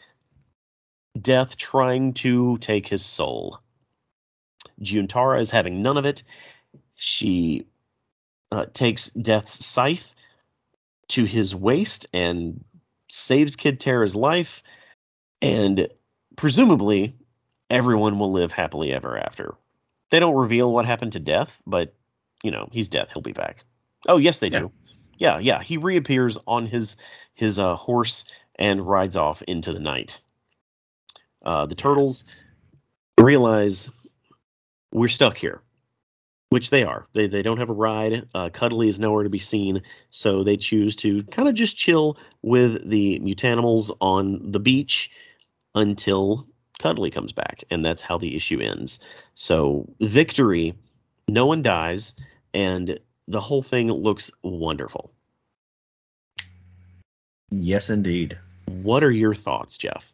Death 1.21 1.57
trying 1.57 2.13
to 2.13 2.59
take 2.59 2.87
his 2.87 3.05
soul. 3.05 3.59
Juntara 4.83 5.41
is 5.41 5.51
having 5.51 5.81
none 5.83 5.97
of 5.97 6.05
it. 6.05 6.23
She 6.95 7.67
uh, 8.53 8.67
takes 8.73 9.09
Death's 9.11 9.65
scythe 9.65 10.15
to 11.09 11.25
his 11.25 11.55
waist 11.55 12.07
and 12.13 12.65
saves 13.09 13.57
Kid 13.57 13.81
Terra's 13.81 14.15
life, 14.15 14.63
and 15.41 15.89
presumably 16.37 17.15
everyone 17.71 18.19
will 18.19 18.33
live 18.33 18.53
happily 18.53 18.93
ever 18.93 19.19
after. 19.19 19.55
They 20.11 20.21
don't 20.21 20.37
reveal 20.37 20.73
what 20.73 20.87
happened 20.87 21.13
to 21.13 21.21
Death, 21.21 21.61
but 21.67 21.95
you 22.43 22.51
know 22.51 22.69
he's 22.73 22.89
Death. 22.89 23.11
He'll 23.13 23.23
be 23.23 23.33
back. 23.33 23.65
Oh 24.09 24.19
yes, 24.19 24.39
they 24.39 24.51
do. 24.51 24.71
Yeah, 25.19 25.39
yeah. 25.39 25.63
He 25.63 25.79
reappears 25.79 26.39
on 26.47 26.67
his 26.67 26.97
his 27.35 27.59
uh, 27.59 27.77
horse 27.77 28.25
and 28.57 28.87
rides 28.87 29.17
off 29.17 29.43
into 29.43 29.73
the 29.73 29.81
night. 29.81 30.21
Uh, 31.45 31.67
the 31.67 31.75
turtles 31.75 32.25
realize 33.21 33.91
we're 34.93 35.09
stuck 35.09 35.37
here, 35.37 35.63
which 36.51 36.71
they 36.71 36.85
are. 36.85 37.07
They 37.13 37.27
they 37.27 37.43
don't 37.43 37.59
have 37.59 37.71
a 37.71 37.75
ride. 37.75 38.29
Uh, 38.35 38.51
Cudley 38.51 38.89
is 38.89 39.01
nowhere 39.01 39.25
to 39.25 39.31
be 39.31 39.39
seen, 39.39 39.83
so 40.11 40.43
they 40.43 40.57
choose 40.57 40.97
to 40.97 41.23
kind 41.25 41.49
of 41.49 41.55
just 41.55 41.77
chill 41.77 42.19
with 42.43 42.89
the 42.89 43.21
mutanimals 43.21 43.97
on 44.01 44.53
the 44.53 44.61
beach 44.61 45.11
until 45.75 46.47
Cudley 46.79 47.11
comes 47.11 47.33
back, 47.33 47.65
and 47.71 47.85
that's 47.85 48.03
how 48.03 48.19
the 48.19 48.37
issue 48.37 48.61
ends. 48.61 49.01
So 49.35 49.89
victory, 50.01 50.75
no 51.29 51.47
one 51.47 51.63
dies, 51.63 52.15
and 52.53 52.99
the 53.29 53.41
whole 53.41 53.63
thing 53.63 53.91
looks 53.91 54.31
wonderful. 54.43 55.11
Yes, 57.51 57.91
indeed. 57.91 58.39
What 58.67 59.05
are 59.05 59.11
your 59.11 59.35
thoughts, 59.35 59.79
Jeff? 59.79 60.13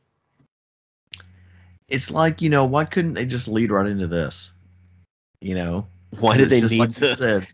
It's 1.88 2.10
like 2.10 2.40
you 2.42 2.48
know, 2.48 2.64
why 2.64 2.84
couldn't 2.84 3.14
they 3.14 3.26
just 3.26 3.48
lead 3.48 3.70
right 3.70 3.86
into 3.86 4.06
this? 4.06 4.52
You 5.40 5.54
know, 5.54 5.86
Why 6.20 6.36
did 6.36 6.48
they 6.48 6.60
just 6.60 6.72
need 6.72 6.80
like 6.80 7.00
you 7.00 7.06
to? 7.06 7.16
said, 7.16 7.46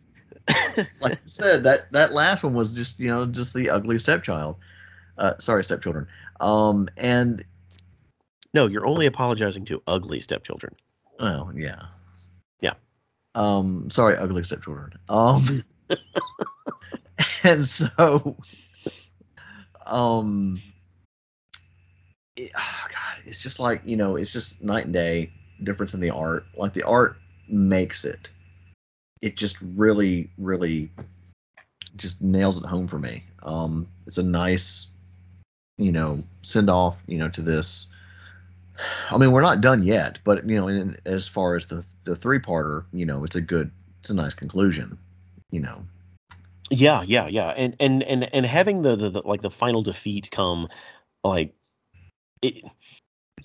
like 1.01 1.19
you 1.25 1.31
said 1.31 1.65
that 1.65 1.91
that 1.93 2.13
last 2.13 2.43
one 2.43 2.55
was 2.55 2.73
just 2.73 3.01
you 3.01 3.09
know 3.09 3.27
just 3.27 3.55
the 3.55 3.71
ugly 3.71 3.99
stepchild. 3.99 4.57
Uh, 5.17 5.35
sorry, 5.39 5.65
stepchildren. 5.65 6.07
Um, 6.39 6.89
and 6.97 7.45
No, 8.59 8.67
you're 8.67 8.89
only 8.89 9.07
apologizing 9.07 9.65
to 9.67 9.81
ugly 9.87 10.21
stepchildren. 10.21 10.75
Oh 11.21 11.53
yeah, 11.55 11.81
Yeah. 12.61 12.75
Um, 13.37 13.89
sorry, 13.89 14.17
ugly 14.17 14.43
stepchildren. 14.43 14.95
Um, 15.09 15.63
and 17.45 17.65
so, 17.65 18.37
um, 19.87 20.61
it- 22.35 22.51
ah, 22.57 22.89
it's 23.27 23.41
just 23.41 23.61
like 23.61 23.81
you 23.85 23.95
know, 23.97 24.17
it's 24.17 24.33
just 24.33 24.61
night 24.61 24.87
and 24.87 24.93
day 24.93 25.31
difference 25.63 25.95
in 25.95 26.01
the 26.01 26.11
art. 26.11 26.45
Like 26.57 26.73
the 26.73 26.83
art 26.83 27.17
makes 27.49 28.05
it. 28.05 28.29
It 29.23 29.37
just 29.37 29.55
really, 29.61 30.31
really, 30.37 30.91
just 31.95 32.21
nails 32.23 32.61
it 32.61 32.67
home 32.67 32.89
for 32.89 32.99
me. 32.99 33.23
Um, 33.45 33.87
it's 34.09 34.19
a 34.19 34.23
nice, 34.25 34.89
you 35.77 35.93
know, 35.93 36.25
send 36.43 36.69
off, 36.69 36.97
you 37.07 37.19
know, 37.19 37.29
to 37.29 37.41
this. 37.43 37.93
I 39.11 39.17
mean, 39.19 39.33
we're 39.33 39.43
not 39.43 39.61
done 39.61 39.83
yet, 39.83 40.19
but 40.25 40.49
you 40.49 40.57
know, 40.57 40.69
in, 40.69 40.97
as 41.05 41.29
far 41.29 41.57
as 41.57 41.67
the 41.67 41.85
the 42.05 42.17
three 42.17 42.39
parter, 42.39 42.85
you 42.93 43.07
know, 43.07 43.25
it's 43.25 43.37
a 43.37 43.41
good, 43.41 43.71
it's 44.01 44.11
a 44.11 44.15
nice 44.15 44.35
conclusion. 44.35 44.99
You 45.51 45.61
know, 45.61 45.85
Yeah, 46.71 47.03
yeah, 47.03 47.27
yeah, 47.29 47.49
and 47.51 47.77
and 47.81 48.03
and 48.03 48.33
and 48.35 48.47
having 48.47 48.83
the, 48.83 48.97
the, 48.97 49.11
the 49.11 49.27
like 49.27 49.41
the 49.41 49.51
final 49.51 49.83
defeat 49.83 50.31
come, 50.31 50.69
like 51.25 51.55
it, 52.43 52.65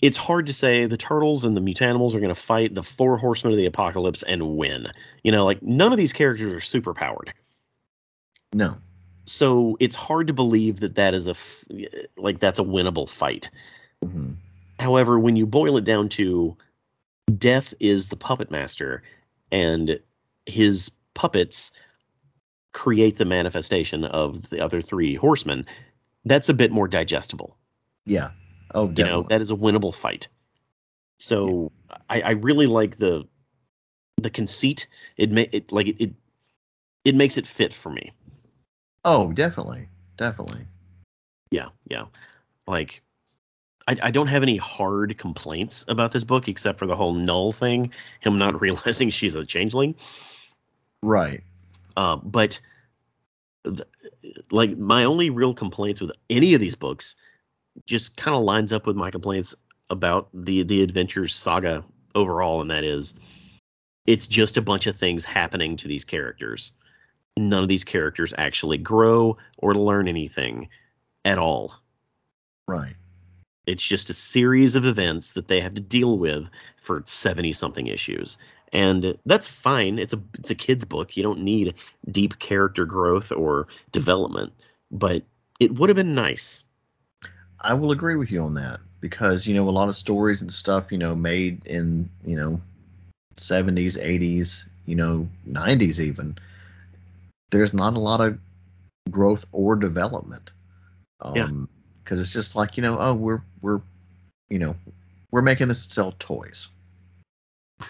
it's 0.02 0.18
hard 0.18 0.48
to 0.48 0.54
say 0.54 0.86
the 0.86 0.98
turtles 0.98 1.46
and 1.46 1.56
the 1.56 1.62
mutanimals 1.62 2.14
are 2.16 2.20
going 2.20 2.34
to 2.34 2.36
fight 2.36 2.76
the 2.76 2.84
four 2.84 3.18
horsemen 3.18 3.54
of 3.54 3.58
the 3.58 3.66
apocalypse 3.66 4.24
and 4.24 4.58
win. 4.58 4.88
You 5.24 5.32
know, 5.32 5.46
like 5.46 5.64
none 5.64 5.92
of 5.92 5.98
these 5.98 6.14
characters 6.14 6.54
are 6.54 6.62
super 6.62 6.94
powered, 6.94 7.34
no, 8.54 8.78
so 9.26 9.78
it's 9.80 9.96
hard 9.96 10.28
to 10.28 10.34
believe 10.34 10.82
that 10.82 10.96
that 10.96 11.14
is 11.14 11.28
a 11.28 11.32
f- 11.32 11.66
like 12.18 12.40
that's 12.40 12.60
a 12.60 12.64
winnable 12.64 13.10
fight. 13.10 13.50
hmm 14.04 14.34
However, 14.84 15.18
when 15.18 15.38
you 15.38 15.46
boil 15.46 15.78
it 15.78 15.86
down 15.86 16.10
to 16.10 16.58
Death 17.38 17.74
is 17.80 18.10
the 18.10 18.18
puppet 18.18 18.52
master, 18.52 19.02
and 19.50 20.02
his 20.46 20.92
puppets 21.14 21.72
create 22.74 23.16
the 23.16 23.24
manifestation 23.24 24.04
of 24.04 24.50
the 24.50 24.60
other 24.60 24.82
three 24.82 25.16
horsemen, 25.16 25.66
that's 26.26 26.50
a 26.50 26.54
bit 26.54 26.70
more 26.70 26.90
digestible. 26.90 27.56
yeah, 28.06 28.32
oh, 28.76 28.92
You 28.98 29.06
know, 29.06 29.24
that 29.30 29.40
is 29.40 29.52
a 29.52 29.56
winnable 29.56 29.96
fight. 29.96 30.28
So 31.18 31.72
I, 32.10 32.20
I 32.20 32.32
really 32.32 32.68
like 32.68 32.98
the 32.98 33.26
the 34.18 34.30
conceit. 34.30 34.88
It 35.16 35.32
ma- 35.32 35.46
it 35.54 35.72
like 35.72 35.88
it, 35.88 35.96
it 36.02 36.14
it 37.06 37.16
makes 37.16 37.38
it 37.38 37.48
fit 37.48 37.74
for 37.74 37.90
me. 37.90 38.12
oh, 39.06 39.32
definitely, 39.32 39.88
definitely. 40.18 40.68
Yeah, 41.52 41.70
yeah. 41.90 42.08
Like 42.68 43.02
I, 43.88 43.98
I 44.02 44.12
don't 44.12 44.28
have 44.28 44.44
any 44.44 44.58
hard 44.58 45.18
complaints 45.18 45.86
about 45.88 46.12
this 46.12 46.24
book 46.24 46.48
except 46.48 46.80
for 46.80 46.86
the 46.86 46.96
whole 46.96 47.14
null 47.14 47.52
thing, 47.52 47.92
him 48.22 48.38
not 48.38 48.62
realizing 48.62 49.10
she's 49.10 49.36
a 49.36 49.46
changeling. 49.46 49.96
Right. 51.02 51.44
Uh, 51.96 52.16
but 52.18 52.60
th- 53.66 53.88
like 54.52 54.78
my 54.78 55.04
only 55.04 55.30
real 55.30 55.54
complaints 55.54 56.02
with 56.02 56.12
any 56.30 56.54
of 56.54 56.62
these 56.62 56.76
books 56.76 57.16
just 57.86 58.16
kind 58.16 58.36
of 58.36 58.44
lines 58.44 58.72
up 58.72 58.88
with 58.88 58.96
my 58.96 59.12
complaints 59.12 59.56
about 59.90 60.30
the 60.34 60.64
the 60.64 60.82
adventures 60.82 61.36
saga 61.36 61.84
overall, 62.16 62.62
and 62.62 62.72
that 62.72 62.84
is 62.84 63.16
it's 64.06 64.28
just 64.28 64.58
a 64.58 64.62
bunch 64.62 64.88
of 64.88 64.96
things 64.96 65.26
happening 65.26 65.78
to 65.78 65.88
these 65.88 66.06
characters. 66.06 66.72
None 67.38 67.64
of 67.64 67.70
these 67.70 67.84
characters 67.84 68.34
actually 68.38 68.78
grow 68.78 69.38
or 69.58 69.76
learn 69.76 70.08
anything 70.08 70.70
at 71.26 71.38
all. 71.38 71.74
Right. 72.68 72.96
It's 73.66 73.84
just 73.84 74.10
a 74.10 74.14
series 74.14 74.76
of 74.76 74.86
events 74.86 75.32
that 75.32 75.48
they 75.48 75.62
have 75.62 75.76
to 75.76 75.82
deal 75.82 76.18
with 76.18 76.50
for 76.78 77.02
70 77.06 77.54
something 77.54 77.88
issues. 77.88 78.38
And 78.72 79.18
that's 79.26 79.48
fine. 79.48 80.00
It's 80.00 80.14
a 80.14 80.22
it's 80.38 80.52
a 80.52 80.56
kids 80.56 80.84
book. 80.86 81.16
You 81.16 81.24
don't 81.24 81.44
need 81.44 81.76
deep 82.10 82.40
character 82.40 82.86
growth 82.86 83.32
or 83.32 83.68
development, 83.92 84.54
but 84.92 85.24
it 85.60 85.76
would 85.76 85.90
have 85.90 85.96
been 85.96 86.16
nice. 86.16 86.64
I 87.60 87.74
will 87.74 87.92
agree 87.92 88.16
with 88.16 88.32
you 88.32 88.42
on 88.44 88.56
that 88.56 88.80
because 89.00 89.48
you 89.48 89.54
know 89.54 89.70
a 89.70 89.72
lot 89.72 89.90
of 89.90 89.96
stories 89.96 90.42
and 90.42 90.52
stuff 90.52 90.92
you 90.92 90.98
know 90.98 91.16
made 91.16 91.66
in 91.66 92.10
you 92.26 92.36
know 92.36 92.60
70s, 93.38 93.98
80s, 93.98 94.70
you 94.86 94.96
know 94.96 95.28
90s 95.46 96.02
even. 96.02 96.38
There's 97.52 97.74
not 97.74 97.94
a 97.94 98.00
lot 98.00 98.22
of 98.22 98.40
growth 99.12 99.46
or 99.52 99.76
development. 99.76 100.52
Um, 101.22 101.36
Yeah. 101.36 101.83
Because 102.04 102.20
it's 102.20 102.32
just 102.34 102.56
like 102.56 102.78
you 102.78 102.84
know 102.84 102.98
oh 103.00 103.14
we're 103.14 103.42
we're 103.62 103.82
you 104.50 104.60
know 104.60 104.76
we're 105.32 105.42
making 105.42 105.68
this 105.70 105.84
sell 105.84 106.14
toys. 106.20 106.70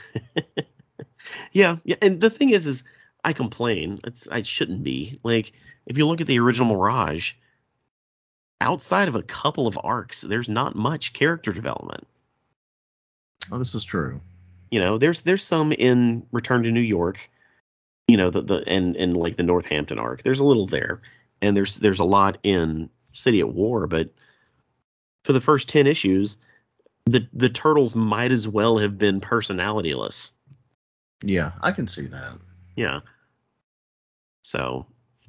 Yeah, 1.51 1.77
yeah. 1.83 1.95
And 2.01 2.19
the 2.21 2.29
thing 2.29 2.49
is 2.51 2.67
is 2.67 2.83
I 3.23 3.33
complain. 3.33 3.99
It's 4.05 4.27
I 4.27 4.41
shouldn't 4.41 4.83
be. 4.83 5.19
Like 5.23 5.53
if 5.85 5.97
you 5.97 6.05
look 6.05 6.21
at 6.21 6.27
the 6.27 6.39
original 6.39 6.75
Mirage, 6.75 7.33
outside 8.61 9.07
of 9.07 9.15
a 9.15 9.23
couple 9.23 9.67
of 9.67 9.79
arcs, 9.83 10.21
there's 10.21 10.49
not 10.49 10.75
much 10.75 11.13
character 11.13 11.51
development. 11.53 12.05
Oh, 13.51 13.57
this 13.57 13.75
is 13.75 13.83
true. 13.83 14.21
you 14.71 14.79
know 14.79 14.97
there's 14.97 15.21
there's 15.21 15.43
some 15.43 15.71
in 15.71 16.25
return 16.31 16.63
to 16.63 16.71
new 16.71 16.79
york 16.79 17.29
you 18.07 18.17
know 18.17 18.29
the 18.29 18.41
the 18.41 18.63
and 18.67 18.95
and 18.95 19.15
like 19.15 19.35
the 19.35 19.43
northampton 19.43 19.99
arc 19.99 20.23
there's 20.23 20.39
a 20.39 20.45
little 20.45 20.65
there 20.65 21.01
and 21.41 21.55
there's 21.55 21.75
there's 21.77 21.99
a 21.99 22.03
lot 22.05 22.37
in 22.43 22.89
city 23.23 23.39
at 23.39 23.53
war 23.53 23.87
but 23.87 24.09
for 25.23 25.33
the 25.33 25.41
first 25.41 25.69
10 25.69 25.87
issues 25.87 26.37
the 27.05 27.27
the 27.33 27.49
turtles 27.49 27.95
might 27.95 28.31
as 28.31 28.47
well 28.47 28.77
have 28.77 28.97
been 28.97 29.19
personalityless 29.21 30.31
Yeah, 31.23 31.51
I 31.61 31.71
can 31.71 31.87
see 31.87 32.05
that. 32.07 32.33
yeah 32.75 32.99
so 34.43 34.85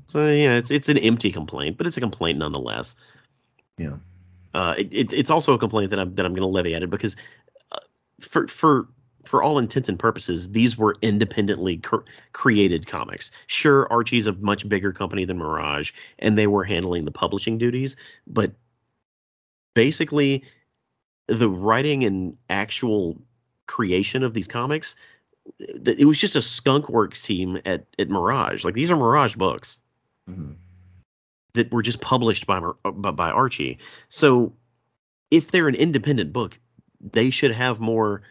so 0.08 0.26
yeah 0.26 0.56
it's 0.56 0.70
it's 0.70 0.88
an 0.88 0.98
empty 0.98 1.30
complaint 1.32 1.76
but 1.78 1.86
it's 1.86 1.96
a 1.96 2.00
complaint 2.00 2.38
nonetheless 2.38 2.96
Yeah. 3.78 3.96
uh, 4.54 4.74
it, 4.78 4.92
it, 4.92 5.12
it's 5.12 5.30
also 5.30 5.54
a 5.54 5.58
complaint 5.58 5.90
that 5.90 6.00
I'm 6.00 6.14
that 6.16 6.26
I'm 6.26 6.32
going 6.32 6.42
to 6.42 6.54
levy 6.54 6.74
at 6.74 6.82
it 6.82 6.90
because 6.90 7.16
uh, 7.72 7.78
for 8.20 8.46
for 8.48 8.88
for 9.34 9.42
all 9.42 9.58
intents 9.58 9.88
and 9.88 9.98
purposes, 9.98 10.52
these 10.52 10.78
were 10.78 10.96
independently 11.02 11.78
cr- 11.78 12.06
created 12.32 12.86
comics. 12.86 13.32
Sure, 13.48 13.92
Archie's 13.92 14.28
a 14.28 14.32
much 14.34 14.68
bigger 14.68 14.92
company 14.92 15.24
than 15.24 15.38
Mirage, 15.38 15.90
and 16.20 16.38
they 16.38 16.46
were 16.46 16.62
handling 16.62 17.04
the 17.04 17.10
publishing 17.10 17.58
duties, 17.58 17.96
but 18.28 18.52
basically, 19.74 20.44
the 21.26 21.50
writing 21.50 22.04
and 22.04 22.36
actual 22.48 23.20
creation 23.66 24.22
of 24.22 24.34
these 24.34 24.46
comics, 24.46 24.94
it 25.58 26.06
was 26.06 26.20
just 26.20 26.36
a 26.36 26.40
Skunk 26.40 26.88
Works 26.88 27.20
team 27.20 27.58
at 27.64 27.86
at 27.98 28.08
Mirage. 28.08 28.64
Like 28.64 28.74
these 28.74 28.92
are 28.92 28.96
Mirage 28.96 29.34
books 29.34 29.80
hmm 30.28 30.52
that 31.54 31.72
were 31.72 31.82
just 31.82 32.00
published 32.00 32.46
by 32.46 32.60
by, 32.84 33.10
by 33.10 33.30
Archie. 33.30 33.78
So 34.08 34.52
if 35.32 35.50
they're 35.50 35.66
an 35.66 35.74
independent 35.74 36.32
book, 36.32 36.56
they 37.00 37.30
should 37.30 37.50
have 37.50 37.80
more 37.80 38.22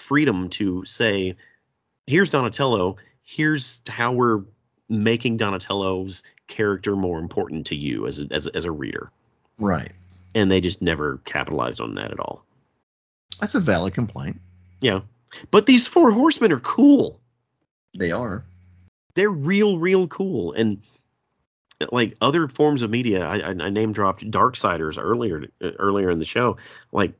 freedom 0.00 0.48
to 0.50 0.84
say, 0.84 1.36
here's 2.06 2.30
Donatello, 2.30 2.96
here's 3.22 3.80
how 3.88 4.12
we're 4.12 4.42
making 4.88 5.36
Donatello's 5.36 6.24
character 6.48 6.96
more 6.96 7.18
important 7.18 7.66
to 7.66 7.76
you 7.76 8.06
as 8.06 8.20
a, 8.20 8.26
as 8.32 8.48
a, 8.48 8.56
as 8.56 8.64
a 8.64 8.72
reader. 8.72 9.08
Right. 9.58 9.92
And 10.34 10.50
they 10.50 10.60
just 10.60 10.82
never 10.82 11.18
capitalized 11.24 11.80
on 11.80 11.94
that 11.94 12.10
at 12.10 12.18
all. 12.18 12.44
That's 13.40 13.54
a 13.54 13.60
valid 13.60 13.94
complaint. 13.94 14.40
Yeah. 14.80 15.00
But 15.50 15.66
these 15.66 15.86
four 15.86 16.10
horsemen 16.10 16.50
are 16.50 16.60
cool. 16.60 17.20
They 17.96 18.10
are. 18.10 18.44
they're 19.14 19.30
real, 19.30 19.78
real 19.78 20.08
cool. 20.08 20.52
And 20.52 20.82
like 21.90 22.16
other 22.20 22.48
forms 22.48 22.82
of 22.82 22.90
media, 22.90 23.24
I, 23.26 23.38
I, 23.38 23.50
I 23.50 23.70
name 23.70 23.92
dropped 23.92 24.28
Darksiders 24.30 24.98
earlier 25.02 25.46
earlier 25.60 26.10
in 26.10 26.18
the 26.18 26.24
show. 26.24 26.56
Like 26.92 27.14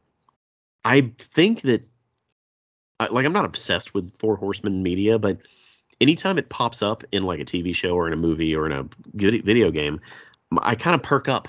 I 0.85 1.13
think 1.19 1.63
that 1.63 1.87
I, 3.01 3.07
like 3.09 3.25
I'm 3.27 3.33
not 3.33 3.45
obsessed 3.47 3.95
with 3.95 4.17
Four 4.19 4.37
Horsemen 4.37 4.83
media, 4.83 5.19
but 5.19 5.39
anytime 6.01 6.39
it 6.39 6.49
pops 6.49 6.83
up 6.83 7.03
in 7.11 7.23
like 7.25 7.41
a 7.41 7.45
TV 7.45 7.75
show 7.75 7.91
or 7.97 8.07
in 8.07 8.13
a 8.13 8.17
movie 8.17 8.55
or 8.55 8.67
in 8.67 8.73
a 8.73 8.87
good 9.17 9.43
video 9.45 9.71
game, 9.71 10.01
I 10.59 10.75
kind 10.75 10.95
of 10.95 11.03
perk 11.03 11.29
up 11.29 11.49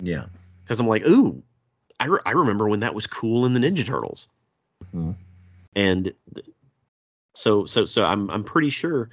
Yeah. 0.00 0.26
because 0.62 0.78
I'm 0.78 0.86
like, 0.86 1.06
ooh, 1.06 1.42
I, 1.98 2.06
re- 2.06 2.20
I 2.26 2.32
remember 2.32 2.68
when 2.68 2.80
that 2.80 2.94
was 2.94 3.06
cool 3.06 3.46
in 3.46 3.54
the 3.54 3.60
Ninja 3.60 3.84
Turtles. 3.84 4.28
Mhm. 4.94 5.14
and 5.76 6.12
so 7.34 7.64
so 7.66 7.86
so 7.86 8.04
I'm 8.04 8.28
I'm 8.30 8.42
pretty 8.44 8.70
sure 8.70 9.08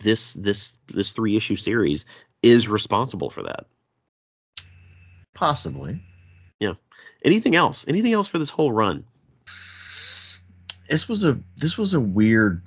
this 0.00 0.32
this 0.34 0.78
this 0.88 1.12
three 1.12 1.36
issue 1.36 1.54
series 1.56 2.06
is 2.42 2.66
responsible 2.68 3.30
for 3.30 3.42
that. 3.44 3.66
Possibly. 5.34 6.02
Yeah. 6.60 6.74
Anything 7.22 7.54
else? 7.54 7.86
Anything 7.88 8.12
else 8.14 8.26
for 8.28 8.38
this 8.38 8.50
whole 8.50 8.72
run? 8.72 9.04
This 10.88 11.08
was 11.08 11.24
a 11.24 11.38
this 11.56 11.76
was 11.76 11.94
a 11.94 12.00
weird 12.00 12.62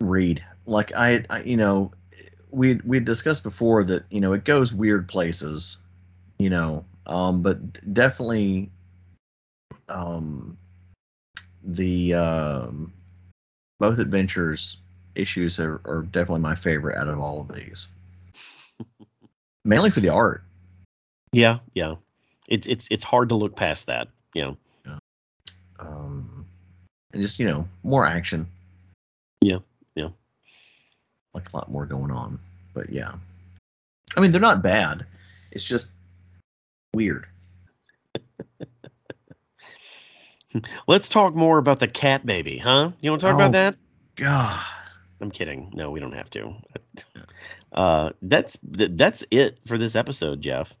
read. 0.00 0.44
Like 0.66 0.92
I, 0.94 1.24
I 1.30 1.42
you 1.42 1.56
know, 1.56 1.92
we 2.50 2.74
we 2.84 3.00
discussed 3.00 3.42
before 3.42 3.84
that 3.84 4.04
you 4.10 4.20
know 4.20 4.32
it 4.32 4.44
goes 4.44 4.72
weird 4.72 5.08
places, 5.08 5.78
you 6.38 6.50
know, 6.50 6.84
um, 7.06 7.42
but 7.42 7.92
definitely, 7.92 8.70
um, 9.88 10.56
the 11.62 12.14
um, 12.14 12.92
both 13.78 13.98
adventures 13.98 14.78
issues 15.14 15.58
are, 15.58 15.80
are 15.84 16.02
definitely 16.02 16.40
my 16.40 16.54
favorite 16.54 16.96
out 16.96 17.08
of 17.08 17.18
all 17.18 17.40
of 17.40 17.54
these. 17.54 17.88
Mainly 19.64 19.90
for 19.90 20.00
the 20.00 20.08
art. 20.08 20.42
Yeah, 21.32 21.58
yeah. 21.74 21.96
it's 22.48 22.66
it's 22.66 22.88
it's 22.90 23.04
hard 23.04 23.28
to 23.30 23.34
look 23.36 23.56
past 23.56 23.86
that. 23.86 24.08
You 24.34 24.42
know. 24.42 24.56
And 27.12 27.22
just 27.22 27.38
you 27.38 27.46
know 27.46 27.66
more 27.82 28.06
action. 28.06 28.46
Yeah. 29.40 29.58
Yeah. 29.94 30.08
Like 31.34 31.52
a 31.52 31.56
lot 31.56 31.70
more 31.70 31.86
going 31.86 32.10
on. 32.10 32.38
But 32.74 32.90
yeah. 32.90 33.12
I 34.16 34.20
mean 34.20 34.32
they're 34.32 34.40
not 34.40 34.62
bad. 34.62 35.06
It's 35.50 35.64
just 35.64 35.88
weird. 36.94 37.26
Let's 40.88 41.08
talk 41.08 41.34
more 41.34 41.58
about 41.58 41.78
the 41.80 41.86
cat 41.88 42.26
baby, 42.26 42.58
huh? 42.58 42.90
You 43.00 43.10
want 43.10 43.20
to 43.20 43.26
talk 43.26 43.34
Oh. 43.34 43.38
about 43.38 43.52
that? 43.52 43.76
God. 44.16 44.60
I'm 45.20 45.30
kidding. 45.30 45.70
No, 45.74 45.90
we 45.90 46.00
don't 46.00 46.12
have 46.14 46.30
to. 46.30 46.54
Uh, 47.72 48.10
that's 48.22 48.58
that's 48.64 49.22
it 49.30 49.56
for 49.64 49.78
this 49.78 49.94
episode, 49.94 50.40
Jeff. 50.40 50.74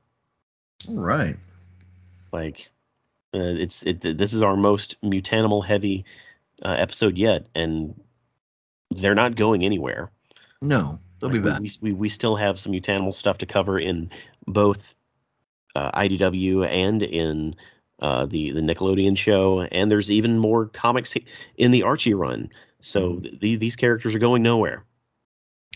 All 0.88 0.96
right. 0.96 1.36
Like, 2.32 2.68
uh, 3.34 3.38
it's 3.58 3.82
it. 3.82 4.00
This 4.00 4.32
is 4.32 4.42
our 4.42 4.56
most 4.56 5.00
mutanimal 5.02 5.64
heavy 5.64 6.04
uh, 6.64 6.74
episode 6.78 7.16
yet, 7.18 7.46
and 7.54 8.00
they're 8.90 9.14
not 9.14 9.36
going 9.36 9.64
anywhere. 9.64 10.10
No, 10.62 10.98
they'll 11.20 11.30
Like, 11.30 11.42
be 11.42 11.48
back. 11.50 11.60
We, 11.60 11.70
we 11.80 11.92
we 11.92 12.08
still 12.08 12.36
have 12.36 12.58
some 12.58 12.72
mutanimal 12.72 13.14
stuff 13.14 13.38
to 13.38 13.46
cover 13.46 13.78
in 13.78 14.10
both 14.46 14.94
uh, 15.74 15.90
IDW 15.92 16.66
and 16.66 17.02
in 17.02 17.56
uh, 18.00 18.26
the 18.26 18.50
the 18.50 18.60
Nickelodeon 18.60 19.16
show, 19.16 19.60
and 19.60 19.90
there's 19.90 20.10
even 20.10 20.38
more 20.38 20.66
comics 20.66 21.14
in 21.56 21.70
the 21.70 21.84
Archie 21.84 22.14
run. 22.14 22.50
So 22.80 23.12
Mm-hmm. 23.14 23.36
th- 23.38 23.60
these 23.60 23.76
characters 23.76 24.14
are 24.14 24.18
going 24.18 24.42
nowhere. 24.42 24.84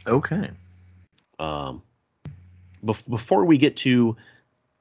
Okay. 0.06 0.50
Um, 1.38 1.82
bef- 2.84 3.08
before 3.08 3.44
we 3.44 3.58
get 3.58 3.76
to 3.78 4.16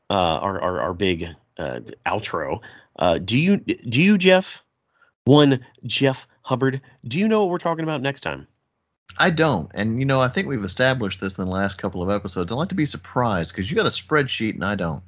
uh, 0.09 0.13
our, 0.41 0.59
our 0.61 0.81
our 0.81 0.93
big 0.93 1.27
uh, 1.57 1.79
outro, 2.05 2.61
uh, 2.99 3.17
do 3.17 3.37
you 3.37 3.57
do 3.57 4.01
you 4.01 4.17
Jeff 4.17 4.63
one 5.25 5.65
Jeff 5.85 6.27
Hubbard? 6.41 6.81
Do 7.07 7.19
you 7.19 7.27
know 7.27 7.41
what 7.41 7.51
we're 7.51 7.57
talking 7.57 7.83
about 7.83 8.01
next 8.01 8.21
time? 8.21 8.47
I 9.17 9.29
don't. 9.29 9.69
And 9.73 9.99
you 9.99 10.05
know, 10.05 10.21
I 10.21 10.27
think 10.27 10.47
we've 10.47 10.63
established 10.63 11.21
this 11.21 11.37
in 11.37 11.45
the 11.45 11.51
last 11.51 11.77
couple 11.77 12.01
of 12.01 12.09
episodes. 12.09 12.51
I 12.51 12.55
like 12.55 12.69
to 12.69 12.75
be 12.75 12.85
surprised 12.85 13.51
because 13.51 13.69
you 13.69 13.75
got 13.75 13.85
a 13.85 13.89
spreadsheet 13.89 14.55
and 14.55 14.65
I 14.65 14.75
don't. 14.75 15.03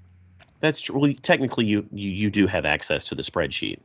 That's 0.60 0.82
true. 0.82 1.00
Well, 1.00 1.14
technically, 1.22 1.66
you, 1.66 1.86
you 1.92 2.10
you 2.10 2.30
do 2.30 2.48
have 2.48 2.66
access 2.66 3.06
to 3.06 3.16
the 3.16 3.24
spreadsheet. 3.24 3.80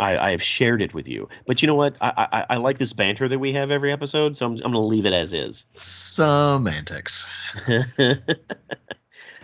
I, 0.00 0.16
I 0.16 0.30
have 0.32 0.42
shared 0.42 0.82
it 0.82 0.92
with 0.92 1.06
you, 1.06 1.28
but 1.46 1.62
you 1.62 1.68
know 1.68 1.76
what? 1.76 1.94
I, 2.00 2.26
I 2.32 2.46
I 2.50 2.56
like 2.56 2.78
this 2.78 2.92
banter 2.92 3.28
that 3.28 3.38
we 3.38 3.52
have 3.52 3.70
every 3.70 3.92
episode, 3.92 4.34
so 4.34 4.46
I'm 4.46 4.52
I'm 4.54 4.72
gonna 4.72 4.80
leave 4.80 5.06
it 5.06 5.12
as 5.12 5.32
is. 5.32 5.66
Semantics. 5.72 7.28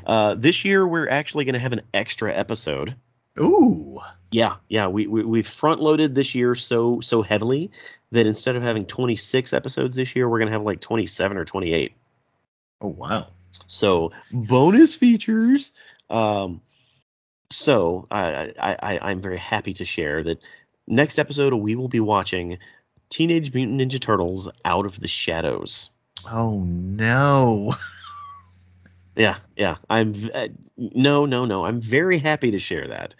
uh, 0.06 0.34
this 0.34 0.64
year 0.64 0.86
we're 0.86 1.08
actually 1.08 1.44
gonna 1.44 1.58
have 1.58 1.72
an 1.72 1.82
extra 1.94 2.34
episode. 2.34 2.94
Ooh. 3.38 4.00
Yeah, 4.32 4.56
yeah, 4.68 4.86
we, 4.86 5.06
we 5.06 5.24
we've 5.24 5.46
front 5.46 5.80
loaded 5.80 6.14
this 6.14 6.34
year 6.34 6.54
so 6.54 7.00
so 7.00 7.22
heavily 7.22 7.70
that 8.12 8.26
instead 8.26 8.56
of 8.56 8.62
having 8.62 8.86
26 8.86 9.52
episodes 9.52 9.96
this 9.96 10.14
year, 10.14 10.28
we're 10.28 10.38
gonna 10.38 10.50
have 10.50 10.62
like 10.62 10.80
27 10.80 11.36
or 11.36 11.44
28. 11.44 11.92
Oh 12.80 12.88
wow. 12.88 13.28
So 13.66 14.12
bonus 14.32 14.94
features. 14.94 15.72
Um, 16.08 16.60
so 17.50 18.06
I, 18.10 18.52
I, 18.58 18.76
I 18.82 19.10
I'm 19.10 19.20
very 19.20 19.38
happy 19.38 19.74
to 19.74 19.84
share 19.84 20.22
that 20.24 20.42
next 20.86 21.18
episode 21.18 21.52
we 21.54 21.74
will 21.74 21.88
be 21.88 22.00
watching 22.00 22.58
Teenage 23.08 23.52
Mutant 23.52 23.80
Ninja 23.80 24.00
Turtles 24.00 24.48
Out 24.64 24.86
of 24.86 25.00
the 25.00 25.08
Shadows. 25.08 25.90
Oh 26.30 26.60
no. 26.60 27.74
Yeah, 29.16 29.38
yeah. 29.56 29.76
I'm 29.88 30.14
uh, 30.34 30.48
no, 30.76 31.24
no, 31.26 31.44
no. 31.44 31.64
I'm 31.64 31.80
very 31.80 32.18
happy 32.18 32.50
to 32.50 32.58
share 32.58 32.86
that. 32.88 33.14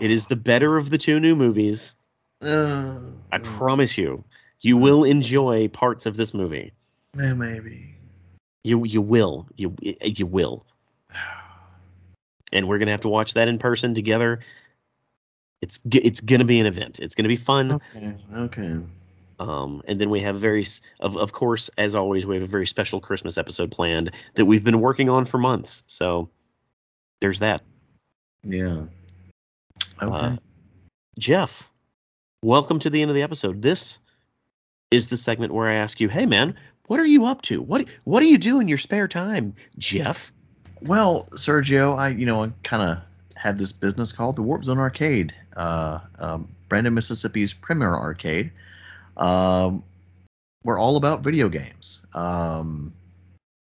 It 0.00 0.10
is 0.10 0.26
the 0.26 0.36
better 0.36 0.76
of 0.76 0.90
the 0.90 0.98
two 0.98 1.20
new 1.20 1.36
movies. 1.36 1.96
Uh, 2.42 2.98
I 3.30 3.38
promise 3.38 3.96
you, 3.96 4.24
you 4.60 4.76
will 4.76 5.04
enjoy 5.04 5.68
parts 5.68 6.06
of 6.06 6.16
this 6.16 6.32
movie. 6.34 6.72
eh, 7.20 7.32
maybe. 7.32 7.94
You 8.64 8.84
you 8.84 9.00
will 9.02 9.48
you 9.56 9.76
you 10.02 10.26
will. 10.26 10.64
and 12.52 12.68
we're 12.68 12.78
gonna 12.78 12.90
have 12.92 13.00
to 13.02 13.08
watch 13.08 13.34
that 13.34 13.48
in 13.48 13.58
person 13.58 13.94
together. 13.94 14.40
It's 15.60 15.80
it's 15.92 16.20
gonna 16.20 16.44
be 16.44 16.60
an 16.60 16.66
event. 16.66 17.00
It's 17.00 17.14
gonna 17.14 17.28
be 17.28 17.36
fun. 17.36 17.80
Okay. 17.94 18.16
Okay. 18.34 18.78
Um, 19.42 19.82
and 19.88 20.00
then 20.00 20.08
we 20.08 20.20
have 20.20 20.38
very 20.38 20.64
of 21.00 21.16
of 21.16 21.32
course 21.32 21.68
as 21.76 21.96
always 21.96 22.24
we 22.24 22.36
have 22.36 22.44
a 22.44 22.46
very 22.46 22.66
special 22.66 23.00
Christmas 23.00 23.36
episode 23.36 23.72
planned 23.72 24.12
that 24.34 24.44
we've 24.44 24.62
been 24.62 24.80
working 24.80 25.10
on 25.10 25.24
for 25.24 25.38
months. 25.38 25.82
So 25.88 26.30
there's 27.20 27.40
that. 27.40 27.62
Yeah. 28.44 28.84
Okay. 30.00 30.12
Uh, 30.14 30.36
Jeff, 31.18 31.68
welcome 32.44 32.78
to 32.78 32.90
the 32.90 33.02
end 33.02 33.10
of 33.10 33.16
the 33.16 33.22
episode. 33.22 33.60
This 33.62 33.98
is 34.92 35.08
the 35.08 35.16
segment 35.16 35.52
where 35.52 35.68
I 35.68 35.74
ask 35.74 35.98
you, 35.98 36.08
"Hey 36.08 36.24
man, 36.24 36.54
what 36.86 37.00
are 37.00 37.04
you 37.04 37.24
up 37.24 37.42
to? 37.42 37.60
What 37.60 37.88
what 38.04 38.20
do 38.20 38.26
you 38.26 38.38
do 38.38 38.60
in 38.60 38.68
your 38.68 38.78
spare 38.78 39.08
time, 39.08 39.54
Jeff?" 39.76 40.32
Well, 40.82 41.26
Sergio, 41.32 41.98
I 41.98 42.10
you 42.10 42.26
know 42.26 42.44
I 42.44 42.52
kind 42.62 42.92
of 42.92 42.98
have 43.34 43.58
this 43.58 43.72
business 43.72 44.12
called 44.12 44.36
the 44.36 44.42
Warp 44.42 44.64
Zone 44.64 44.78
Arcade, 44.78 45.34
uh, 45.56 45.98
um, 46.20 46.48
Brandon, 46.68 46.94
Mississippi's 46.94 47.52
premier 47.52 47.92
arcade. 47.92 48.52
Um, 49.16 49.82
we're 50.64 50.78
all 50.78 50.96
about 50.96 51.22
video 51.22 51.48
games, 51.48 52.00
um, 52.14 52.92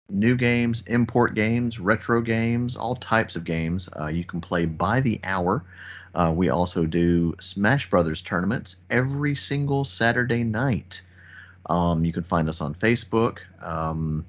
new 0.09 0.35
games, 0.35 0.83
import 0.87 1.35
games, 1.35 1.79
retro 1.79 2.21
games, 2.21 2.75
all 2.75 2.95
types 2.95 3.35
of 3.35 3.43
games. 3.43 3.89
Uh, 3.99 4.07
you 4.07 4.23
can 4.23 4.41
play 4.41 4.65
by 4.65 5.01
the 5.01 5.19
hour. 5.23 5.63
Uh, 6.15 6.33
we 6.35 6.49
also 6.49 6.85
do 6.85 7.35
Smash 7.39 7.89
Brothers 7.89 8.21
tournaments 8.21 8.77
every 8.89 9.35
single 9.35 9.85
Saturday 9.85 10.43
night. 10.43 11.01
Um, 11.69 12.03
you 12.03 12.11
can 12.11 12.23
find 12.23 12.49
us 12.49 12.61
on 12.61 12.73
Facebook. 12.73 13.37
Um, 13.61 14.25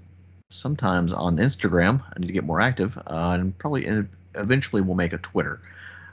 sometimes 0.51 1.12
on 1.12 1.37
Instagram. 1.37 2.03
I 2.03 2.20
need 2.20 2.27
to 2.27 2.32
get 2.32 2.45
more 2.45 2.61
active, 2.61 2.97
uh, 2.99 3.37
and 3.39 3.57
probably 3.57 3.87
in, 3.87 4.09
eventually 4.35 4.82
we'll 4.82 4.97
make 4.97 5.12
a 5.12 5.19
Twitter. 5.19 5.61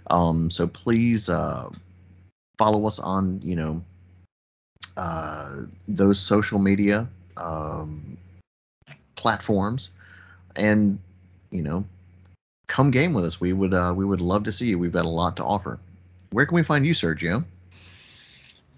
Um, 0.09 0.49
so 0.49 0.67
please 0.67 1.29
uh, 1.29 1.69
follow 2.57 2.85
us 2.87 2.99
on 2.99 3.41
you 3.43 3.55
know 3.55 3.83
uh, 4.97 5.61
those 5.87 6.19
social 6.19 6.59
media 6.59 7.07
um, 7.37 8.17
platforms, 9.15 9.91
and 10.55 10.99
you 11.51 11.61
know 11.61 11.85
come 12.65 12.91
game 12.91 13.13
with 13.13 13.23
us. 13.23 13.39
We 13.39 13.53
would 13.53 13.73
uh, 13.73 13.93
we 13.95 14.03
would 14.03 14.21
love 14.21 14.45
to 14.45 14.51
see 14.51 14.67
you. 14.67 14.79
We've 14.79 14.91
got 14.91 15.05
a 15.05 15.09
lot 15.09 15.37
to 15.37 15.43
offer. 15.43 15.79
Where 16.31 16.45
can 16.45 16.55
we 16.55 16.63
find 16.63 16.85
you, 16.85 16.93
Sergio? 16.93 17.45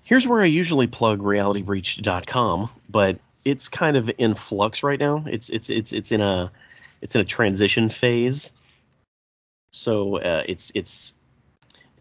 Here's 0.04 0.28
where 0.28 0.42
I 0.42 0.46
usually 0.46 0.88
plug 0.88 1.20
realitybreach.com, 1.20 2.70
but 2.90 3.20
it's 3.46 3.70
kind 3.70 3.96
of 3.96 4.12
in 4.18 4.34
flux 4.34 4.84
right 4.84 5.00
now. 5.00 5.24
It's 5.26 5.50
it's 5.50 5.70
it's 5.70 5.94
it's 5.94 6.12
in 6.12 6.22
a 6.22 6.52
it's 7.02 7.16
in 7.16 7.22
a 7.22 7.26
transition 7.26 7.90
phase. 7.90 8.52
So 9.72 10.18
uh, 10.18 10.44
it's 10.48 10.72
it's 10.76 11.14
it's 11.14 11.14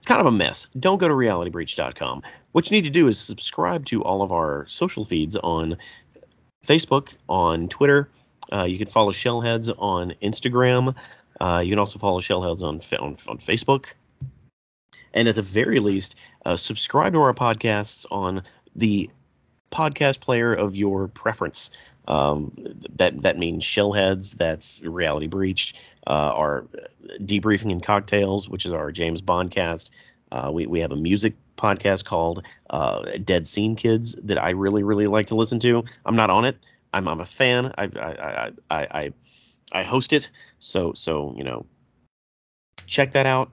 kind 0.09 0.21
of 0.23 0.27
a 0.27 0.33
mess. 0.33 0.67
Don't 0.79 0.97
go 0.97 1.07
to 1.07 1.13
realitybreach.com. 1.13 2.23
What 2.53 2.71
you 2.71 2.77
need 2.77 2.85
to 2.85 2.91
do 2.91 3.09
is 3.09 3.19
subscribe 3.19 3.85
to 3.87 4.03
all 4.03 4.23
of 4.23 4.33
our 4.33 4.65
social 4.67 5.05
feeds 5.05 5.37
on 5.37 5.77
Facebook, 6.65 7.15
on 7.29 7.69
Twitter. 7.69 8.09
Uh, 8.51 8.65
you 8.65 8.79
can 8.79 8.87
follow 8.87 9.13
Shellheads 9.13 9.73
on 9.79 10.15
Instagram. 10.23 10.95
Uh, 11.39 11.61
you 11.63 11.71
can 11.71 11.79
also 11.79 11.99
follow 11.99 12.21
Shellheads 12.21 12.63
on 12.63 12.81
on, 12.99 13.17
on 13.29 13.39
Facebook. 13.39 13.93
And 15.13 15.29
at 15.29 15.35
the 15.35 15.43
very 15.43 15.79
least, 15.79 16.17
uh, 16.45 16.57
subscribe 16.57 17.13
to 17.13 17.21
our 17.21 17.35
podcasts 17.35 18.07
on 18.11 18.45
the 18.75 19.11
podcast 19.71 20.21
player 20.21 20.55
of 20.55 20.75
your 20.75 21.09
preference. 21.09 21.71
Um, 22.09 22.53
that 22.97 23.23
that 23.23 23.39
means 23.39 23.65
Shellheads, 23.65 24.33
that's 24.33 24.83
Reality 24.83 25.27
Breached, 25.27 25.77
uh, 26.07 26.33
our 26.35 26.67
Debriefing 27.21 27.71
and 27.71 27.83
Cocktails, 27.83 28.49
which 28.49 28.65
is 28.65 28.73
our 28.73 28.91
James 28.91 29.21
Bond 29.21 29.51
cast. 29.51 29.93
Uh, 30.33 30.51
we, 30.53 30.67
we 30.67 30.81
have 30.81 30.91
a 30.91 30.97
music 30.97 31.35
podcast 31.57 32.05
called 32.05 32.45
uh, 32.71 33.03
Dead 33.25 33.47
Scene 33.47 33.77
Kids 33.77 34.15
that 34.25 34.39
I 34.39 34.51
really, 34.51 34.83
really 34.83 35.07
like 35.07 35.27
to 35.27 35.35
listen 35.35 35.59
to. 35.61 35.85
I'm 36.05 36.17
not 36.17 36.31
on 36.31 36.45
it. 36.45 36.57
I'm, 36.93 37.07
I'm 37.09 37.21
a 37.21 37.27
fan. 37.27 37.73
I, 37.77 37.85
I, 37.85 38.53
I, 38.71 38.77
I, 38.77 39.13
I, 39.73 39.83
host 39.83 40.13
it. 40.13 40.31
So, 40.59 40.93
so, 40.95 41.35
you 41.37 41.45
know, 41.45 41.67
check 42.87 43.13
that 43.13 43.27
out. 43.27 43.51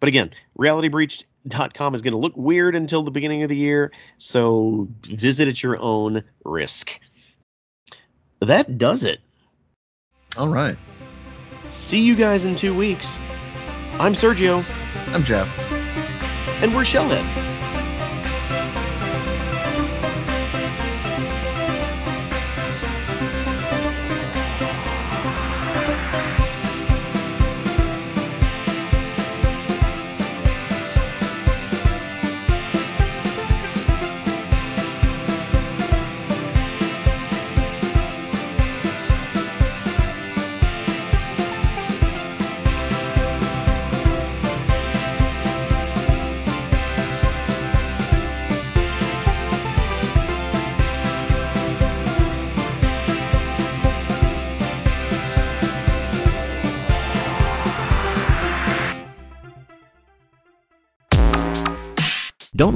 But 0.00 0.08
again, 0.08 0.30
reality 0.56 0.88
realitybreached.com 0.88 1.94
is 1.94 2.02
going 2.02 2.12
to 2.12 2.18
look 2.18 2.36
weird 2.36 2.74
until 2.74 3.02
the 3.02 3.10
beginning 3.10 3.42
of 3.42 3.48
the 3.48 3.56
year, 3.56 3.92
so 4.16 4.88
visit 5.02 5.46
at 5.46 5.62
your 5.62 5.78
own 5.78 6.24
risk. 6.44 6.98
That 8.44 8.78
does 8.78 9.04
it. 9.04 9.20
All 10.36 10.48
right, 10.48 10.76
See 11.70 12.02
you 12.02 12.14
guys 12.16 12.44
in 12.44 12.56
two 12.56 12.74
weeks. 12.74 13.18
I'm 13.98 14.12
Sergio, 14.12 14.64
I'm 15.08 15.24
Jeff. 15.24 15.48
and 16.62 16.74
we're 16.74 16.82
Shellheads. 16.82 17.43